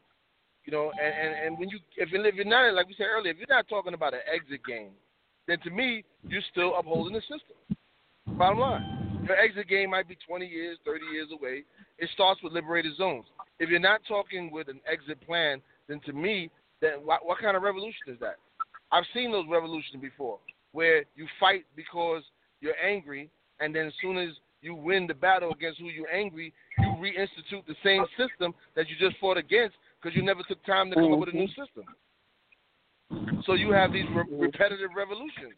You 0.65 0.71
know, 0.71 0.91
and, 0.91 1.13
and, 1.13 1.45
and 1.45 1.59
when 1.59 1.69
you 1.69 1.79
if, 1.95 2.09
if 2.11 2.35
you're 2.35 2.45
not 2.45 2.73
like 2.73 2.87
we 2.87 2.95
said 2.97 3.07
earlier, 3.07 3.31
if 3.31 3.37
you're 3.37 3.47
not 3.49 3.67
talking 3.67 3.93
about 3.93 4.13
an 4.13 4.21
exit 4.31 4.61
game, 4.65 4.91
then 5.47 5.59
to 5.61 5.69
me 5.69 6.03
you're 6.27 6.41
still 6.51 6.75
upholding 6.75 7.13
the 7.13 7.21
system. 7.21 7.55
Bottom 8.37 8.59
line, 8.59 9.23
your 9.25 9.37
exit 9.37 9.67
game 9.69 9.91
might 9.91 10.07
be 10.07 10.17
20 10.27 10.45
years, 10.45 10.77
30 10.85 11.05
years 11.13 11.29
away. 11.31 11.63
It 11.99 12.09
starts 12.13 12.41
with 12.43 12.53
liberated 12.53 12.95
zones. 12.95 13.25
If 13.59 13.69
you're 13.69 13.79
not 13.79 14.01
talking 14.07 14.51
with 14.51 14.67
an 14.67 14.79
exit 14.91 15.19
plan, 15.25 15.61
then 15.87 15.99
to 16.05 16.13
me, 16.13 16.49
then 16.81 16.99
what, 17.03 17.25
what 17.25 17.39
kind 17.39 17.57
of 17.57 17.63
revolution 17.63 18.07
is 18.07 18.19
that? 18.19 18.35
I've 18.91 19.05
seen 19.13 19.31
those 19.31 19.45
revolutions 19.49 20.01
before, 20.01 20.39
where 20.71 21.03
you 21.15 21.27
fight 21.39 21.65
because 21.75 22.23
you're 22.61 22.77
angry, 22.77 23.29
and 23.59 23.75
then 23.75 23.87
as 23.87 23.93
soon 24.01 24.17
as 24.17 24.29
you 24.61 24.75
win 24.75 25.07
the 25.07 25.13
battle 25.13 25.51
against 25.51 25.79
who 25.79 25.87
you're 25.87 26.09
angry, 26.09 26.53
you 26.79 26.87
reinstitute 26.99 27.65
the 27.67 27.75
same 27.83 28.05
system 28.17 28.53
that 28.75 28.87
you 28.89 28.95
just 28.99 29.19
fought 29.19 29.37
against 29.37 29.75
because 30.01 30.15
you 30.15 30.23
never 30.23 30.41
took 30.47 30.63
time 30.65 30.89
to 30.89 30.95
come 30.95 31.13
up 31.13 31.19
with 31.19 31.29
a 31.29 31.31
new 31.31 31.47
mm-hmm. 31.47 31.61
system. 31.61 33.43
So 33.45 33.53
you 33.53 33.71
have 33.71 33.93
these 33.93 34.05
re- 34.13 34.23
mm-hmm. 34.23 34.41
repetitive 34.41 34.89
revolutions. 34.95 35.55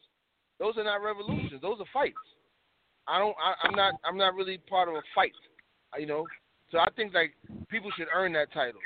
Those 0.59 0.77
are 0.77 0.83
not 0.83 1.01
revolutions; 1.01 1.61
those 1.61 1.79
are 1.79 1.85
fights. 1.93 2.17
I 3.07 3.17
don't. 3.19 3.35
I, 3.41 3.67
I'm 3.67 3.75
not. 3.75 3.93
I'm 4.05 4.17
not 4.17 4.35
really 4.35 4.57
part 4.69 4.89
of 4.89 4.95
a 4.95 5.01
fight. 5.15 5.33
You 5.97 6.05
know. 6.05 6.25
So 6.71 6.77
I 6.79 6.87
think 6.95 7.13
like 7.13 7.33
people 7.69 7.89
should 7.97 8.07
earn 8.13 8.33
that 8.33 8.51
title. 8.53 8.79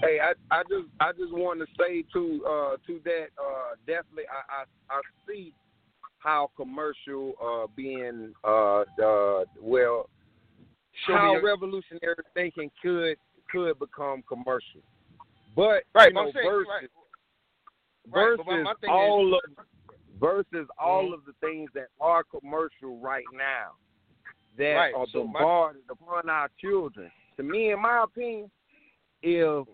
Hey, 0.00 0.18
I 0.20 0.32
I 0.54 0.62
just 0.64 0.86
I 1.00 1.12
just 1.12 1.32
want 1.32 1.60
to 1.60 1.66
say 1.78 2.02
to 2.12 2.44
uh 2.46 2.76
to 2.86 3.00
that 3.04 3.26
uh 3.38 3.74
definitely 3.86 4.24
I 4.30 4.62
I, 4.90 4.96
I 4.96 5.00
see 5.26 5.52
how 6.18 6.50
commercial 6.56 7.34
uh 7.42 7.66
being 7.76 8.32
uh 8.44 8.84
well 9.60 10.08
Show 11.06 11.16
how 11.16 11.32
your- 11.32 11.44
revolutionary 11.44 12.16
thinking 12.34 12.70
could 12.82 13.16
could 13.50 13.78
become 13.78 14.22
commercial. 14.28 14.80
But 15.56 15.84
Right, 15.94 16.08
you 16.08 16.14
know, 16.14 16.20
I'm 16.26 16.32
saying- 16.32 16.48
versus 16.48 16.68
right. 16.68 16.88
Right, 18.10 18.36
but 18.36 18.46
my- 18.46 18.56
versus 18.62 18.76
my 18.82 18.92
all 18.92 19.34
of 19.34 19.40
versus 20.20 20.68
all 20.78 21.10
Mhm. 21.10 21.14
of 21.14 21.24
the 21.24 21.32
things 21.34 21.70
that 21.72 21.88
are 22.00 22.24
commercial 22.24 22.98
right 22.98 23.26
now 23.32 23.72
that 24.56 24.74
Right, 24.74 24.94
are 24.94 25.06
so 25.08 25.24
my- 25.26 25.40
bombarded 25.40 25.82
upon 25.90 26.28
our 26.28 26.48
children. 26.58 27.10
To 27.36 27.42
me, 27.42 27.70
in 27.72 27.80
my 27.80 28.02
opinion, 28.04 28.50
if 29.22 29.66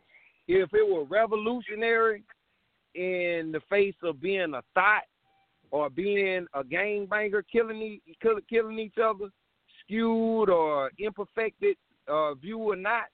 if 0.49 0.73
it 0.75 0.89
were 0.89 1.05
revolutionary 1.05 2.25
in 2.95 3.53
the 3.53 3.61
face 3.69 3.95
of 4.03 4.21
being 4.21 4.55
a 4.55 4.63
thought 4.75 5.05
or 5.71 5.89
being 5.89 6.49
a 6.55 6.65
gangbanger 6.65 7.47
killing 7.47 7.81
e- 7.81 8.03
kill- 8.21 8.41
killing 8.49 8.79
each 8.81 8.99
other, 8.99 9.31
skewed 9.81 10.49
or 10.49 10.91
imperfected 10.99 11.77
uh, 12.09 12.35
view 12.35 12.59
or 12.59 12.75
not, 12.75 13.09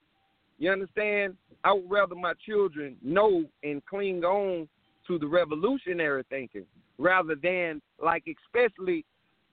you 0.58 0.70
understand? 0.70 1.36
I 1.64 1.72
would 1.74 1.90
rather 1.90 2.14
my 2.14 2.32
children 2.34 2.96
know 3.02 3.44
and 3.62 3.84
cling 3.84 4.24
on 4.24 4.66
to 5.06 5.18
the 5.18 5.26
revolutionary 5.26 6.22
thinking 6.30 6.66
rather 6.98 7.34
than 7.34 7.80
like 8.02 8.24
especially 8.44 9.04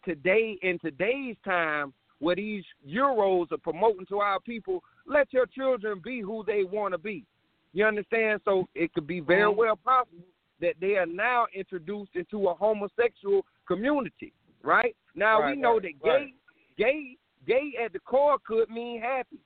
today 0.05 0.57
in 0.61 0.79
today's 0.79 1.35
time 1.45 1.93
where 2.19 2.35
these 2.35 2.63
euros 2.87 3.51
are 3.51 3.57
promoting 3.57 4.05
to 4.07 4.19
our 4.19 4.39
people, 4.39 4.81
let 5.05 5.31
your 5.33 5.45
children 5.45 5.99
be 6.03 6.21
who 6.21 6.43
they 6.45 6.63
want 6.63 6.93
to 6.93 6.97
be. 6.97 7.25
You 7.73 7.85
understand? 7.85 8.41
So 8.45 8.67
it 8.75 8.93
could 8.93 9.07
be 9.07 9.19
very 9.19 9.51
Mhm. 9.51 9.55
well 9.57 9.75
possible 9.75 10.23
that 10.59 10.79
they 10.79 10.95
are 10.97 11.05
now 11.05 11.47
introduced 11.53 12.15
into 12.15 12.47
a 12.47 12.53
homosexual 12.53 13.45
community, 13.65 14.31
right? 14.61 14.95
Now 15.15 15.41
Right, 15.41 15.55
we 15.55 15.61
know 15.61 15.73
right, 15.73 15.81
that 15.81 16.03
gay, 16.03 16.09
right. 16.09 16.33
gay, 16.77 17.17
gay 17.45 17.75
at 17.83 17.91
the 17.91 17.99
core 17.99 18.39
could 18.39 18.69
mean 18.69 19.01
happy, 19.01 19.39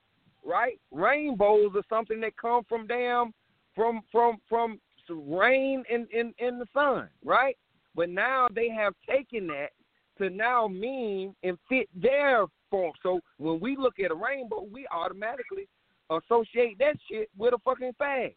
right? 0.44 0.78
Rainbows 0.92 1.74
are 1.74 1.82
something 1.88 2.20
that 2.20 2.36
come 2.36 2.62
from 2.64 2.86
damn, 2.86 3.34
from 3.74 4.02
from 4.12 4.40
from 4.48 4.80
rain 5.08 5.84
in 5.88 6.06
in 6.12 6.34
in 6.38 6.58
the 6.58 6.66
sun, 6.72 7.08
right? 7.24 7.56
But 7.98 8.10
now 8.10 8.46
they 8.54 8.68
have 8.68 8.94
taken 9.10 9.48
that 9.48 9.70
to 10.18 10.30
now 10.30 10.68
mean 10.68 11.34
and 11.42 11.58
fit 11.68 11.88
their 11.92 12.46
form. 12.70 12.92
So 13.02 13.18
when 13.38 13.58
we 13.58 13.76
look 13.76 13.98
at 13.98 14.12
a 14.12 14.14
rainbow, 14.14 14.62
we 14.70 14.86
automatically 14.92 15.66
associate 16.08 16.78
that 16.78 16.94
shit 17.10 17.28
with 17.36 17.54
a 17.54 17.58
fucking 17.64 17.94
fag. 18.00 18.36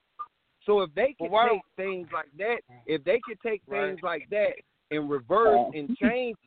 So 0.66 0.82
if 0.82 0.92
they 0.96 1.16
But 1.20 1.30
could 1.30 1.50
take 1.52 1.62
things 1.78 2.08
like 2.12 2.32
that, 2.40 2.62
if 2.88 3.04
they 3.04 3.20
could 3.24 3.40
take 3.42 3.62
Right. 3.68 3.90
things 3.92 4.00
like 4.02 4.28
that 4.32 4.54
and 4.90 5.08
reverse 5.08 5.70
and 5.76 5.96
change 6.02 6.38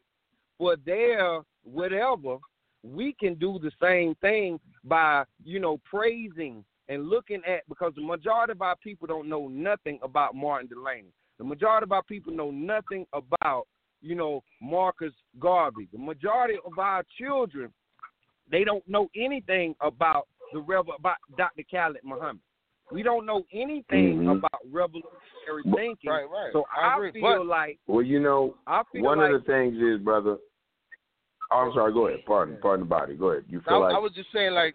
for 0.58 0.74
their 0.74 1.42
whatever, 1.62 2.38
we 2.82 3.12
can 3.12 3.34
do 3.34 3.60
the 3.60 3.70
same 3.80 4.16
thing 4.16 4.58
by, 4.82 5.24
you 5.44 5.60
know, 5.60 5.78
praising 5.84 6.64
and 6.88 7.08
looking 7.08 7.44
at 7.44 7.62
because 7.68 7.94
the 7.94 8.02
majority 8.02 8.50
of 8.50 8.60
our 8.60 8.76
people 8.76 9.06
don't 9.06 9.28
know 9.28 9.46
nothing 9.46 10.00
about 10.02 10.34
Martin 10.34 10.66
Delany. 10.66 11.12
The 11.38 11.44
majority 11.44 11.84
of 11.84 11.92
our 11.92 12.02
people 12.02 12.32
know 12.32 12.50
nothing 12.50 13.06
about, 13.12 13.66
you 14.00 14.14
know, 14.14 14.42
Marcus 14.62 15.12
Garvey. 15.40 15.88
The 15.92 15.98
majority 15.98 16.54
of 16.64 16.78
our 16.78 17.02
children, 17.18 17.72
they 18.50 18.64
don't 18.64 18.86
know 18.88 19.08
anything 19.16 19.74
about 19.80 20.28
the 20.52 20.60
rev 20.60 20.86
about 20.98 21.16
Dr. 21.36 21.62
Khalid 21.70 22.00
Muhammad. 22.04 22.40
We 22.92 23.02
don't 23.02 23.24
know 23.26 23.44
anything 23.52 24.18
Mhm. 24.24 24.38
about 24.38 24.60
revolutionary 24.70 25.62
But- 25.64 25.74
thinking. 25.76 26.10
Right, 26.10 26.28
right. 26.28 26.52
So 26.52 26.66
I 26.76 26.88
I, 26.88 26.94
agree. 26.96 27.12
feel 27.12 27.38
But- 27.38 27.46
like 27.46 27.78
well, 27.86 28.02
you 28.02 28.20
know, 28.20 28.56
I 28.66 28.82
feel 28.92 29.02
one 29.02 29.18
like 29.18 29.32
of 29.32 29.40
the 29.44 29.46
things 29.52 29.76
is, 29.80 29.98
brother. 30.00 30.38
Oh, 31.50 31.56
I'm 31.56 31.72
sorry. 31.72 31.92
Go 31.92 32.06
ahead. 32.08 32.24
Pardon. 32.26 32.58
Pardon 32.60 32.86
the 32.86 32.88
body. 32.90 33.14
Go 33.16 33.30
ahead. 33.30 33.44
You 33.48 33.60
I, 33.60 33.68
feel 33.70 33.80
like 33.80 33.94
I 33.94 33.98
was 33.98 34.12
just 34.12 34.30
saying, 34.32 34.52
like, 34.52 34.74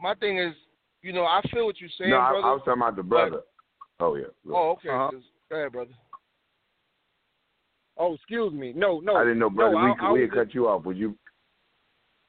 my 0.00 0.14
thing 0.14 0.38
is, 0.38 0.54
you 1.02 1.12
know, 1.12 1.24
I 1.24 1.40
feel 1.52 1.66
what 1.66 1.80
you're 1.80 1.90
saying, 1.90 2.10
no? 2.10 2.18
I, 2.18 2.30
brother. 2.30 2.46
I 2.46 2.52
was 2.52 2.62
talking 2.64 2.82
about 2.82 2.96
the 2.96 3.02
brother. 3.02 3.42
oh 4.00 4.14
yeah. 4.16 4.26
Go 4.46 4.56
oh, 4.56 4.70
okay. 4.72 4.88
Uh-huh. 4.90 5.10
Just- 5.46 5.50
Go 5.50 5.56
ahead, 5.58 5.72
brother. 5.72 5.90
oh, 7.98 8.14
excuse 8.14 8.52
me, 8.52 8.72
no, 8.74 9.00
no, 9.00 9.16
I 9.16 9.24
didn't 9.24 9.38
know, 9.38 9.50
brother. 9.50 9.74
no, 9.74 9.78
we 9.84 9.90
I, 10.00 10.08
I 10.08 10.12
we 10.12 10.20
was 10.22 10.30
had 10.30 10.38
cut 10.46 10.54
you 10.54 10.68
off. 10.68 10.84
Would 10.84 10.96
you? 10.96 11.16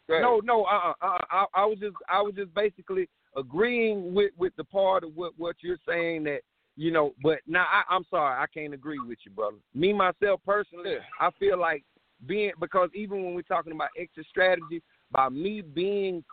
No, 0.10 0.40
no, 0.44 0.64
uh, 0.64 0.94
uh, 1.02 1.06
uh, 1.06 1.18
I, 1.32 1.46
I 1.54 1.66
was 1.66 1.80
just, 1.80 1.96
I 2.10 2.22
was 2.22 2.34
just 2.36 2.54
basically 2.54 3.10
agreeing 3.36 4.14
with 4.14 4.32
with 4.38 4.56
the 4.56 4.64
part 4.64 5.04
of 5.04 5.16
what 5.16 5.34
what 5.38 5.58
you're 5.62 5.78
saying 5.88 6.24
that 6.26 6.42
you 6.78 6.92
know. 6.92 7.14
But 7.22 7.40
now, 7.46 7.66
I, 7.70 7.84
I'm 7.94 8.06
sorry, 8.10 8.42
I 8.42 8.46
can't 8.54 8.74
agree 8.74 9.00
with 9.00 9.18
you, 9.26 9.32
brother. 9.32 9.58
Me 9.74 9.92
myself 9.92 10.40
personally, 10.46 10.96
I 11.20 11.30
feel 11.40 11.60
like 11.60 11.84
being 12.26 12.52
because 12.60 12.90
even 12.96 13.24
when 13.26 13.34
we're 13.34 13.42
talking 13.42 13.74
about 13.74 13.90
exit 14.00 14.26
strategy, 14.30 14.82
by 15.12 15.28
me 15.28 15.62
being 15.62 16.24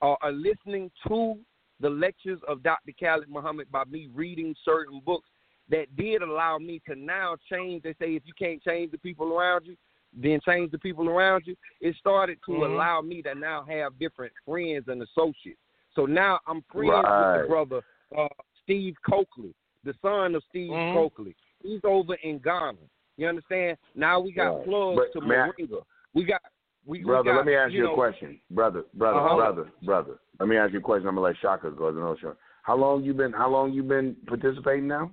uh, 0.00 0.14
uh, 0.22 0.30
listening 0.30 0.90
to 1.08 1.36
the 1.80 1.90
lectures 1.90 2.38
of 2.46 2.62
Dr. 2.62 2.92
Khalid 3.00 3.28
Muhammad, 3.28 3.66
by 3.72 3.82
me 3.84 4.08
reading 4.14 4.54
certain 4.64 5.02
books, 5.04 5.28
that 5.70 5.94
did 5.96 6.22
allow 6.22 6.58
me 6.58 6.80
to 6.88 6.94
now 6.94 7.36
change. 7.50 7.82
They 7.82 7.94
say 7.94 8.14
if 8.14 8.22
you 8.26 8.32
can't 8.38 8.62
change 8.62 8.92
the 8.92 8.98
people 8.98 9.32
around 9.32 9.66
you, 9.66 9.76
then 10.16 10.40
change 10.46 10.70
the 10.70 10.78
people 10.78 11.08
around 11.08 11.44
you. 11.46 11.56
It 11.80 11.96
started 11.96 12.38
to 12.46 12.52
Mhm. 12.52 12.66
allow 12.66 13.00
me 13.00 13.22
to 13.22 13.34
now 13.34 13.64
have 13.64 13.98
different 13.98 14.32
friends 14.44 14.88
and 14.88 15.02
associates. 15.02 15.60
So 15.94 16.06
now 16.06 16.40
I'm 16.46 16.62
friends 16.62 17.06
with 17.06 17.42
the 17.42 17.48
brother 17.48 17.82
uh, 18.16 18.28
Steve 18.62 18.94
Cokely, 19.04 19.54
the 19.82 19.94
son 20.02 20.34
of 20.34 20.42
Steve 20.44 20.70
Mhm. 20.70 20.92
Cokely. 20.92 21.34
He's 21.62 21.80
over 21.84 22.14
in 22.14 22.38
Ghana. 22.38 22.78
You 23.16 23.28
understand? 23.28 23.78
Now 23.94 24.20
we 24.20 24.32
got 24.32 24.56
Right. 24.56 24.64
plugs 24.64 24.96
But 24.96 25.12
to 25.12 25.20
Moringa. 25.20 25.84
We 26.12 26.24
got 26.24 26.42
we, 26.86 26.98
we 26.98 27.04
Brother, 27.04 27.30
got, 27.30 27.36
let 27.38 27.46
me 27.46 27.54
ask 27.54 27.72
you, 27.72 27.84
know, 27.84 27.92
a 27.92 27.94
question. 27.94 28.38
Brother, 28.50 28.84
brother, 28.92 29.18
Uh-huh. 29.20 29.36
brother, 29.36 29.72
brother. 29.82 30.18
Let 30.38 30.48
me 30.50 30.58
ask 30.58 30.72
you 30.72 30.80
a 30.80 30.82
question. 30.82 31.08
I'm 31.08 31.14
gonna 31.14 31.28
let 31.28 31.36
Shaka 31.38 31.70
go. 31.70 31.88
I 31.88 31.92
know 31.92 32.14
sure. 32.16 32.36
How 32.62 32.76
long 32.76 33.02
you 33.02 33.14
been? 33.14 33.32
How 33.32 33.48
long 33.48 33.72
you 33.72 33.82
been 33.82 34.16
participating 34.26 34.86
now? 34.86 35.10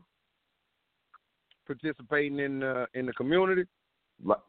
Participating 1.76 2.40
in 2.40 2.64
uh, 2.64 2.86
in 2.94 3.06
the 3.06 3.14
community. 3.14 3.64
Like, 4.24 4.40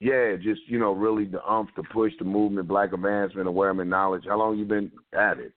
yeah, 0.00 0.36
just 0.36 0.62
you 0.66 0.78
know, 0.78 0.92
really 0.92 1.24
the 1.24 1.44
umph, 1.44 1.70
the 1.76 1.82
push, 1.84 2.12
the 2.18 2.24
movement, 2.24 2.68
black 2.68 2.92
advancement, 2.92 3.48
awareness, 3.48 3.86
knowledge. 3.86 4.24
How 4.26 4.38
long 4.38 4.58
you 4.58 4.64
been 4.64 4.90
at 5.12 5.38
it? 5.38 5.52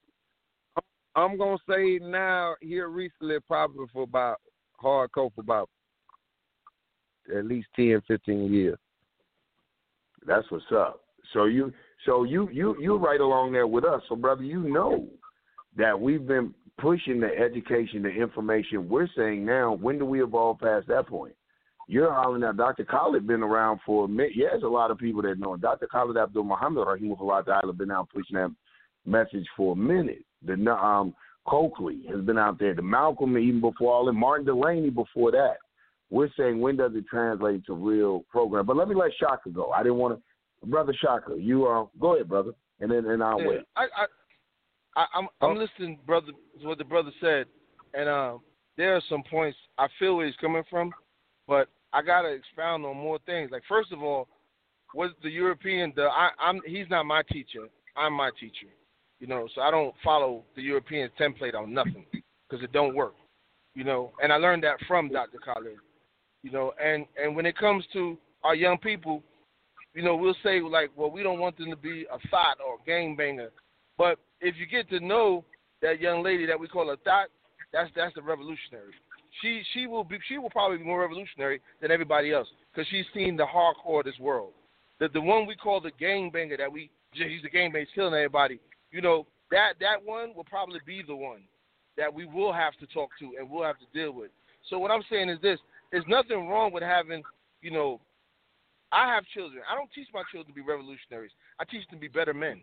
I'm 1.15 1.38
gonna 1.38 1.57
say 1.69 1.99
now 2.02 2.56
here 2.61 2.90
recently, 2.90 3.38
probably 3.48 3.85
for 3.94 4.03
about 4.03 4.38
hardcore 4.81 5.34
for 5.34 5.41
about 5.41 5.69
at 7.35 7.45
least 7.45 7.68
10, 7.76 8.02
15 8.07 8.52
years. 8.52 8.77
That's 10.26 10.49
what's 10.52 10.65
up. 10.76 11.02
So 11.34 11.45
you, 11.45 11.72
so 12.06 12.23
you, 12.23 12.49
you, 12.52 12.76
you 12.80 12.98
right 12.98 13.22
along 13.22 13.53
there 13.53 13.68
with 13.68 13.85
us. 13.85 14.02
So 14.10 14.15
brother, 14.15 14.44
you 14.44 14.61
know 14.61 15.07
that 15.77 15.99
we've 15.99 16.26
been 16.26 16.53
pushing 16.79 17.19
the 17.19 17.27
education, 17.27 18.03
the 18.03 18.09
information. 18.09 18.89
We're 18.89 19.09
saying 19.15 19.45
now, 19.45 19.73
when 19.73 19.99
do 19.99 20.05
we 20.05 20.23
evolve 20.23 20.59
past 20.59 20.87
that 20.87 21.07
point? 21.07 21.33
You're 21.87 22.13
hollering 22.13 22.43
out. 22.43 22.57
Dr. 22.57 22.85
Khalid 22.85 23.27
been 23.27 23.43
around 23.43 23.79
for 23.85 24.05
a 24.05 24.07
minute. 24.07 24.33
Yeah, 24.35 24.49
there's 24.51 24.63
a 24.63 24.67
lot 24.67 24.89
of 24.89 24.97
people 24.97 25.21
that 25.23 25.39
know. 25.39 25.53
him. 25.53 25.59
Dr. 25.59 25.87
Khalid 25.87 26.17
Abdul 26.17 26.45
Muhammad 26.45 26.87
Rahimahullah 26.87 27.45
Ta'ala 27.45 27.73
been 27.73 27.91
out 27.91 28.09
pushing 28.09 28.37
that 28.37 28.51
message 29.05 29.45
for 29.57 29.73
a 29.73 29.75
minute. 29.75 30.23
The 30.45 30.53
um 30.71 31.13
Cokely 31.45 32.03
has 32.09 32.21
been 32.21 32.37
out 32.37 32.57
there. 32.57 32.73
The 32.73 32.81
Malcolm 32.81 33.37
even 33.37 33.59
before 33.59 33.93
all 33.93 34.05
that. 34.05 34.13
Martin 34.13 34.45
Delany 34.45 34.89
before 34.89 35.31
that. 35.31 35.57
We're 36.09 36.29
saying 36.37 36.59
when 36.59 36.77
does 36.77 36.91
it 36.95 37.05
translate 37.09 37.65
to 37.65 37.73
real 37.73 38.23
program? 38.29 38.65
But 38.65 38.77
let 38.77 38.87
me 38.87 38.95
let 38.95 39.11
Shaka 39.19 39.49
go. 39.49 39.71
I 39.71 39.83
didn't 39.83 39.97
want 39.97 40.19
to, 40.19 40.67
brother 40.67 40.93
Shaka. 41.01 41.35
You 41.37 41.67
uh, 41.67 41.85
go 41.99 42.15
ahead, 42.15 42.29
brother, 42.29 42.51
and 42.79 42.91
then 42.91 43.05
and 43.05 43.21
I'll 43.21 43.41
Yeah, 43.41 43.47
wait. 43.47 43.59
I, 43.75 43.83
I, 43.83 44.05
I, 44.95 45.05
I'm, 45.13 45.27
Oh. 45.41 45.49
I'm 45.49 45.57
listening, 45.57 45.99
brother, 46.05 46.31
to 46.61 46.67
what 46.67 46.77
the 46.77 46.83
brother 46.83 47.11
said, 47.19 47.47
and 47.93 48.09
um, 48.09 48.41
there 48.77 48.95
are 48.95 49.01
some 49.09 49.23
points 49.29 49.57
I 49.77 49.87
feel 49.99 50.15
where 50.17 50.25
he's 50.25 50.35
coming 50.37 50.63
from, 50.69 50.91
but 51.47 51.67
I 51.91 52.01
gotta 52.01 52.29
expound 52.29 52.85
on 52.85 52.97
more 52.97 53.19
things. 53.25 53.51
Like 53.51 53.63
first 53.67 53.91
of 53.91 54.01
all, 54.01 54.27
was 54.93 55.11
the 55.21 55.29
European? 55.29 55.93
The 55.95 56.03
I, 56.03 56.29
I'm 56.39 56.61
he's 56.65 56.89
not 56.89 57.05
my 57.05 57.21
teacher. 57.31 57.67
I'm 57.95 58.13
my 58.13 58.31
teacher. 58.39 58.67
You 59.19 59.27
know, 59.27 59.47
so 59.53 59.61
I 59.61 59.71
don't 59.71 59.93
follow 60.03 60.43
the 60.55 60.61
European 60.61 61.09
template 61.19 61.55
on 61.55 61.73
nothing 61.73 62.05
because 62.11 62.63
it 62.63 62.71
don't 62.73 62.95
work. 62.95 63.13
You 63.75 63.83
know, 63.83 64.11
and 64.21 64.33
I 64.33 64.37
learned 64.37 64.63
that 64.63 64.77
from 64.87 65.09
Dr. 65.09 65.39
Khalid. 65.39 65.77
You 66.41 66.51
know, 66.51 66.73
and 66.83 67.05
and 67.21 67.35
when 67.35 67.45
it 67.45 67.57
comes 67.57 67.85
to 67.93 68.17
our 68.43 68.55
young 68.55 68.77
people, 68.77 69.23
you 69.93 70.03
know, 70.03 70.15
we'll 70.15 70.35
say 70.43 70.61
like, 70.61 70.91
well, 70.95 71.11
we 71.11 71.23
don't 71.23 71.39
want 71.39 71.57
them 71.57 71.69
to 71.69 71.75
be 71.75 72.05
a 72.11 72.27
thought 72.29 72.57
or 72.65 72.75
a 72.75 72.89
gangbanger. 72.89 73.49
But 73.97 74.17
if 74.43 74.55
you 74.57 74.65
get 74.65 74.89
to 74.89 74.99
know 74.99 75.43
that 75.81 75.99
young 75.99 76.21
lady 76.21 76.45
that 76.45 76.59
we 76.59 76.67
call 76.67 76.91
a 76.91 76.97
thought, 76.97 77.27
that's 77.71 77.89
that's 77.95 78.13
the 78.13 78.21
revolutionary. 78.21 78.93
She 79.41 79.63
she 79.73 79.87
will 79.87 80.03
be 80.03 80.17
she 80.27 80.37
will 80.37 80.49
probably 80.49 80.77
be 80.77 80.83
more 80.83 81.01
revolutionary 81.01 81.61
than 81.81 81.91
everybody 81.91 82.31
else 82.31 82.47
because 82.71 82.87
she's 82.89 83.05
seen 83.13 83.35
the 83.35 83.45
hardcore 83.45 83.99
of 83.99 84.05
this 84.05 84.19
world. 84.19 84.51
The 84.99 85.07
the 85.09 85.21
one 85.21 85.47
we 85.47 85.55
call 85.55 85.81
the 85.81 85.91
gangbanger 85.99 86.57
that 86.57 86.71
we 86.71 86.91
he's 87.13 87.41
the 87.41 87.49
gangbanger 87.49 87.87
killing 87.95 88.13
everybody. 88.13 88.59
You 88.91 89.01
know 89.01 89.25
that 89.49 89.73
that 89.79 90.03
one 90.03 90.35
will 90.35 90.43
probably 90.43 90.79
be 90.85 91.01
the 91.05 91.15
one 91.15 91.41
that 91.97 92.13
we 92.13 92.25
will 92.25 92.53
have 92.53 92.73
to 92.79 92.87
talk 92.87 93.09
to 93.19 93.31
and 93.39 93.49
we'll 93.49 93.63
have 93.63 93.79
to 93.79 93.85
deal 93.93 94.11
with. 94.11 94.29
So 94.69 94.77
what 94.77 94.91
I'm 94.91 95.03
saying 95.09 95.29
is 95.29 95.39
this: 95.41 95.59
there's 95.91 96.05
nothing 96.07 96.47
wrong 96.47 96.71
with 96.71 96.83
having 96.83 97.23
you 97.61 97.71
know 97.71 97.99
I 98.91 99.11
have 99.13 99.23
children. 99.33 99.63
I 99.69 99.73
don't 99.73 99.89
teach 99.95 100.07
my 100.13 100.21
children 100.31 100.53
to 100.53 100.61
be 100.61 100.61
revolutionaries. 100.61 101.31
I 101.59 101.63
teach 101.63 101.87
them 101.89 101.97
to 101.97 102.01
be 102.01 102.07
better 102.07 102.33
men. 102.33 102.61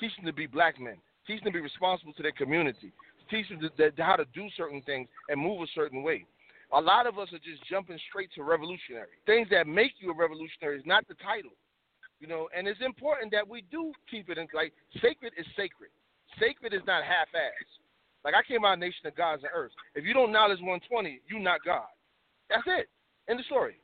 Teach 0.00 0.14
them 0.16 0.26
to 0.26 0.32
be 0.32 0.46
black 0.46 0.80
men. 0.80 0.96
Teach 1.26 1.42
them 1.42 1.52
to 1.52 1.58
be 1.58 1.62
responsible 1.62 2.12
to 2.14 2.22
their 2.22 2.32
community. 2.32 2.92
Teach 3.30 3.48
them 3.48 3.60
to, 3.60 3.70
that, 3.78 3.98
how 3.98 4.16
to 4.16 4.24
do 4.34 4.46
certain 4.56 4.82
things 4.82 5.08
and 5.28 5.40
move 5.40 5.60
a 5.62 5.66
certain 5.74 6.02
way. 6.02 6.24
A 6.72 6.80
lot 6.80 7.06
of 7.06 7.18
us 7.18 7.28
are 7.32 7.38
just 7.38 7.64
jumping 7.68 7.98
straight 8.08 8.30
to 8.34 8.42
revolutionary. 8.42 9.18
Things 9.24 9.48
that 9.50 9.66
make 9.66 9.92
you 9.98 10.10
a 10.10 10.16
revolutionary 10.16 10.78
is 10.78 10.86
not 10.86 11.06
the 11.08 11.14
title. 11.14 11.52
You 12.20 12.26
know, 12.26 12.48
and 12.56 12.66
it's 12.66 12.80
important 12.80 13.30
that 13.32 13.46
we 13.46 13.62
do 13.70 13.92
keep 14.10 14.30
it 14.30 14.38
in 14.38 14.48
like 14.54 14.72
sacred 15.02 15.32
is 15.36 15.46
sacred. 15.56 15.90
Sacred 16.40 16.72
is 16.72 16.82
not 16.86 17.04
half 17.04 17.28
assed. 17.34 17.76
Like 18.24 18.34
I 18.34 18.42
came 18.42 18.64
out 18.64 18.74
of 18.74 18.78
nation 18.80 19.06
of 19.06 19.14
gods 19.14 19.42
and 19.42 19.52
earth. 19.54 19.72
If 19.94 20.04
you 20.04 20.14
don't 20.14 20.32
knowledge 20.32 20.58
120, 20.58 21.20
you 21.28 21.38
not 21.38 21.60
God. 21.64 21.86
That's 22.48 22.66
it. 22.66 22.88
End 23.28 23.38
of 23.38 23.46
story. 23.46 23.76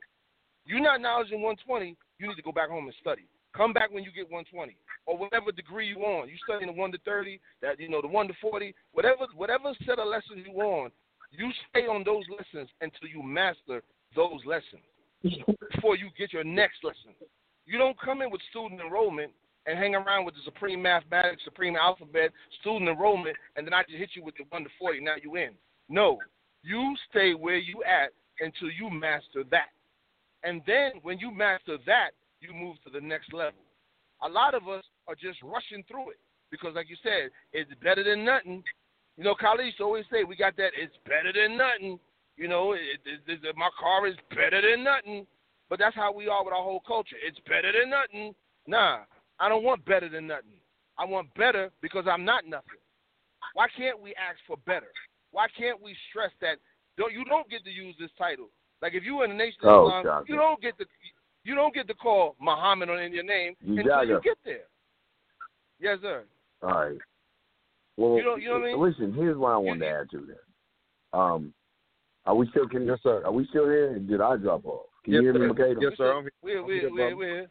You're 0.65 0.81
not 0.81 1.01
knowledgeing 1.01 1.41
120, 1.41 1.95
you 2.19 2.27
need 2.27 2.35
to 2.35 2.41
go 2.41 2.51
back 2.51 2.69
home 2.69 2.85
and 2.85 2.95
study. 3.01 3.27
Come 3.55 3.73
back 3.73 3.91
when 3.91 4.03
you 4.03 4.11
get 4.11 4.31
120 4.31 4.75
or 5.05 5.17
whatever 5.17 5.51
degree 5.51 5.87
you 5.87 5.97
on. 6.01 6.27
You 6.27 6.35
studying 6.43 6.73
the 6.73 6.79
1 6.79 6.91
to 6.91 6.97
30, 7.05 7.39
that 7.61 7.79
you 7.79 7.89
know 7.89 8.01
the 8.01 8.07
1 8.07 8.27
to 8.27 8.33
40, 8.41 8.73
whatever 8.93 9.27
whatever 9.35 9.73
set 9.85 9.99
of 9.99 10.07
lessons 10.07 10.45
you 10.45 10.53
on, 10.61 10.91
you 11.31 11.51
stay 11.69 11.85
on 11.87 12.03
those 12.03 12.25
lessons 12.29 12.69
until 12.81 13.09
you 13.09 13.21
master 13.21 13.81
those 14.15 14.41
lessons 14.45 14.81
before 15.71 15.95
you 15.95 16.09
get 16.17 16.33
your 16.33 16.43
next 16.43 16.83
lesson. 16.83 17.13
You 17.65 17.77
don't 17.77 17.99
come 17.99 18.21
in 18.21 18.29
with 18.29 18.41
student 18.49 18.81
enrollment 18.81 19.31
and 19.65 19.77
hang 19.77 19.95
around 19.95 20.25
with 20.25 20.35
the 20.35 20.41
supreme 20.43 20.81
mathematics, 20.81 21.43
supreme 21.45 21.75
alphabet, 21.75 22.31
student 22.59 22.89
enrollment, 22.89 23.37
and 23.55 23.65
then 23.65 23.73
I 23.73 23.83
just 23.83 23.97
hit 23.97 24.09
you 24.13 24.23
with 24.23 24.35
the 24.35 24.43
1 24.49 24.63
to 24.63 24.69
40. 24.79 24.99
Now 24.99 25.15
you 25.21 25.35
in. 25.37 25.51
No, 25.89 26.17
you 26.63 26.95
stay 27.09 27.33
where 27.33 27.57
you 27.57 27.83
at 27.83 28.11
until 28.39 28.69
you 28.71 28.89
master 28.89 29.43
that. 29.51 29.69
And 30.43 30.61
then 30.67 30.93
when 31.03 31.19
you 31.19 31.31
master 31.31 31.77
that, 31.85 32.11
you 32.43 32.53
move 32.53 32.77
to 32.83 32.91
the 32.91 33.01
next 33.01 33.33
level. 33.33 33.59
A 34.21 34.29
lot 34.29 34.53
of 34.53 34.67
us 34.67 34.83
are 35.07 35.15
just 35.15 35.39
rushing 35.43 35.83
through 35.87 36.11
it 36.11 36.19
because, 36.51 36.75
like 36.75 36.89
you 36.89 36.97
said, 37.01 37.31
it's 37.51 37.71
better 37.81 38.03
than 38.03 38.23
nothing. 38.23 38.63
You 39.17 39.23
know, 39.23 39.35
to 39.35 39.83
always 39.83 40.05
say, 40.11 40.23
"We 40.23 40.35
got 40.35 40.57
that. 40.57 40.71
It's 40.77 40.95
better 41.05 41.31
than 41.33 41.57
nothing." 41.57 41.99
You 42.37 42.47
know, 42.47 42.73
it, 42.73 42.99
it, 43.05 43.21
it, 43.27 43.55
my 43.55 43.69
car 43.79 44.07
is 44.07 44.15
better 44.29 44.61
than 44.61 44.83
nothing. 44.83 45.27
But 45.69 45.79
that's 45.79 45.95
how 45.95 46.11
we 46.11 46.27
are 46.27 46.43
with 46.43 46.53
our 46.53 46.63
whole 46.63 46.81
culture. 46.85 47.15
It's 47.25 47.39
better 47.47 47.71
than 47.71 47.89
nothing. 47.89 48.35
Nah, 48.67 48.99
I 49.39 49.49
don't 49.49 49.63
want 49.63 49.85
better 49.85 50.09
than 50.09 50.27
nothing. 50.27 50.59
I 50.97 51.05
want 51.05 51.33
better 51.35 51.71
because 51.81 52.05
I'm 52.09 52.25
not 52.25 52.45
nothing. 52.45 52.81
Why 53.53 53.67
can't 53.75 53.99
we 53.99 54.13
ask 54.15 54.37
for 54.47 54.57
better? 54.65 54.89
Why 55.31 55.47
can't 55.57 55.81
we 55.81 55.95
stress 56.09 56.31
that 56.41 56.57
don't, 56.97 57.13
you 57.13 57.25
don't 57.25 57.49
get 57.49 57.63
to 57.65 57.71
use 57.71 57.95
this 57.99 58.11
title? 58.17 58.49
Like 58.81 58.93
if 58.93 59.03
you 59.03 59.17
were 59.17 59.25
in 59.25 59.31
the 59.31 59.37
Nation 59.37 59.59
of 59.63 59.69
Oh, 59.69 59.99
Islam, 59.99 60.25
you 60.27 60.35
don't 60.35 60.61
get 60.61 60.77
to 60.77 60.85
you 61.43 61.55
don't 61.55 61.73
get 61.73 61.87
to 61.87 61.93
call 61.93 62.35
Muhammad 62.39 62.89
on 62.89 62.99
in 62.99 63.13
your 63.13 63.23
name 63.23 63.55
You 63.61 63.77
until 63.77 64.03
you 64.05 64.13
gotta. 64.13 64.19
get 64.23 64.37
there. 64.45 64.65
Yes, 65.79 65.99
sir. 66.01 66.23
All 66.61 66.69
right. 66.69 66.97
Well, 67.97 68.17
You 68.17 68.23
know- 68.23 68.35
you 68.35 68.47
know 68.49 68.59
what 68.59 68.63
I 68.63 68.71
mean? 68.73 68.79
listen. 68.81 69.13
Here's 69.13 69.37
what 69.37 69.51
I 69.51 69.57
wanted 69.57 69.79
to 69.81 69.87
add 69.89 70.09
to 70.11 70.25
that. 70.27 71.17
Um, 71.17 71.53
are 72.25 72.35
we 72.35 72.47
still? 72.49 72.67
Can, 72.67 72.85
Yes, 72.85 72.99
sir. 73.03 73.23
Are 73.25 73.31
we 73.31 73.45
still 73.47 73.65
here? 73.65 73.99
Did 73.99 74.21
I 74.21 74.37
drop 74.37 74.65
off? 74.65 74.87
Can 75.03 75.13
Yes, 75.13 75.23
you 75.23 75.33
hear 75.33 75.47
me, 75.47 75.55
sir. 75.55 75.75
Makeda? 75.75 75.81
Yes, 75.81 75.97
sir. 75.97 76.13
I'm 76.17 76.23
here. 76.23 76.31
We're 76.41 76.59
I'm 76.59 76.65
we're 76.65 76.91
we're, 76.93 77.15
we're 77.15 77.47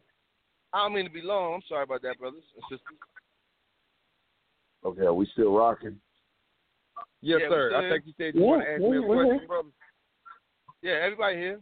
I 0.73 0.79
don't 0.79 0.95
mean 0.95 1.05
to 1.05 1.11
be 1.11 1.21
long. 1.21 1.55
I'm 1.55 1.63
sorry 1.69 1.83
about 1.85 2.01
that, 2.03 2.19
brothers 2.19 2.43
and 2.55 2.63
sisters. 2.71 2.97
Okay. 4.85 5.03
Are 5.03 5.13
we 5.15 5.27
still 5.27 5.53
rocking? 5.55 6.01
Yes, 7.21 7.41
Yeah, 7.43 7.49
sir. 7.51 7.69
we 7.69 7.75
I 7.77 7.81
said- 7.83 7.91
think 7.93 8.07
you 8.07 8.13
said 8.17 8.35
you 8.35 8.41
Yeah, 8.41 8.47
want 8.47 8.63
to 8.63 8.71
ask 8.73 8.81
me 8.81 8.97
a 8.97 9.03
question, 9.03 9.39
here. 9.39 9.47
brother. 9.47 9.69
Yeah, 10.81 10.93
everybody 10.95 11.37
here. 11.37 11.61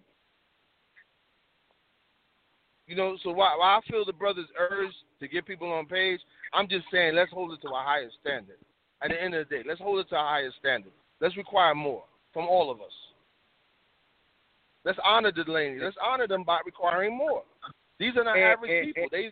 You 2.90 2.96
know, 2.96 3.16
so 3.22 3.30
while, 3.30 3.56
while 3.56 3.78
I 3.78 3.80
feel 3.88 4.04
the 4.04 4.12
brothers' 4.12 4.48
urge 4.58 4.90
to 5.20 5.28
get 5.28 5.46
people 5.46 5.70
on 5.72 5.86
page, 5.86 6.18
I'm 6.52 6.66
just 6.68 6.86
saying 6.92 7.14
let's 7.14 7.30
hold 7.30 7.52
it 7.52 7.62
to 7.62 7.68
a 7.68 7.72
higher 7.84 8.10
standard. 8.20 8.56
At 9.00 9.10
the 9.10 9.22
end 9.22 9.32
of 9.32 9.48
the 9.48 9.54
day, 9.58 9.62
let's 9.64 9.80
hold 9.80 10.00
it 10.00 10.08
to 10.08 10.16
a 10.16 10.18
higher 10.18 10.50
standard. 10.58 10.90
Let's 11.20 11.36
require 11.36 11.72
more 11.72 12.02
from 12.34 12.48
all 12.48 12.68
of 12.68 12.80
us. 12.80 12.90
Let's 14.84 14.98
honor 15.04 15.30
the 15.30 15.44
Delany. 15.44 15.78
Let's 15.80 15.96
honor 16.04 16.26
them 16.26 16.42
by 16.42 16.58
requiring 16.66 17.16
more. 17.16 17.44
These 18.00 18.16
are 18.16 18.24
not 18.24 18.34
And- 18.36 18.44
average 18.44 18.70
and- 18.72 18.86
people. 18.86 19.02
and- 19.04 19.10
they, 19.12 19.22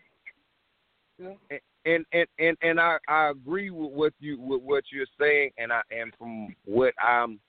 you 1.19 1.25
know, 1.25 1.39
And, 1.51 1.61
and 1.85 2.07
and 2.13 2.29
and 2.39 2.57
and 2.63 2.81
I 2.81 2.99
I 3.09 3.31
agree 3.31 3.71
with 3.71 3.91
what 3.91 4.13
you 4.21 4.39
with 4.41 4.63
what 4.63 4.85
you're 4.93 5.07
saying, 5.19 5.51
and 5.59 5.73
I 5.73 5.83
and 5.91 6.15
from 6.17 6.55
what 6.65 6.95
I'm 7.03 7.41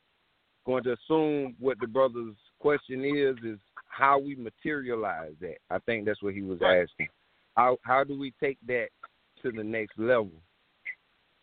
going 0.66 0.84
to 0.86 0.94
assume 0.94 1.56
what 1.60 1.78
the 1.80 1.88
brother's 1.88 2.36
question 2.60 3.06
is 3.06 3.38
is 3.44 3.60
how 4.00 4.18
we 4.18 4.36
materialize 4.36 5.34
that. 5.42 5.58
I 5.70 5.80
think 5.80 6.06
that's 6.06 6.24
what 6.24 6.34
he 6.34 6.42
was 6.42 6.60
asking. 6.62 7.10
How 7.56 7.78
how 7.84 8.04
do 8.04 8.18
we 8.18 8.34
take 8.42 8.58
that 8.68 8.88
to 9.44 9.52
the 9.52 9.64
next 9.64 10.00
level? 10.00 10.32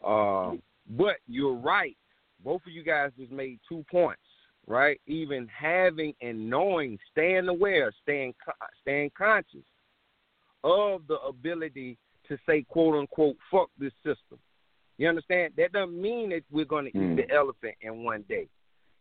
Uh, 0.04 0.56
but 0.90 1.16
you're 1.28 1.54
right. 1.54 1.96
Both 2.42 2.62
of 2.66 2.72
you 2.72 2.82
guys 2.82 3.10
just 3.18 3.32
made 3.32 3.58
two 3.68 3.84
points, 3.90 4.22
right? 4.66 5.00
Even 5.06 5.48
having 5.48 6.14
and 6.20 6.48
knowing, 6.48 6.98
staying 7.12 7.48
aware, 7.48 7.92
staying 8.02 8.34
staying 8.82 9.10
conscious 9.16 9.66
of 10.64 11.02
the 11.08 11.18
ability 11.20 11.98
to 12.28 12.38
say 12.46 12.62
quote 12.62 12.98
unquote 12.98 13.36
fuck 13.50 13.68
this 13.78 13.92
system. 14.04 14.38
You 14.98 15.08
understand? 15.08 15.52
That 15.58 15.72
doesn't 15.72 16.00
mean 16.00 16.30
that 16.30 16.42
we're 16.50 16.64
going 16.64 16.90
to 16.90 16.98
mm. 16.98 17.12
eat 17.12 17.26
the 17.26 17.34
elephant 17.34 17.74
in 17.82 18.02
one 18.02 18.24
day. 18.28 18.48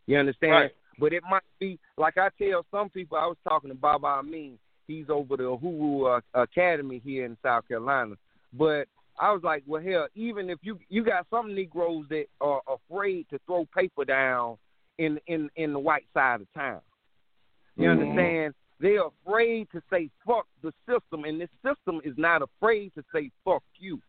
You 0.07 0.17
understand? 0.17 0.51
Right. 0.51 0.71
But 0.99 1.13
it 1.13 1.23
might 1.29 1.43
be 1.59 1.79
like 1.97 2.17
I 2.17 2.29
tell 2.41 2.65
some 2.71 2.89
people. 2.89 3.17
I 3.17 3.25
was 3.27 3.37
talking 3.47 3.69
to 3.69 3.75
Baba 3.75 4.07
Amin. 4.07 4.57
He's 4.87 5.09
over 5.09 5.35
the 5.35 5.43
Uhuru 5.43 6.17
uh, 6.17 6.39
Academy 6.39 7.01
here 7.03 7.25
in 7.25 7.37
South 7.43 7.67
Carolina. 7.67 8.15
But 8.53 8.87
I 9.19 9.31
was 9.31 9.41
like, 9.43 9.63
well, 9.65 9.81
hell, 9.81 10.07
even 10.15 10.49
if 10.49 10.59
you 10.61 10.79
you 10.89 11.03
got 11.03 11.25
some 11.29 11.53
Negroes 11.53 12.05
that 12.09 12.25
are 12.41 12.61
afraid 12.67 13.27
to 13.29 13.39
throw 13.45 13.65
paper 13.75 14.05
down 14.05 14.57
in 14.97 15.19
in 15.27 15.49
in 15.55 15.73
the 15.73 15.79
white 15.79 16.05
side 16.13 16.41
of 16.41 16.53
town. 16.53 16.81
You 17.75 17.89
Mm-hmm. 17.89 18.01
understand? 18.01 18.53
They're 18.79 19.07
afraid 19.07 19.67
to 19.71 19.81
say 19.91 20.09
fuck 20.25 20.47
the 20.61 20.73
system, 20.87 21.23
and 21.23 21.39
this 21.39 21.49
system 21.63 22.01
is 22.03 22.13
not 22.17 22.41
afraid 22.41 22.93
to 22.95 23.03
say 23.13 23.31
fuck 23.43 23.63
you. 23.77 24.01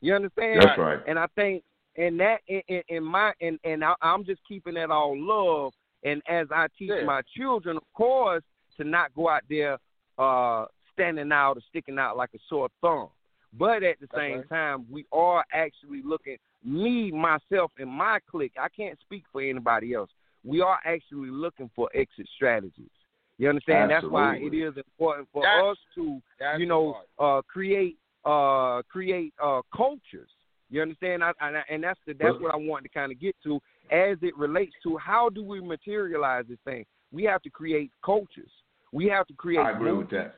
You 0.00 0.14
understand? 0.14 0.60
That's 0.60 0.78
right. 0.78 1.00
And 1.06 1.18
I 1.18 1.26
think 1.34 1.62
and 1.96 2.18
that 2.20 2.40
in, 2.46 2.82
in, 2.88 3.04
my 3.04 3.32
and 3.40 3.58
and 3.64 3.84
I, 3.84 3.94
I'm 4.00 4.24
just 4.24 4.40
keeping 4.48 4.74
that 4.74 4.90
all 4.90 5.14
love. 5.16 5.72
And 6.04 6.22
as 6.28 6.46
I 6.50 6.66
teach 6.78 6.90
Yeah. 6.90 7.04
my 7.04 7.22
children, 7.36 7.76
of 7.76 7.92
course, 7.94 8.42
to 8.76 8.84
not 8.84 9.14
go 9.14 9.28
out 9.28 9.42
there 9.48 9.78
uh 10.18 10.66
standing 10.92 11.30
out 11.30 11.56
or 11.56 11.60
sticking 11.68 11.98
out 11.98 12.16
like 12.16 12.30
a 12.34 12.38
sore 12.48 12.68
thumb. 12.80 13.08
But 13.52 13.82
at 13.82 13.98
the 14.00 14.08
same 14.14 14.38
right. 14.38 14.48
time, 14.48 14.86
we 14.90 15.06
are 15.12 15.44
actually 15.52 16.02
looking 16.04 16.36
me, 16.64 17.10
myself, 17.10 17.70
and 17.78 17.88
my 17.88 18.18
clique. 18.30 18.52
I 18.60 18.68
can't 18.68 18.98
speak 19.00 19.24
for 19.32 19.40
anybody 19.40 19.94
else. 19.94 20.10
We 20.44 20.60
are 20.60 20.78
actually 20.84 21.30
looking 21.30 21.70
for 21.74 21.88
exit 21.94 22.28
strategies. 22.34 22.90
You 23.38 23.48
understand? 23.48 23.90
That's 23.90 24.04
why 24.06 24.36
it 24.36 24.52
is 24.54 24.76
important 24.76 25.28
for 25.32 25.42
That's- 25.42 25.72
us 25.72 25.78
to 25.94 26.20
you 26.58 26.66
know, 26.66 26.96
uh, 27.18 27.42
create 27.42 27.96
uh, 28.24 28.82
create 28.90 29.32
uh, 29.42 29.62
cultures. 29.74 30.30
You 30.70 30.82
understand? 30.82 31.24
I, 31.24 31.32
and, 31.40 31.56
I, 31.56 31.62
and 31.70 31.82
that's 31.82 31.98
the, 32.06 32.12
that's 32.14 32.38
what 32.40 32.52
I 32.52 32.56
wanted 32.56 32.84
to 32.84 32.98
kind 32.98 33.10
of 33.12 33.20
get 33.20 33.34
to 33.44 33.56
as 33.90 34.18
it 34.22 34.36
relates 34.36 34.74
to 34.82 34.96
how 34.98 35.28
do 35.30 35.42
we 35.42 35.60
materialize 35.60 36.44
this 36.48 36.58
thing. 36.64 36.84
We 37.10 37.24
have 37.24 37.40
to 37.42 37.50
create 37.50 37.90
cultures. 38.04 38.50
We 38.92 39.06
have 39.06 39.26
to 39.28 39.34
create. 39.34 39.60
I 39.60 39.72
agree 39.72 39.92
with 39.92 40.10
that. 40.10 40.34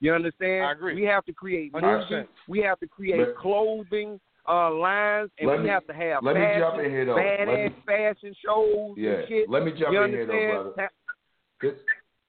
You 0.00 0.12
understand? 0.14 0.64
I 0.66 0.72
agree. 0.72 0.94
We 0.94 1.04
have 1.04 1.24
to 1.26 1.32
create 1.32 1.72
100%. 1.72 2.26
We 2.48 2.60
have 2.60 2.78
to 2.80 2.86
create 2.86 3.18
But- 3.26 3.36
clothing 3.36 4.20
uh, 4.48 4.72
lines, 4.74 5.30
and 5.38 5.48
we 5.48 5.58
me- 5.58 5.68
have 5.68 5.86
to 5.86 5.92
have 5.94 6.24
let 6.24 6.34
me 6.34 6.42
jump 6.58 6.80
in 6.80 6.90
here, 6.90 7.04
though. 7.04 7.14
Let 7.14 7.38
badass 7.40 7.68
me- 7.76 7.82
fashion 7.86 8.34
shows 8.44 8.94
Yeah. 8.96 9.10
and 9.10 9.28
shit. 9.28 9.48
Let 9.48 9.64
me 9.64 9.72
jump 9.78 9.92
you 9.92 10.02
in 10.02 10.10
here, 10.10 10.26
though, 10.26 10.72
brother. 10.72 10.90
This, 11.60 11.74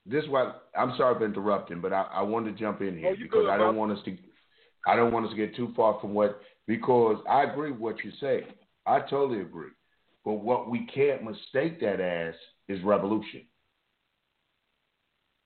this 0.05 0.23
is 0.23 0.29
why 0.29 0.53
I'm 0.77 0.95
sorry 0.95 1.15
for 1.17 1.25
interrupting, 1.25 1.81
but 1.81 1.91
I, 1.91 2.03
I 2.13 2.21
wanted 2.21 2.55
to 2.55 2.59
jump 2.63 2.81
in 2.81 2.97
here 2.99 3.09
Oh, 3.13 3.15
because 3.19 3.31
good, 3.45 3.49
I 3.49 3.57
don't 3.57 3.73
brother. 3.73 3.77
want 3.79 3.91
us 3.93 4.05
to, 4.05 4.15
I 4.85 4.95
don't 4.95 5.11
want 5.11 5.25
us 5.25 5.31
to 5.31 5.37
get 5.37 5.55
too 5.55 5.73
far 5.75 5.99
from 5.99 6.13
what 6.13 6.39
because 6.67 7.17
I 7.29 7.43
agree 7.43 7.71
with 7.71 7.79
what 7.79 8.03
you 8.03 8.11
say. 8.19 8.45
I 8.85 8.99
totally 9.01 9.41
agree. 9.41 9.71
But 10.25 10.33
what 10.33 10.69
we 10.69 10.85
can't 10.93 11.23
mistake 11.23 11.79
that 11.81 11.99
as 11.99 12.33
is 12.67 12.81
revolution. 12.83 13.41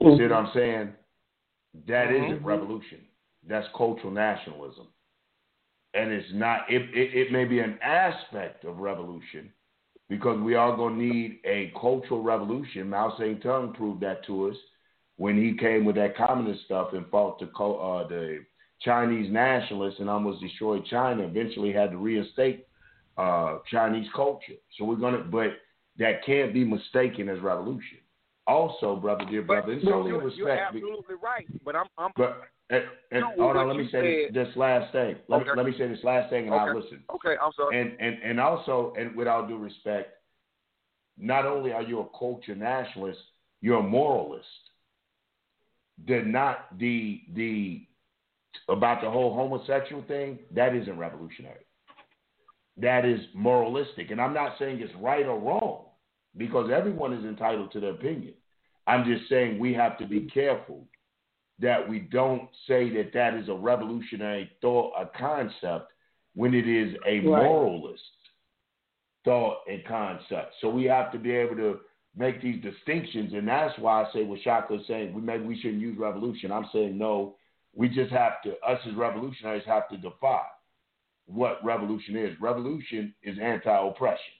See 0.01 0.23
what 0.23 0.31
I'm 0.31 0.51
saying? 0.53 0.93
That 1.87 2.09
Mhm. 2.09 2.29
not 2.29 2.45
revolution. 2.45 3.07
That's 3.47 3.67
cultural 3.75 4.11
nationalism. 4.13 4.87
And 5.93 6.11
it's 6.11 6.31
not, 6.33 6.69
it, 6.69 6.83
it, 6.95 7.15
it 7.15 7.31
may 7.31 7.45
be 7.45 7.59
an 7.59 7.79
aspect 7.81 8.65
of 8.65 8.77
revolution 8.79 9.51
because 10.09 10.39
we 10.39 10.53
are 10.55 10.75
going 10.75 10.97
to 10.97 11.03
need 11.03 11.39
a 11.45 11.71
cultural 11.79 12.21
revolution. 12.21 12.89
Mao 12.89 13.11
Zedong 13.17 13.73
proved 13.73 14.01
that 14.01 14.23
to 14.25 14.49
us 14.49 14.55
when 15.17 15.37
he 15.37 15.57
came 15.57 15.85
with 15.85 15.95
that 15.95 16.15
communist 16.15 16.65
stuff 16.65 16.93
and 16.93 17.07
fought 17.07 17.39
the, 17.39 17.47
co- 17.47 17.79
uh, 17.79 18.07
the 18.07 18.45
Chinese 18.81 19.31
nationalists 19.31 19.99
and 19.99 20.09
almost 20.09 20.41
destroyed 20.41 20.85
China. 20.85 21.23
Eventually 21.23 21.73
had 21.73 21.91
to 21.91 21.97
reinstate 21.97 22.67
uh, 23.17 23.57
Chinese 23.71 24.07
culture. 24.15 24.53
So 24.77 24.85
we're 24.85 24.95
going 24.95 25.15
to, 25.15 25.23
but 25.23 25.57
that 25.97 26.25
can't 26.25 26.53
be 26.53 26.63
mistaken 26.63 27.29
as 27.29 27.39
revolution. 27.39 27.97
Also, 28.45 28.95
brother, 28.95 29.25
dear 29.29 29.41
brother, 29.41 29.73
it's 29.73 29.83
you're, 29.83 29.95
only 29.95 30.11
you're, 30.11 30.21
respect. 30.21 30.37
you're 30.39 30.51
absolutely 30.57 31.15
right. 31.21 31.47
But 31.65 31.75
I'm, 31.75 31.87
I'm 31.97 32.11
But 32.15 32.43
and, 32.69 32.83
and 33.11 33.23
hold 33.37 33.55
on, 33.57 33.67
let 33.67 33.77
me 33.77 33.89
say 33.91 34.27
this, 34.31 34.47
this 34.47 34.55
last 34.57 34.91
thing. 34.91 35.15
Let, 35.27 35.41
Okay. 35.41 35.51
me, 35.51 35.57
let 35.57 35.65
me 35.65 35.77
say 35.77 35.87
this 35.87 36.03
last 36.03 36.29
thing, 36.29 36.47
and 36.47 36.55
I'll 36.55 36.75
listen. 36.75 37.03
okay. 37.15 37.35
I'm 37.41 37.51
sorry. 37.55 37.79
And 37.79 37.99
and 37.99 38.21
and 38.23 38.39
also, 38.39 38.93
and 38.97 39.15
with 39.15 39.27
all 39.27 39.47
due 39.47 39.57
respect, 39.57 40.11
not 41.17 41.45
only 41.45 41.71
are 41.71 41.81
you 41.81 42.01
a 42.01 42.17
culture 42.17 42.55
nationalist, 42.55 43.19
you're 43.61 43.79
a 43.79 43.83
moralist. 43.83 44.45
They're 46.05 46.25
not 46.25 46.77
the 46.77 47.21
the 47.33 47.85
about 48.69 49.01
the 49.01 49.09
whole 49.09 49.33
homosexual 49.33 50.03
thing. 50.03 50.39
That 50.53 50.75
isn't 50.75 50.97
revolutionary. 50.97 51.65
That 52.77 53.05
is 53.05 53.19
moralistic, 53.33 54.11
and 54.11 54.21
I'm 54.21 54.33
not 54.33 54.53
saying 54.59 54.79
it's 54.79 54.93
right 55.01 55.25
or 55.25 55.39
wrong 55.39 55.85
because 56.35 56.69
everyone 56.71 57.13
is 57.13 57.25
entitled 57.25 57.71
to 57.71 57.79
their 57.79 57.91
opinion. 57.91 58.33
I'm 58.85 59.03
just 59.03 59.27
saying 59.29 59.59
we 59.59 59.73
have 59.73 59.97
to 59.97 60.05
be 60.05 60.29
careful 60.33 60.85
that 61.59 61.89
we 61.89 61.99
don't 61.99 62.47
say 62.67 62.89
that 62.95 63.13
that 63.13 63.33
is 63.33 63.49
a 63.49 63.53
revolutionary 63.53 64.51
thought, 64.61 64.93
a 64.99 65.09
concept, 65.17 65.91
when 66.35 66.53
it 66.53 66.67
is 66.67 66.95
a 67.07 67.19
moralist 67.21 68.03
thought 69.25 69.57
and 69.67 69.83
concept. 69.85 70.53
So 70.61 70.69
we 70.69 70.85
have 70.85 71.11
to 71.11 71.17
be 71.17 71.31
able 71.31 71.55
to 71.55 71.79
make 72.15 72.41
these 72.41 72.61
distinctions, 72.61 73.33
and 73.33 73.47
that's 73.47 73.77
why 73.79 74.03
I 74.03 74.13
say 74.13 74.23
what 74.23 74.39
Shaka 74.41 74.75
is 74.75 74.87
saying. 74.87 75.13
We 75.13 75.21
maybe 75.21 75.45
we 75.45 75.59
shouldn't 75.59 75.81
use 75.81 75.97
revolution. 75.97 76.51
I'm 76.51 76.67
saying 76.71 76.97
no. 76.97 77.35
We 77.77 77.89
just 77.89 78.11
have 78.11 78.41
to. 78.43 78.53
Us 78.67 78.79
as 78.87 78.95
revolutionaries 78.95 79.61
have 79.67 79.87
to 79.89 79.97
define 79.97 80.39
what 81.27 81.63
revolution 81.63 82.17
is. 82.17 82.35
Revolution 82.41 83.13
is 83.21 83.37
anti-oppression, 83.39 84.33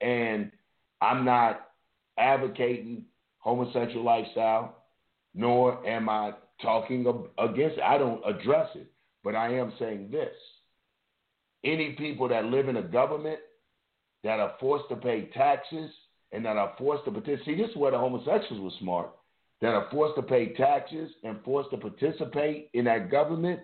and 0.00 0.52
I'm 1.00 1.24
not 1.24 1.70
advocating 2.18 3.04
homosexual 3.38 4.04
lifestyle, 4.04 4.76
nor 5.34 5.84
am 5.84 6.08
I 6.08 6.34
talking 6.62 7.04
against 7.36 7.78
it. 7.78 7.82
I 7.82 7.98
don't 7.98 8.22
address 8.24 8.68
it, 8.76 8.92
but 9.24 9.34
I 9.34 9.54
am 9.54 9.72
saying 9.80 10.10
this. 10.12 10.34
Any 11.64 11.92
people 11.92 12.28
that 12.28 12.44
live 12.44 12.68
in 12.68 12.76
a 12.76 12.82
government 12.82 13.40
that 14.22 14.38
are 14.38 14.54
forced 14.60 14.88
to 14.90 14.96
pay 14.96 15.30
taxes 15.34 15.90
and 16.30 16.44
that 16.44 16.56
are 16.56 16.74
forced 16.78 17.06
to 17.06 17.10
participate, 17.10 17.44
see, 17.44 17.60
this 17.60 17.70
is 17.70 17.76
where 17.76 17.90
the 17.90 17.98
homosexuals 17.98 18.62
were 18.62 18.78
smart, 18.78 19.10
that 19.60 19.74
are 19.74 19.88
forced 19.90 20.16
to 20.16 20.22
pay 20.22 20.52
taxes 20.54 21.10
and 21.22 21.42
forced 21.44 21.70
to 21.70 21.76
participate 21.76 22.70
in 22.74 22.84
that 22.86 23.10
government, 23.10 23.60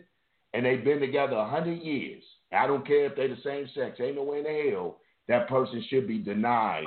and 0.52 0.64
they've 0.64 0.85
been 0.85 1.01
together 1.01 1.36
a 1.36 1.48
hundred 1.48 1.81
years. 1.82 2.23
I 2.52 2.66
don't 2.66 2.86
care 2.86 3.06
if 3.06 3.16
they're 3.16 3.28
the 3.28 3.36
same 3.43 3.68
sex. 3.74 3.98
Ain't 4.01 4.16
no 4.16 4.23
way 4.23 4.39
in 4.39 4.44
the 4.44 4.70
hell 4.70 4.98
that 5.28 5.48
person 5.48 5.85
should 5.89 6.06
be 6.06 6.18
denied 6.18 6.85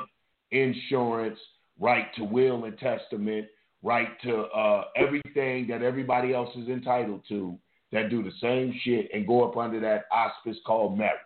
insurance, 0.51 1.39
right 1.79 2.13
to 2.15 2.23
will 2.23 2.65
and 2.65 2.77
testament, 2.77 3.47
right 3.83 4.09
to 4.23 4.43
uh, 4.43 4.85
everything 4.95 5.67
that 5.67 5.81
everybody 5.81 6.33
else 6.33 6.55
is 6.55 6.67
entitled 6.67 7.21
to 7.29 7.57
that 7.91 8.09
do 8.09 8.23
the 8.23 8.31
same 8.41 8.73
shit 8.83 9.09
and 9.13 9.27
go 9.27 9.47
up 9.47 9.57
under 9.57 9.79
that 9.79 10.05
auspice 10.11 10.57
called 10.65 10.97
marriage. 10.97 11.17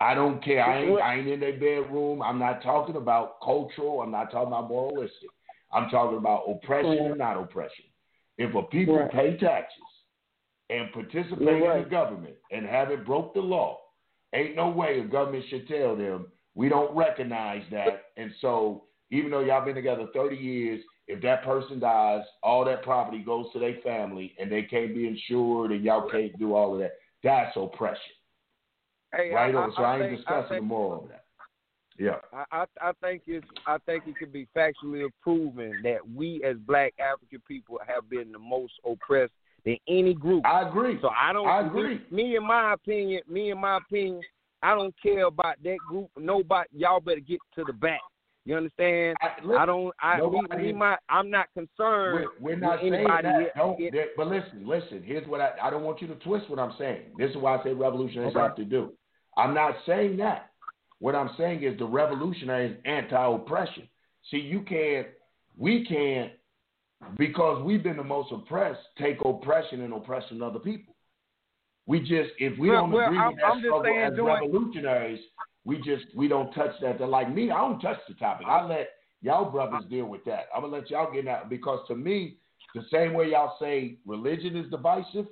I 0.00 0.14
don't 0.14 0.44
care. 0.44 0.64
I 0.64 0.82
ain't, 0.82 1.00
I 1.00 1.14
ain't 1.16 1.28
in 1.28 1.40
their 1.40 1.52
bedroom. 1.52 2.22
I'm 2.22 2.38
not 2.38 2.62
talking 2.62 2.96
about 2.96 3.40
cultural. 3.40 4.02
I'm 4.02 4.10
not 4.10 4.32
talking 4.32 4.48
about 4.48 4.68
moralistic. 4.68 5.30
I'm 5.72 5.88
talking 5.90 6.18
about 6.18 6.44
oppression 6.48 6.98
and 6.98 7.18
not 7.18 7.40
oppression. 7.40 7.84
If 8.38 8.54
a 8.54 8.62
people 8.62 8.96
Right. 8.96 9.10
pay 9.10 9.36
taxes 9.36 9.82
and 10.70 10.92
participate 10.92 11.40
You're 11.40 11.76
in 11.76 11.84
the 11.84 11.88
government 11.88 12.36
and 12.50 12.66
haven't 12.66 13.04
broke 13.04 13.34
the 13.34 13.40
law, 13.40 13.80
ain't 14.32 14.56
no 14.56 14.68
way 14.70 15.00
a 15.00 15.04
government 15.04 15.44
should 15.48 15.68
tell 15.68 15.96
them 15.96 16.30
we 16.54 16.68
don't 16.68 16.94
recognize 16.94 17.62
that. 17.70 18.12
And 18.16 18.32
so, 18.40 18.84
even 19.10 19.30
though 19.30 19.40
y'all 19.40 19.64
been 19.64 19.74
together 19.74 20.06
30 20.14 20.36
years, 20.36 20.84
if 21.08 21.20
that 21.22 21.44
person 21.44 21.78
dies, 21.78 22.24
all 22.42 22.64
that 22.64 22.82
property 22.82 23.18
goes 23.18 23.46
to 23.52 23.58
their 23.58 23.76
family 23.82 24.34
and 24.38 24.50
they 24.50 24.62
can't 24.62 24.94
be 24.94 25.06
insured 25.06 25.72
and 25.72 25.84
y'all 25.84 26.08
can't 26.08 26.38
do 26.38 26.54
all 26.54 26.74
of 26.74 26.80
that. 26.80 26.92
That's 27.22 27.56
oppression. 27.56 28.00
Hey, 29.14 29.30
right 29.30 29.54
I, 29.54 29.58
on. 29.58 29.72
So 29.76 29.82
I, 29.82 29.96
ain't 29.96 30.04
think, 30.04 30.16
discussing 30.18 30.44
I 30.44 30.48
think, 30.48 30.60
the 30.62 30.66
moral 30.66 31.04
of 31.04 31.08
that. 31.10 31.21
Yeah. 31.98 32.16
I, 32.32 32.44
I, 32.52 32.64
I 32.80 32.92
think 33.02 33.22
it's 33.26 33.46
I 33.66 33.78
think 33.86 34.04
it 34.06 34.16
could 34.16 34.32
be 34.32 34.48
factually 34.56 35.08
proven 35.20 35.80
that 35.82 35.98
we 36.14 36.42
as 36.44 36.56
black 36.66 36.94
African 36.98 37.42
people 37.46 37.78
have 37.86 38.08
been 38.08 38.32
the 38.32 38.38
most 38.38 38.72
oppressed 38.84 39.32
than 39.64 39.76
any 39.88 40.14
group. 40.14 40.44
I 40.46 40.68
agree. 40.68 40.98
So 41.00 41.08
I 41.10 41.32
don't. 41.32 41.46
I 41.46 41.66
agree. 41.66 42.00
Me, 42.10 42.22
me 42.24 42.36
in 42.36 42.46
my 42.46 42.72
opinion, 42.74 43.22
me 43.28 43.50
in 43.50 43.60
my 43.60 43.76
opinion, 43.76 44.22
I 44.62 44.74
don't 44.74 44.94
care 45.02 45.26
about 45.26 45.56
that 45.64 45.78
group. 45.88 46.08
Nobody, 46.18 46.68
y'all 46.72 47.00
better 47.00 47.20
get 47.20 47.38
to 47.56 47.64
the 47.64 47.72
back. 47.72 48.00
You 48.44 48.56
understand? 48.56 49.16
I, 49.20 49.40
listen, 49.40 49.56
I 49.56 49.66
don't. 49.66 49.94
I 50.00 50.16
nobody- 50.18 50.74
I'm 51.08 51.30
not 51.30 51.46
concerned. 51.54 52.26
We're, 52.40 52.54
we're 52.54 52.56
not 52.56 52.80
saying 52.80 52.94
anybody 52.94 53.28
that. 53.28 53.54
Don't, 53.56 53.78
here- 53.78 54.08
but 54.16 54.26
listen, 54.26 54.66
listen. 54.66 55.02
Here's 55.04 55.26
what 55.28 55.40
I. 55.40 55.52
I 55.62 55.70
don't 55.70 55.84
want 55.84 56.02
you 56.02 56.08
to 56.08 56.16
twist 56.16 56.50
what 56.50 56.58
I'm 56.58 56.74
saying. 56.78 57.02
This 57.16 57.30
is 57.30 57.36
why 57.36 57.56
I 57.56 57.62
say 57.62 57.72
revolutionaries 57.72 58.34
Okay. 58.34 58.40
have 58.40 58.56
to 58.56 58.64
do. 58.64 58.92
I'm 59.36 59.54
not 59.54 59.76
saying 59.86 60.16
that. 60.18 60.50
What 61.02 61.16
I'm 61.16 61.30
saying 61.36 61.64
is 61.64 61.76
the 61.80 61.84
revolutionary 61.84 62.70
is 62.70 62.76
anti-oppression. 62.84 63.88
See, 64.30 64.36
you 64.36 64.60
can't. 64.60 65.08
We 65.56 65.84
can't 65.84 66.30
because 67.18 67.60
we've 67.64 67.82
been 67.82 67.96
the 67.96 68.04
most 68.04 68.30
oppressed. 68.32 68.78
Take 68.96 69.16
oppression 69.24 69.80
and 69.80 69.92
oppression 69.92 70.40
other 70.40 70.60
people. 70.60 70.94
We 71.86 71.98
just 71.98 72.30
if 72.38 72.56
we 72.56 72.70
Well, 72.70 72.82
don't 72.82 72.92
well, 72.92 73.06
agree 73.08 73.18
I'm- 73.18 73.32
with 73.32 73.40
that 73.40 73.46
I'm 73.46 73.52
just 73.54 73.64
struggle 73.64 73.82
saying 73.82 73.98
as 73.98 74.14
doing- 74.14 74.32
revolutionaries, 74.32 75.20
we 75.64 75.80
just 75.80 76.04
we 76.14 76.28
don't 76.28 76.52
touch 76.52 76.78
that. 76.82 76.98
They're 76.98 77.08
like 77.08 77.34
me. 77.34 77.50
I 77.50 77.58
don't 77.58 77.80
touch 77.80 77.98
the 78.06 78.14
topic. 78.14 78.46
I 78.46 78.64
let 78.64 78.90
y'all 79.22 79.50
brothers 79.50 79.84
deal 79.86 80.06
with 80.06 80.22
that. 80.26 80.50
I'm 80.54 80.60
gonna 80.62 80.72
let 80.76 80.88
y'all 80.88 81.10
get 81.12 81.26
out 81.26 81.48
because 81.48 81.84
to 81.88 81.96
me, 81.96 82.36
the 82.76 82.84
same 82.92 83.12
way 83.12 83.32
y'all 83.32 83.56
say 83.58 83.98
religion 84.06 84.54
is 84.54 84.70
divisive, 84.70 85.26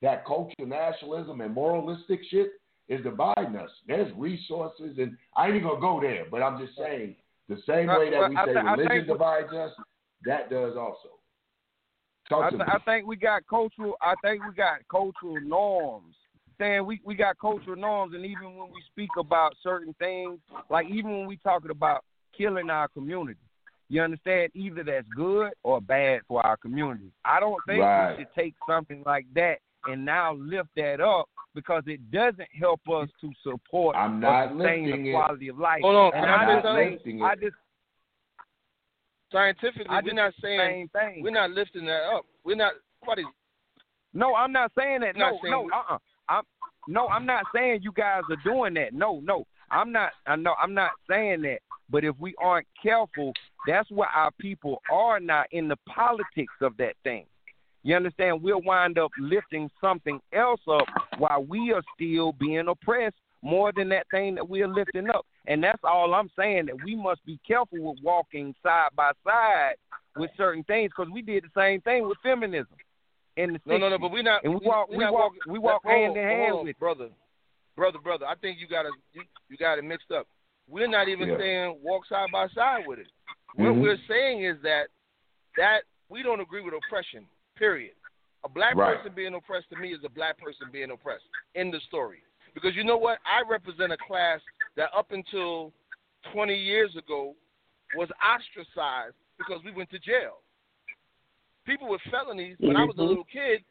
that 0.00 0.24
culture, 0.26 0.66
nationalism, 0.66 1.40
and 1.42 1.54
moralistic 1.54 2.24
shit 2.24 2.54
is 2.92 3.02
dividing 3.02 3.56
us. 3.56 3.70
There's 3.86 4.12
resources, 4.16 4.98
and 4.98 5.16
I 5.36 5.46
ain't 5.46 5.56
even 5.56 5.68
gonna 5.68 5.80
go 5.80 6.00
there, 6.00 6.26
but 6.30 6.42
I'm 6.42 6.64
just 6.64 6.76
saying 6.76 7.16
the 7.48 7.56
same 7.66 7.86
way 7.86 8.10
that 8.10 8.28
we 8.28 8.36
say 8.36 8.54
religion 8.54 9.06
divides 9.06 9.52
us, 9.52 9.72
that 10.24 10.50
does 10.50 10.76
also. 10.76 11.08
I, 12.30 12.48
th- 12.50 12.62
I 12.66 12.78
think 12.84 13.06
we 13.06 13.16
got 13.16 13.46
cultural. 13.46 13.94
I 14.00 14.14
think 14.22 14.42
we 14.46 14.54
got 14.54 14.78
cultural 14.90 15.40
norms. 15.40 16.14
Saying 16.58 16.86
we 16.86 17.00
we 17.04 17.14
got 17.14 17.38
cultural 17.38 17.76
norms, 17.76 18.14
and 18.14 18.24
even 18.24 18.56
when 18.56 18.70
we 18.70 18.82
speak 18.90 19.10
about 19.18 19.54
certain 19.62 19.94
things, 19.98 20.38
like 20.70 20.86
even 20.86 21.10
when 21.10 21.26
we 21.26 21.36
talking 21.38 21.70
about 21.70 22.04
killing 22.36 22.70
our 22.70 22.88
community, 22.88 23.40
you 23.88 24.02
understand? 24.02 24.52
Either 24.54 24.84
that's 24.84 25.06
good 25.16 25.52
or 25.62 25.80
bad 25.80 26.20
for 26.28 26.44
our 26.44 26.56
community. 26.56 27.10
I 27.24 27.40
don't 27.40 27.60
think 27.66 27.80
Right. 27.80 28.16
we 28.16 28.24
should 28.24 28.34
take 28.34 28.54
something 28.66 29.02
like 29.04 29.26
that 29.34 29.58
and 29.86 30.04
now 30.04 30.34
lift 30.34 30.68
that 30.76 31.00
up 31.00 31.28
because 31.54 31.82
it 31.86 32.10
doesn't 32.10 32.48
help 32.58 32.80
us 32.88 33.08
to 33.20 33.30
support 33.42 33.94
I'm 33.96 34.16
or 34.16 34.18
not 34.20 34.48
sustain 34.52 34.84
lifting 34.86 35.04
the 35.04 35.10
it. 35.10 35.12
quality 35.12 35.48
of 35.48 35.58
life. 35.58 35.80
Hold 35.82 35.96
on, 35.96 36.14
and 36.14 36.24
can 36.24 36.28
I 36.28 36.36
I 36.36 36.46
say 36.46 36.54
just 36.54 36.64
something? 36.66 36.84
think, 36.84 36.92
Lifting 36.96 37.22
I 37.22 37.32
it. 37.32 37.40
just 37.40 37.54
Scientifically, 39.32 39.86
I 39.88 39.94
we're 39.96 40.02
just 40.02 40.14
not 40.16 40.34
saying 40.42 40.60
same 40.60 40.88
thing. 40.88 41.22
we're 41.22 41.30
not 41.30 41.50
lifting 41.50 41.86
that 41.86 42.02
up. 42.14 42.26
We're 42.44 42.56
not. 42.56 42.74
Nobody's 43.02 43.24
No, 44.12 44.34
I'm 44.34 44.52
not 44.52 44.72
saying 44.78 45.00
that. 45.00 45.16
No, 45.16 45.38
saying 45.42 45.50
no, 45.50 45.62
we- 45.62 45.72
uh, 45.72 45.94
uh 45.94 45.98
I'm 46.28 46.44
no, 46.86 47.08
I'm 47.08 47.24
not 47.24 47.46
saying 47.54 47.80
you 47.82 47.92
guys 47.92 48.22
are 48.30 48.36
doing 48.44 48.74
that. 48.74 48.92
No, 48.92 49.20
no, 49.20 49.46
I'm 49.70 49.90
not. 49.90 50.12
I 50.26 50.36
know 50.36 50.54
I'm 50.60 50.74
not 50.74 50.90
saying 51.08 51.42
that. 51.42 51.60
But 51.88 52.04
if 52.04 52.14
we 52.18 52.34
aren't 52.38 52.66
careful, 52.82 53.32
that's 53.66 53.90
where 53.90 54.08
our 54.08 54.30
people 54.38 54.82
are 54.90 55.18
now 55.20 55.44
in 55.52 55.68
the 55.68 55.76
politics 55.88 56.52
of 56.60 56.76
that 56.76 56.94
thing. 57.04 57.24
You 57.82 57.96
understand? 57.96 58.42
We'll 58.42 58.62
wind 58.62 58.98
up 58.98 59.10
lifting 59.18 59.68
something 59.80 60.20
else 60.32 60.60
up 60.70 60.86
while 61.18 61.44
we 61.44 61.72
are 61.72 61.82
still 61.94 62.32
being 62.32 62.68
oppressed 62.68 63.16
more 63.42 63.72
than 63.74 63.88
that 63.88 64.06
thing 64.10 64.36
that 64.36 64.48
we're 64.48 64.68
lifting 64.68 65.08
up. 65.10 65.26
And 65.48 65.62
that's 65.64 65.80
all 65.82 66.14
I'm 66.14 66.30
saying 66.38 66.66
that 66.66 66.76
we 66.84 66.94
must 66.94 67.24
be 67.26 67.40
careful 67.46 67.78
with 67.80 67.98
walking 68.02 68.54
side 68.62 68.90
by 68.94 69.10
side 69.26 69.74
with 70.16 70.30
certain 70.36 70.62
things 70.64 70.92
because 70.96 71.10
we 71.12 71.22
did 71.22 71.42
the 71.44 71.60
same 71.60 71.80
thing 71.80 72.06
with 72.06 72.18
feminism 72.22 72.76
in 73.36 73.54
the 73.54 73.60
no, 73.66 73.78
no, 73.78 73.88
no. 73.88 73.98
But 73.98 74.12
we're 74.12 74.22
not. 74.22 74.44
And 74.44 74.52
we 74.54 74.60
we- 74.60 74.66
walk- 74.68 74.88
we're 74.90 74.98
we 74.98 75.04
not 75.04 75.12
walk- 75.12 75.22
walking- 75.32 75.52
we 75.52 75.58
walk 75.58 75.82
hold 75.82 75.96
hand 75.96 76.16
in 76.16 76.22
hand 76.24 76.52
on, 76.52 76.64
with- 76.66 76.78
brother, 76.78 77.08
brother, 77.76 77.98
brother. 77.98 78.26
I 78.26 78.36
think 78.36 78.60
you 78.60 78.68
got 78.68 78.86
it. 78.86 78.92
You, 79.12 79.22
you 79.48 79.56
got 79.56 79.78
it 79.78 79.82
mixed 79.82 80.12
up. 80.12 80.28
We're 80.68 80.86
not 80.86 81.08
even 81.08 81.30
Yeah. 81.30 81.38
saying 81.38 81.78
walk 81.82 82.06
side 82.06 82.28
by 82.30 82.46
side 82.54 82.84
with 82.86 83.00
it. 83.00 83.08
What 83.56 83.72
Mhm. 83.72 83.82
we're 83.82 83.98
saying 84.06 84.44
is 84.44 84.60
that 84.62 84.86
that 85.56 85.82
we 86.08 86.22
don't 86.22 86.40
agree 86.40 86.60
with 86.62 86.74
oppression. 86.74 87.26
Period. 87.62 87.94
A 88.42 88.48
black 88.48 88.74
Right. 88.74 88.96
person 88.96 89.12
being 89.14 89.34
oppressed 89.34 89.70
to 89.70 89.76
me 89.76 89.94
is 89.94 90.02
a 90.02 90.08
black 90.08 90.36
person 90.36 90.68
being 90.72 90.90
oppressed. 90.90 91.28
In 91.54 91.70
the 91.70 91.78
story, 91.86 92.24
because 92.54 92.74
you 92.74 92.82
know 92.82 92.96
what? 92.96 93.20
I 93.24 93.42
represent 93.48 93.92
a 93.92 93.96
class 93.98 94.40
that 94.74 94.92
up 94.92 95.12
until 95.12 95.72
20 96.32 96.56
years 96.56 96.96
ago 96.96 97.36
was 97.94 98.10
ostracized 98.20 99.14
because 99.38 99.62
we 99.62 99.70
went 99.70 99.90
to 99.90 100.00
jail. 100.00 100.42
People 101.64 101.86
with 101.86 102.00
felonies, 102.10 102.56
when 102.58 102.74
I 102.74 102.82
was 102.82 102.98
a 102.98 103.02
Mhm. 103.02 103.08
little 103.10 103.24
kid, 103.26 103.64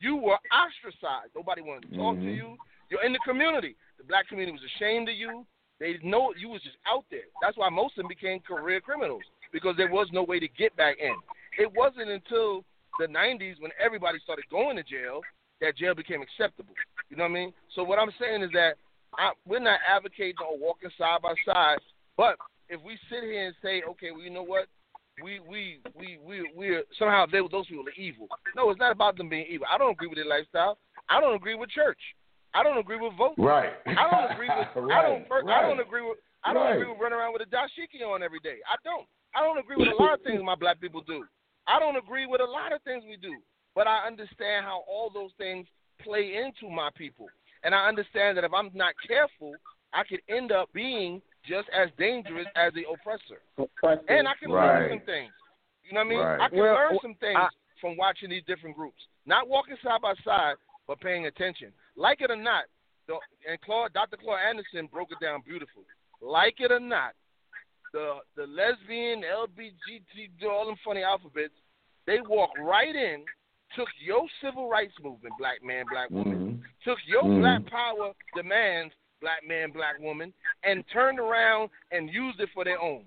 you 0.00 0.16
were 0.16 0.40
ostracized. 0.50 1.32
Nobody 1.36 1.62
wanted 1.62 1.88
to 1.92 1.96
talk 1.96 2.16
to 2.16 2.22
Mhm. 2.22 2.34
you. 2.34 2.58
You're 2.90 3.04
in 3.04 3.12
the 3.12 3.20
community. 3.20 3.76
The 3.98 4.02
black 4.02 4.26
community 4.26 4.58
was 4.58 4.64
ashamed 4.64 5.08
of 5.08 5.14
you. 5.14 5.46
They 5.78 5.98
know 5.98 6.34
you 6.34 6.48
was 6.48 6.62
just 6.64 6.78
out 6.84 7.08
there. 7.10 7.28
That's 7.40 7.56
why 7.56 7.68
most 7.68 7.92
of 7.92 7.98
them 8.02 8.08
became 8.08 8.40
career 8.40 8.80
criminals 8.80 9.22
because 9.52 9.76
there 9.76 9.86
was 9.86 10.10
no 10.10 10.24
way 10.24 10.40
to 10.40 10.48
get 10.48 10.74
back 10.74 10.98
in. 10.98 11.22
It 11.58 11.70
wasn't 11.70 12.10
until 12.10 12.64
the 12.98 13.06
90s 13.06 13.60
when 13.60 13.70
everybody 13.82 14.18
started 14.22 14.44
going 14.50 14.76
to 14.76 14.82
jail 14.82 15.20
that 15.60 15.76
jail 15.76 15.94
became 15.94 16.20
acceptable. 16.22 16.74
You 17.08 17.16
know 17.16 17.24
what 17.24 17.30
I 17.30 17.34
mean? 17.34 17.52
So 17.74 17.82
what 17.82 17.98
I'm 17.98 18.12
saying 18.20 18.42
is 18.42 18.50
that 18.52 18.74
I, 19.18 19.32
we're 19.46 19.60
not 19.60 19.80
advocating 19.88 20.34
or 20.44 20.58
walking 20.58 20.90
side 20.98 21.22
by 21.22 21.32
side, 21.46 21.78
but 22.16 22.36
if 22.68 22.80
we 22.82 22.98
sit 23.08 23.22
here 23.24 23.46
and 23.46 23.54
say, 23.62 23.82
okay, 23.88 24.10
well, 24.10 24.20
you 24.20 24.30
know 24.30 24.42
what? 24.42 24.66
We 25.22 25.40
we 25.40 25.80
we 25.96 26.18
we 26.22 26.50
we 26.54 26.68
are 26.76 26.82
somehow 26.98 27.24
they, 27.24 27.40
those 27.50 27.66
people 27.68 27.88
are 27.88 27.96
evil. 27.96 28.28
No, 28.54 28.68
it's 28.68 28.78
not 28.78 28.92
about 28.92 29.16
them 29.16 29.30
being 29.30 29.46
evil. 29.48 29.66
I 29.72 29.78
don't 29.78 29.92
agree 29.92 30.08
with 30.08 30.16
their 30.18 30.26
lifestyle. 30.28 30.76
I 31.08 31.22
don't 31.22 31.34
agree 31.34 31.54
with 31.54 31.70
church. 31.70 32.00
I 32.52 32.62
don't 32.62 32.76
agree 32.76 32.98
with 33.00 33.14
voting. 33.16 33.42
Right. 33.42 33.72
I 33.86 34.10
don't 34.10 34.32
agree 34.32 34.48
with. 34.52 34.68
right. 34.84 34.98
I 35.04 35.08
don't. 35.08 35.26
per- 35.28 35.48
I 35.50 35.62
don't 35.62 35.80
agree 35.80 36.02
with. 36.02 36.18
I 36.44 36.52
don't 36.52 36.64
Right. 36.64 36.76
agree 36.76 36.88
with 36.92 37.00
running 37.00 37.18
around 37.18 37.32
with 37.32 37.40
a 37.40 37.46
dashiki 37.48 38.04
on 38.06 38.22
every 38.22 38.40
day. 38.40 38.58
I 38.68 38.76
don't. 38.84 39.06
I 39.34 39.40
don't 39.42 39.56
agree 39.58 39.76
with 39.76 39.88
a 39.88 40.02
lot 40.02 40.14
of 40.14 40.22
things 40.22 40.42
my 40.44 40.54
black 40.54 40.80
people 40.80 41.00
do. 41.00 41.24
I 41.66 41.78
don't 41.78 41.96
agree 41.96 42.26
with 42.26 42.40
a 42.40 42.44
lot 42.44 42.72
of 42.72 42.82
things 42.82 43.04
we 43.08 43.16
do. 43.16 43.36
But 43.74 43.86
I 43.86 44.06
understand 44.06 44.64
how 44.64 44.84
all 44.88 45.10
those 45.12 45.32
things 45.36 45.66
play 46.02 46.36
into 46.36 46.72
my 46.72 46.88
people, 46.96 47.28
and 47.62 47.74
I 47.74 47.88
understand 47.88 48.36
that 48.38 48.44
if 48.44 48.52
I'm 48.54 48.70
not 48.72 48.94
careful, 49.06 49.54
I 49.92 50.02
could 50.04 50.20
end 50.28 50.50
up 50.50 50.72
being 50.72 51.20
just 51.46 51.68
as 51.70 51.90
dangerous 51.98 52.46
as 52.56 52.72
the 52.72 52.84
oppressor. 52.88 53.40
And 54.08 54.26
I 54.26 54.34
can 54.34 54.50
Right. 54.50 54.80
learn 54.80 54.90
some 54.90 55.06
things. 55.06 55.32
You 55.84 55.92
know 55.92 56.00
what 56.00 56.06
I 56.06 56.08
mean? 56.08 56.18
Right. 56.20 56.40
I 56.40 56.48
can 56.48 56.58
Well, 56.58 56.74
learn 56.74 56.98
some 57.00 57.14
things 57.16 57.36
I- 57.38 57.48
from 57.80 57.96
watching 57.96 58.30
these 58.30 58.44
different 58.44 58.76
groups. 58.76 59.06
Not 59.26 59.46
walking 59.48 59.76
side 59.78 60.00
by 60.00 60.14
side, 60.24 60.56
but 60.86 61.00
paying 61.00 61.26
attention. 61.26 61.72
Like 61.96 62.20
it 62.22 62.30
or 62.30 62.36
not, 62.36 62.64
the, 63.06 63.20
and 63.46 63.60
Claude, 63.60 63.92
Dr. 63.92 64.16
Claude 64.16 64.40
Anderson 64.40 64.86
broke 64.86 65.12
it 65.12 65.20
down 65.20 65.42
beautifully. 65.42 65.84
Like 66.20 66.60
it 66.60 66.72
or 66.72 66.80
not, 66.80 67.14
the 67.96 68.16
the 68.36 68.46
lesbian, 68.46 69.22
LBGT, 69.24 70.44
all 70.44 70.66
them 70.66 70.76
funny 70.84 71.02
alphabets, 71.02 71.54
they 72.06 72.18
walk 72.28 72.50
right 72.60 72.94
in, 72.94 73.24
took 73.74 73.88
your 74.04 74.26
civil 74.42 74.68
rights 74.68 74.92
movement, 75.02 75.32
black 75.38 75.64
man, 75.64 75.84
black 75.90 76.10
woman, 76.10 76.62
Mhm. 76.62 76.84
took 76.84 76.98
your 77.06 77.22
Mhm. 77.24 77.40
black 77.40 77.66
power 77.70 78.12
demands, 78.34 78.92
black 79.22 79.42
man, 79.48 79.70
black 79.70 79.98
woman, 79.98 80.32
and 80.62 80.86
turned 80.88 81.18
around 81.18 81.70
and 81.90 82.12
used 82.12 82.38
it 82.38 82.50
for 82.50 82.64
their 82.64 82.78
own. 82.78 83.06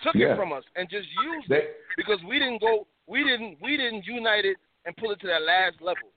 Took 0.00 0.14
Yeah. 0.14 0.32
it 0.32 0.36
from 0.36 0.52
us 0.54 0.64
and 0.76 0.88
just 0.88 1.08
used 1.22 1.48
They, 1.50 1.64
it 1.64 1.80
because 1.96 2.22
we 2.24 2.38
didn't 2.38 2.58
go, 2.62 2.86
we 3.06 3.22
didn't, 3.24 3.60
we 3.60 3.76
didn't 3.76 4.06
unite 4.06 4.46
it 4.46 4.56
and 4.86 4.96
pull 4.96 5.10
it 5.10 5.20
to 5.20 5.26
that 5.26 5.42
last 5.42 5.82
level. 5.82 6.10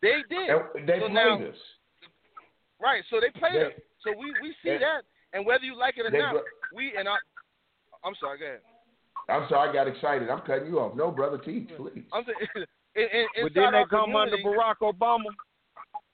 They 0.00 0.22
did, 0.24 0.30
they 0.30 0.46
So 0.48 0.60
played 0.74 1.12
now- 1.12 1.40
us. 1.42 1.76
right? 2.80 3.04
So 3.08 3.20
they 3.20 3.30
played 3.30 3.54
They- 3.54 3.66
us. 3.66 3.80
So 4.00 4.12
we 4.12 4.32
we 4.42 4.52
see 4.62 4.70
they- 4.70 4.78
that, 4.78 5.04
and 5.32 5.44
whether 5.46 5.64
you 5.64 5.74
like 5.74 5.96
it 5.98 6.06
or 6.06 6.10
not, 6.10 6.44
we 6.72 6.96
and 6.96 7.08
I. 7.08 7.16
I'm 8.06 8.14
sorry, 8.20 8.38
go 8.38 8.46
ahead. 8.46 8.60
I'm 9.28 9.48
sorry, 9.48 9.68
I 9.68 9.72
got 9.72 9.88
excited. 9.88 10.30
I'm 10.30 10.40
cutting 10.46 10.68
you 10.68 10.78
off. 10.78 10.94
No, 10.94 11.10
brother, 11.10 11.38
teach, 11.38 11.68
please. 11.76 12.04
I'm 12.12 12.22
saying, 12.24 12.38
in, 12.94 13.02
in, 13.02 13.26
But 13.34 13.50
inside 13.50 13.54
then 13.54 13.72
they 13.72 13.78
our 13.78 13.88
come 13.88 14.14
under 14.14 14.38
Barack 14.38 14.78
Obama. 14.80 15.26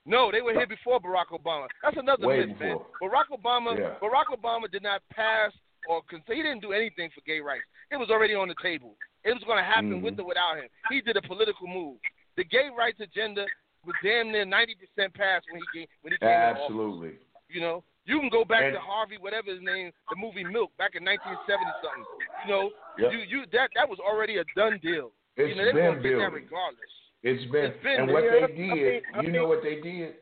No, 0.06 0.32
they 0.32 0.40
were 0.40 0.52
here 0.52 0.66
before 0.66 0.98
Barack 1.00 1.28
Obama. 1.30 1.66
That's 1.82 1.96
another 1.98 2.26
Way 2.26 2.46
myth, 2.46 2.56
man. 2.58 2.78
Barack 3.02 3.28
Obama, 3.30 3.78
Yeah. 3.78 3.94
Barack 4.02 4.32
Obama 4.32 4.70
did 4.70 4.82
not 4.82 5.02
pass 5.12 5.52
or 5.88 6.00
he 6.10 6.42
didn't 6.42 6.60
do 6.60 6.72
anything 6.72 7.10
for 7.14 7.20
gay 7.26 7.40
rights. 7.40 7.64
It 7.90 7.96
was 7.96 8.08
already 8.08 8.34
on 8.34 8.48
the 8.48 8.54
table. 8.62 8.96
It 9.24 9.34
was 9.34 9.42
going 9.44 9.58
to 9.58 9.64
happen 9.64 10.00
Mhm. 10.00 10.02
with 10.02 10.18
or 10.18 10.24
without 10.24 10.56
him. 10.56 10.68
He 10.88 11.00
did 11.02 11.16
a 11.16 11.22
political 11.22 11.66
move. 11.68 11.98
The 12.36 12.44
gay 12.44 12.70
rights 12.70 12.98
agenda 13.00 13.46
was 13.84 13.94
damn 14.02 14.32
near 14.32 14.44
ninety 14.44 14.74
percent 14.74 15.12
passed 15.14 15.46
when 15.50 15.60
he 15.60 15.80
came 15.80 15.88
when 16.00 16.12
he 16.12 16.18
came 16.18 16.28
into 16.30 16.48
office. 16.50 16.62
Absolutely. 16.62 17.18
You 17.48 17.60
know, 17.60 17.84
you 18.04 18.18
can 18.20 18.28
go 18.28 18.44
back 18.44 18.62
And- 18.64 18.74
to 18.74 18.80
Harvey, 18.80 19.16
whatever 19.18 19.50
his 19.52 19.62
name, 19.62 19.92
the 20.10 20.16
movie 20.16 20.44
Milk, 20.44 20.70
back 20.78 20.94
in 20.94 21.04
1970 21.04 21.64
something. 21.82 22.04
You 22.44 22.50
know, 22.50 22.70
Yep. 22.98 23.12
you 23.12 23.18
you 23.20 23.46
that 23.52 23.70
that 23.74 23.88
was 23.88 23.98
already 24.00 24.38
a 24.38 24.44
done 24.56 24.78
deal. 24.82 25.12
It's 25.36 25.48
you 25.50 25.54
know, 25.56 25.72
been 25.72 25.76
going 25.76 25.96
to 25.96 26.02
get 26.02 26.10
that 26.10 26.18
building. 26.18 26.44
regardless. 26.44 26.92
It's 27.22 27.50
been, 27.52 27.64
It's 27.66 27.82
been 27.82 28.00
and 28.02 28.12
what 28.12 28.22
they 28.22 28.42
I 28.42 28.46
did, 28.48 28.58
mean- 28.58 29.02
I 29.14 29.20
you 29.22 29.30
know 29.32 29.46
what 29.46 29.62
they 29.62 29.80
did? 29.80 30.16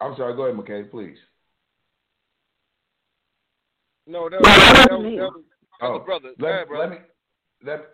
I'm 0.00 0.16
sorry, 0.16 0.34
go 0.34 0.46
ahead, 0.46 0.56
McKay, 0.58 0.90
please. 0.90 1.18
No, 4.06 4.28
that 4.30 4.40
was, 4.40 4.48
that 4.48 4.90
was, 4.90 5.02
that 5.04 5.32
was 5.32 5.42
oh, 5.82 5.98
Brother, 5.98 6.00
Oh, 6.00 6.04
brother, 6.04 6.28
let, 6.28 6.38
go 6.38 6.46
ahead, 6.48 6.68
brother. 6.68 6.88
let 6.88 6.90
me 6.90 7.06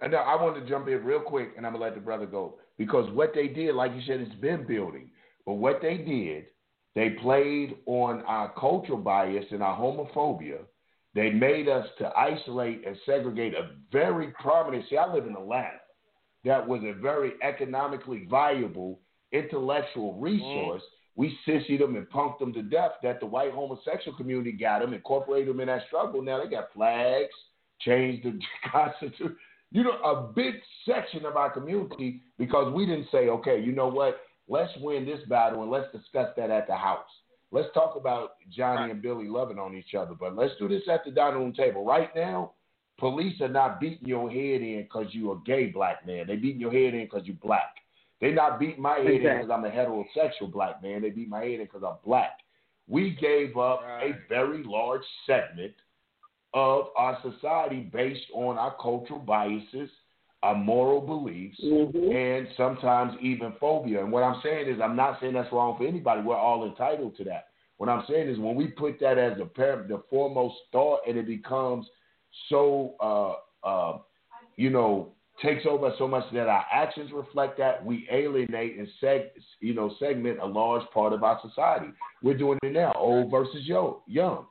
let, 0.03 0.11
no, 0.11 0.19
I 0.19 0.41
want 0.41 0.55
to 0.57 0.69
jump 0.69 0.89
in 0.89 1.03
real 1.05 1.21
quick, 1.21 1.55
and 1.57 1.67
I'm 1.67 1.73
gonna 1.73 1.85
let 1.85 1.95
the 1.95 2.01
brother 2.01 2.27
go 2.27 2.59
because 2.79 3.11
what 3.13 3.33
they 3.35 3.49
did, 3.49 3.75
like 3.75 3.93
you 3.95 4.03
said, 4.07 4.21
it's 4.21 4.35
been 4.37 4.67
building. 4.67 5.11
But 5.47 5.55
what 5.55 5.81
they 5.83 5.97
did, 5.99 6.47
they 6.95 7.11
played 7.11 7.77
on 7.87 8.23
our 8.23 8.53
cultural 8.59 8.99
bias 8.99 9.45
and 9.51 9.63
our 9.63 9.79
homophobia. 9.79 10.59
They 11.15 11.31
made 11.31 11.69
us 11.69 11.87
to 11.99 12.11
isolate 12.17 12.87
and 12.87 12.97
segregate 13.07 13.55
a 13.55 13.71
very 13.93 14.29
prominent. 14.41 14.85
See, 14.89 14.97
I 14.97 15.13
live 15.13 15.27
in 15.27 15.37
Atlanta. 15.37 15.81
That 16.45 16.67
was 16.67 16.83
a 16.85 17.01
very 17.01 17.33
economically 17.43 18.27
viable 18.29 19.01
intellectual 19.33 20.15
resource. 20.15 20.83
Mm. 20.83 20.91
We 21.17 21.39
sissied 21.47 21.81
them 21.81 21.97
and 21.97 22.09
punked 22.11 22.41
them 22.41 22.53
to 22.53 22.63
death. 22.63 22.93
That 23.03 23.21
the 23.21 23.27
white 23.27 23.53
homosexual 23.53 24.17
community 24.17 24.53
got 24.53 24.81
them, 24.81 24.93
incorporated 24.93 25.49
them 25.49 25.61
in 25.61 25.69
that 25.69 25.87
struggle. 25.87 26.23
Now 26.23 26.43
they 26.43 26.51
got 26.51 26.73
flags, 26.73 27.35
changed 27.81 28.25
the 28.25 28.39
constitution 28.71 29.37
you 29.75 29.83
know, 29.83 30.01
a 30.05 30.33
big 30.33 30.55
section 30.87 31.27
of 31.27 31.37
our 31.37 31.51
community 31.51 32.23
because 32.39 32.73
we 32.73 32.87
didn't 32.87 33.09
say, 33.11 33.29
okay, 33.29 33.61
you 33.61 33.73
know 33.73 33.89
what? 33.89 34.21
Let's 34.49 34.73
win 34.81 35.07
this 35.07 35.21
battle 35.29 35.63
and 35.63 35.71
let's 35.71 35.91
discuss 35.93 36.29
that 36.37 36.51
at 36.51 36.67
the 36.67 36.77
house. 36.77 37.09
Let's 37.51 37.69
talk 37.73 37.97
about 37.97 38.33
Johnny 38.51 38.91
and 38.91 39.01
Billy 39.01 39.29
loving 39.29 39.59
on 39.59 39.77
each 39.77 39.95
other, 39.95 40.15
but 40.19 40.37
let's 40.37 40.55
do 40.59 40.69
this 40.69 40.83
at 40.93 41.05
the 41.05 41.13
dining 41.13 41.39
room 41.39 41.53
table. 41.53 41.85
Right 41.85 42.11
now, 42.15 42.53
police 42.99 43.41
are 43.41 43.49
not 43.49 43.81
beating 43.81 44.09
your 44.09 44.29
head 44.29 44.61
in 44.61 44.83
because 44.83 45.07
you're 45.13 45.37
a 45.37 45.41
gay 45.47 45.67
black 45.67 46.07
man. 46.07 46.27
They 46.27 46.37
beating 46.37 46.61
your 46.61 46.73
head 46.73 46.95
in 46.95 47.05
because 47.05 47.27
you're 47.27 47.37
black. 47.37 47.77
They 48.21 48.33
not 48.33 48.59
beating 48.59 48.83
my 48.83 48.97
head 48.97 49.07
exactly. 49.07 49.29
in 49.29 49.37
because 49.37 49.51
I'm 49.51 49.65
a 49.65 49.71
heterosexual 49.71 50.53
black 50.53 50.83
man. 50.83 51.03
They 51.03 51.11
beat 51.11 51.29
my 51.29 51.41
head 51.41 51.61
in 51.61 51.65
because 51.65 51.83
I'm 51.85 51.97
black. 52.05 52.39
We 52.89 53.17
gave 53.21 53.57
up 53.57 53.83
right. 53.83 54.15
a 54.15 54.29
very 54.29 54.63
large 54.65 55.03
segment 55.27 55.75
of 56.55 56.87
our 56.97 57.19
society 57.23 57.89
based 57.93 58.27
on 58.33 58.59
our 58.59 58.75
cultural 58.81 59.19
biases, 59.19 59.91
our 60.45 60.55
moral 60.55 61.01
beliefs, 61.01 61.59
mm-hmm. 61.65 62.15
and 62.15 62.47
sometimes 62.55 63.15
even 63.23 63.55
phobia. 63.59 64.03
And 64.03 64.13
what 64.13 64.23
I'm 64.23 64.41
saying 64.43 64.69
is, 64.69 64.79
I'm 64.79 64.95
not 64.95 65.19
saying 65.19 65.33
that's 65.33 65.51
wrong 65.51 65.77
for 65.79 65.87
anybody. 65.87 66.21
We're 66.21 66.37
all 66.37 66.67
entitled 66.67 67.17
to 67.17 67.25
that. 67.25 67.47
What 67.79 67.89
I'm 67.89 68.05
saying 68.09 68.29
is, 68.29 68.39
when 68.39 68.55
we 68.55 68.67
put 68.67 69.01
that 69.01 69.17
as 69.17 69.39
the, 69.39 69.49
the 69.89 70.03
foremost 70.11 70.57
thought, 70.71 71.01
and 71.09 71.17
it 71.17 71.27
becomes 71.27 71.87
so, 72.51 72.95
uh, 73.01 73.67
uh, 73.67 73.99
you 74.57 74.69
know, 74.69 75.13
takes 75.43 75.65
over 75.67 75.93
so 75.99 76.07
much 76.07 76.25
that 76.35 76.47
our 76.47 76.67
actions 76.71 77.11
reflect 77.13 77.57
that, 77.59 77.83
we 77.85 78.07
alienate 78.13 78.77
and 78.79 78.87
seg, 79.03 79.29
you 79.61 79.73
know, 79.73 79.95
segment 79.99 80.39
a 80.41 80.47
large 80.47 80.89
part 80.93 81.15
of 81.15 81.25
our 81.25 81.41
society. 81.41 81.87
We're 82.23 82.37
doing 82.37 82.59
it 82.63 82.73
now, 82.73 82.93
old 82.97 83.31
versus 83.31 83.63
young. 83.65 84.47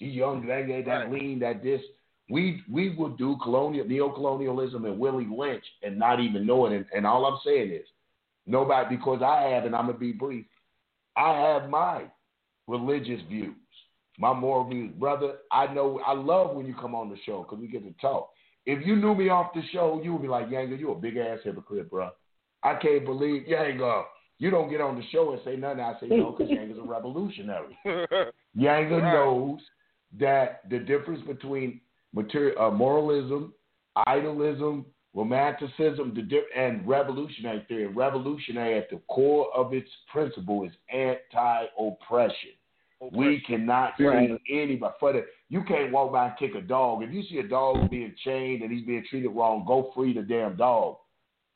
These 0.00 0.14
young 0.14 0.46
that 0.46 0.66
that 0.86 0.92
right. 0.92 1.12
lean 1.12 1.38
that 1.40 1.62
this 1.62 1.82
we 2.30 2.62
we 2.70 2.94
would 2.96 3.18
do 3.18 3.36
colonial 3.42 3.86
neo-colonialism 3.86 4.84
and 4.84 4.98
Willie 4.98 5.28
Lynch 5.30 5.64
and 5.82 5.98
not 5.98 6.20
even 6.20 6.46
know 6.46 6.66
it. 6.66 6.72
And, 6.72 6.86
and 6.94 7.06
all 7.06 7.26
I'm 7.26 7.38
saying 7.44 7.70
is 7.70 7.86
nobody 8.46 8.96
because 8.96 9.22
I 9.22 9.42
have, 9.48 9.64
and 9.64 9.74
I'm 9.74 9.86
gonna 9.86 9.98
be 9.98 10.12
brief. 10.12 10.46
I 11.16 11.38
have 11.38 11.68
my 11.68 12.04
religious 12.66 13.20
views, 13.28 13.54
my 14.18 14.32
moral 14.32 14.68
views, 14.68 14.92
brother. 14.98 15.34
I 15.52 15.72
know 15.72 16.00
I 16.06 16.14
love 16.14 16.56
when 16.56 16.66
you 16.66 16.74
come 16.74 16.94
on 16.94 17.10
the 17.10 17.16
show 17.26 17.42
because 17.42 17.60
we 17.60 17.68
get 17.68 17.84
to 17.84 18.00
talk. 18.00 18.30
If 18.66 18.86
you 18.86 18.96
knew 18.96 19.14
me 19.14 19.28
off 19.28 19.52
the 19.54 19.62
show, 19.72 20.00
you 20.02 20.12
would 20.12 20.22
be 20.22 20.28
like, 20.28 20.48
Yanga, 20.48 20.78
you 20.78 20.90
a 20.92 20.94
big 20.94 21.18
ass 21.18 21.40
hypocrite, 21.44 21.90
bro. 21.90 22.10
I 22.62 22.76
can't 22.76 23.04
believe 23.04 23.42
Yanga. 23.42 24.04
You 24.38 24.50
don't 24.50 24.70
get 24.70 24.80
on 24.80 24.96
the 24.96 25.04
show 25.12 25.32
and 25.32 25.40
say 25.44 25.56
nothing. 25.56 25.80
I 25.80 25.92
say 26.00 26.06
no 26.08 26.32
because 26.32 26.50
Yanga's 26.50 26.78
a 26.78 26.82
revolutionary. 26.82 27.78
Yanga 27.86 29.02
right. 29.02 29.12
knows 29.12 29.60
that 30.18 30.62
the 30.70 30.78
difference 30.78 31.20
between 31.26 31.80
material, 32.14 32.60
uh, 32.60 32.70
moralism, 32.70 33.52
idealism, 34.06 34.86
romanticism, 35.14 36.14
the 36.14 36.40
and 36.56 36.86
revolutionary 36.86 37.64
theory. 37.68 37.86
Revolutionary 37.86 38.78
at 38.78 38.90
the 38.90 39.00
core 39.08 39.48
of 39.54 39.72
its 39.72 39.90
principle 40.12 40.64
is 40.64 40.72
anti-oppression. 40.92 42.50
Oppression. 43.00 43.18
We 43.18 43.42
cannot 43.46 43.92
right. 44.00 44.30
see 44.46 44.60
anybody. 44.60 44.94
For 44.98 45.12
the, 45.12 45.26
you 45.48 45.62
can't 45.64 45.92
walk 45.92 46.12
by 46.12 46.28
and 46.28 46.38
kick 46.38 46.54
a 46.54 46.62
dog. 46.62 47.02
If 47.02 47.12
you 47.12 47.22
see 47.24 47.38
a 47.38 47.48
dog 47.48 47.90
being 47.90 48.14
chained 48.24 48.62
and 48.62 48.72
he's 48.72 48.86
being 48.86 49.04
treated 49.10 49.28
wrong, 49.28 49.64
go 49.66 49.92
free 49.94 50.14
the 50.14 50.22
damn 50.22 50.56
dog 50.56 50.96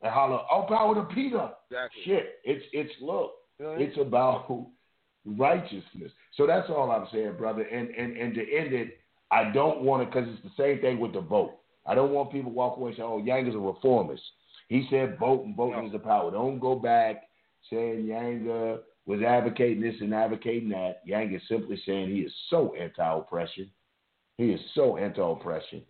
and 0.02 0.12
holler, 0.12 0.40
"Oh, 0.50 0.62
power 0.68 0.94
to 0.94 1.14
Peter!" 1.14 1.50
Exactly. 1.70 2.02
Shit, 2.04 2.40
it's 2.44 2.64
it's 2.72 2.92
look, 3.00 3.32
it's 3.58 3.98
about 3.98 4.66
righteousness. 5.24 6.12
So 6.36 6.46
that's 6.46 6.68
all 6.70 6.90
I'm 6.90 7.08
saying, 7.12 7.34
brother. 7.36 7.62
And 7.62 7.90
and 7.90 8.16
and 8.16 8.34
to 8.34 8.40
end 8.40 8.72
it, 8.72 8.97
I 9.30 9.50
don't 9.50 9.82
want 9.82 10.02
to 10.02 10.06
because 10.06 10.28
it's 10.32 10.42
the 10.42 10.62
same 10.62 10.80
thing 10.80 11.00
with 11.00 11.12
the 11.12 11.20
vote. 11.20 11.58
I 11.86 11.94
don't 11.94 12.12
want 12.12 12.32
people 12.32 12.52
walk 12.52 12.76
away 12.76 12.90
and 12.90 12.96
say, 12.96 13.02
"Oh, 13.02 13.18
Yang 13.18 13.48
is 13.48 13.54
a 13.54 13.58
reformist." 13.58 14.22
He 14.68 14.86
said 14.90 15.18
vote 15.18 15.44
and 15.44 15.56
voting 15.56 15.86
is 15.86 15.92
the 15.92 15.98
power. 15.98 16.30
Don't 16.30 16.58
go 16.58 16.74
back 16.74 17.28
saying 17.70 18.06
Yanga 18.06 18.80
was 19.06 19.22
advocating 19.22 19.80
this 19.82 19.94
and 20.00 20.14
advocating 20.14 20.68
that. 20.70 21.00
Yang 21.04 21.34
is 21.34 21.42
simply 21.48 21.80
saying 21.86 22.10
he 22.10 22.20
is 22.20 22.32
so 22.50 22.74
anti-oppression. 22.74 23.70
He 24.36 24.50
is 24.50 24.60
so 24.74 24.98
anti-oppression. 24.98 25.82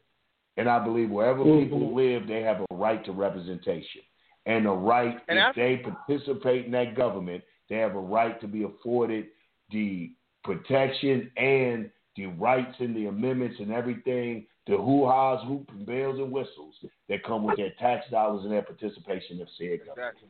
And 0.56 0.68
I 0.68 0.82
believe 0.82 1.10
wherever 1.10 1.40
mm-hmm. 1.44 1.64
people 1.64 1.94
live, 1.94 2.26
they 2.26 2.42
have 2.42 2.60
a 2.60 2.74
right 2.74 3.04
to 3.04 3.12
representation. 3.12 4.02
And 4.46 4.66
a 4.66 4.70
right, 4.70 5.18
and 5.28 5.38
if 5.38 5.44
after- 5.44 5.60
they 5.60 5.82
participate 5.82 6.66
in 6.66 6.72
that 6.72 6.96
government, 6.96 7.42
they 7.68 7.76
have 7.76 7.96
a 7.96 8.00
right 8.00 8.40
to 8.40 8.48
be 8.48 8.62
afforded 8.62 9.26
the 9.70 10.12
protection 10.44 11.30
and 11.36 11.90
the 12.18 12.26
rights 12.26 12.74
and 12.80 12.94
the 12.94 13.06
amendments 13.06 13.56
and 13.60 13.72
everything, 13.72 14.44
the 14.66 14.76
hoo-ha's, 14.76 15.40
hoop 15.46 15.70
and 15.70 15.86
bells 15.86 16.18
and 16.18 16.32
whistles 16.32 16.74
that 17.08 17.22
come 17.24 17.44
with 17.44 17.56
their 17.56 17.72
tax 17.78 18.04
dollars 18.10 18.42
and 18.42 18.52
their 18.52 18.62
participation 18.62 19.40
of 19.40 19.48
said 19.56 19.78
government. 19.86 20.18
Exactly. 20.18 20.28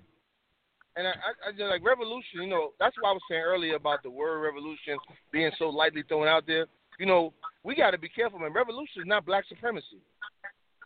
And 0.97 1.09
I, 1.09 1.13
I, 1.13 1.65
I 1.65 1.69
like 1.69 1.85
revolution. 1.85 2.43
You 2.43 2.49
know, 2.49 2.71
that's 2.79 2.95
what 3.01 3.09
I 3.09 3.13
was 3.13 3.23
saying 3.31 3.43
earlier 3.43 3.77
about 3.77 4.03
the 4.03 4.11
word 4.11 4.41
revolution 4.41 4.99
being 5.33 5.51
so 5.59 5.69
lightly 5.71 6.03
thrown 6.07 6.29
out 6.29 6.45
there. 6.47 6.67
You 6.99 7.07
know, 7.07 7.33
we 7.65 7.75
got 7.75 7.93
to 7.93 7.99
be 7.99 8.09
careful, 8.09 8.39
man. 8.39 8.53
Revolution 8.53 9.03
is 9.03 9.09
not 9.09 9.25
black 9.25 9.45
supremacy. 9.49 10.03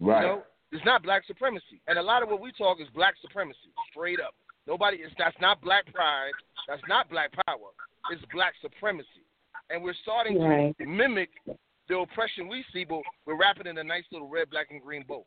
Right. 0.00 0.22
You 0.22 0.28
know, 0.28 0.42
it's 0.70 0.84
not 0.84 1.02
black 1.02 1.24
supremacy, 1.26 1.80
and 1.86 1.98
a 1.98 2.02
lot 2.02 2.22
of 2.22 2.30
what 2.30 2.40
we 2.40 2.50
talk 2.52 2.80
is 2.80 2.88
black 2.94 3.14
supremacy, 3.20 3.72
straight 3.90 4.20
up. 4.20 4.34
Nobody 4.66 4.98
is 4.98 5.12
that's 5.18 5.36
not 5.40 5.60
black 5.60 5.84
pride. 5.92 6.32
That's 6.66 6.82
not 6.88 7.10
black 7.10 7.30
power. 7.46 7.68
It's 8.10 8.22
black 8.32 8.54
supremacy. 8.62 9.21
And 9.70 9.82
we're 9.82 9.94
starting 10.02 10.40
right. 10.40 10.76
to 10.78 10.86
mimic 10.86 11.30
the 11.88 11.98
oppression 11.98 12.48
we 12.48 12.64
see, 12.72 12.84
but 12.84 13.00
we're 13.26 13.38
wrapping 13.38 13.66
in 13.66 13.78
a 13.78 13.84
nice 13.84 14.04
little 14.12 14.28
red, 14.28 14.50
black, 14.50 14.68
and 14.70 14.82
green 14.82 15.04
bow. 15.06 15.24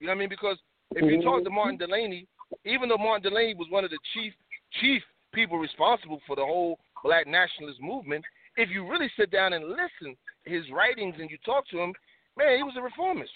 You 0.00 0.06
know 0.06 0.12
what 0.12 0.16
I 0.16 0.20
mean? 0.20 0.28
Because 0.28 0.58
if 0.92 1.04
you 1.04 1.22
talk 1.22 1.44
to 1.44 1.50
Martin 1.50 1.78
Delany, 1.78 2.26
even 2.64 2.88
though 2.88 2.98
Martin 2.98 3.30
Delany 3.30 3.54
was 3.54 3.68
one 3.70 3.84
of 3.84 3.90
the 3.90 3.98
chief 4.12 4.32
chief 4.80 5.02
people 5.32 5.58
responsible 5.58 6.20
for 6.26 6.36
the 6.36 6.44
whole 6.44 6.78
black 7.02 7.26
nationalist 7.26 7.80
movement, 7.80 8.24
if 8.56 8.70
you 8.70 8.88
really 8.88 9.10
sit 9.18 9.30
down 9.30 9.52
and 9.52 9.68
listen 9.68 10.16
to 10.44 10.50
his 10.50 10.64
writings 10.72 11.14
and 11.18 11.30
you 11.30 11.38
talk 11.44 11.66
to 11.68 11.78
him, 11.78 11.92
man, 12.36 12.56
he 12.56 12.62
was 12.62 12.74
a 12.76 12.82
reformist. 12.82 13.32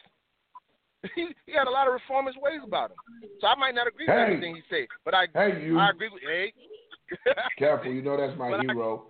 he, 1.15 1.29
he 1.47 1.53
had 1.53 1.67
a 1.67 1.71
lot 1.71 1.87
of 1.87 1.95
reformist 1.95 2.39
ways 2.41 2.61
about 2.65 2.91
him. 2.91 2.97
So 3.41 3.47
I 3.47 3.55
might 3.55 3.75
not 3.75 3.87
agree 3.87 4.07
hey. 4.07 4.13
with 4.13 4.23
everything 4.23 4.57
he 4.57 4.63
said, 4.69 4.87
but 5.05 5.15
I 5.15 5.27
hey, 5.35 5.63
you. 5.65 5.79
I 5.79 5.91
agree 5.91 6.09
with 6.13 6.23
hey. 6.23 6.53
Careful, 7.59 7.93
you 7.93 8.03
know 8.03 8.17
that's 8.17 8.39
my 8.39 8.51
but 8.51 8.61
hero. 8.61 9.07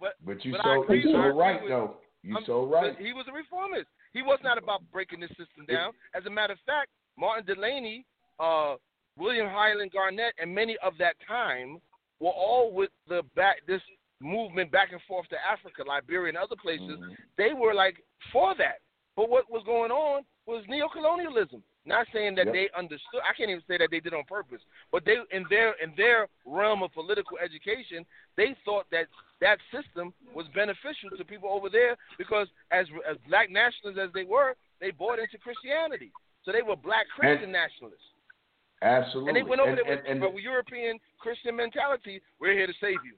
But 0.00 0.14
but 0.24 0.44
you 0.44 0.52
but 0.52 0.62
so 0.64 0.82
agree, 0.82 1.02
you 1.02 1.12
so 1.12 1.18
right 1.36 1.60
with, 1.62 1.70
though. 1.70 1.96
You 2.22 2.36
um, 2.36 2.42
so 2.46 2.66
right. 2.66 2.96
He 2.98 3.12
was 3.12 3.26
a 3.28 3.32
reformist. 3.32 3.86
He 4.12 4.22
was 4.22 4.38
not 4.42 4.58
about 4.58 4.82
breaking 4.92 5.20
the 5.20 5.28
system 5.28 5.66
down. 5.68 5.92
As 6.14 6.24
a 6.26 6.30
matter 6.30 6.54
of 6.54 6.58
fact, 6.66 6.88
Martin 7.18 7.44
Delany, 7.46 8.04
uh, 8.40 8.74
William 9.16 9.46
Highland 9.48 9.92
Garnet, 9.92 10.34
and 10.38 10.54
many 10.54 10.76
of 10.82 10.94
that 10.98 11.16
time 11.26 11.78
were 12.20 12.30
all 12.30 12.72
with 12.72 12.90
the 13.08 13.22
back 13.34 13.56
this 13.66 13.82
movement 14.20 14.72
back 14.72 14.92
and 14.92 15.00
forth 15.06 15.28
to 15.28 15.36
Africa, 15.36 15.82
Liberia, 15.86 16.30
and 16.30 16.38
other 16.38 16.56
places. 16.60 16.98
Mm-hmm. 16.98 17.12
They 17.36 17.52
were 17.52 17.74
like 17.74 17.96
for 18.32 18.54
that. 18.56 18.80
But 19.14 19.30
what 19.30 19.50
was 19.50 19.62
going 19.64 19.90
on 19.90 20.22
was 20.46 20.64
neocolonialism. 20.70 21.62
Not 21.86 22.06
saying 22.12 22.34
that 22.34 22.46
yep. 22.46 22.54
they 22.54 22.68
understood. 22.76 23.22
I 23.22 23.32
can't 23.32 23.48
even 23.48 23.62
say 23.68 23.78
that 23.78 23.88
they 23.90 24.00
did 24.00 24.12
on 24.12 24.24
purpose. 24.26 24.60
But 24.90 25.04
they, 25.06 25.22
in 25.30 25.46
their 25.48 25.78
in 25.78 25.94
their 25.96 26.26
realm 26.44 26.82
of 26.82 26.92
political 26.92 27.38
education, 27.38 28.04
they 28.36 28.56
thought 28.64 28.86
that 28.90 29.06
that 29.40 29.58
system 29.70 30.12
was 30.34 30.46
beneficial 30.52 31.14
to 31.16 31.24
people 31.24 31.48
over 31.48 31.70
there 31.70 31.96
because, 32.18 32.48
as 32.72 32.86
as 33.08 33.16
black 33.28 33.50
nationalists 33.50 34.02
as 34.02 34.10
they 34.14 34.24
were, 34.24 34.54
they 34.80 34.90
bought 34.90 35.20
into 35.22 35.38
Christianity. 35.38 36.10
So 36.44 36.50
they 36.50 36.62
were 36.62 36.76
black 36.76 37.06
Christian 37.14 37.50
and, 37.50 37.52
nationalists. 37.54 38.10
Absolutely. 38.82 39.30
And 39.30 39.36
they 39.36 39.46
went 39.48 39.60
over 39.62 39.70
and, 39.70 39.78
there 39.78 40.02
and, 40.10 40.20
with, 40.20 40.34
and, 40.34 40.42
European 40.42 40.98
Christian 41.18 41.54
mentality. 41.54 42.20
We're 42.40 42.52
here 42.52 42.66
to 42.66 42.74
save 42.80 42.98
you. 43.06 43.14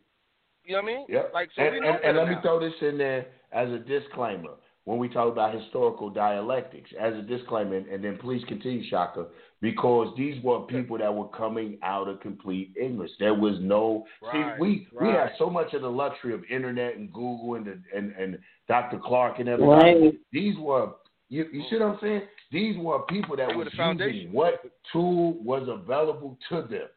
You 0.64 0.76
know 0.76 0.82
what 0.82 0.92
I 0.92 0.94
mean? 0.94 1.06
Yep. 1.08 1.30
Like 1.32 1.48
so. 1.56 1.62
And, 1.62 1.84
and, 1.84 2.04
and 2.04 2.16
let 2.16 2.28
me 2.28 2.36
throw 2.42 2.60
this 2.60 2.76
in 2.82 2.98
there 2.98 3.26
as 3.52 3.68
a 3.70 3.78
disclaimer 3.78 4.60
when 4.88 4.98
we 4.98 5.06
talk 5.06 5.30
about 5.30 5.54
historical 5.54 6.08
dialectics 6.08 6.88
as 6.98 7.12
a 7.12 7.20
disclaimer, 7.20 7.76
and 7.76 8.02
then 8.02 8.16
please 8.16 8.42
continue, 8.48 8.88
Shaka, 8.88 9.26
because 9.60 10.14
these 10.16 10.42
were 10.42 10.60
people 10.60 10.96
that 10.96 11.14
were 11.14 11.28
coming 11.28 11.76
out 11.82 12.08
of 12.08 12.20
complete 12.20 12.72
ignorance. 12.74 13.12
There 13.18 13.34
was 13.34 13.56
no 13.60 14.06
right, 14.22 14.56
see 14.56 14.62
we 14.62 14.88
right. 14.94 15.06
we 15.06 15.12
have 15.12 15.28
so 15.38 15.50
much 15.50 15.74
of 15.74 15.82
the 15.82 15.90
luxury 15.90 16.32
of 16.32 16.42
internet 16.50 16.96
and 16.96 17.12
Google 17.12 17.56
and 17.56 17.66
the, 17.66 17.78
and 17.94 18.12
and 18.12 18.38
Dr. 18.66 18.98
Clarke 18.98 19.40
and 19.40 19.48
everybody. 19.50 19.92
Right. 19.92 20.14
These 20.32 20.56
were 20.56 20.92
You, 21.28 21.44
you 21.52 21.64
see 21.68 21.76
what 21.76 21.90
I'm 21.90 21.98
saying? 22.00 22.22
These 22.50 22.78
were 22.78 23.00
people 23.00 23.36
that 23.36 23.48
were 23.48 23.64
was 23.64 23.68
the 23.70 23.76
foundation. 23.76 24.14
using 24.14 24.32
what 24.32 24.62
tool 24.90 25.34
was 25.44 25.68
available 25.68 26.38
to 26.48 26.62
them. 26.62 26.88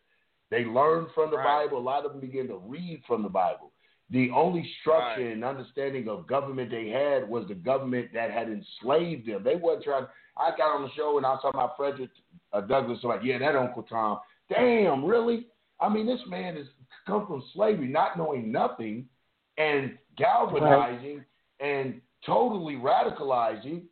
They 0.49 0.63
learned 0.63 1.07
from 1.13 1.29
the 1.29 1.37
Right. 1.37 1.65
Bible. 1.65 1.79
A 1.79 1.83
lot 1.91 2.05
of 2.05 2.13
them 2.13 2.21
began 2.21 2.47
to 2.47 2.55
read 2.55 3.03
from 3.05 3.21
the 3.21 3.29
Bible. 3.29 3.70
The 4.11 4.29
only 4.31 4.69
structure 4.81 5.23
Right. 5.23 5.31
and 5.31 5.43
understanding 5.43 6.09
of 6.09 6.27
government 6.27 6.69
they 6.69 6.89
had 6.89 7.27
was 7.27 7.47
the 7.47 7.55
government 7.55 8.09
that 8.13 8.29
had 8.29 8.47
enslaved 8.49 9.25
them. 9.25 9.43
They 9.43 9.55
weren't 9.55 9.83
trying. 9.83 10.05
I 10.37 10.51
got 10.57 10.75
on 10.75 10.83
the 10.83 10.91
show 10.91 11.17
and 11.17 11.25
I 11.25 11.31
was 11.31 11.39
talking 11.41 11.59
about 11.59 11.77
Frederick 11.77 12.09
uh, 12.51 12.61
Douglass. 12.61 12.99
I'm 13.03 13.09
like, 13.09 13.21
yeah, 13.23 13.39
that 13.39 13.55
Uncle 13.55 13.83
Tom. 13.83 14.19
Damn, 14.49 15.05
really? 15.05 15.47
I 15.79 15.89
mean, 15.89 16.05
this 16.05 16.19
man 16.27 16.57
has 16.57 16.65
come 17.07 17.25
from 17.25 17.43
slavery, 17.53 17.87
not 17.87 18.17
knowing 18.17 18.51
nothing, 18.51 19.05
and 19.57 19.97
galvanizing 20.17 21.23
and 21.59 22.01
totally 22.25 22.75
radicalizing 22.75 23.83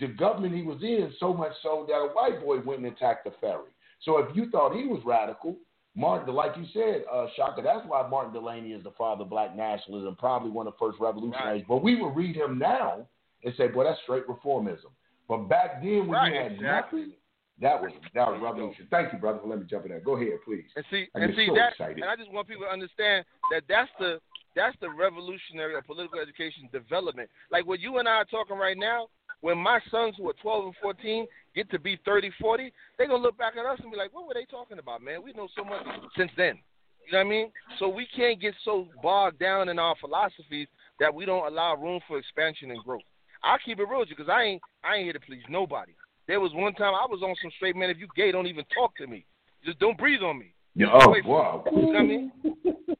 the 0.00 0.06
government 0.08 0.54
he 0.54 0.62
was 0.62 0.82
in 0.82 1.12
so 1.20 1.34
much 1.34 1.52
so 1.62 1.84
that 1.88 1.94
a 1.94 2.08
white 2.14 2.42
boy 2.42 2.60
went 2.60 2.84
and 2.84 2.92
attacked 2.92 3.24
the 3.24 3.32
ferry. 3.40 3.70
So 4.00 4.18
if 4.18 4.34
you 4.34 4.50
thought 4.50 4.74
he 4.74 4.86
was 4.86 5.02
radical, 5.04 5.56
Martin, 5.94 6.34
like 6.34 6.52
you 6.56 6.64
said, 6.72 7.04
uh, 7.12 7.26
Shaka, 7.36 7.60
that's 7.62 7.86
why 7.86 8.06
Martin 8.08 8.32
Delany 8.32 8.72
is 8.72 8.82
the 8.82 8.92
father 8.92 9.24
of 9.24 9.30
black 9.30 9.54
nationalism, 9.54 10.16
probably 10.16 10.50
one 10.50 10.66
of 10.66 10.72
the 10.74 10.78
first 10.78 10.98
revolutionaries. 11.00 11.60
Right. 11.62 11.68
But 11.68 11.82
we 11.82 12.00
would 12.00 12.16
read 12.16 12.34
him 12.34 12.58
now 12.58 13.06
and 13.44 13.52
say, 13.56 13.68
boy, 13.68 13.84
that's 13.84 14.00
straight 14.04 14.26
reformism. 14.26 14.90
But 15.28 15.48
back 15.48 15.82
then 15.82 16.06
when 16.08 16.10
Right, 16.12 16.32
you 16.32 16.38
had 16.40 16.52
exactly. 16.52 17.00
nothing, 17.00 17.14
that 17.60 17.80
was 17.80 17.92
that 18.14 18.26
was 18.28 18.32
There 18.32 18.34
you 18.34 18.40
go. 18.40 18.46
revolution. 18.52 18.86
Thank 18.90 19.12
you, 19.12 19.18
brother, 19.18 19.38
for 19.40 19.48
letting 19.48 19.64
me 19.64 19.68
jump 19.70 19.84
in 19.84 19.90
there. 19.90 20.00
Go 20.00 20.16
ahead, 20.16 20.38
please. 20.44 20.64
And 20.76 20.84
see, 20.90 21.06
I 21.14 21.20
and 21.20 21.34
see 21.36 21.46
so 21.48 21.54
that, 21.54 21.72
excited. 21.72 21.98
and 21.98 22.04
I 22.08 22.16
just 22.16 22.32
want 22.32 22.48
people 22.48 22.64
to 22.64 22.72
understand 22.72 23.24
that 23.50 23.62
that's 23.68 23.90
the 23.98 24.18
that's 24.56 24.76
the 24.80 24.90
revolutionary 24.90 25.74
or 25.74 25.82
political 25.82 26.18
education 26.20 26.68
development. 26.72 27.28
Like 27.50 27.66
what 27.66 27.80
you 27.80 27.98
and 27.98 28.08
I 28.08 28.12
are 28.16 28.24
talking 28.24 28.56
right 28.56 28.76
now, 28.76 29.08
when 29.42 29.58
my 29.58 29.78
sons 29.90 30.14
who 30.18 30.28
are 30.28 30.34
12 30.42 30.64
and 30.66 30.74
14 30.82 31.26
get 31.54 31.70
to 31.70 31.78
be 31.78 31.98
30, 32.04 32.30
40, 32.40 32.72
they're 32.96 33.08
gonna 33.08 33.22
look 33.22 33.38
back 33.38 33.54
at 33.56 33.66
us 33.66 33.78
and 33.80 33.90
be 33.90 33.96
like, 33.96 34.12
"What 34.14 34.26
were 34.26 34.34
they 34.34 34.44
talking 34.44 34.78
about, 34.78 35.02
man? 35.02 35.22
We 35.22 35.32
know 35.32 35.48
so 35.56 35.64
much 35.64 35.84
since 36.16 36.30
then." 36.36 36.58
You 37.06 37.12
know 37.12 37.18
what 37.18 37.26
I 37.26 37.30
mean? 37.30 37.52
So 37.78 37.88
we 37.88 38.06
can't 38.14 38.40
get 38.40 38.54
so 38.64 38.88
bogged 39.02 39.38
down 39.38 39.68
in 39.68 39.78
our 39.78 39.96
philosophies 39.96 40.68
that 41.00 41.12
we 41.12 41.24
don't 41.24 41.46
allow 41.46 41.74
room 41.74 42.00
for 42.06 42.18
expansion 42.18 42.70
and 42.70 42.82
growth. 42.84 43.02
I'll 43.42 43.58
keep 43.58 43.80
it 43.80 43.84
real 43.88 44.00
with 44.00 44.08
you 44.08 44.16
because 44.16 44.30
I 44.30 44.42
ain't 44.42 44.62
I 44.84 44.96
ain't 44.96 45.04
here 45.04 45.12
to 45.12 45.20
please 45.20 45.42
nobody. 45.48 45.92
There 46.28 46.40
was 46.40 46.52
one 46.54 46.74
time 46.74 46.94
I 46.94 47.06
was 47.08 47.22
on 47.22 47.34
some 47.42 47.50
straight 47.56 47.76
man. 47.76 47.90
If 47.90 47.98
you 47.98 48.06
gay, 48.14 48.30
don't 48.30 48.46
even 48.46 48.64
talk 48.72 48.96
to 48.96 49.06
me. 49.06 49.24
Just 49.64 49.78
don't 49.78 49.98
breathe 49.98 50.22
on 50.22 50.38
me. 50.38 50.54
Yeah, 50.74 50.86
oh, 50.92 51.14
wow. 51.24 51.64
You 51.70 51.76
know 51.76 51.86
what 51.88 51.96
I 51.96 52.02
mean? 52.02 52.32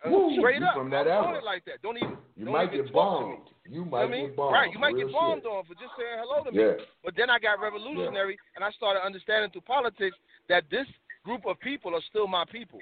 Uh, 0.05 0.11
straight 0.39 0.63
up. 0.63 0.75
from 0.75 0.91
that 0.91 1.07
I'm 1.07 1.35
it 1.35 1.45
like 1.45 1.65
that. 1.67 1.81
Don't 1.83 1.97
even. 1.97 2.17
You 2.37 2.45
don't 2.47 2.53
might 2.53 2.73
even 2.73 2.87
get 2.87 2.93
talk 2.93 3.21
to 3.23 3.27
me. 3.29 3.35
bombed. 3.37 3.49
You 3.67 3.73
You 3.73 3.85
know 3.85 3.91
might 3.91 4.03
I 4.03 4.09
mean? 4.09 4.27
get 4.29 4.37
bombed. 4.37 4.53
Right. 4.53 4.73
You 4.73 4.79
might 4.79 4.95
Real 4.95 5.07
get 5.07 5.13
bombed 5.13 5.43
shit. 5.43 5.53
on 5.53 5.65
for 5.65 5.75
just 5.75 5.93
saying 5.97 6.19
hello 6.19 6.45
to 6.45 6.51
me. 6.53 6.59
Yeah. 6.63 6.85
But 7.05 7.15
then 7.17 7.31
I 7.31 7.39
got 7.39 7.61
revolutionary, 7.61 8.37
and 8.57 8.65
I 8.65 8.71
started 8.73 9.05
understanding 9.05 9.51
through 9.51 9.63
politics 9.63 10.17
that 10.49 10.65
this 10.71 10.87
group 11.25 11.47
of 11.47 11.59
people 11.61 11.95
are 11.95 12.03
still 12.11 12.27
my 12.27 12.45
people. 12.51 12.81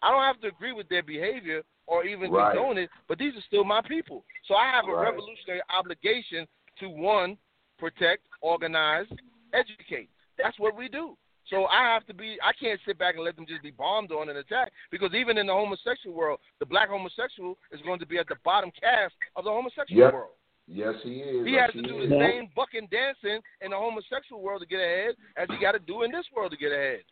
I 0.00 0.10
don't 0.10 0.22
have 0.22 0.40
to 0.40 0.48
agree 0.48 0.72
with 0.72 0.88
their 0.88 1.02
behavior 1.02 1.62
or 1.86 2.04
even 2.04 2.30
Right. 2.30 2.54
condone 2.56 2.78
it, 2.78 2.90
but 3.06 3.18
these 3.18 3.36
are 3.36 3.42
still 3.42 3.64
my 3.64 3.82
people. 3.82 4.24
So 4.46 4.54
I 4.54 4.68
have 4.70 4.88
a 4.88 4.92
Right. 4.94 5.10
revolutionary 5.12 5.60
obligation 5.68 6.48
to 6.80 6.88
one, 6.88 7.36
protect, 7.78 8.26
organize, 8.40 9.06
educate. 9.52 10.08
That's 10.38 10.58
what 10.58 10.74
we 10.74 10.88
do. 10.88 11.16
So 11.52 11.66
I 11.66 11.82
have 11.82 12.06
to 12.06 12.14
be. 12.14 12.38
I 12.42 12.52
can't 12.54 12.80
sit 12.86 12.98
back 12.98 13.14
and 13.16 13.24
let 13.24 13.36
them 13.36 13.44
just 13.46 13.62
be 13.62 13.70
bombed 13.70 14.10
on 14.10 14.30
and 14.30 14.38
attacked 14.38 14.72
because 14.90 15.12
even 15.14 15.36
in 15.36 15.46
the 15.46 15.52
homosexual 15.52 16.16
world, 16.16 16.40
the 16.60 16.66
black 16.66 16.88
homosexual 16.88 17.58
is 17.70 17.80
going 17.82 18.00
to 18.00 18.06
be 18.06 18.16
at 18.16 18.26
the 18.26 18.36
bottom 18.42 18.70
caste 18.70 19.14
of 19.36 19.44
the 19.44 19.50
homosexual 19.50 20.00
Yep. 20.00 20.14
world. 20.14 20.30
Yes, 20.66 20.94
he 21.02 21.18
is. 21.20 21.46
He 21.46 21.52
yes, 21.52 21.70
has 21.74 21.82
to 21.82 21.86
do 21.86 22.00
is. 22.00 22.08
the 22.08 22.18
same 22.18 22.48
bucking 22.56 22.88
dancing 22.90 23.42
in 23.60 23.72
the 23.72 23.76
homosexual 23.76 24.40
world 24.40 24.62
to 24.62 24.66
get 24.66 24.80
ahead 24.80 25.14
as 25.36 25.48
he 25.50 25.58
got 25.58 25.72
to 25.72 25.78
do 25.78 26.04
in 26.04 26.10
this 26.10 26.24
world 26.34 26.52
to 26.52 26.56
get 26.56 26.72
ahead. 26.72 27.02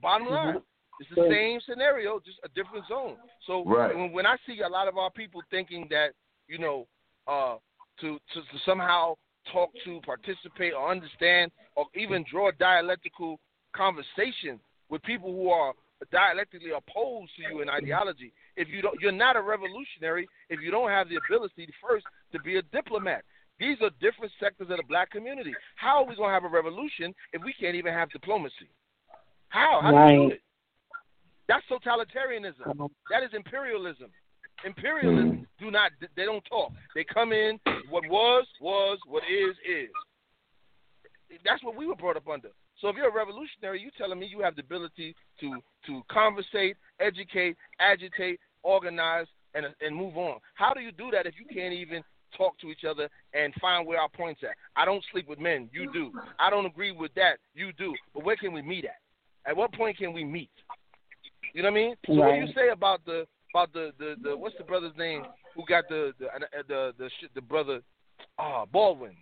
Bottom 0.00 0.28
line, 0.28 0.58
it's 1.00 1.10
the 1.10 1.26
same 1.28 1.58
scenario, 1.68 2.20
just 2.20 2.38
a 2.44 2.48
different 2.50 2.86
zone. 2.86 3.16
So 3.44 3.64
Right. 3.64 3.96
when, 3.96 4.12
when 4.12 4.26
I 4.26 4.36
see 4.46 4.60
a 4.60 4.68
lot 4.68 4.86
of 4.86 4.96
our 4.96 5.10
people 5.10 5.42
thinking 5.50 5.88
that 5.90 6.12
you 6.46 6.58
know 6.58 6.86
uh, 7.26 7.56
to, 8.00 8.20
to 8.34 8.40
to 8.40 8.58
somehow 8.64 9.16
talk 9.52 9.70
to, 9.84 10.00
participate, 10.02 10.74
or 10.74 10.88
understand, 10.90 11.50
or 11.74 11.86
even 11.96 12.24
draw 12.30 12.50
dialectical 12.52 13.40
conversation 13.74 14.60
with 14.88 15.02
people 15.02 15.32
who 15.32 15.50
are 15.50 15.74
dialectically 16.12 16.70
opposed 16.70 17.30
to 17.36 17.42
you 17.42 17.62
in 17.62 17.68
ideology. 17.68 18.32
If 18.56 18.68
you 18.68 18.82
don't, 18.82 19.00
you're 19.00 19.12
not 19.12 19.36
a 19.36 19.42
revolutionary 19.42 20.28
if 20.50 20.60
you 20.60 20.70
don't 20.70 20.90
have 20.90 21.08
the 21.08 21.16
ability 21.16 21.68
first 21.80 22.04
to 22.32 22.38
be 22.40 22.56
a 22.56 22.62
diplomat. 22.62 23.22
These 23.58 23.78
are 23.82 23.90
different 24.00 24.32
sectors 24.40 24.68
of 24.70 24.76
the 24.76 24.82
black 24.88 25.10
community. 25.10 25.54
How 25.76 26.02
are 26.02 26.08
we 26.08 26.16
going 26.16 26.30
to 26.30 26.34
have 26.34 26.44
a 26.44 26.48
revolution 26.48 27.14
if 27.32 27.42
we 27.44 27.52
can't 27.52 27.76
even 27.76 27.92
have 27.92 28.10
diplomacy? 28.10 28.68
How? 29.48 29.80
How 29.80 29.90
do 30.08 30.12
you 30.14 30.28
do 30.28 30.34
it? 30.34 30.40
That's 31.46 31.64
totalitarianism. 31.70 32.66
Um, 32.68 32.90
That 33.10 33.22
is 33.22 33.30
imperialism. 33.32 34.10
Imperialism 34.64 35.46
do 35.58 35.70
not 35.70 35.92
they 36.16 36.24
don't 36.24 36.44
talk. 36.44 36.72
They 36.94 37.04
come 37.04 37.32
in 37.32 37.58
what 37.90 38.04
was 38.08 38.46
was 38.60 38.98
what 39.06 39.22
is 39.24 39.56
is. 39.68 39.90
That's 41.44 41.62
what 41.62 41.76
we 41.76 41.86
were 41.86 41.96
brought 41.96 42.16
up 42.16 42.28
under. 42.28 42.48
So 42.84 42.90
if 42.90 42.96
you're 42.96 43.08
a 43.08 43.14
revolutionary, 43.14 43.80
you 43.80 43.90
telling 43.96 44.18
me 44.18 44.26
you 44.26 44.42
have 44.42 44.56
the 44.56 44.60
ability 44.60 45.16
to 45.40 45.56
to 45.86 46.02
conversate, 46.10 46.76
educate, 47.00 47.56
agitate, 47.80 48.38
organize, 48.62 49.24
and 49.54 49.64
and 49.80 49.96
move 49.96 50.18
on. 50.18 50.38
How 50.52 50.74
do 50.74 50.80
you 50.80 50.92
do 50.92 51.10
that 51.12 51.24
if 51.24 51.32
you 51.38 51.46
can't 51.46 51.72
even 51.72 52.04
talk 52.36 52.58
to 52.58 52.68
each 52.68 52.84
other 52.86 53.08
and 53.32 53.54
find 53.58 53.86
where 53.86 53.98
our 53.98 54.10
points 54.10 54.42
at? 54.42 54.50
I 54.76 54.84
don't 54.84 55.02
sleep 55.12 55.26
with 55.30 55.38
men. 55.38 55.70
You 55.72 55.90
do. 55.94 56.12
I 56.38 56.50
don't 56.50 56.66
agree 56.66 56.92
with 56.92 57.14
that. 57.14 57.38
You 57.54 57.72
do. 57.72 57.94
But 58.12 58.22
where 58.22 58.36
can 58.36 58.52
we 58.52 58.60
meet 58.60 58.84
at? 58.84 58.98
At 59.46 59.56
what 59.56 59.72
point 59.72 59.96
can 59.96 60.12
we 60.12 60.22
meet? 60.22 60.50
You 61.54 61.62
know 61.62 61.70
what 61.70 61.78
I 61.78 61.82
mean? 61.82 61.94
So 62.06 62.12
what 62.12 62.34
do 62.34 62.40
you 62.40 62.52
say 62.54 62.68
about 62.68 63.02
the 63.06 63.26
about 63.54 63.72
the, 63.72 63.92
the, 63.98 64.16
the 64.22 64.36
what's 64.36 64.58
the 64.58 64.64
brother's 64.64 64.96
name 64.98 65.22
who 65.56 65.64
got 65.66 65.88
the 65.88 66.12
the 66.18 66.26
the 66.68 66.92
the, 66.98 67.10
shit, 67.18 67.34
the 67.34 67.40
brother 67.40 67.80
ah 68.38 68.66
Baldwin 68.66 69.16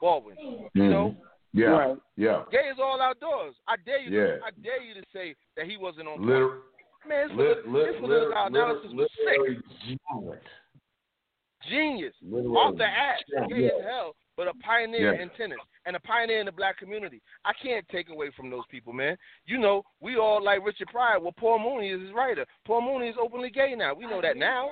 Baldwin 0.00 0.34
you 0.74 0.88
know. 0.90 1.14
Yeah. 1.56 1.66
Right. 1.66 1.96
Yeah. 2.16 2.42
gay 2.50 2.66
is 2.68 2.78
all 2.82 3.00
outdoors 3.00 3.54
I 3.68 3.76
dare 3.86 4.00
you 4.00 4.10
Yeah. 4.10 4.36
to, 4.38 4.44
I 4.44 4.50
dare 4.62 4.82
you 4.82 4.94
to 4.94 5.02
say 5.12 5.34
that 5.56 5.66
he 5.66 5.76
wasn't 5.76 6.08
on 6.08 6.18
point. 6.18 6.28
Liter- 6.28 6.60
man 7.06 7.28
this, 7.28 7.36
lit- 7.36 7.66
politi- 7.66 7.72
lit- 7.72 7.86
this 7.92 8.00
political 8.00 8.28
lit- 8.28 8.46
analysis 8.46 8.90
lit- 8.90 8.96
was 8.96 9.10
sick 9.24 9.98
genius. 10.10 10.42
genius 11.68 12.14
Literary 12.22 12.56
off 12.56 12.76
the 12.76 12.84
ass 12.84 13.18
genius. 13.48 13.48
gay 13.48 13.66
as 13.78 13.84
hell 13.88 14.16
but 14.36 14.48
a 14.48 14.54
pioneer 14.54 15.14
Yeah. 15.14 15.22
in 15.22 15.30
tennis 15.36 15.58
and 15.86 15.94
a 15.96 16.00
pioneer 16.00 16.40
in 16.40 16.46
the 16.46 16.52
black 16.52 16.76
community 16.78 17.22
I 17.44 17.52
can't 17.62 17.86
take 17.88 18.08
away 18.08 18.30
from 18.36 18.50
those 18.50 18.64
people 18.70 18.92
man 18.92 19.16
you 19.46 19.58
know 19.58 19.84
we 20.00 20.16
all 20.16 20.42
like 20.42 20.64
Richard 20.64 20.88
Pryor 20.88 21.20
well 21.20 21.32
Paul 21.38 21.58
Mooney 21.60 21.90
is 21.90 22.00
his 22.00 22.12
writer 22.12 22.44
Paul 22.66 22.80
Mooney 22.82 23.08
is 23.08 23.16
openly 23.20 23.50
gay 23.50 23.74
now 23.76 23.94
we 23.94 24.06
know 24.06 24.20
that 24.22 24.36
now 24.36 24.70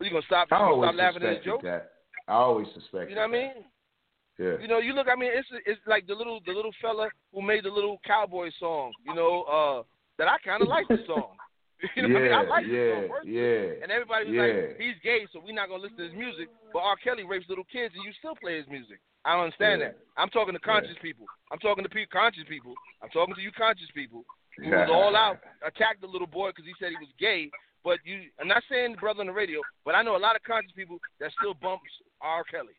Are 0.00 0.04
you 0.04 0.10
gonna 0.10 0.22
stop? 0.26 0.48
You 0.50 0.56
I 0.56 0.60
gonna 0.60 0.72
always 0.74 0.88
stop 0.88 0.96
laughing 0.98 1.22
at 1.22 1.36
his 1.36 1.44
joke? 1.44 1.62
that. 1.62 1.90
I 2.26 2.32
always 2.32 2.66
suspected. 2.74 3.10
You 3.10 3.14
know 3.16 3.22
what 3.22 3.30
I 3.30 3.32
mean? 3.32 3.64
Yeah. 4.38 4.58
You 4.60 4.66
know, 4.68 4.78
you 4.78 4.92
look. 4.94 5.06
I 5.10 5.14
mean, 5.14 5.30
it's 5.32 5.46
it's 5.66 5.80
like 5.86 6.06
the 6.06 6.14
little 6.14 6.40
the 6.44 6.52
little 6.52 6.72
fella 6.82 7.08
who 7.32 7.40
made 7.42 7.64
the 7.64 7.70
little 7.70 8.00
cowboy 8.04 8.50
song. 8.58 8.92
You 9.06 9.14
know, 9.14 9.42
uh, 9.44 9.82
that 10.18 10.26
I 10.28 10.38
kind 10.44 10.62
of 10.62 10.68
like 10.68 10.88
the 10.88 10.98
song. 11.06 11.36
you 11.96 12.02
know 12.08 12.14
what 12.14 12.22
I 12.22 12.24
mean? 12.24 12.32
I 12.32 12.42
yeah, 12.42 12.48
like 12.50 12.66
the 12.66 12.72
yeah, 12.72 13.06
song 13.06 13.26
yeah. 13.26 13.82
And 13.82 13.88
everybody 13.92 14.24
was 14.26 14.34
Yeah. 14.34 14.42
like, 14.42 14.80
he's 14.80 14.98
gay, 15.04 15.26
so 15.32 15.38
we're 15.44 15.54
not 15.54 15.68
gonna 15.68 15.82
listen 15.82 15.98
to 15.98 16.04
his 16.10 16.14
music. 16.18 16.48
But 16.72 16.80
R. 16.80 16.96
Kelly 17.02 17.22
rapes 17.24 17.46
little 17.48 17.66
kids, 17.70 17.94
and 17.94 18.02
you 18.04 18.12
still 18.18 18.34
play 18.34 18.56
his 18.56 18.66
music. 18.66 18.98
I 19.24 19.34
don't 19.36 19.44
understand 19.52 19.80
Yeah. 19.80 19.94
that. 19.94 19.98
I'm 20.16 20.30
talking 20.30 20.54
to 20.54 20.60
conscious 20.60 20.96
people. 21.00 21.26
I'm 21.52 21.58
talking 21.58 21.84
to 21.84 21.90
pe- 21.90 22.06
conscious 22.06 22.44
people. 22.48 22.74
I'm 23.02 23.10
talking 23.10 23.34
to 23.34 23.40
you 23.42 23.52
conscious 23.52 23.90
people 23.94 24.24
who 24.58 24.70
was 24.70 24.88
all 24.90 25.14
out 25.14 25.38
attacked 25.62 26.00
the 26.00 26.06
little 26.10 26.26
boy 26.30 26.50
because 26.50 26.64
he 26.66 26.74
said 26.80 26.90
he 26.90 26.98
was 26.98 27.12
gay. 27.18 27.50
But 27.84 27.98
you, 28.04 28.30
I'm 28.40 28.48
not 28.48 28.62
saying 28.70 28.92
the 28.92 28.98
brother 28.98 29.20
on 29.20 29.26
the 29.26 29.32
radio, 29.36 29.60
but 29.84 29.94
I 29.94 30.02
know 30.02 30.16
a 30.16 30.22
lot 30.24 30.36
of 30.36 30.42
conscious 30.42 30.72
people 30.72 30.98
that 31.20 31.30
still 31.38 31.52
bumps 31.54 31.90
R. 32.22 32.42
Kelly. 32.44 32.72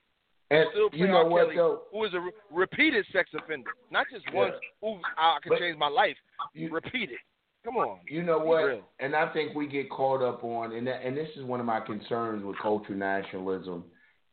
And 0.52 0.66
Still 0.72 0.90
you 0.94 1.08
know 1.08 1.18
R. 1.18 1.30
what 1.30 1.44
Kelly, 1.46 1.56
though? 1.56 1.82
who 1.92 2.04
is 2.06 2.14
a 2.14 2.20
re- 2.20 2.32
repeated 2.52 3.06
sex 3.12 3.30
offender, 3.34 3.72
not 3.90 4.06
just 4.12 4.26
Yeah. 4.28 4.34
once. 4.36 4.56
Ooh, 4.84 5.00
I 5.18 5.38
can 5.42 5.50
But 5.50 5.60
change 5.60 5.78
my 5.78 5.88
life. 5.88 6.18
You, 6.54 6.70
Repeated. 6.72 7.18
Come 7.64 7.78
on. 7.78 8.00
You 8.08 8.22
know 8.22 8.38
what? 8.38 8.64
real. 8.66 8.82
And 9.00 9.16
I 9.16 9.28
think 9.34 9.56
we 9.56 9.66
get 9.66 9.90
caught 9.90 10.22
up 10.22 10.44
on, 10.44 10.72
and 10.74 10.86
that, 10.86 11.04
and 11.04 11.18
this 11.18 11.30
is 11.36 11.44
one 11.44 11.60
of 11.60 11.66
my 11.66 11.80
concerns 11.80 12.44
with 12.44 12.58
cultural 12.60 12.98
nationalism 13.00 13.86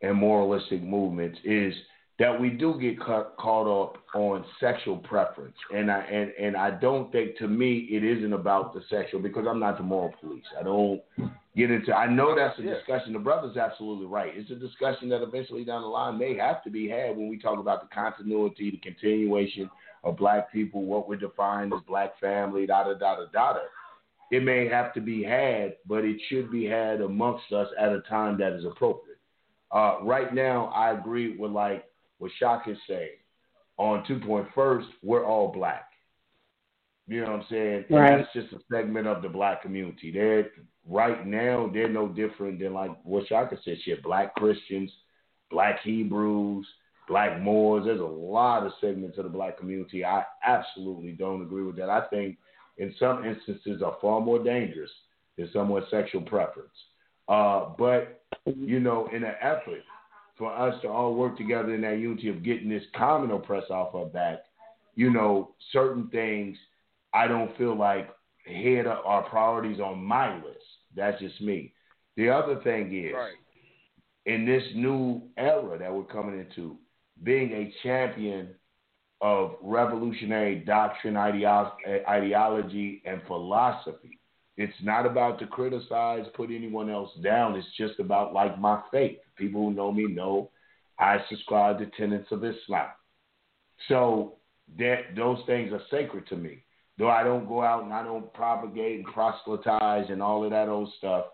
and 0.03 0.15
moralistic 0.19 0.83
movements 0.83 1.39
is 1.45 1.73
that 2.19 2.39
we 2.39 2.51
do 2.51 2.79
get 2.79 3.01
caught, 3.01 3.35
caught 3.39 3.67
up 3.67 3.97
on 4.15 4.45
sexual 4.61 4.99
preference, 4.99 5.57
and 5.75 5.91
I 5.91 6.01
and 6.01 6.31
and 6.39 6.57
I 6.59 6.73
don't 6.73 7.11
think 7.11 7.39
to 7.39 7.49
me 7.49 7.89
it 7.91 8.05
isn't 8.05 8.35
about 8.35 8.75
the 8.75 8.83
sexual 8.91 9.19
because 9.21 9.47
I'm 9.49 9.59
not 9.61 9.79
the 9.79 9.83
moral 9.83 10.13
police. 10.21 10.45
I 10.61 10.63
don't 10.63 11.01
get 11.55 11.71
into. 11.71 11.95
I 11.95 12.07
know 12.07 12.35
that's 12.35 12.59
a 12.59 12.63
Yeah. 12.63 12.75
discussion. 12.75 13.13
The 13.13 13.19
brother's 13.19 13.57
absolutely 13.57 14.07
right. 14.07 14.37
It's 14.37 14.51
a 14.51 14.55
discussion 14.55 15.09
that 15.11 15.23
eventually 15.23 15.65
down 15.65 15.83
the 15.83 15.89
line 15.89 16.19
may 16.19 16.35
have 16.35 16.63
to 16.65 16.71
be 16.71 16.89
had 16.89 17.17
when 17.17 17.29
we 17.29 17.39
talk 17.39 17.59
about 17.59 17.83
the 17.83 17.95
continuity, 17.95 18.71
the 18.71 18.79
continuation 18.79 19.71
of 20.05 20.17
black 20.17 20.51
people, 20.51 20.85
what 20.85 21.09
we're 21.09 21.17
defined 21.17 21.73
as 21.75 21.81
black 21.83 22.19
family, 22.19 22.67
da 22.67 22.85
da 22.85 22.95
da 22.95 23.17
da 23.17 23.27
da. 23.27 23.53
da. 23.55 23.61
It 24.31 24.43
may 24.43 24.67
have 24.67 24.95
to 24.95 25.01
be 25.03 25.23
had, 25.23 25.77
but 25.87 26.05
it 26.07 26.19
should 26.29 26.51
be 26.51 26.65
had 26.65 27.03
amongst 27.03 27.53
us 27.53 27.69
at 27.79 27.93
a 27.93 28.01
time 28.03 28.39
that 28.39 28.55
is 28.55 28.65
appropriate. 28.65 29.19
Uh, 29.71 29.99
right 30.03 30.33
now, 30.33 30.67
I 30.69 30.93
agree 30.93 31.37
with 31.37 31.51
like 31.51 31.85
what 32.19 32.31
Shock 32.39 32.67
is 32.67 32.79
saying 32.87 33.19
on 33.77 34.05
two 34.07 34.21
point 34.21 34.49
first, 34.55 34.89
we're 35.03 35.27
all 35.27 35.53
black. 35.53 35.91
You 37.09 37.21
know 37.21 37.33
what 37.33 37.41
I'm 37.41 37.47
saying? 37.51 37.85
Right. 37.91 38.13
And 38.13 38.21
that's 38.25 38.33
just 38.33 38.53
a 38.53 38.61
segment 38.73 39.07
of 39.07 39.23
the 39.23 39.29
black 39.29 39.61
community. 39.61 40.13
They're 40.13 40.51
right 40.89 41.27
now 41.27 41.71
they're 41.73 41.89
no 41.89 42.09
different 42.09 42.59
than 42.59 42.75
like 42.75 42.91
what 43.05 43.27
Shaka 43.27 43.57
said. 43.65 43.79
Shit, 43.85 44.03
black 44.03 44.35
Christians, 44.35 44.91
black 45.51 45.81
Hebrews, 45.83 46.67
black 47.09 47.41
Moors. 47.41 47.85
There's 47.85 48.01
a 48.01 48.05
lot 48.05 48.67
of 48.67 48.73
segments 48.81 49.19
of 49.19 49.25
the 49.25 49.31
black 49.31 49.59
community. 49.59 50.05
I 50.05 50.25
absolutely 50.45 51.13
don't 51.13 51.43
agree 51.43 51.65
with 51.65 51.77
that. 51.77 51.91
I 51.91 52.07
think 52.09 52.39
in 52.79 52.95
some 52.99 53.25
instances 53.25 53.83
are 53.83 53.97
far 54.01 54.21
more 54.21 54.43
dangerous 54.43 54.91
than 55.37 55.49
someone's 55.53 55.87
sexual 55.91 56.23
preference. 56.23 56.73
Uh, 57.29 57.71
but 57.79 58.23
you 58.47 58.81
know, 58.81 59.09
in 59.15 59.25
an 59.25 59.35
effort 59.41 59.83
for 60.37 60.53
us 60.57 60.75
to 60.83 60.89
all 60.89 61.15
work 61.15 61.37
together 61.37 61.75
in 61.75 61.83
that 61.83 61.99
unity 61.99 62.29
of 62.29 62.43
getting 62.43 62.69
this 62.69 62.83
common 62.97 63.31
oppressor 63.31 63.75
off 63.75 63.95
our 63.95 64.07
back, 64.07 64.39
you 64.95 65.11
know, 65.11 65.51
certain 65.73 66.09
things 66.09 66.57
I 67.15 67.29
don't 67.29 67.57
feel 67.57 67.77
like 67.77 68.09
head 68.47 68.87
up 68.87 69.03
our 69.05 69.23
priorities 69.23 69.81
on 69.81 70.03
my 70.03 70.35
list. 70.37 70.59
That's 70.95 71.21
just 71.21 71.41
me. 71.41 71.73
The 72.17 72.29
other 72.31 72.57
thing 72.63 72.95
is, 72.95 73.15
Right. 73.15 73.37
in 74.27 74.45
this 74.45 74.63
new 74.75 75.23
era 75.37 75.79
that 75.79 75.93
we're 75.93 76.05
coming 76.05 76.39
into, 76.39 76.79
being 77.23 77.53
a 77.53 77.73
champion 77.83 78.55
of 79.21 79.57
revolutionary 79.63 80.57
doctrine, 80.57 81.15
ideo- 81.15 82.09
ideology, 82.09 83.03
and 83.05 83.23
philosophy. 83.25 84.19
It's 84.57 84.83
not 84.83 85.07
about 85.07 85.39
to 85.39 85.47
criticize, 85.47 86.27
put 86.35 86.51
anyone 86.51 86.91
else 86.91 87.15
down. 87.23 87.57
It's 87.57 87.71
just 87.77 87.99
about 88.01 88.35
like 88.35 88.59
my 88.59 88.83
faith. 88.91 89.19
People 89.37 89.63
who 89.63 89.73
know 89.73 89.91
me 89.93 90.05
know 90.09 90.51
I 90.99 91.25
subscribe 91.29 91.79
to 91.79 91.87
tenets 91.87 92.31
of 92.33 92.45
Islam. 92.45 92.91
So 93.89 94.39
that 94.79 95.15
those 95.17 95.39
things 95.47 95.73
are 95.73 95.83
sacred 95.91 96.27
to 96.29 96.37
me. 96.37 96.65
Though 96.99 97.11
I 97.11 97.23
don't 97.25 97.49
go 97.49 97.63
out 97.63 97.85
and 97.85 97.93
I 97.93 98.03
don't 98.03 98.33
propagate 98.35 98.97
and 98.97 99.15
proselytize 99.15 100.07
and 100.11 100.23
all 100.23 100.45
of 100.45 100.51
that 100.51 100.69
old 100.69 100.93
stuff. 100.99 101.27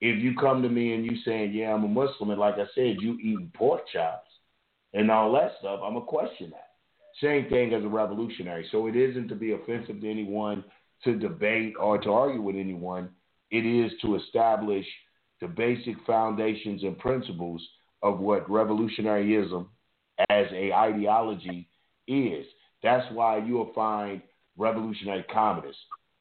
If 0.00 0.22
you 0.22 0.34
come 0.34 0.62
to 0.62 0.68
me 0.68 0.94
and 0.94 1.04
you 1.04 1.16
saying, 1.24 1.52
"Yeah, 1.52 1.74
I'm 1.74 1.84
a 1.84 1.88
Muslim," 1.88 2.30
and 2.30 2.40
like 2.40 2.56
I 2.56 2.66
said, 2.74 3.00
you 3.00 3.14
eating 3.14 3.50
pork 3.54 3.86
chops 3.88 4.30
and 4.94 5.10
all 5.10 5.32
that 5.32 5.58
stuff, 5.58 5.80
I'm 5.82 5.94
gonna 5.94 6.06
question 6.06 6.50
that. 6.50 6.70
Same 7.20 7.48
thing 7.48 7.74
as 7.74 7.84
a 7.84 7.88
revolutionary. 7.88 8.66
So 8.70 8.86
it 8.86 8.96
isn't 8.96 9.28
to 9.28 9.34
be 9.34 9.52
offensive 9.52 10.00
to 10.00 10.10
anyone, 10.10 10.64
to 11.04 11.18
debate 11.18 11.74
or 11.78 11.98
to 11.98 12.12
argue 12.12 12.42
with 12.42 12.56
anyone. 12.56 13.10
It 13.50 13.66
is 13.66 13.92
to 14.00 14.16
establish 14.16 14.86
the 15.40 15.48
basic 15.48 15.96
foundations 16.06 16.82
and 16.84 16.98
principles 16.98 17.62
of 18.02 18.20
what 18.20 18.48
revolutionaryism 18.48 19.66
as 20.30 20.46
a 20.52 20.72
ideology 20.72 21.68
is. 22.06 22.46
That's 22.82 23.10
why 23.12 23.38
you'll 23.38 23.72
find 23.74 24.22
revolutionary 24.56 25.24
communist, 25.32 25.78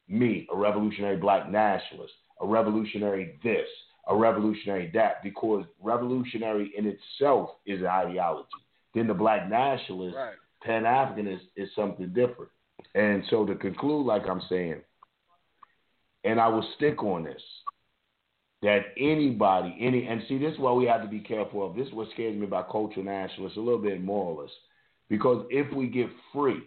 me, 0.08 0.48
a 0.52 0.58
revolutionary 0.58 1.18
black 1.18 1.50
nationalist, 1.50 2.14
a 2.42 2.48
revolutionary 2.48 3.40
this, 3.44 3.68
a 4.08 4.16
revolutionary 4.16 4.90
that, 4.94 5.24
because 5.24 5.66
revolutionary 5.82 6.72
in 6.78 6.86
itself 6.86 7.52
is 7.66 7.82
an 7.82 7.88
ideology. 7.88 8.48
Then 8.94 9.08
the 9.08 9.14
black 9.14 9.50
nationalist, 9.50 10.16
Right. 10.16 10.36
Pan 10.64 10.84
Africanist, 10.84 11.42
is 11.56 11.70
something 11.76 12.10
different. 12.10 12.52
And 12.96 13.24
so 13.30 13.46
to 13.46 13.56
conclude, 13.56 14.06
like 14.06 14.24
I'm 14.28 14.42
saying, 14.50 14.82
and 16.24 16.40
I 16.40 16.48
will 16.48 16.68
stick 16.76 17.04
on 17.04 17.24
this, 17.24 17.42
that 18.62 18.86
anybody, 18.98 19.76
any, 19.80 20.06
and 20.06 20.22
see, 20.28 20.38
this 20.38 20.54
is 20.54 20.60
why 20.60 20.72
we 20.72 20.86
have 20.86 21.02
to 21.02 21.08
be 21.08 21.20
careful 21.20 21.66
of. 21.66 21.76
This 21.76 21.88
is 21.88 21.94
what 21.94 22.10
scares 22.14 22.38
me 22.38 22.46
about 22.46 22.70
cultural 22.70 23.06
nationalists, 23.06 23.58
a 23.58 23.60
little 23.60 23.82
bit 23.82 24.02
moralist. 24.02 24.54
Because 25.10 25.46
if 25.50 25.72
we 25.74 25.88
get 25.88 26.08
free, 26.32 26.62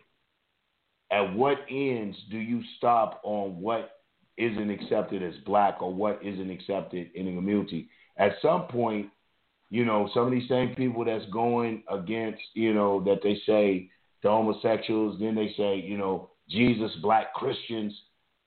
at 1.11 1.35
what 1.35 1.59
ends 1.71 2.17
do 2.31 2.39
you 2.39 2.63
stop 2.79 3.21
on 3.25 3.61
what 3.61 4.01
isn't 4.37 4.71
accepted 4.71 5.23
as 5.23 5.35
black 5.47 5.81
or 5.81 5.95
what 5.95 6.21
isn't 6.23 6.51
accepted 6.51 7.11
in 7.15 7.27
the 7.27 7.35
community? 7.35 7.89
At 8.19 8.33
some 8.43 8.63
point, 8.63 9.09
you 9.71 9.85
know, 9.85 10.09
some 10.15 10.27
of 10.27 10.31
these 10.33 10.49
same 10.49 10.75
people 10.75 11.05
that's 11.05 11.25
going 11.33 11.83
against, 11.91 12.43
you 12.55 12.75
know, 12.75 13.03
that 13.05 13.21
they 13.23 13.41
say 13.47 13.91
the 14.23 14.29
homosexuals, 14.29 15.19
then 15.21 15.35
they 15.35 15.53
say, 15.57 15.77
you 15.77 15.99
know, 15.99 16.31
Jesus, 16.49 16.93
black 17.03 17.33
Christians. 17.35 17.95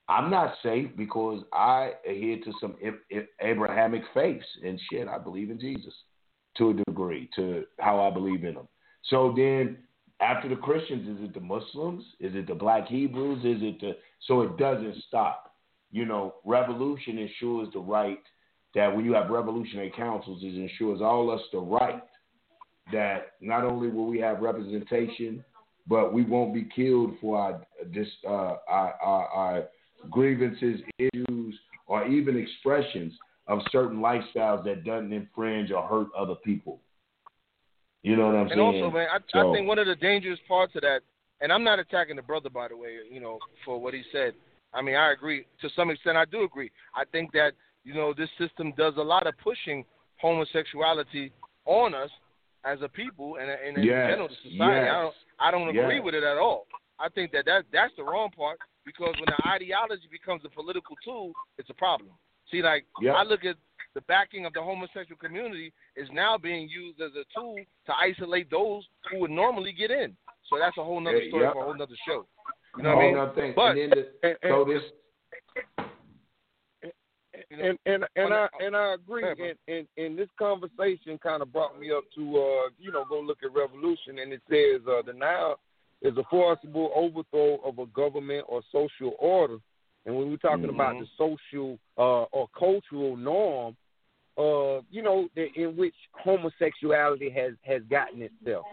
I'm 0.09 0.29
not 0.29 0.53
safe 0.63 0.89
because 0.95 1.43
I 1.51 1.91
adhere 2.09 2.37
to 2.45 2.53
some 2.61 2.75
Abrahamic 3.41 4.03
faiths 4.13 4.45
and 4.63 4.79
shit. 4.89 5.07
I 5.07 5.17
believe 5.17 5.51
in 5.51 5.59
Jesus 5.59 5.93
to 6.57 6.69
a 6.69 6.73
degree, 6.73 7.29
to 7.35 7.65
how 7.79 7.99
I 7.99 8.09
believe 8.09 8.43
in 8.43 8.55
him. 8.55 8.67
So 9.09 9.33
then, 9.35 9.77
after 10.19 10.49
the 10.49 10.55
Christians, 10.55 11.17
is 11.17 11.25
it 11.25 11.33
the 11.33 11.39
Muslims? 11.39 12.03
Is 12.19 12.35
it 12.35 12.47
the 12.47 12.55
Black 12.55 12.87
Hebrews? 12.87 13.39
Is 13.39 13.61
it 13.61 13.79
the 13.79 13.97
so 14.27 14.41
it 14.41 14.57
doesn't 14.57 14.95
stop. 15.07 15.55
You 15.91 16.05
know, 16.05 16.35
revolution 16.43 17.17
ensures 17.17 17.69
the 17.73 17.79
right 17.79 18.21
that 18.75 18.93
when 18.93 19.05
you 19.05 19.13
have 19.13 19.29
revolutionary 19.29 19.91
councils, 19.95 20.41
it 20.43 20.55
ensures 20.55 21.01
all 21.01 21.31
us 21.31 21.41
the 21.51 21.59
right 21.59 22.01
that 22.91 23.33
not 23.41 23.63
only 23.63 23.89
will 23.89 24.07
we 24.07 24.19
have 24.19 24.41
representation, 24.41 25.43
but 25.87 26.13
we 26.13 26.23
won't 26.23 26.53
be 26.53 26.67
killed 26.75 27.13
for 27.21 27.39
our 27.39 27.65
uh, 28.25 28.29
our, 28.67 28.93
our, 29.01 29.27
our 29.27 29.63
grievances, 30.09 30.81
issues, 30.99 31.59
or 31.87 32.05
even 32.07 32.37
expressions 32.37 33.13
of 33.47 33.59
certain 33.71 33.99
lifestyles 33.99 34.63
that 34.65 34.83
doesn't 34.83 35.13
infringe 35.13 35.71
or 35.71 35.83
hurt 35.83 36.07
other 36.17 36.35
people. 36.43 36.81
You 38.07 38.15
know 38.15 38.27
what 38.27 38.35
I'm 38.35 38.41
And 38.43 38.49
saying? 38.51 38.59
And 38.59 38.83
also, 38.83 38.97
man, 38.97 39.07
I, 39.11 39.17
So- 39.31 39.49
I 39.51 39.53
think 39.53 39.67
one 39.67 39.79
of 39.79 39.87
the 39.87 39.95
dangerous 39.95 40.39
parts 40.47 40.73
of 40.75 40.81
that, 40.81 41.01
and 41.41 41.51
I'm 41.51 41.63
not 41.63 41.77
attacking 41.79 42.15
the 42.15 42.21
brother, 42.21 42.49
by 42.49 42.67
the 42.69 42.77
way, 42.77 42.99
you 43.11 43.19
know, 43.19 43.37
for 43.65 43.79
what 43.79 43.93
he 43.93 44.03
said. 44.11 44.33
I 44.73 44.81
mean, 44.81 44.95
I 44.95 45.11
agree 45.11 45.45
to 45.61 45.69
some 45.75 45.89
extent. 45.89 46.17
I 46.17 46.25
do 46.25 46.43
agree. 46.43 46.71
I 46.95 47.03
think 47.05 47.31
that 47.33 47.51
you 47.83 47.93
know 47.93 48.13
this 48.13 48.29
system 48.37 48.73
does 48.77 48.95
a 48.97 49.01
lot 49.01 49.27
of 49.27 49.33
pushing 49.37 49.85
homosexuality 50.17 51.31
on 51.65 51.93
us 51.93 52.09
as 52.65 52.79
a 52.81 52.89
people 52.89 53.37
and, 53.39 53.49
and 53.49 53.77
in 53.77 53.83
Yes, 53.83 54.09
general 54.11 54.27
to 54.27 54.35
society. 54.35 54.57
yes, 54.57 54.91
I 54.91 55.01
don't, 55.01 55.15
I 55.39 55.51
don't 55.51 55.69
agree 55.69 55.95
yes. 55.97 56.03
with 56.05 56.15
it 56.15 56.23
at 56.23 56.37
all. 56.37 56.65
I 56.99 57.09
think 57.09 57.31
that, 57.31 57.45
that 57.45 57.63
that's 57.71 57.93
the 57.97 58.03
wrong 58.03 58.29
part 58.35 58.57
because 58.85 59.13
when 59.19 59.27
the 59.27 59.47
ideology 59.47 60.07
becomes 60.11 60.41
a 60.45 60.49
political 60.49 60.95
tool, 61.03 61.31
it's 61.57 61.69
a 61.69 61.73
problem. 61.73 62.09
See, 62.51 62.61
like 62.61 62.85
Yeah. 63.01 63.13
I 63.13 63.23
look 63.23 63.45
at 63.45 63.55
the 63.97 64.01
backing 64.01 64.45
of 64.45 64.53
the 64.53 64.61
homosexual 64.61 65.17
community 65.17 65.73
is 65.95 66.07
now 66.13 66.37
being 66.37 66.69
used 66.69 67.01
as 67.01 67.09
a 67.15 67.25
tool 67.33 67.55
to 67.87 67.93
isolate 67.99 68.47
those 68.51 68.83
who 69.09 69.19
would 69.21 69.31
normally 69.31 69.73
get 69.73 69.89
in. 69.89 70.15
So 70.47 70.59
that's 70.59 70.77
a 70.77 70.83
whole 70.83 70.99
nother 70.99 71.17
Yeah, 71.17 71.29
story 71.29 71.43
yeah. 71.45 71.53
for 71.53 71.61
a 71.61 71.63
whole 71.63 71.73
nother 71.73 71.95
show. 72.07 72.27
You 72.77 72.83
know 72.83 72.95
what 72.95 73.01
I 73.01 73.05
mean? 73.07 73.15
no. 73.15 73.53
But- 73.55 73.75
and 73.75 73.79
then 73.79 73.89
the, 73.89 74.27
And, 74.27 74.37
and, 74.43 74.51
so 74.51 74.65
this, 74.65 74.83
You 77.49 77.57
know, 77.57 77.63
and 77.69 77.77
and 77.87 78.05
and 78.15 78.33
I 78.33 78.47
and 78.59 78.75
I 78.75 78.93
agree. 78.93 79.21
Go 79.21 79.29
and, 79.43 79.57
and 79.67 79.87
and 79.97 80.17
this 80.17 80.29
conversation 80.37 81.17
kind 81.21 81.41
of 81.41 81.51
brought 81.51 81.79
me 81.79 81.91
up 81.91 82.03
to 82.15 82.21
uh, 82.21 82.69
you 82.79 82.91
know 82.91 83.03
go 83.07 83.19
look 83.19 83.39
at 83.43 83.53
revolution, 83.53 84.19
and 84.19 84.31
it 84.31 84.41
says 84.49 84.81
uh, 84.87 85.01
the 85.05 85.13
now 85.13 85.55
is 86.01 86.15
a 86.17 86.23
forcible 86.29 86.91
overthrow 86.95 87.57
of 87.63 87.79
a 87.79 87.85
government 87.87 88.45
or 88.47 88.61
social 88.71 89.13
order. 89.19 89.57
And 90.05 90.15
when 90.15 90.29
we're 90.29 90.37
talking 90.37 90.69
about 90.69 90.95
Mhm. 90.95 91.01
the 91.01 91.07
social 91.17 91.79
uh, 91.97 92.23
or 92.31 92.47
cultural 92.57 93.17
norm, 93.17 93.75
uh, 94.37 94.81
you 94.91 95.01
know, 95.01 95.27
that 95.35 95.47
in 95.55 95.75
which 95.75 95.95
homosexuality 96.13 97.29
has 97.29 97.53
has 97.63 97.81
gotten 97.89 98.21
itself. 98.21 98.65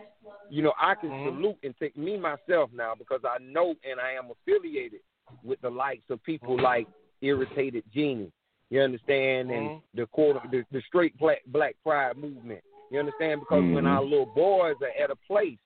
You 0.50 0.62
know, 0.62 0.74
I 0.78 0.94
can 0.94 1.10
Mhm. 1.10 1.24
salute 1.24 1.58
and 1.62 1.74
take 1.78 1.96
me 1.96 2.16
myself 2.18 2.70
now 2.72 2.94
because 2.94 3.20
I 3.24 3.38
know 3.38 3.74
and 3.82 3.98
I 3.98 4.12
am 4.12 4.30
affiliated 4.30 5.00
with 5.42 5.60
the 5.60 5.70
likes 5.70 6.08
of 6.10 6.22
people 6.22 6.56
like 6.60 6.86
Irritated 7.22 7.84
Genie. 7.92 8.32
You 8.70 8.80
understand? 8.82 9.50
And 9.50 9.70
Mhm. 9.70 9.82
the 9.94 10.06
quarter, 10.06 10.40
the, 10.50 10.64
the 10.70 10.82
straight 10.82 11.16
black 11.18 11.42
black 11.46 11.76
pride 11.82 12.16
movement. 12.16 12.62
You 12.90 12.98
understand? 12.98 13.40
Because 13.40 13.64
when 13.72 13.84
Mhm. 13.84 13.90
our 13.90 14.02
little 14.02 14.26
boys 14.26 14.80
are 14.82 15.02
at 15.02 15.10
a 15.10 15.16
place, 15.16 15.58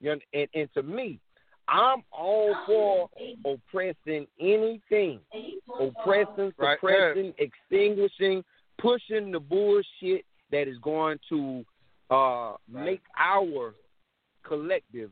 you 0.00 0.14
know, 0.14 0.20
and, 0.32 0.48
and 0.54 0.72
to 0.74 0.82
me, 0.82 1.20
I'm 1.68 2.02
all 2.10 2.54
for 2.66 3.10
oppressing 3.44 4.26
anything, 4.40 5.20
oppressing, 5.78 6.52
Right. 6.56 6.78
suppressing, 6.78 7.34
extinguishing, 7.38 8.44
pushing 8.78 9.30
the 9.32 9.40
bullshit 9.40 10.24
that 10.50 10.68
is 10.68 10.78
going 10.78 11.18
to 11.28 11.64
uh, 12.10 12.54
make 12.70 13.02
our 13.18 13.74
collective 14.44 15.10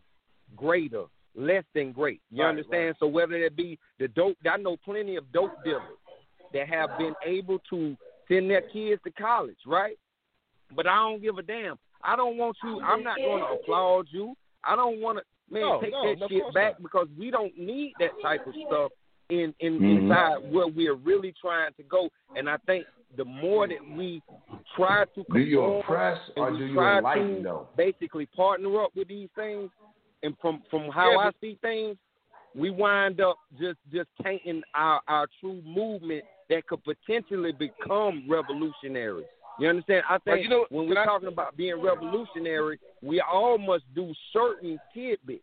greater, 0.57 1.05
less 1.35 1.65
than 1.75 1.93
great. 1.93 2.21
You 2.31 2.43
Right, 2.45 2.49
understand? 2.51 2.97
So 2.99 3.07
whether 3.07 3.35
it 3.35 3.57
be 3.57 3.79
the 3.99 4.09
dope, 4.09 4.37
I 4.51 4.57
know 4.57 4.77
plenty 4.85 5.17
of 5.17 5.31
dope 5.33 5.53
dealers 5.65 5.83
that 6.53 6.69
have 6.69 6.91
been 6.99 7.15
able 7.25 7.59
to 7.71 7.97
send 8.29 8.51
their 8.51 8.63
kids 8.63 9.01
to 9.05 9.11
college, 9.13 9.59
right? 9.67 9.99
But 10.75 10.87
I 10.87 10.97
don't 10.97 11.21
give 11.23 11.39
a 11.39 11.43
damn. 11.43 11.77
I 12.03 12.17
don't 12.17 12.37
want 12.37 12.57
you. 12.63 12.81
I'm 12.83 13.03
not 13.03 13.19
going 13.19 13.41
to 13.47 13.49
applaud 13.63 14.07
you. 14.11 14.35
I 14.65 14.75
don't 14.77 15.01
want 15.01 15.19
to. 15.19 15.25
Man, 15.53 15.63
No, 15.63 15.81
take 15.81 15.93
no, 15.93 16.03
that 16.15 16.23
of 16.25 16.31
shit 16.31 16.55
back 16.55 16.73
not. 16.73 16.83
because 16.83 17.09
we 17.19 17.31
don't 17.31 17.57
need 17.57 17.93
that 18.01 18.11
type 18.21 18.45
of 18.47 18.55
stuff 18.67 18.91
in 19.29 19.55
in 19.61 19.79
Mhm. 19.81 20.03
inside 20.03 20.39
where 20.53 20.67
we're 20.67 20.95
really 20.95 21.33
trying 21.41 21.73
to 21.75 21.83
go. 21.85 22.09
And 22.37 22.49
I 22.51 22.57
think 22.67 22.85
the 23.17 23.25
more 23.25 23.67
that 23.69 23.79
we 23.97 24.23
try 24.77 25.05
to 25.15 25.25
do 25.33 25.39
you 25.41 25.57
conform 25.59 25.81
oppress 25.81 26.19
or 26.37 26.51
do 26.51 26.65
you 26.65 26.81
enlighten 26.81 27.43
though? 27.43 27.69
basically 27.77 28.27
partner 28.27 28.83
up 28.83 28.91
with 28.95 29.09
these 29.09 29.29
things, 29.35 29.71
and 30.23 30.37
from 30.41 30.63
from 30.71 30.91
how 30.91 31.13
Yeah, 31.13 31.29
I 31.29 31.31
see 31.41 31.59
things, 31.63 31.97
we 32.55 32.71
wind 32.71 33.21
up 33.21 33.37
just 33.59 33.79
just 33.93 34.09
tainting 34.23 34.63
our 34.75 35.01
our 35.09 35.27
true 35.41 35.63
movement 35.65 36.25
that 36.49 36.67
could 36.67 36.83
potentially 36.85 37.53
become 37.53 38.25
revolutionary. 38.29 39.25
You 39.59 39.69
understand? 39.69 40.05
I 40.09 40.19
think 40.19 40.43
you 40.43 40.49
know, 40.49 40.67
when 40.71 40.87
we're 40.89 40.99
I- 40.99 41.05
talking 41.07 41.29
about 41.29 41.57
being 41.57 41.81
revolutionary, 41.81 42.79
we 43.03 43.21
all 43.21 43.59
must 43.59 43.85
do 43.95 44.13
certain 44.33 44.79
tidbits. 44.95 45.43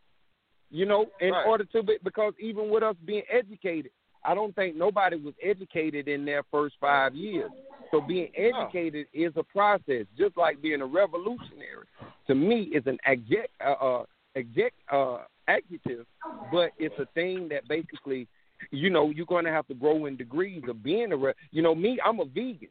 You 0.70 0.86
know, 0.86 1.06
in 1.20 1.32
Right. 1.32 1.46
order 1.46 1.64
to 1.64 1.82
be 1.82 1.98
because 2.02 2.32
even 2.40 2.68
with 2.70 2.82
us 2.82 2.96
being 3.04 3.22
educated, 3.28 3.90
I 4.24 4.34
don't 4.34 4.54
think 4.54 4.76
nobody 4.76 5.16
was 5.16 5.34
educated 5.42 6.08
in 6.08 6.24
their 6.24 6.42
first 6.50 6.76
five 6.80 7.14
years. 7.14 7.50
So 7.90 8.00
being 8.00 8.28
educated 8.36 9.06
is 9.12 9.32
a 9.36 9.42
process, 9.42 10.06
just 10.18 10.36
like 10.36 10.60
being 10.60 10.80
a 10.80 10.86
revolutionary. 10.86 11.86
To 12.26 12.34
me, 12.34 12.62
is 12.74 12.82
an 12.86 12.98
adject, 13.04 13.50
uh, 13.64 13.72
uh, 13.72 14.04
adject, 14.34 14.74
uh, 14.90 15.18
adjective, 15.46 16.06
but 16.50 16.72
it's 16.78 16.98
a 16.98 17.06
thing 17.14 17.48
that 17.50 17.68
basically, 17.68 18.26
you 18.70 18.90
know, 18.90 19.10
you're 19.10 19.26
going 19.26 19.44
to 19.44 19.50
have 19.52 19.66
to 19.68 19.74
grow 19.74 20.06
in 20.06 20.16
degrees 20.16 20.62
of 20.68 20.82
being 20.82 21.12
a. 21.12 21.16
Re- 21.16 21.34
you 21.50 21.62
know, 21.62 21.74
me, 21.74 21.98
I'm 22.04 22.18
a 22.20 22.24
vegan, 22.24 22.70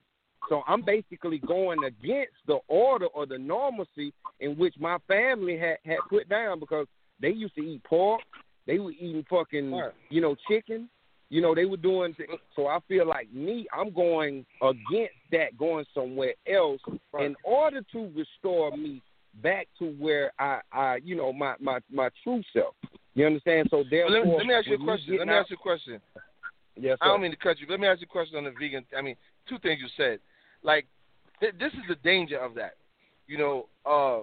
so 0.49 0.63
I'm 0.67 0.81
basically 0.81 1.37
going 1.37 1.83
against 1.83 2.33
the 2.47 2.59
order 2.67 3.05
or 3.07 3.25
the 3.25 3.37
normalcy 3.37 4.11
in 4.39 4.57
which 4.57 4.73
my 4.79 4.97
family 5.07 5.57
had 5.57 5.77
had 5.85 5.99
put 6.09 6.27
down 6.27 6.59
because 6.59 6.87
they 7.21 7.29
used 7.29 7.55
to 7.55 7.61
eat 7.61 7.83
pork, 7.83 8.21
they 8.65 8.79
were 8.79 8.91
eating 8.91 9.25
fucking, 9.29 9.71
you 10.09 10.19
know, 10.19 10.35
chicken. 10.47 10.89
You 11.33 11.41
know, 11.41 11.55
they 11.55 11.65
were 11.65 11.77
doing. 11.77 12.15
So 12.55 12.67
I 12.67 12.77
feel 12.87 13.07
like 13.07 13.33
me, 13.33 13.65
I'm 13.73 13.91
going 13.91 14.45
against 14.61 15.17
that, 15.31 15.57
going 15.57 15.83
somewhere 15.91 16.35
else 16.47 16.79
Right. 17.11 17.25
in 17.25 17.35
order 17.43 17.81
to 17.91 18.11
restore 18.15 18.69
me 18.77 19.01
back 19.41 19.67
to 19.79 19.85
where 19.93 20.31
I, 20.37 20.61
I, 20.71 20.99
you 21.03 21.15
know, 21.15 21.33
my 21.33 21.55
my 21.59 21.79
my 21.91 22.09
true 22.23 22.43
self. 22.53 22.75
You 23.15 23.25
understand? 23.25 23.67
So 23.71 23.83
therefore, 23.89 24.11
let, 24.11 24.25
me, 24.27 24.35
let 24.37 24.45
me 24.45 24.53
ask 24.53 24.67
you 24.67 24.75
a 24.75 24.77
question. 24.77 25.17
Let 25.17 25.27
me 25.27 25.33
out- 25.33 25.39
ask 25.41 25.49
you 25.49 25.55
a 25.55 25.59
question. 25.59 25.99
Yes, 26.79 26.99
I 27.01 27.05
don't 27.07 27.17
sir. 27.17 27.21
mean 27.23 27.31
to 27.31 27.37
cut 27.37 27.59
you. 27.59 27.65
But 27.65 27.73
let 27.73 27.79
me 27.79 27.87
ask 27.87 27.99
you 28.01 28.07
a 28.07 28.13
question 28.13 28.37
on 28.37 28.43
the 28.43 28.51
vegan. 28.59 28.85
I 28.95 29.01
mean, 29.01 29.15
two 29.49 29.57
things 29.57 29.79
you 29.81 29.87
said. 29.97 30.19
Like, 30.61 30.85
th- 31.39 31.55
this 31.59 31.73
is 31.73 31.81
the 31.89 31.95
danger 32.03 32.37
of 32.39 32.53
that. 32.55 32.75
You 33.25 33.39
know, 33.39 33.69
uh, 33.87 34.21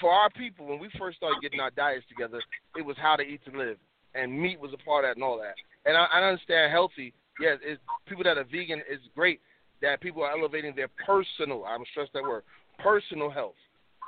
for 0.00 0.10
our 0.10 0.30
people, 0.30 0.64
when 0.66 0.78
we 0.78 0.88
first 0.98 1.18
started 1.18 1.42
getting 1.42 1.60
our 1.60 1.70
diets 1.70 2.06
together, 2.08 2.40
it 2.74 2.82
was 2.84 2.96
how 2.98 3.16
to 3.16 3.22
eat 3.22 3.40
to 3.50 3.58
live, 3.58 3.76
and 4.14 4.40
meat 4.40 4.60
was 4.60 4.72
a 4.72 4.84
part 4.84 5.04
of 5.04 5.10
that 5.10 5.16
and 5.16 5.24
all 5.24 5.38
that. 5.38 5.54
And 5.84 5.96
I, 5.96 6.06
I 6.12 6.22
understand 6.22 6.72
healthy. 6.72 7.12
Yes, 7.40 7.58
it's, 7.62 7.80
people 8.06 8.24
that 8.24 8.38
are 8.38 8.44
vegan 8.44 8.80
is 8.90 9.00
great. 9.14 9.40
That 9.80 10.00
people 10.00 10.22
are 10.24 10.36
elevating 10.36 10.74
their 10.74 10.88
personal. 11.06 11.64
I'm 11.64 11.84
stress 11.92 12.08
that 12.12 12.22
word, 12.22 12.42
personal 12.78 13.30
health. 13.30 13.54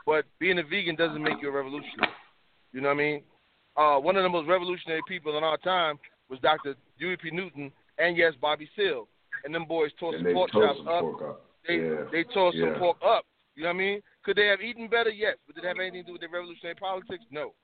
But 0.05 0.25
being 0.41 0.59
a 0.59 0.65
vegan 0.65 0.97
doesn't 0.97 1.23
make 1.23 1.41
you 1.41 1.49
a 1.49 1.53
revolutionary. 1.53 2.13
You 2.73 2.81
know 2.81 2.89
what 2.89 2.95
I 2.95 2.99
mean? 2.99 3.23
Uh, 3.77 3.97
one 3.99 4.17
of 4.17 4.25
the 4.25 4.29
most 4.29 4.49
revolutionary 4.49 5.03
people 5.07 5.39
in 5.39 5.45
our 5.45 5.59
time 5.59 5.99
was 6.29 6.41
Dr. 6.41 6.75
Huey 6.99 7.17
P. 7.17 7.31
Newton, 7.31 7.71
and 7.99 8.17
yes, 8.17 8.33
Bobby 8.41 8.69
Seale. 8.77 9.07
And 9.45 9.55
them 9.55 9.65
boys 9.65 9.91
tore 9.99 10.15
And 10.15 10.25
some 10.25 10.33
pork 10.35 10.51
chops 10.51 10.79
some 10.79 10.89
up. 10.89 11.01
pork 11.01 11.23
up. 11.23 11.47
They 11.67 11.77
yeah. 11.77 12.05
they 12.11 12.25
tore 12.25 12.53
some 12.53 12.73
Yeah. 12.75 12.79
pork 12.79 12.99
up. 13.05 13.25
You 13.55 13.63
know 13.63 13.69
what 13.71 13.75
I 13.75 13.79
mean? 13.79 14.01
Could 14.25 14.37
they 14.37 14.47
have 14.47 14.61
eaten 14.61 14.89
better? 14.89 15.11
Yes. 15.11 15.37
But 15.47 15.57
did 15.57 15.65
it 15.65 15.69
have 15.69 15.79
anything 15.79 16.03
to 16.03 16.07
do 16.07 16.13
with 16.13 16.21
their 16.21 16.31
revolutionary 16.31 16.75
politics? 16.77 17.25
No. 17.31 17.55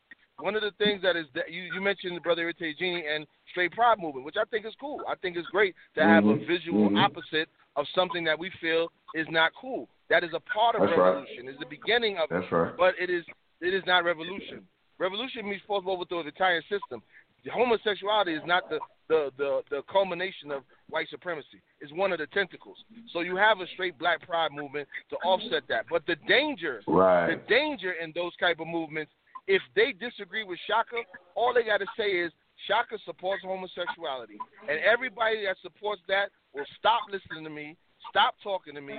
One 0.40 0.54
of 0.54 0.62
the 0.62 0.72
things 0.72 1.00
that 1.02 1.16
is 1.16 1.26
that 1.34 1.50
you, 1.50 1.62
you 1.62 1.80
mentioned 1.80 2.22
Brother 2.22 2.42
Irritated 2.42 2.78
Genie 2.78 3.04
and 3.06 3.26
Straight 3.50 3.72
Pride 3.72 3.98
movement, 3.98 4.26
which 4.26 4.36
I 4.38 4.44
think 4.44 4.66
is 4.66 4.74
cool. 4.78 5.00
I 5.08 5.14
think 5.16 5.36
it's 5.36 5.48
great 5.48 5.74
to 5.94 6.02
have 6.02 6.24
a 6.24 6.34
Mhm. 6.34 6.46
visual 6.46 6.90
Mhm. 6.90 7.02
opposite 7.02 7.48
of 7.76 7.86
something 7.94 8.22
that 8.24 8.38
we 8.38 8.50
feel 8.60 8.92
is 9.14 9.26
not 9.30 9.52
cool. 9.54 9.88
That 10.08 10.24
is 10.24 10.34
a 10.34 10.40
part 10.40 10.76
of 10.76 10.82
That's 10.82 10.96
right. 10.98 11.08
revolution. 11.14 11.48
It's 11.48 11.58
the 11.58 11.66
beginning 11.66 12.18
of 12.18 12.30
it 12.30 12.40
That's 12.40 12.52
right. 12.52 12.76
but 12.76 12.94
it 12.98 13.08
is 13.10 13.24
it 13.62 13.72
is 13.72 13.84
not 13.86 14.04
revolution. 14.04 14.68
Revolution 14.98 15.48
means 15.48 15.62
to 15.62 15.72
overthrow 15.74 16.22
the 16.22 16.28
entire 16.28 16.60
system. 16.62 17.02
Homosexuality 17.50 18.34
is 18.34 18.44
not 18.44 18.68
the, 18.68 18.80
the, 19.08 19.32
the, 19.38 19.62
the 19.70 19.82
culmination 19.84 20.50
of 20.50 20.64
white 20.90 21.08
supremacy. 21.08 21.62
It's 21.80 21.92
one 21.92 22.12
of 22.12 22.18
the 22.18 22.26
tentacles. 22.28 22.84
So 23.12 23.20
you 23.20 23.36
have 23.36 23.60
a 23.60 23.66
straight 23.68 23.96
black 23.98 24.20
pride 24.26 24.52
movement 24.52 24.88
to 25.10 25.16
offset 25.18 25.62
that. 25.68 25.86
But 25.88 26.04
the 26.06 26.16
danger, 26.28 26.82
right. 26.86 27.28
the 27.28 27.36
danger 27.48 27.92
in 27.92 28.12
those 28.12 28.36
type 28.36 28.58
of 28.60 28.66
movements, 28.66 29.12
if 29.46 29.62
they 29.74 29.92
disagree 29.92 30.44
with 30.44 30.58
Shaka, 30.66 31.02
all 31.34 31.54
they 31.54 31.64
got 31.64 31.78
to 31.78 31.86
say 31.96 32.10
is 32.10 32.32
Shaka 32.66 32.98
supports 33.04 33.44
homosexuality, 33.44 34.38
and 34.68 34.78
everybody 34.80 35.44
that 35.44 35.56
supports 35.62 36.02
that 36.08 36.30
will 36.54 36.66
stop 36.78 37.02
listening 37.10 37.44
to 37.44 37.50
me, 37.50 37.76
stop 38.10 38.34
talking 38.42 38.74
to 38.74 38.80
me, 38.80 38.98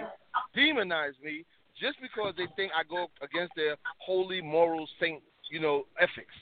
demonize 0.55 1.19
me, 1.23 1.43
just 1.79 1.97
because 2.01 2.33
they 2.37 2.47
think 2.55 2.71
I 2.77 2.83
go 2.83 3.07
against 3.21 3.53
their 3.55 3.75
holy 3.99 4.41
moral 4.41 4.87
saint, 4.99 5.21
you 5.49 5.59
know, 5.59 5.83
ethics. 5.99 6.33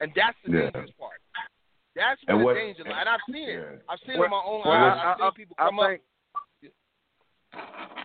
And 0.00 0.12
that's 0.14 0.36
the 0.44 0.52
Yeah. 0.52 0.70
dangerous 0.70 0.90
part. 0.98 1.20
That's 1.94 2.20
And 2.28 2.38
where 2.38 2.46
what- 2.46 2.54
the 2.54 2.60
danger 2.60 2.84
lies. 2.84 2.94
And 3.00 3.08
I've 3.08 3.20
seen 3.26 3.48
it. 3.48 3.54
Yeah. 3.54 3.78
I've 3.88 4.00
seen 4.00 4.20
it 4.20 4.24
in 4.24 4.30
my 4.30 4.42
own 4.44 4.62
well, 4.64 4.72
eyes. 4.72 4.98
I- 4.98 5.12
I've 5.12 5.16
seen 5.16 5.26
I- 5.26 5.30
people 5.30 5.56
I 5.58 5.64
come 5.64 5.78
up. 5.78 5.86
think- 5.88 6.02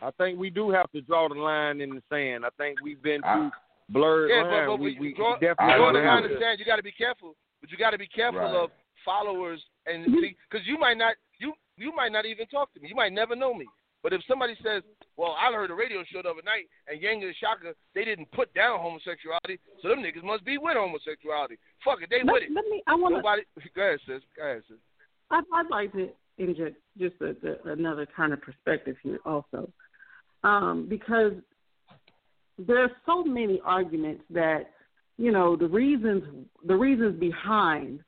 I 0.02 0.12
think 0.12 0.40
we 0.40 0.50
do 0.50 0.70
have 0.72 0.90
to 0.92 1.02
draw 1.02 1.28
the 1.28 1.36
line 1.36 1.82
in 1.82 1.90
the 1.96 2.02
sand. 2.10 2.46
I 2.46 2.50
think 2.52 2.80
we've 2.82 3.02
been 3.02 3.24
I- 3.24 3.36
too 3.36 3.52
blurred 3.92 4.30
Yeah, 4.30 4.44
line. 4.44 4.68
but, 4.68 4.78
but 4.78 4.80
we, 4.80 4.94
we, 5.00 5.00
we 5.00 5.14
draw, 5.14 5.34
definitely 5.36 5.76
draw 5.78 5.92
gotta 5.92 6.00
the 6.00 6.06
line 6.06 6.24
have 6.24 6.26
in 6.26 6.32
the 6.34 6.40
sand. 6.40 6.60
You 6.60 6.66
got 6.66 6.78
to 6.78 6.84
be 6.84 6.92
careful, 6.92 7.36
but 7.60 7.70
you 7.72 7.78
got 7.78 7.92
to 7.92 7.98
be 8.00 8.08
careful 8.08 8.40
Right. 8.40 8.56
of 8.56 8.72
followers 9.06 9.60
and 9.86 10.06
see, 10.06 10.36
because 10.50 10.66
you 10.68 10.78
might 10.80 10.98
not 10.98 11.16
you 11.40 11.54
you 11.78 11.92
might 11.96 12.12
not 12.12 12.26
even 12.26 12.46
talk 12.48 12.74
to 12.74 12.80
me. 12.80 12.90
You 12.90 12.96
might 12.96 13.14
never 13.14 13.36
know 13.36 13.54
me. 13.54 13.66
But 14.04 14.14
if 14.14 14.22
somebody 14.28 14.56
says, 14.64 14.82
"Well, 15.18 15.36
I 15.38 15.52
heard 15.54 15.70
a 15.70 15.76
radio 15.76 16.04
show 16.12 16.22
the 16.24 16.30
other 16.30 16.42
night, 16.44 16.66
and 16.88 17.00
Yang 17.02 17.24
and 17.24 17.36
Shaka, 17.40 17.76
they 17.94 18.04
didn't 18.04 18.32
put 18.32 18.52
down 18.54 18.80
homosexuality, 18.80 19.60
so 19.82 19.90
them 19.90 20.00
niggas 20.00 20.24
must 20.24 20.44
be 20.44 20.58
with 20.58 20.76
homosexuality. 20.76 21.58
Fuck 21.86 22.02
it, 22.02 22.10
they 22.10 22.22
with 22.24 22.44
it. 22.44 22.50
let 22.54 22.66
me. 22.66 22.82
I 22.88 22.96
want 22.96 23.14
to. 23.14 23.18
Nobody. 23.18 23.44
Go 23.76 23.82
ahead, 23.82 24.00
sis. 24.08 24.22
Go 24.36 24.44
ahead, 24.44 24.64
sis. 24.68 24.78
I'd, 25.30 25.44
I'd 25.54 25.70
like 25.70 25.92
to 25.94 26.10
inject 26.40 26.78
just 26.98 27.16
a, 27.22 27.36
a, 27.48 27.74
another 27.74 28.08
kind 28.18 28.34
of 28.34 28.42
perspective 28.42 28.96
here 29.04 29.20
also, 29.26 29.70
um, 30.44 30.88
because 30.90 31.34
there 32.58 32.84
are 32.84 32.92
so 33.06 33.24
many 33.24 33.62
arguments 33.64 34.24
that 34.30 34.72
you 35.18 35.32
know 35.32 35.56
the 35.56 35.68
reasons 35.68 36.24
the 36.66 36.76
reasons 36.76 37.20
behind 37.20 38.00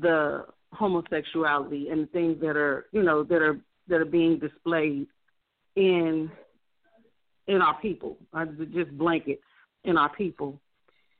the 0.00 0.44
homosexuality 0.72 1.88
and 1.90 2.02
the 2.02 2.06
things 2.06 2.40
that 2.40 2.56
are 2.56 2.86
you 2.92 3.02
know 3.02 3.22
that 3.24 3.42
are 3.42 3.58
that 3.88 4.00
are 4.00 4.04
being 4.04 4.38
displayed 4.38 5.06
in 5.76 6.30
in 7.46 7.60
our 7.60 7.80
people, 7.80 8.16
just 8.72 8.96
blanket 8.96 9.40
in 9.84 9.96
our 9.96 10.10
people, 10.14 10.60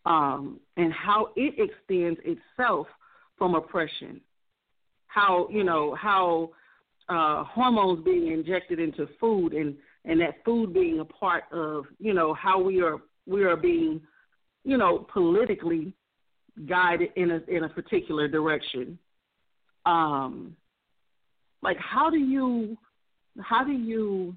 um, 0.07 0.61
and 0.77 0.93
how 0.93 1.29
it 1.35 1.55
extends 1.59 2.21
itself 2.25 2.87
from 3.37 3.55
oppression. 3.55 4.21
How 5.09 5.49
you 5.51 5.65
know 5.65 5.95
how 5.95 6.51
uh, 7.09 7.43
hormones 7.45 8.05
being 8.05 8.29
injected 8.29 8.79
into 8.79 9.09
food 9.19 9.53
and 9.53 9.77
and 10.05 10.21
that 10.21 10.45
food 10.45 10.73
being 10.73 11.01
a 11.01 11.05
part 11.05 11.45
of 11.53 11.85
you 11.99 12.15
know 12.15 12.35
how 12.35 12.61
we 12.61 12.81
are 12.83 12.99
we 13.27 13.45
are 13.45 13.57
being 13.57 14.01
you 14.65 14.77
know 14.77 15.07
politically 15.13 15.93
guided 16.67 17.11
in 17.17 17.31
a 17.31 17.41
in 17.49 17.65
a 17.65 17.69
particular 17.69 18.29
direction 18.29 18.99
um 19.87 20.57
like 21.63 21.77
how 21.79 22.11
do 22.11 22.19
you 22.19 22.77
how 23.41 23.65
do 23.65 23.73
you 23.73 24.35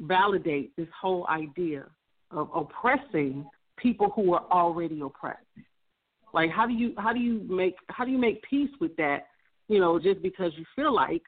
validate 0.00 0.76
this 0.76 0.88
whole 1.00 1.26
idea 1.28 1.84
of 2.30 2.50
oppressing 2.54 3.46
people 3.76 4.10
who 4.14 4.34
are 4.34 4.44
already 4.50 5.00
oppressed 5.00 5.40
like 6.36 6.50
how 6.50 6.66
do 6.66 6.74
you 6.74 6.92
how 6.98 7.14
do 7.14 7.18
you 7.18 7.40
make 7.48 7.76
how 7.88 8.04
do 8.04 8.10
you 8.10 8.18
make 8.18 8.42
peace 8.42 8.70
with 8.78 8.94
that? 8.96 9.28
You 9.68 9.80
know, 9.80 9.98
just 9.98 10.22
because 10.22 10.52
you 10.56 10.64
feel 10.76 10.94
like, 10.94 11.22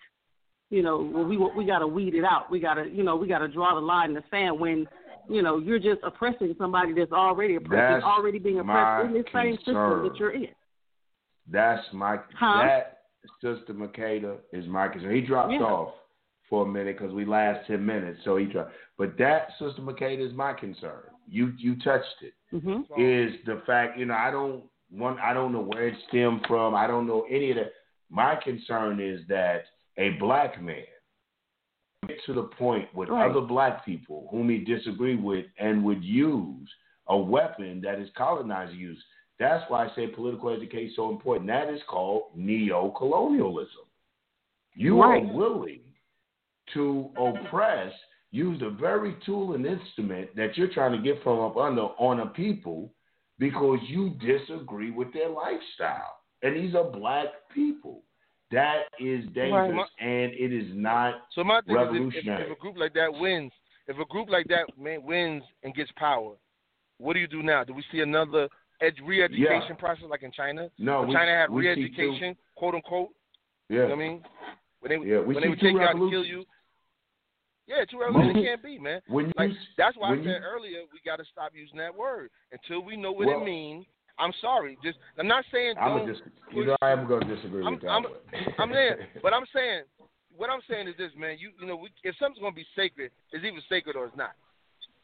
you 0.70 0.82
know, 0.82 0.99
well, 1.12 1.24
we 1.24 1.36
we 1.36 1.65
got 1.65 1.78
to 1.81 1.86
weed 1.86 2.15
it 2.15 2.24
out. 2.24 2.51
We 2.51 2.61
got 2.61 2.74
to 2.74 2.89
you 2.89 3.03
know 3.03 3.16
we 3.16 3.27
got 3.27 3.39
to 3.39 3.49
draw 3.49 3.74
the 3.74 3.81
line 3.81 4.11
in 4.11 4.15
the 4.15 4.24
sand 4.31 4.59
when 4.59 4.86
you 5.28 5.43
know 5.43 5.59
you're 5.59 5.78
just 5.78 6.01
oppressing 6.03 6.55
somebody 6.59 6.93
that's 6.93 7.12
already 7.12 7.57
oppressed, 7.57 7.89
That's 7.89 8.05
already 8.05 8.39
being 8.39 8.61
oppressed 8.61 9.07
in 9.07 9.15
this 9.15 9.24
same 9.32 9.57
system 9.59 10.03
that 10.03 10.16
you're 10.19 10.35
in. 10.35 10.49
That's 11.51 11.86
my 11.93 12.19
Huh? 12.35 12.62
that 12.62 12.99
Sister 13.40 13.74
Makeda 13.74 14.36
is 14.53 14.66
my 14.66 14.89
concern. 14.89 15.15
He 15.15 15.20
dropped 15.23 15.53
Yeah. 15.53 15.62
off 15.62 15.95
for 16.49 16.65
a 16.65 16.69
minute 16.69 16.99
because 16.99 17.12
we 17.15 17.24
last 17.24 17.66
ten 17.66 17.85
minutes, 17.85 18.20
so 18.24 18.36
he 18.36 18.47
dropped. 18.47 18.73
But 18.97 19.16
that 19.19 19.49
Sister 19.59 19.81
Makeda 19.82 20.20
is 20.20 20.35
my 20.35 20.53
concern. 20.53 21.05
You 21.27 21.53
you 21.59 21.77
touched 21.77 22.23
it. 22.23 22.35
hmm 22.51 22.82
Is 22.97 23.35
the 23.45 23.62
fact 23.66 23.99
you 23.99 24.05
know 24.07 24.15
I 24.15 24.31
don't 24.31 24.65
one 24.90 25.19
I 25.19 25.32
don't 25.32 25.53
know 25.53 25.61
where 25.62 25.89
it 25.89 25.99
stemmed 26.09 26.47
from. 26.47 26.74
I 26.74 26.86
don't 26.86 27.07
know 27.07 27.27
any 27.31 27.51
of 27.51 27.57
that. 27.57 27.73
My 28.11 28.36
concern 28.36 29.01
is 29.01 29.27
that 29.28 29.65
a 29.99 30.11
black 30.20 30.61
man 30.62 30.85
get 32.07 32.19
to 32.25 32.33
the 32.33 32.45
point 32.45 32.93
with 32.95 33.09
Right. 33.09 33.31
other 33.31 33.41
black 33.41 33.85
people 33.85 34.29
whom 34.31 34.49
he 34.49 34.59
disagree 34.59 35.16
with 35.16 35.47
and 35.59 35.85
would 35.85 36.03
use 36.03 36.73
a 37.09 37.16
weapon 37.16 37.81
that 37.83 37.99
is 37.99 38.09
colonizer 38.16 38.75
use. 38.75 39.03
That's 39.39 39.69
why 39.70 39.87
I 39.87 39.95
say 39.95 40.07
political 40.09 40.51
education 40.51 40.89
is 40.91 40.97
so 40.97 41.11
important. 41.11 41.47
That 41.49 41.69
is 41.69 41.83
called 41.85 42.31
neo-colonialism. 42.37 43.85
You 44.75 45.03
Right. 45.03 45.23
are 45.23 45.33
willing 45.33 45.83
to 46.75 47.11
oppress 47.16 47.93
use 48.31 48.59
the 48.61 48.70
very 48.70 49.15
tool 49.25 49.55
and 49.55 49.65
instrument 49.65 50.35
that 50.37 50.57
you're 50.57 50.69
trying 50.69 50.93
to 50.93 50.99
get 50.99 51.23
from 51.23 51.41
up 51.41 51.57
under 51.57 51.83
on 51.99 52.20
a 52.20 52.27
people 52.27 52.93
because 53.39 53.81
you 53.89 54.11
disagree 54.11 54.91
with 54.91 55.12
their 55.12 55.29
lifestyle. 55.31 56.20
And 56.43 56.55
these 56.57 56.75
are 56.75 56.85
black 56.85 57.29
people. 57.49 58.03
That 58.51 58.85
is 58.99 59.25
dangerous, 59.35 59.75
Right. 59.77 59.87
and 60.01 60.33
it 60.33 60.53
is 60.53 60.75
not 60.75 61.27
So 61.35 61.45
my 61.45 61.61
thing 61.61 61.77
is, 61.77 61.83
if, 61.83 61.89
if, 61.89 61.93
revolutionary. 61.93 62.45
if 62.45 62.57
a 62.57 62.61
group 62.61 62.77
like 62.79 62.95
that 62.95 63.12
wins, 63.12 63.53
if 63.87 63.99
a 63.99 64.05
group 64.07 64.29
like 64.31 64.47
that 64.49 64.66
man, 64.79 65.03
wins 65.03 65.43
and 65.62 65.75
gets 65.75 65.91
power, 65.97 66.35
what 66.97 67.12
do 67.15 67.20
you 67.20 67.27
do 67.29 67.43
now? 67.43 67.62
Do 67.65 67.75
we 67.75 67.85
see 67.93 68.01
another 68.01 68.49
ed- 68.81 68.95
re-education 69.05 69.62
Yeah. 69.69 69.75
process 69.75 70.05
like 70.09 70.23
in 70.23 70.33
China? 70.33 70.70
no, 70.79 71.03
we, 71.03 71.12
China 71.15 71.31
had 71.33 71.51
re-education, 71.51 72.37
quote 72.55 72.75
unquote. 72.75 73.11
Two, 73.69 73.75
You 73.75 73.81
yeah, 73.83 73.89
know 73.89 73.97
what 73.97 74.03
I 74.03 74.09
mean? 74.09 74.23
When 74.81 74.89
they 75.03 75.09
yeah, 75.09 75.19
we 75.20 75.35
when 75.35 75.43
they 75.43 75.49
would 75.51 75.61
take 75.61 75.73
you 75.73 75.81
out 75.83 75.95
and 75.97 76.11
kill 76.11 76.25
you. 76.25 76.45
Yeah, 77.66 77.85
two 77.91 78.01
revolutions 78.01 78.43
can't 78.47 78.62
be, 78.62 78.79
man. 78.79 79.03
When 79.09 79.27
you, 79.27 79.33
Like 79.37 79.51
that's 79.77 79.95
why 79.99 80.12
I 80.12 80.16
said 80.16 80.25
you- 80.25 80.33
earlier 80.33 80.81
we 80.91 81.01
got 81.05 81.16
to 81.16 81.25
stop 81.31 81.53
using 81.55 81.77
that 81.79 81.95
word 81.95 82.31
until 82.51 82.81
we 82.81 82.97
know 82.97 83.12
what 83.12 83.27
Well- 83.27 83.43
it 83.43 83.45
means. 83.45 83.85
I'm 84.19 84.32
sorry, 84.40 84.77
just 84.82 84.99
I'm 85.19 85.28
not 85.28 85.45
saying 85.53 85.74
I'm 85.81 86.07
dis- 86.07 86.16
you 86.53 86.66
know 86.66 86.77
I 86.82 86.90
am 86.90 87.07
going 87.07 87.27
to 87.27 87.35
disagree 87.36 87.62
I'm- 87.65 87.74
with 87.74 87.82
that. 87.82 87.89
I'm- 87.90 88.05
I'm 88.59 88.70
there, 88.70 89.09
but 89.23 89.32
I'm 89.32 89.45
saying 89.55 89.82
what 90.36 90.51
I'm 90.51 90.61
saying 90.70 90.89
is 90.89 90.95
this, 90.99 91.11
man. 91.16 91.36
You 91.39 91.51
you 91.61 91.66
know, 91.66 91.77
we, 91.77 91.90
if 92.05 92.15
something's 92.19 92.43
gonna 92.43 92.55
be 92.55 92.66
sacred, 92.77 93.11
it's 93.32 93.45
either 93.45 93.62
sacred 93.69 93.97
or 93.97 94.07
it's 94.07 94.16
not. 94.16 94.32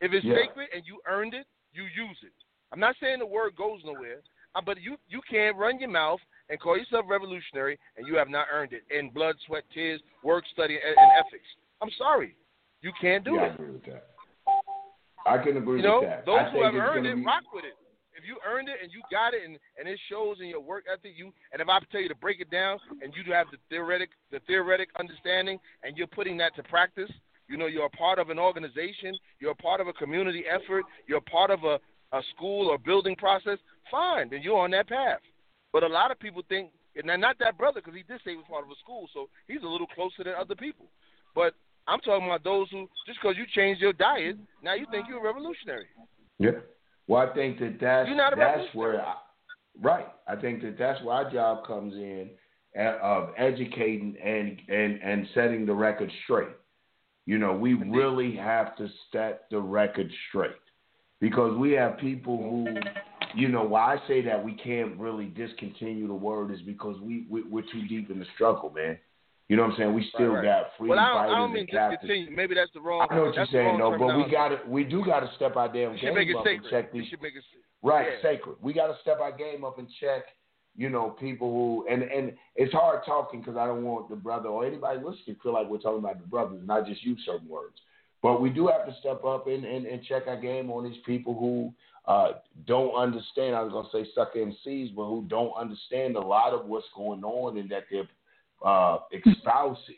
If 0.01 0.12
it's 0.12 0.24
Yeah. 0.24 0.36
sacred 0.36 0.69
and 0.74 0.82
you 0.86 1.01
earned 1.09 1.35
it, 1.35 1.47
you 1.73 1.85
use 1.85 2.19
it. 2.23 2.32
I'm 2.73 2.81
not 2.81 2.97
saying 3.01 3.19
the 3.20 3.27
word 3.27 3.55
goes 3.57 3.81
nowhere, 3.85 4.20
uh, 4.55 4.61
but 4.65 4.81
you 4.81 4.97
you 5.09 5.20
can't 5.31 5.57
run 5.57 5.78
your 5.78 5.91
mouth 5.91 6.20
and 6.51 6.61
call 6.61 6.77
yourself 6.77 7.07
revolutionary 7.09 7.78
and 7.97 8.07
you 8.07 8.16
have 8.16 8.28
not 8.28 8.47
earned 8.53 8.73
it 8.73 8.82
in 8.97 9.11
blood, 9.11 9.35
sweat, 9.47 9.65
tears, 9.73 10.01
work, 10.23 10.45
study, 10.53 10.74
and, 10.74 10.97
and 10.99 11.11
ethics. 11.27 11.47
I'm 11.82 11.91
sorry, 11.99 12.36
you 12.82 12.93
can't 13.01 13.24
do 13.24 13.35
yeah, 13.35 13.41
I 13.43 13.47
it. 13.47 13.55
agree 13.55 13.70
with 13.70 13.85
that. 13.86 14.07
I 15.27 15.39
can 15.39 15.57
agree 15.57 15.78
You 15.81 15.86
know, 15.86 16.01
with 16.01 16.09
that. 16.11 16.27
those 16.27 16.41
I 16.41 16.51
who 16.51 16.62
have 16.65 16.74
earned 16.74 17.07
it, 17.07 17.16
be, 17.16 17.24
rock 17.24 17.45
with 17.53 17.65
it. 17.65 17.73
You 18.24 18.38
earned 18.46 18.68
it 18.68 18.76
and 18.82 18.90
you 18.92 19.02
got 19.10 19.34
it, 19.34 19.42
and, 19.44 19.59
and 19.78 19.88
it 19.88 19.98
shows 20.10 20.38
in 20.40 20.46
your 20.46 20.60
work 20.60 20.84
ethic, 20.90 21.12
you 21.16 21.32
and 21.52 21.60
if 21.60 21.68
I 21.68 21.78
tell 21.92 22.01
you 22.01 22.09
to 22.09 22.14
break 22.14 22.40
it 22.40 22.51
down, 22.51 22.78
and 23.02 23.12
you 23.14 23.32
have 23.32 23.46
the 23.51 23.59
theoretic 23.68 24.10
the 24.30 24.40
theoretic 24.46 24.88
understanding, 24.98 25.59
and 25.82 25.96
you're 25.96 26.06
putting 26.06 26.36
that 26.38 26.55
to 26.56 26.62
practice, 26.64 27.10
you 27.48 27.56
know 27.56 27.66
you're 27.66 27.86
a 27.86 27.90
part 27.90 28.18
of 28.18 28.30
an 28.30 28.38
organization, 28.38 29.14
you're 29.40 29.52
a 29.52 29.56
part 29.56 29.80
of 29.80 29.88
a 29.88 29.92
community 29.92 30.44
effort, 30.48 30.84
you're 31.06 31.18
a 31.18 31.30
part 31.30 31.51
of 31.51 31.64
a, 31.64 31.78
a 32.16 32.22
school 32.34 32.68
or 32.68 32.78
building 32.78 33.16
process. 33.16 33.59
Fine, 33.90 34.30
then 34.30 34.40
you're 34.42 34.59
on 34.59 34.70
that 34.70 34.88
path. 34.88 35.20
But 35.72 35.82
a 35.82 35.88
lot 35.88 36.10
of 36.10 36.18
people 36.18 36.42
think, 36.48 36.70
and 36.96 37.20
not 37.20 37.38
that 37.40 37.59
brother 37.59 37.80
because 37.80 37.96
he 37.96 38.05
did 38.05 38.20
say 38.24 38.30
he 38.30 38.36
was 38.36 38.46
part 38.48 38.64
of 38.64 38.70
a 38.70 38.78
school, 38.82 39.09
so 39.12 39.28
he's 39.48 39.62
a 39.62 39.68
little 39.68 39.88
closer 39.88 40.24
than 40.24 40.34
other 40.38 40.55
people. 40.55 40.86
But 41.34 41.55
I'm 41.86 42.01
talking 42.01 42.26
about 42.26 42.44
those 42.44 42.70
who 42.70 42.88
just 43.06 43.18
because 43.20 43.36
you 43.36 43.44
changed 43.55 43.80
your 43.80 43.92
diet, 43.92 44.36
now 44.62 44.74
you 44.74 44.86
think 44.90 45.06
you're 45.09 45.18
a 45.18 45.22
revolutionary. 45.22 45.86
Yeah. 46.38 46.62
Well, 47.06 47.28
I 47.28 47.35
think 47.35 47.59
that 47.59 47.78
that's 47.81 48.09
that's 48.36 48.74
where, 48.74 49.01
I, 49.01 49.14
right? 49.81 50.06
I 50.26 50.36
think 50.36 50.62
that 50.62 50.78
that's 50.78 51.02
where 51.02 51.14
our 51.14 51.31
job 51.31 51.66
comes 51.66 51.94
in 51.94 52.31
uh, 52.78 52.98
of 53.02 53.31
educating 53.36 54.16
and 54.22 54.60
and 54.68 55.02
and 55.02 55.26
setting 55.35 55.66
the 55.66 55.74
record 55.74 56.10
straight. 56.24 56.48
You 57.26 57.39
know, 57.39 57.52
we 57.55 57.74
really 57.74 58.36
have 58.36 58.76
to 58.76 58.89
set 59.12 59.44
the 59.51 59.59
record 59.59 60.10
straight 60.28 60.52
because 61.20 61.56
we 61.56 61.72
have 61.72 61.97
people 61.97 62.36
who, 62.36 62.66
you 63.35 63.48
know, 63.48 63.62
why 63.62 63.94
I 63.94 64.09
say 64.09 64.20
that 64.22 64.44
we 64.44 64.52
can't 64.52 64.98
really 64.98 65.26
discontinue 65.26 66.06
the 66.06 66.14
word 66.14 66.51
is 66.52 66.60
because 66.62 67.01
we, 67.01 67.26
we 67.31 67.43
we're 67.43 67.62
too 67.62 67.86
deep 67.89 68.10
in 68.10 68.18
the 68.18 68.26
struggle, 68.35 68.70
man. 68.70 68.98
You 69.49 69.57
know 69.57 69.65
what 69.65 69.73
I'm 69.73 69.77
saying? 69.77 69.95
We 69.95 70.09
still 70.15 70.29
Right, 70.29 70.37
right. 70.37 70.62
got 70.62 70.71
free 70.79 70.89
Well, 70.89 70.99
I 70.99 71.09
don't, 71.27 71.35
I 71.35 71.39
don't 71.39 71.53
mean 71.53 71.66
and. 71.71 72.31
Maybe 72.35 72.55
that's 72.55 72.73
the 72.73 72.81
wrong. 72.81 73.07
I 73.11 73.15
know 73.15 73.25
what 73.27 73.35
you're 73.35 73.47
saying, 73.47 73.79
though, 73.79 73.97
but 73.99 74.16
we 74.16 74.31
got 74.31 74.49
to 74.49 74.59
we 74.66 74.85
do 74.85 75.05
got 75.05 75.21
to 75.21 75.31
step 75.37 75.57
our 75.57 75.69
damn 75.69 75.97
game 75.97 76.37
up 76.37 76.47
and 76.47 76.62
sacred. 76.65 76.71
check 76.71 76.95
You 76.95 77.03
these 77.03 77.12
it. 77.12 77.65
Right, 77.83 78.09
Yeah. 78.12 78.23
sacred. 78.23 78.57
We 78.62 78.73
got 78.73 78.87
to 78.87 78.97
step 79.03 79.21
our 79.21 79.33
game 79.33 79.62
up 79.65 79.79
and 79.79 79.87
check, 80.01 80.25
you 80.75 80.89
know, 80.89 81.11
people 81.11 81.53
who 81.53 81.87
and 81.93 82.03
and 82.03 82.33
it's 82.57 82.73
hard 82.73 83.05
talking 83.05 83.41
because 83.41 83.59
I 83.59 83.66
don't 83.66 83.85
want 83.85 84.09
the 84.09 84.16
brother 84.16 84.49
or 84.49 84.65
anybody 84.65 84.99
listening 84.99 85.37
to 85.37 85.43
feel 85.43 85.53
like 85.53 85.69
we're 85.69 85.79
talking 85.79 85.99
about 85.99 86.21
the 86.21 86.27
brothers 86.27 86.61
and 86.61 86.73
I 86.73 86.81
just 86.81 87.05
use 87.05 87.21
certain 87.27 87.49
words. 87.49 87.77
But 88.23 88.41
we 88.41 88.49
do 88.49 88.69
have 88.69 88.87
to 88.87 88.95
step 89.01 89.23
up 89.27 89.47
and, 89.47 89.66
and, 89.66 89.85
and 89.85 90.03
check 90.03 90.23
our 90.27 90.41
game 90.41 90.71
on 90.71 90.85
these 90.85 91.03
people 91.05 91.35
who 91.35 91.75
uh, 92.11 92.39
don't 92.66 92.95
understand. 92.95 93.55
I 93.55 93.62
was 93.62 93.73
gonna 93.73 93.89
say 93.93 94.11
suck 94.15 94.35
MCs, 94.35 94.95
but 94.97 95.05
who 95.05 95.27
don't 95.29 95.53
understand 95.55 96.16
a 96.16 96.21
lot 96.21 96.55
of 96.55 96.65
what's 96.65 96.87
going 96.97 97.23
on 97.23 97.59
and 97.59 97.71
that 97.71 97.83
they're 97.91 98.09
uh, 98.64 98.98
espousing. 99.26 99.97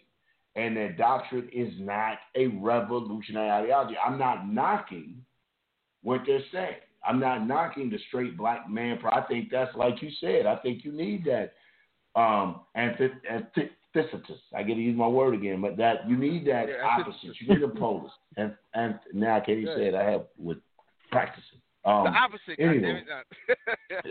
And 0.54 0.74
their 0.74 0.92
doctrine 0.92 1.50
is 1.52 1.72
not 1.78 2.18
a 2.34 2.46
revolutionary 2.46 3.50
ideology. 3.50 3.94
I'm 4.04 4.18
not 4.18 4.48
knocking 4.48 5.16
what 6.02 6.22
they're 6.26 6.40
saying. 6.50 6.76
I'm 7.06 7.20
not 7.20 7.46
knocking 7.46 7.90
the 7.90 7.98
straight 8.08 8.36
black 8.36 8.68
man. 8.68 8.98
I 9.12 9.20
think 9.22 9.50
that's 9.50 9.74
like 9.76 10.00
you 10.00 10.10
said. 10.20 10.46
I 10.46 10.56
think 10.56 10.84
you 10.84 10.92
need 10.92 11.26
that 11.26 11.52
um, 12.18 12.60
antith- 12.76 13.20
antithesis. 13.30 14.38
I 14.54 14.62
get 14.62 14.74
to 14.74 14.80
use 14.80 14.96
my 14.96 15.06
word 15.06 15.34
again, 15.34 15.60
but 15.60 15.76
that 15.76 16.08
you 16.08 16.16
need 16.16 16.46
that 16.46 16.68
Yeah, 16.68 16.86
opposite. 16.86 17.38
You 17.40 17.54
need 17.54 17.62
a 17.62 17.68
polar. 17.68 18.08
And 18.36 18.54
and 18.74 18.98
now 19.12 19.36
I 19.36 19.40
can't 19.40 19.58
even 19.58 19.74
say 19.76 19.86
it. 19.88 19.94
I 19.94 20.04
have 20.10 20.22
with 20.38 20.58
practicing. 21.12 21.60
Um, 21.84 22.04
the 22.04 22.10
opposite. 22.10 22.58
anyway. 22.58 23.02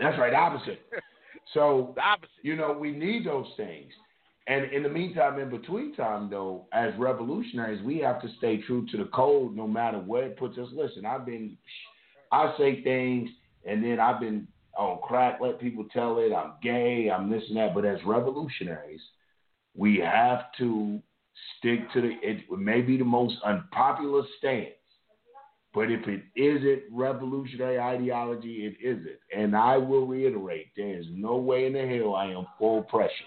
that's 0.00 0.18
right, 0.18 0.34
opposite. 0.34 0.80
So 1.54 1.92
The 1.94 2.02
opposite. 2.02 2.30
you 2.42 2.56
know, 2.56 2.72
we 2.72 2.90
need 2.90 3.24
those 3.24 3.46
things. 3.56 3.92
And 4.48 4.72
in 4.72 4.84
the 4.84 4.88
meantime, 4.88 5.40
in 5.40 5.50
between 5.50 5.94
time, 5.96 6.30
though, 6.30 6.66
as 6.72 6.92
revolutionaries, 6.98 7.82
we 7.82 7.98
have 7.98 8.22
to 8.22 8.28
stay 8.38 8.58
true 8.62 8.86
to 8.92 8.96
the 8.96 9.06
code 9.06 9.56
no 9.56 9.66
matter 9.66 9.98
where 9.98 10.26
it 10.26 10.38
puts 10.38 10.56
us. 10.56 10.68
Listen, 10.72 11.04
I've 11.04 11.26
been, 11.26 11.56
I 12.30 12.54
say 12.56 12.82
things, 12.82 13.28
and 13.64 13.82
then 13.82 13.98
I've 13.98 14.20
been 14.20 14.46
on 14.78 15.00
crack, 15.02 15.40
let 15.40 15.60
people 15.60 15.84
tell 15.92 16.18
it, 16.18 16.32
I'm 16.32 16.52
gay, 16.62 17.10
I'm 17.10 17.28
this 17.28 17.42
and 17.48 17.56
that. 17.56 17.74
But 17.74 17.84
as 17.84 17.98
revolutionaries, 18.06 19.00
we 19.74 19.98
have 19.98 20.44
to 20.58 21.00
stick 21.58 21.80
to 21.92 22.00
the, 22.00 22.12
it 22.22 22.44
may 22.56 22.82
be 22.82 22.96
the 22.96 23.04
most 23.04 23.34
unpopular 23.44 24.22
stance. 24.38 24.70
But 25.74 25.90
if 25.90 26.06
it 26.06 26.22
isn't 26.36 26.84
revolutionary 26.90 27.78
ideology, 27.78 28.64
it 28.64 28.76
isn't. 28.82 29.18
And 29.36 29.54
I 29.56 29.76
will 29.76 30.06
reiterate, 30.06 30.68
there 30.76 30.98
is 30.98 31.06
no 31.10 31.36
way 31.36 31.66
in 31.66 31.74
the 31.74 31.86
hell 31.86 32.14
I 32.14 32.26
am 32.26 32.46
for 32.58 32.80
oppression. 32.80 33.26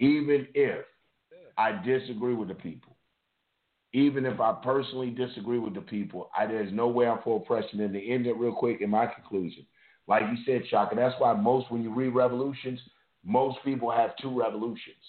Even 0.00 0.46
if 0.54 0.84
I 1.56 1.72
disagree 1.84 2.34
with 2.34 2.48
the 2.48 2.54
people. 2.54 2.96
Even 3.92 4.26
if 4.26 4.38
I 4.38 4.52
personally 4.62 5.10
disagree 5.10 5.58
with 5.58 5.74
the 5.74 5.80
people, 5.80 6.30
I, 6.36 6.46
there's 6.46 6.72
no 6.72 6.88
way 6.88 7.08
I'm 7.08 7.20
for 7.22 7.38
oppression. 7.38 7.80
And 7.80 7.92
to 7.94 8.06
end 8.06 8.26
it 8.26 8.36
real 8.36 8.52
quick 8.52 8.80
in 8.80 8.90
my 8.90 9.06
conclusion, 9.06 9.66
like 10.06 10.22
you 10.30 10.36
said, 10.46 10.68
Shaka, 10.68 10.94
that's 10.94 11.18
why 11.18 11.32
most, 11.34 11.70
when 11.70 11.82
you 11.82 11.92
read 11.92 12.08
revolutions, 12.14 12.80
most 13.24 13.58
people 13.64 13.90
have 13.90 14.16
two 14.20 14.38
revolutions. 14.38 15.02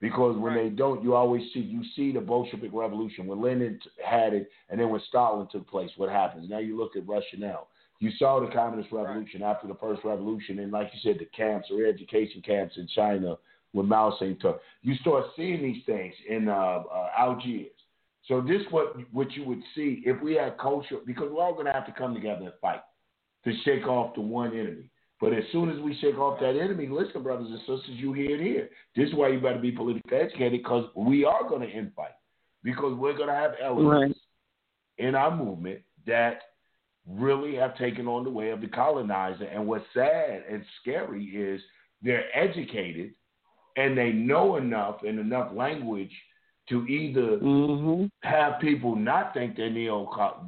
Because 0.00 0.36
when 0.36 0.54
Right. 0.54 0.64
they 0.64 0.68
don't, 0.68 1.02
you 1.02 1.14
always 1.14 1.42
see 1.52 1.58
you 1.58 1.82
see 1.96 2.12
the 2.12 2.20
Bolshevik 2.20 2.70
Revolution 2.72 3.26
when 3.26 3.40
Lenin 3.40 3.80
t- 3.82 3.90
had 4.04 4.32
it, 4.32 4.48
and 4.68 4.78
then 4.78 4.90
when 4.90 5.00
Stalin 5.08 5.48
took 5.50 5.68
place, 5.68 5.90
what 5.96 6.08
happens? 6.08 6.48
Now 6.48 6.58
you 6.58 6.76
look 6.76 6.94
at 6.96 7.08
Russia 7.08 7.36
now. 7.36 7.66
You 7.98 8.12
saw 8.12 8.38
the 8.38 8.52
Communist 8.52 8.92
Revolution 8.92 9.42
after 9.42 9.66
the 9.66 9.74
first 9.74 10.04
revolution, 10.04 10.60
and 10.60 10.70
like 10.70 10.90
you 10.94 11.00
said, 11.02 11.18
the 11.18 11.24
camps 11.26 11.68
or 11.72 11.84
education 11.84 12.42
camps 12.42 12.76
in 12.76 12.86
China 12.94 13.38
with 13.72 13.86
Mao 13.86 14.16
Zedong. 14.20 14.58
You 14.82 14.94
start 14.96 15.26
seeing 15.36 15.62
these 15.62 15.84
things 15.86 16.14
in 16.28 16.48
uh, 16.48 16.52
uh, 16.92 17.08
Algiers. 17.16 17.66
So 18.26 18.40
this 18.40 18.62
what 18.70 18.94
what 19.12 19.32
you 19.32 19.44
would 19.44 19.62
see 19.74 20.02
if 20.04 20.20
we 20.22 20.34
had 20.34 20.58
culture, 20.58 20.96
because 21.06 21.28
we're 21.30 21.42
all 21.42 21.54
going 21.54 21.66
to 21.66 21.72
have 21.72 21.86
to 21.86 21.92
come 21.92 22.14
together 22.14 22.44
and 22.44 22.52
fight 22.60 22.80
to 23.44 23.52
shake 23.64 23.86
off 23.86 24.14
the 24.14 24.20
one 24.20 24.52
enemy. 24.52 24.90
But 25.20 25.32
as 25.32 25.44
soon 25.50 25.70
as 25.70 25.80
we 25.80 25.96
shake 26.00 26.18
off 26.18 26.38
that 26.40 26.56
enemy, 26.56 26.88
listen, 26.88 27.22
brothers 27.22 27.48
and 27.48 27.58
sisters, 27.60 27.96
you 27.96 28.12
hear 28.12 28.36
it 28.36 28.40
here. 28.40 28.68
This 28.94 29.08
is 29.08 29.14
why 29.14 29.28
you 29.28 29.40
better 29.40 29.58
be 29.58 29.72
politically 29.72 30.16
educated 30.16 30.62
because 30.62 30.84
we 30.94 31.24
are 31.24 31.48
going 31.48 31.62
to 31.62 31.74
infight. 31.74 32.14
Because 32.62 32.96
we're 32.96 33.16
going 33.16 33.28
to 33.28 33.34
have 33.34 33.52
elements 33.62 34.18
in 34.98 35.14
our 35.14 35.34
movement 35.34 35.80
that 36.06 36.40
really 37.08 37.54
have 37.56 37.76
taken 37.78 38.06
on 38.06 38.24
the 38.24 38.30
way 38.30 38.50
of 38.50 38.60
the 38.60 38.68
colonizer. 38.68 39.44
And 39.44 39.66
what's 39.66 39.84
sad 39.94 40.44
and 40.50 40.64
scary 40.80 41.24
is 41.24 41.60
they're 42.02 42.24
educated 42.36 43.12
and 43.78 43.96
they 43.96 44.10
know 44.12 44.56
enough 44.56 44.96
and 45.06 45.18
enough 45.18 45.48
language 45.54 46.14
to 46.68 46.86
either 46.86 47.38
Mm-hmm. 47.38 48.06
have 48.28 48.60
people 48.60 48.92
not 49.10 49.32
think 49.34 49.56
they're 49.56 49.70
neo 49.70 49.98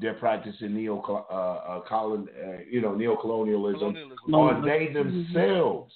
they're 0.01 0.15
practicing 0.27 0.75
neo 0.75 0.97
uh, 1.09 1.35
uh, 1.73 1.81
colon, 1.89 2.29
uh, 2.45 2.59
you 2.75 2.81
know 2.85 2.91
neocolonialism 3.03 3.79
Colonialism. 3.79 4.35
or 4.35 4.61
they 4.71 4.83
themselves 4.93 5.95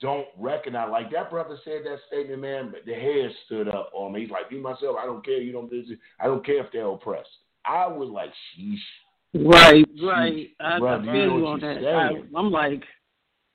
don't 0.00 0.26
recognize 0.38 0.90
like 0.90 1.10
that 1.12 1.30
brother 1.30 1.56
said 1.64 1.80
that 1.84 1.98
statement 2.08 2.40
man 2.40 2.70
but 2.72 2.84
the 2.86 2.94
hair 2.94 3.28
stood 3.44 3.68
up 3.68 3.90
on 3.94 4.12
me 4.12 4.20
he's 4.22 4.30
like 4.30 4.50
me 4.50 4.58
myself 4.58 4.96
I 5.02 5.06
don't 5.06 5.24
care 5.24 5.40
you 5.40 5.52
don't 5.52 5.70
visit 5.70 5.98
I 6.20 6.26
don't 6.26 6.44
care 6.44 6.64
if 6.64 6.72
they're 6.72 6.86
oppressed 6.88 7.28
I 7.64 7.86
was 7.88 8.08
like 8.08 8.30
sheesh 8.58 8.78
Right, 9.34 9.84
right. 10.02 10.48
I, 10.60 10.78
I 10.78 10.78
you 10.78 11.04
feel 11.04 11.12
know 11.26 11.36
you 11.36 11.42
what 11.42 11.52
on 11.54 11.60
you're 11.60 11.74
that. 11.82 11.94
I. 11.94 12.38
I'm 12.38 12.50
like, 12.50 12.82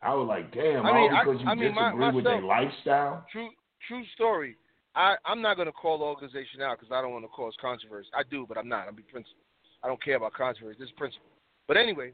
I 0.04 0.14
was 0.14 0.28
like 0.28 0.52
damn 0.54 0.86
I 0.86 0.92
mean, 0.94 1.12
all 1.12 1.16
I- 1.16 1.24
because 1.24 1.42
you 1.42 1.48
I 1.48 1.56
mean, 1.56 1.76
my- 1.76 1.92
disagree 1.92 2.12
with 2.12 2.26
their 2.26 2.42
lifestyle 2.42 3.26
True, 3.32 3.50
true 3.88 4.04
story. 4.16 4.58
I 4.96 5.16
I'm 5.26 5.42
not 5.42 5.58
gonna 5.58 5.72
call 5.72 6.00
the 6.00 6.06
organization 6.06 6.62
out 6.62 6.80
because 6.80 6.92
I 6.92 7.02
don't 7.02 7.12
want 7.14 7.24
to 7.26 7.30
cause 7.30 7.54
controversy. 7.62 8.10
I 8.14 8.24
do, 8.30 8.46
but 8.48 8.58
I'm 8.58 8.68
not. 8.68 8.88
I'm 8.88 8.96
be 8.96 9.04
principle. 9.04 9.44
I 9.84 9.88
don't 9.88 10.04
care 10.04 10.16
about 10.18 10.34
controversy. 10.34 10.78
This 10.80 10.90
is 10.90 10.96
principle. 10.98 11.28
But 11.68 11.78
anyway, 11.78 12.12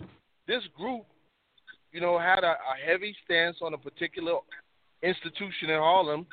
this 0.47 0.63
group, 0.77 1.03
you 1.91 1.99
know, 2.01 2.19
had 2.19 2.43
a, 2.43 2.51
a 2.51 2.75
heavy 2.85 3.15
stance 3.25 3.57
on 3.61 3.73
a 3.73 3.77
particular 3.77 4.39
institution 5.01 5.69
in 5.69 5.79
Harlem 5.79 6.25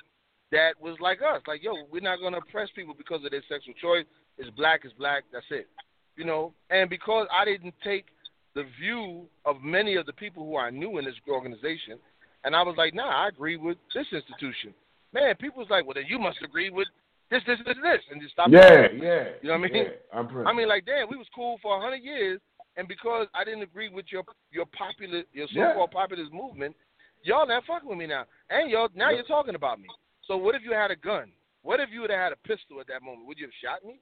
that 0.52 0.80
was 0.80 0.96
like 1.00 1.20
us. 1.22 1.40
Like, 1.46 1.62
yo, 1.62 1.72
we're 1.90 2.00
not 2.00 2.20
gonna 2.20 2.38
oppress 2.38 2.68
people 2.76 2.94
because 2.96 3.24
of 3.24 3.30
their 3.30 3.42
sexual 3.48 3.74
choice. 3.80 4.04
It's 4.38 4.50
black, 4.50 4.80
it's 4.84 4.94
black. 4.94 5.24
That's 5.32 5.46
it. 5.50 5.68
You 6.16 6.24
know, 6.24 6.52
and 6.70 6.88
because 6.90 7.26
I 7.32 7.44
didn't 7.44 7.74
take 7.82 8.06
the 8.54 8.64
view 8.80 9.26
of 9.44 9.62
many 9.62 9.96
of 9.96 10.06
the 10.06 10.12
people 10.12 10.44
who 10.44 10.56
I 10.56 10.70
knew 10.70 10.98
in 10.98 11.04
this 11.04 11.14
organization, 11.28 11.98
and 12.44 12.54
I 12.54 12.62
was 12.62 12.74
like, 12.76 12.94
nah, 12.94 13.24
I 13.24 13.28
agree 13.28 13.56
with 13.56 13.76
this 13.94 14.06
institution. 14.12 14.74
Man, 15.12 15.34
people 15.36 15.60
was 15.60 15.70
like, 15.70 15.84
well, 15.84 15.94
then 15.94 16.04
you 16.08 16.18
must 16.18 16.38
agree 16.42 16.70
with 16.70 16.88
this, 17.30 17.42
this, 17.46 17.58
this, 17.66 17.76
this, 17.82 18.00
and 18.10 18.20
just 18.20 18.32
stop. 18.32 18.48
Yeah, 18.50 18.86
yeah. 18.94 19.24
You 19.42 19.48
know 19.48 19.58
what 19.58 19.70
I 19.70 19.72
mean? 19.72 19.86
Yeah, 20.12 20.42
I 20.46 20.52
mean, 20.52 20.68
like, 20.68 20.84
damn, 20.86 21.08
we 21.08 21.16
was 21.16 21.26
cool 21.34 21.58
for 21.62 21.76
a 21.78 21.80
hundred 21.80 22.02
years, 22.02 22.40
and 22.76 22.86
because 22.86 23.26
I 23.34 23.44
didn't 23.44 23.62
agree 23.62 23.88
with 23.88 24.06
your 24.10 24.24
your 24.52 24.66
popular 24.66 25.22
your 25.32 25.48
so-called 25.48 25.90
Yeah. 25.92 26.00
populist 26.00 26.32
movement, 26.32 26.76
y'all 27.22 27.46
not 27.46 27.64
fucking 27.66 27.88
with 27.88 27.98
me 27.98 28.06
now, 28.06 28.24
and 28.50 28.70
y'all 28.70 28.88
now 28.94 29.10
Yeah. 29.10 29.16
you're 29.16 29.24
talking 29.26 29.54
about 29.54 29.80
me. 29.80 29.88
So 30.26 30.36
what 30.36 30.54
if 30.54 30.62
you 30.62 30.72
had 30.72 30.90
a 30.90 30.96
gun? 30.96 31.32
What 31.62 31.80
if 31.80 31.88
you 31.90 32.02
would 32.02 32.10
have 32.10 32.20
had 32.20 32.32
a 32.32 32.36
pistol 32.48 32.80
at 32.80 32.86
that 32.88 33.02
moment? 33.02 33.26
Would 33.26 33.38
you 33.38 33.46
have 33.46 33.54
shot 33.62 33.84
me? 33.84 34.00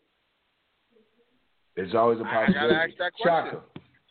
There's 1.76 1.94
always 1.94 2.18
a 2.18 2.22
I 2.22 2.24
gotta 2.24 2.46
possibility. 2.46 2.74
ask 2.74 2.98
that 2.98 3.12
question. 3.14 3.50
Shaka, 3.52 3.62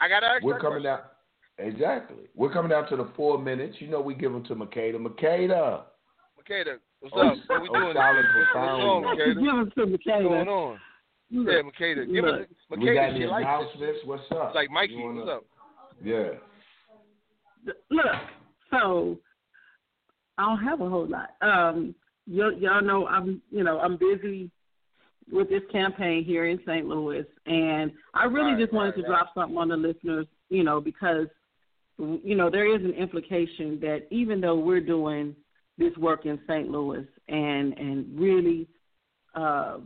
I 0.01 0.09
gotta 0.09 0.25
ask 0.25 0.43
we're 0.43 0.59
coming 0.59 0.81
question. 0.81 0.83
down. 0.83 1.67
Exactly. 1.73 2.23
We're 2.35 2.51
coming 2.51 2.71
down 2.71 2.89
to 2.89 2.95
the 2.95 3.09
four 3.15 3.37
minutes. 3.39 3.77
You 3.79 3.87
know 3.87 4.01
we 4.01 4.15
give 4.15 4.31
them 4.33 4.43
to 4.45 4.55
Makeda. 4.55 4.95
Makeda. 4.95 5.83
Makeda, 6.39 6.77
what's 7.01 7.13
Oh, 7.15 7.21
up? 7.29 7.37
What 7.47 7.61
we 7.61 7.69
oh, 7.69 7.73
doing? 7.79 7.93
solid, 7.93 8.25
What's 8.35 8.51
profound. 8.51 8.81
on, 8.81 9.17
Give 9.17 9.27
Makeda? 9.27 9.67
it 9.67 9.75
to 9.75 9.85
What's 9.91 10.03
going 10.05 10.47
on? 10.47 10.79
Look, 11.33 11.47
Yeah, 11.47 11.61
Makeda. 11.61 12.11
Give 12.13 12.25
look. 12.25 12.41
it. 12.41 12.49
we 12.71 12.77
got 12.77 12.83
Makeda, 12.85 13.09
any 13.09 13.19
she 13.19 13.25
likes 13.27 13.43
it. 13.43 13.47
announcements? 13.47 13.99
What's 14.05 14.23
up? 14.31 14.47
It's 14.47 14.55
like 14.55 14.69
Mikey, 14.71 14.95
wanna- 14.97 15.19
what's 15.19 15.29
up? 15.29 15.43
Yeah. 16.03 16.29
look, 17.91 18.05
so 18.71 19.19
I 20.39 20.45
don't 20.45 20.63
have 20.63 20.81
a 20.81 20.89
whole 20.89 21.05
lot. 21.07 21.29
Um, 21.41 21.93
y'all, 22.25 22.51
y'all 22.53 22.81
know 22.81 23.05
I'm, 23.07 23.39
you 23.51 23.63
know, 23.63 23.79
I'm 23.79 23.97
busy 23.97 24.49
with 25.31 25.49
this 25.49 25.63
campaign 25.71 26.23
here 26.23 26.45
in 26.47 26.59
St. 26.65 26.85
Louis, 26.85 27.25
and 27.45 27.91
I 28.13 28.25
really 28.25 28.53
Right, 28.53 28.59
just 28.59 28.73
wanted 28.73 28.95
right, 28.95 29.01
to 29.01 29.03
drop 29.03 29.33
something 29.33 29.57
on 29.57 29.69
the 29.69 29.77
listeners, 29.77 30.27
you 30.49 30.63
know, 30.63 30.81
because 30.81 31.27
you 31.97 32.35
know 32.35 32.49
there 32.49 32.73
is 32.73 32.83
an 32.83 32.93
implication 32.93 33.79
that 33.81 34.07
even 34.11 34.41
though 34.41 34.55
we're 34.55 34.81
doing 34.81 35.35
this 35.77 35.95
work 35.97 36.25
in 36.25 36.39
St. 36.47 36.69
Louis 36.69 37.05
and 37.27 37.77
and 37.77 38.19
really 38.19 38.67
uh, 39.35 39.77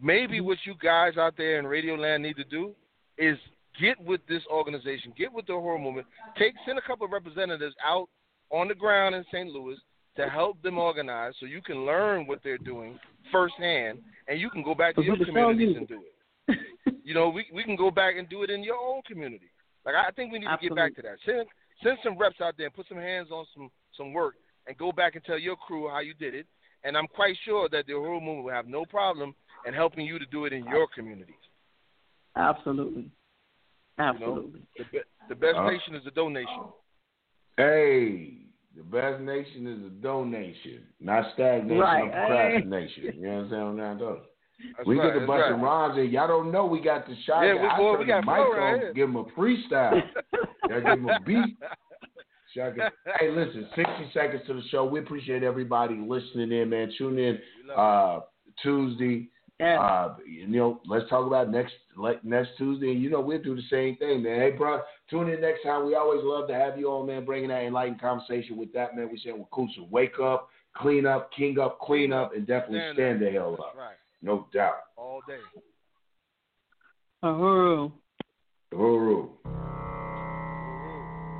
Maybe 0.00 0.38
Mm-hmm. 0.38 0.46
what 0.46 0.58
you 0.66 0.74
guys 0.82 1.16
out 1.16 1.34
there 1.36 1.58
in 1.58 1.66
Radio 1.66 1.94
Land 1.94 2.22
need 2.24 2.36
to 2.36 2.44
do 2.44 2.74
is 3.18 3.38
get 3.80 3.98
with 4.00 4.20
this 4.28 4.42
organization, 4.50 5.12
get 5.16 5.32
with 5.32 5.46
the 5.46 5.52
Uhuru 5.52 5.80
movement, 5.80 6.06
take 6.36 6.54
send 6.66 6.76
a 6.78 6.82
couple 6.82 7.06
of 7.06 7.12
representatives 7.12 7.74
out 7.84 8.08
on 8.50 8.68
the 8.68 8.74
ground 8.74 9.14
in 9.14 9.24
St. 9.32 9.48
Louis 9.48 9.76
to 10.16 10.28
help 10.28 10.60
them 10.62 10.76
organize, 10.78 11.32
so 11.40 11.46
you 11.46 11.62
can 11.62 11.86
learn 11.86 12.26
what 12.26 12.40
they're 12.44 12.58
doing 12.58 12.98
firsthand, 13.30 13.98
and 14.28 14.38
you 14.38 14.50
can 14.50 14.62
go 14.62 14.74
back 14.74 14.94
to 14.96 15.02
your 15.02 15.16
communities 15.24 15.74
and 15.76 15.88
do 15.88 16.00
it. 16.48 16.58
You 17.04 17.14
know, 17.14 17.28
we 17.30 17.46
we 17.52 17.64
can 17.64 17.74
go 17.76 17.90
back 17.90 18.14
and 18.18 18.28
do 18.28 18.42
it 18.44 18.50
in 18.50 18.62
your 18.62 18.76
own 18.76 19.02
community. 19.06 19.50
Like 19.84 19.94
I 19.94 20.08
I 20.08 20.10
think 20.12 20.32
we 20.32 20.38
need 20.38 20.46
to 20.46 20.58
get 20.60 20.74
back 20.76 20.94
to 20.96 21.02
that. 21.02 21.16
Send 21.24 21.46
send 21.82 21.98
some 22.04 22.16
reps 22.18 22.40
out 22.40 22.54
there 22.56 22.66
and 22.66 22.74
put 22.74 22.86
some 22.88 22.98
hands 22.98 23.28
on 23.32 23.44
some 23.54 23.70
some 23.96 24.12
work 24.12 24.34
and 24.66 24.76
go 24.78 24.92
back 24.92 25.14
and 25.16 25.24
tell 25.24 25.38
your 25.38 25.56
crew 25.56 25.88
how 25.88 26.00
you 26.00 26.14
did 26.14 26.34
it. 26.34 26.46
And 26.84 26.96
I'm 26.96 27.06
quite 27.06 27.36
sure 27.44 27.68
that 27.70 27.86
the 27.86 27.92
whole 27.94 28.20
movement 28.20 28.44
will 28.44 28.52
have 28.52 28.66
no 28.66 28.84
problem 28.84 29.34
in 29.66 29.74
helping 29.74 30.04
you 30.04 30.18
to 30.18 30.26
do 30.26 30.44
it 30.46 30.52
in 30.52 30.64
your 30.66 30.86
communities. 30.94 31.34
absolutely 32.36 33.02
You 33.02 33.10
know, 33.98 34.04
absolutely 34.14 34.60
the, 34.78 34.84
be- 34.84 34.98
the 35.28 35.34
best 35.34 35.56
Uh, 35.58 35.70
nation 35.70 35.94
is 35.94 36.06
a 36.06 36.10
donation. 36.10 36.64
Hey, 37.56 38.38
the 38.76 38.82
best 38.82 39.20
nation 39.20 39.66
is 39.66 39.84
a 39.84 39.90
donation, 40.02 40.86
not 41.00 41.32
stagnation 41.34 41.78
Right. 41.78 42.02
or 42.02 42.10
procrastination. 42.10 43.04
You 43.04 43.22
know 43.22 43.42
what 43.42 43.52
I'm 43.54 43.98
saying? 43.98 44.20
Now, 44.62 44.68
though. 44.70 44.74
That's 44.76 44.86
we 44.86 44.98
right, 44.98 45.06
get 45.06 45.12
to 45.14 45.18
that's 45.20 45.28
busting 45.28 45.60
right. 45.60 45.62
rhymes 45.62 45.98
and 45.98 46.12
y'all 46.12 46.28
don't 46.28 46.52
know 46.52 46.66
we 46.66 46.80
got 46.80 47.06
the 47.06 47.14
shot. 47.26 47.42
Yeah, 47.42 47.54
we- 47.54 47.68
I 47.68 47.76
boy, 47.76 47.98
we 47.98 48.04
got 48.06 48.24
the 48.24 48.30
mic 48.30 48.38
right 48.38 48.84
on, 48.88 48.94
give 48.94 49.08
him 49.08 49.16
a 49.16 49.24
freestyle. 49.24 50.02
Gotta 50.68 50.80
give 50.80 50.98
him 50.98 51.08
a 51.08 51.20
beat. 51.20 51.56
Shaka. 52.54 52.90
Hey, 53.18 53.30
listen, 53.30 53.66
60 53.74 53.92
seconds 54.12 54.42
to 54.46 54.54
the 54.54 54.62
show. 54.70 54.84
We 54.84 55.00
appreciate 55.00 55.42
everybody 55.42 55.94
listening 55.96 56.52
in, 56.52 56.68
man. 56.68 56.92
Tune 56.98 57.18
in 57.18 57.38
uh, 57.74 58.20
Tuesday. 58.62 59.28
Yeah. 59.60 59.80
Uh, 59.80 60.16
you 60.26 60.48
know, 60.48 60.80
let's 60.86 61.08
talk 61.08 61.26
about 61.26 61.50
next 61.50 61.72
like 61.96 62.24
next 62.24 62.50
Tuesday. 62.58 62.90
You 62.92 63.10
know, 63.10 63.20
we'll 63.20 63.42
do 63.42 63.54
the 63.54 63.62
same 63.70 63.96
thing, 63.96 64.22
man. 64.22 64.40
Hey, 64.40 64.50
bro, 64.50 64.80
tune 65.08 65.28
in 65.28 65.40
next 65.40 65.62
time. 65.62 65.86
We 65.86 65.94
always 65.94 66.20
love 66.24 66.48
to 66.48 66.54
have 66.54 66.78
you 66.78 66.88
on, 66.90 67.06
man, 67.06 67.24
bringing 67.24 67.50
that 67.50 67.62
enlightened 67.62 68.00
conversation 68.00 68.56
with 68.56 68.72
that, 68.72 68.96
man. 68.96 69.08
We 69.10 69.18
saying 69.18 69.38
with 69.38 69.50
Kusa, 69.50 69.88
wake 69.88 70.18
up, 70.20 70.48
clean 70.74 71.06
up, 71.06 71.30
king 71.32 71.58
up, 71.60 71.78
clean 71.80 72.12
up, 72.12 72.34
and 72.34 72.46
definitely 72.46 72.80
Stand 72.80 72.96
stand 72.96 73.22
the 73.22 73.30
hell 73.30 73.54
up. 73.54 73.74
right. 73.76 73.94
No 74.22 74.46
doubt. 74.54 74.74
All 74.96 75.20
day. 75.26 75.38
Uhuru. 77.24 77.92
Huru. 78.72 79.28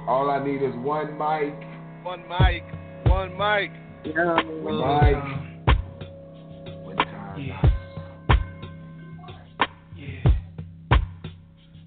All 0.09 0.31
I 0.31 0.45
need 0.45 0.63
is 0.63 0.75
one 0.77 1.13
mic. 1.17 1.55
One 2.05 2.25
mic. 2.29 2.65
One 3.07 3.31
mic. 3.39 3.71
Yeah. 4.05 4.35
One 4.63 4.79
mic. 4.79 5.17
One 6.85 6.97
time. 6.97 7.39
Yeah. 7.39 7.63
Yeah. 9.97 10.33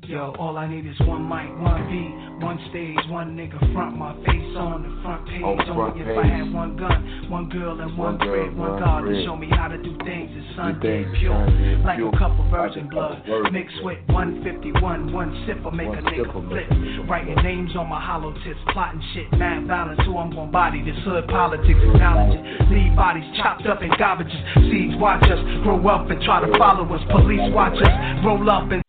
Yo, 0.04 0.34
all 0.40 0.58
I 0.58 0.68
need 0.68 0.86
is 0.86 0.98
one 1.02 1.28
mic, 1.28 1.50
one 1.60 1.90
beat, 1.90 2.25
one 2.42 2.60
stage, 2.70 2.98
one 3.10 3.36
nigga 3.36 3.58
front, 3.74 3.98
my 3.98 4.14
face 4.26 4.56
on 4.58 4.84
the 4.84 4.92
front 5.02 5.28
page. 5.28 5.44
On 5.44 5.58
front 5.58 5.96
Only 5.96 6.02
if 6.02 6.08
page. 6.08 6.18
I 6.18 6.38
had 6.38 6.54
one 6.54 6.76
gun, 6.78 7.30
one 7.30 7.50
girl, 7.50 7.80
and 7.80 7.98
one, 7.98 8.18
One 8.18 8.28
crib, 8.28 8.58
one 8.58 8.80
God 8.80 9.06
to 9.06 9.24
show 9.24 9.36
me 9.36 9.48
how 9.50 9.68
to 9.68 9.78
do 9.78 9.96
things. 10.04 10.32
It's 10.36 10.56
Sunday 10.56 11.06
pure, 11.20 11.34
Sunday 11.34 11.84
like 11.84 11.98
pure, 11.98 12.10
a 12.10 12.18
cup 12.18 12.32
of 12.38 12.46
virgin 12.52 12.90
blood, 12.90 13.24
mixed 13.52 13.84
with 13.84 14.00
151. 14.08 15.14
One 15.14 15.32
sipper 15.48 15.72
make 15.74 15.88
One 15.88 15.98
a 15.98 16.02
nigga 16.02 16.32
flip. 16.32 16.70
make 16.70 16.72
a 16.72 16.74
nigga 16.76 17.10
Writing 17.10 17.36
names 17.44 17.76
on 17.76 17.88
my 17.88 18.02
hollow 18.02 18.34
tips, 18.44 18.60
plotting 18.74 19.02
shit, 19.14 19.32
mad 19.38 19.68
violence. 19.68 20.00
Who 20.06 20.18
I'm 20.18 20.32
gonna 20.32 20.52
body? 20.52 20.84
This 20.84 20.98
hood 21.04 21.28
politics 21.28 21.80
acknowledge 21.80 22.40
it. 22.40 22.72
Leave 22.72 22.96
bodies 22.96 23.26
chopped 23.38 23.66
up 23.66 23.82
in 23.82 23.90
garbages. 23.98 24.36
Seeds 24.70 24.96
watch 25.00 25.24
us 25.24 25.40
grow 25.64 25.80
up 25.88 26.10
and 26.10 26.22
try 26.24 26.46
to 26.46 26.52
follow 26.58 26.84
us. 26.94 27.02
Police 27.12 27.54
watch 27.54 27.80
us 27.82 28.26
roll 28.26 28.50
up 28.50 28.72
and 28.72 28.85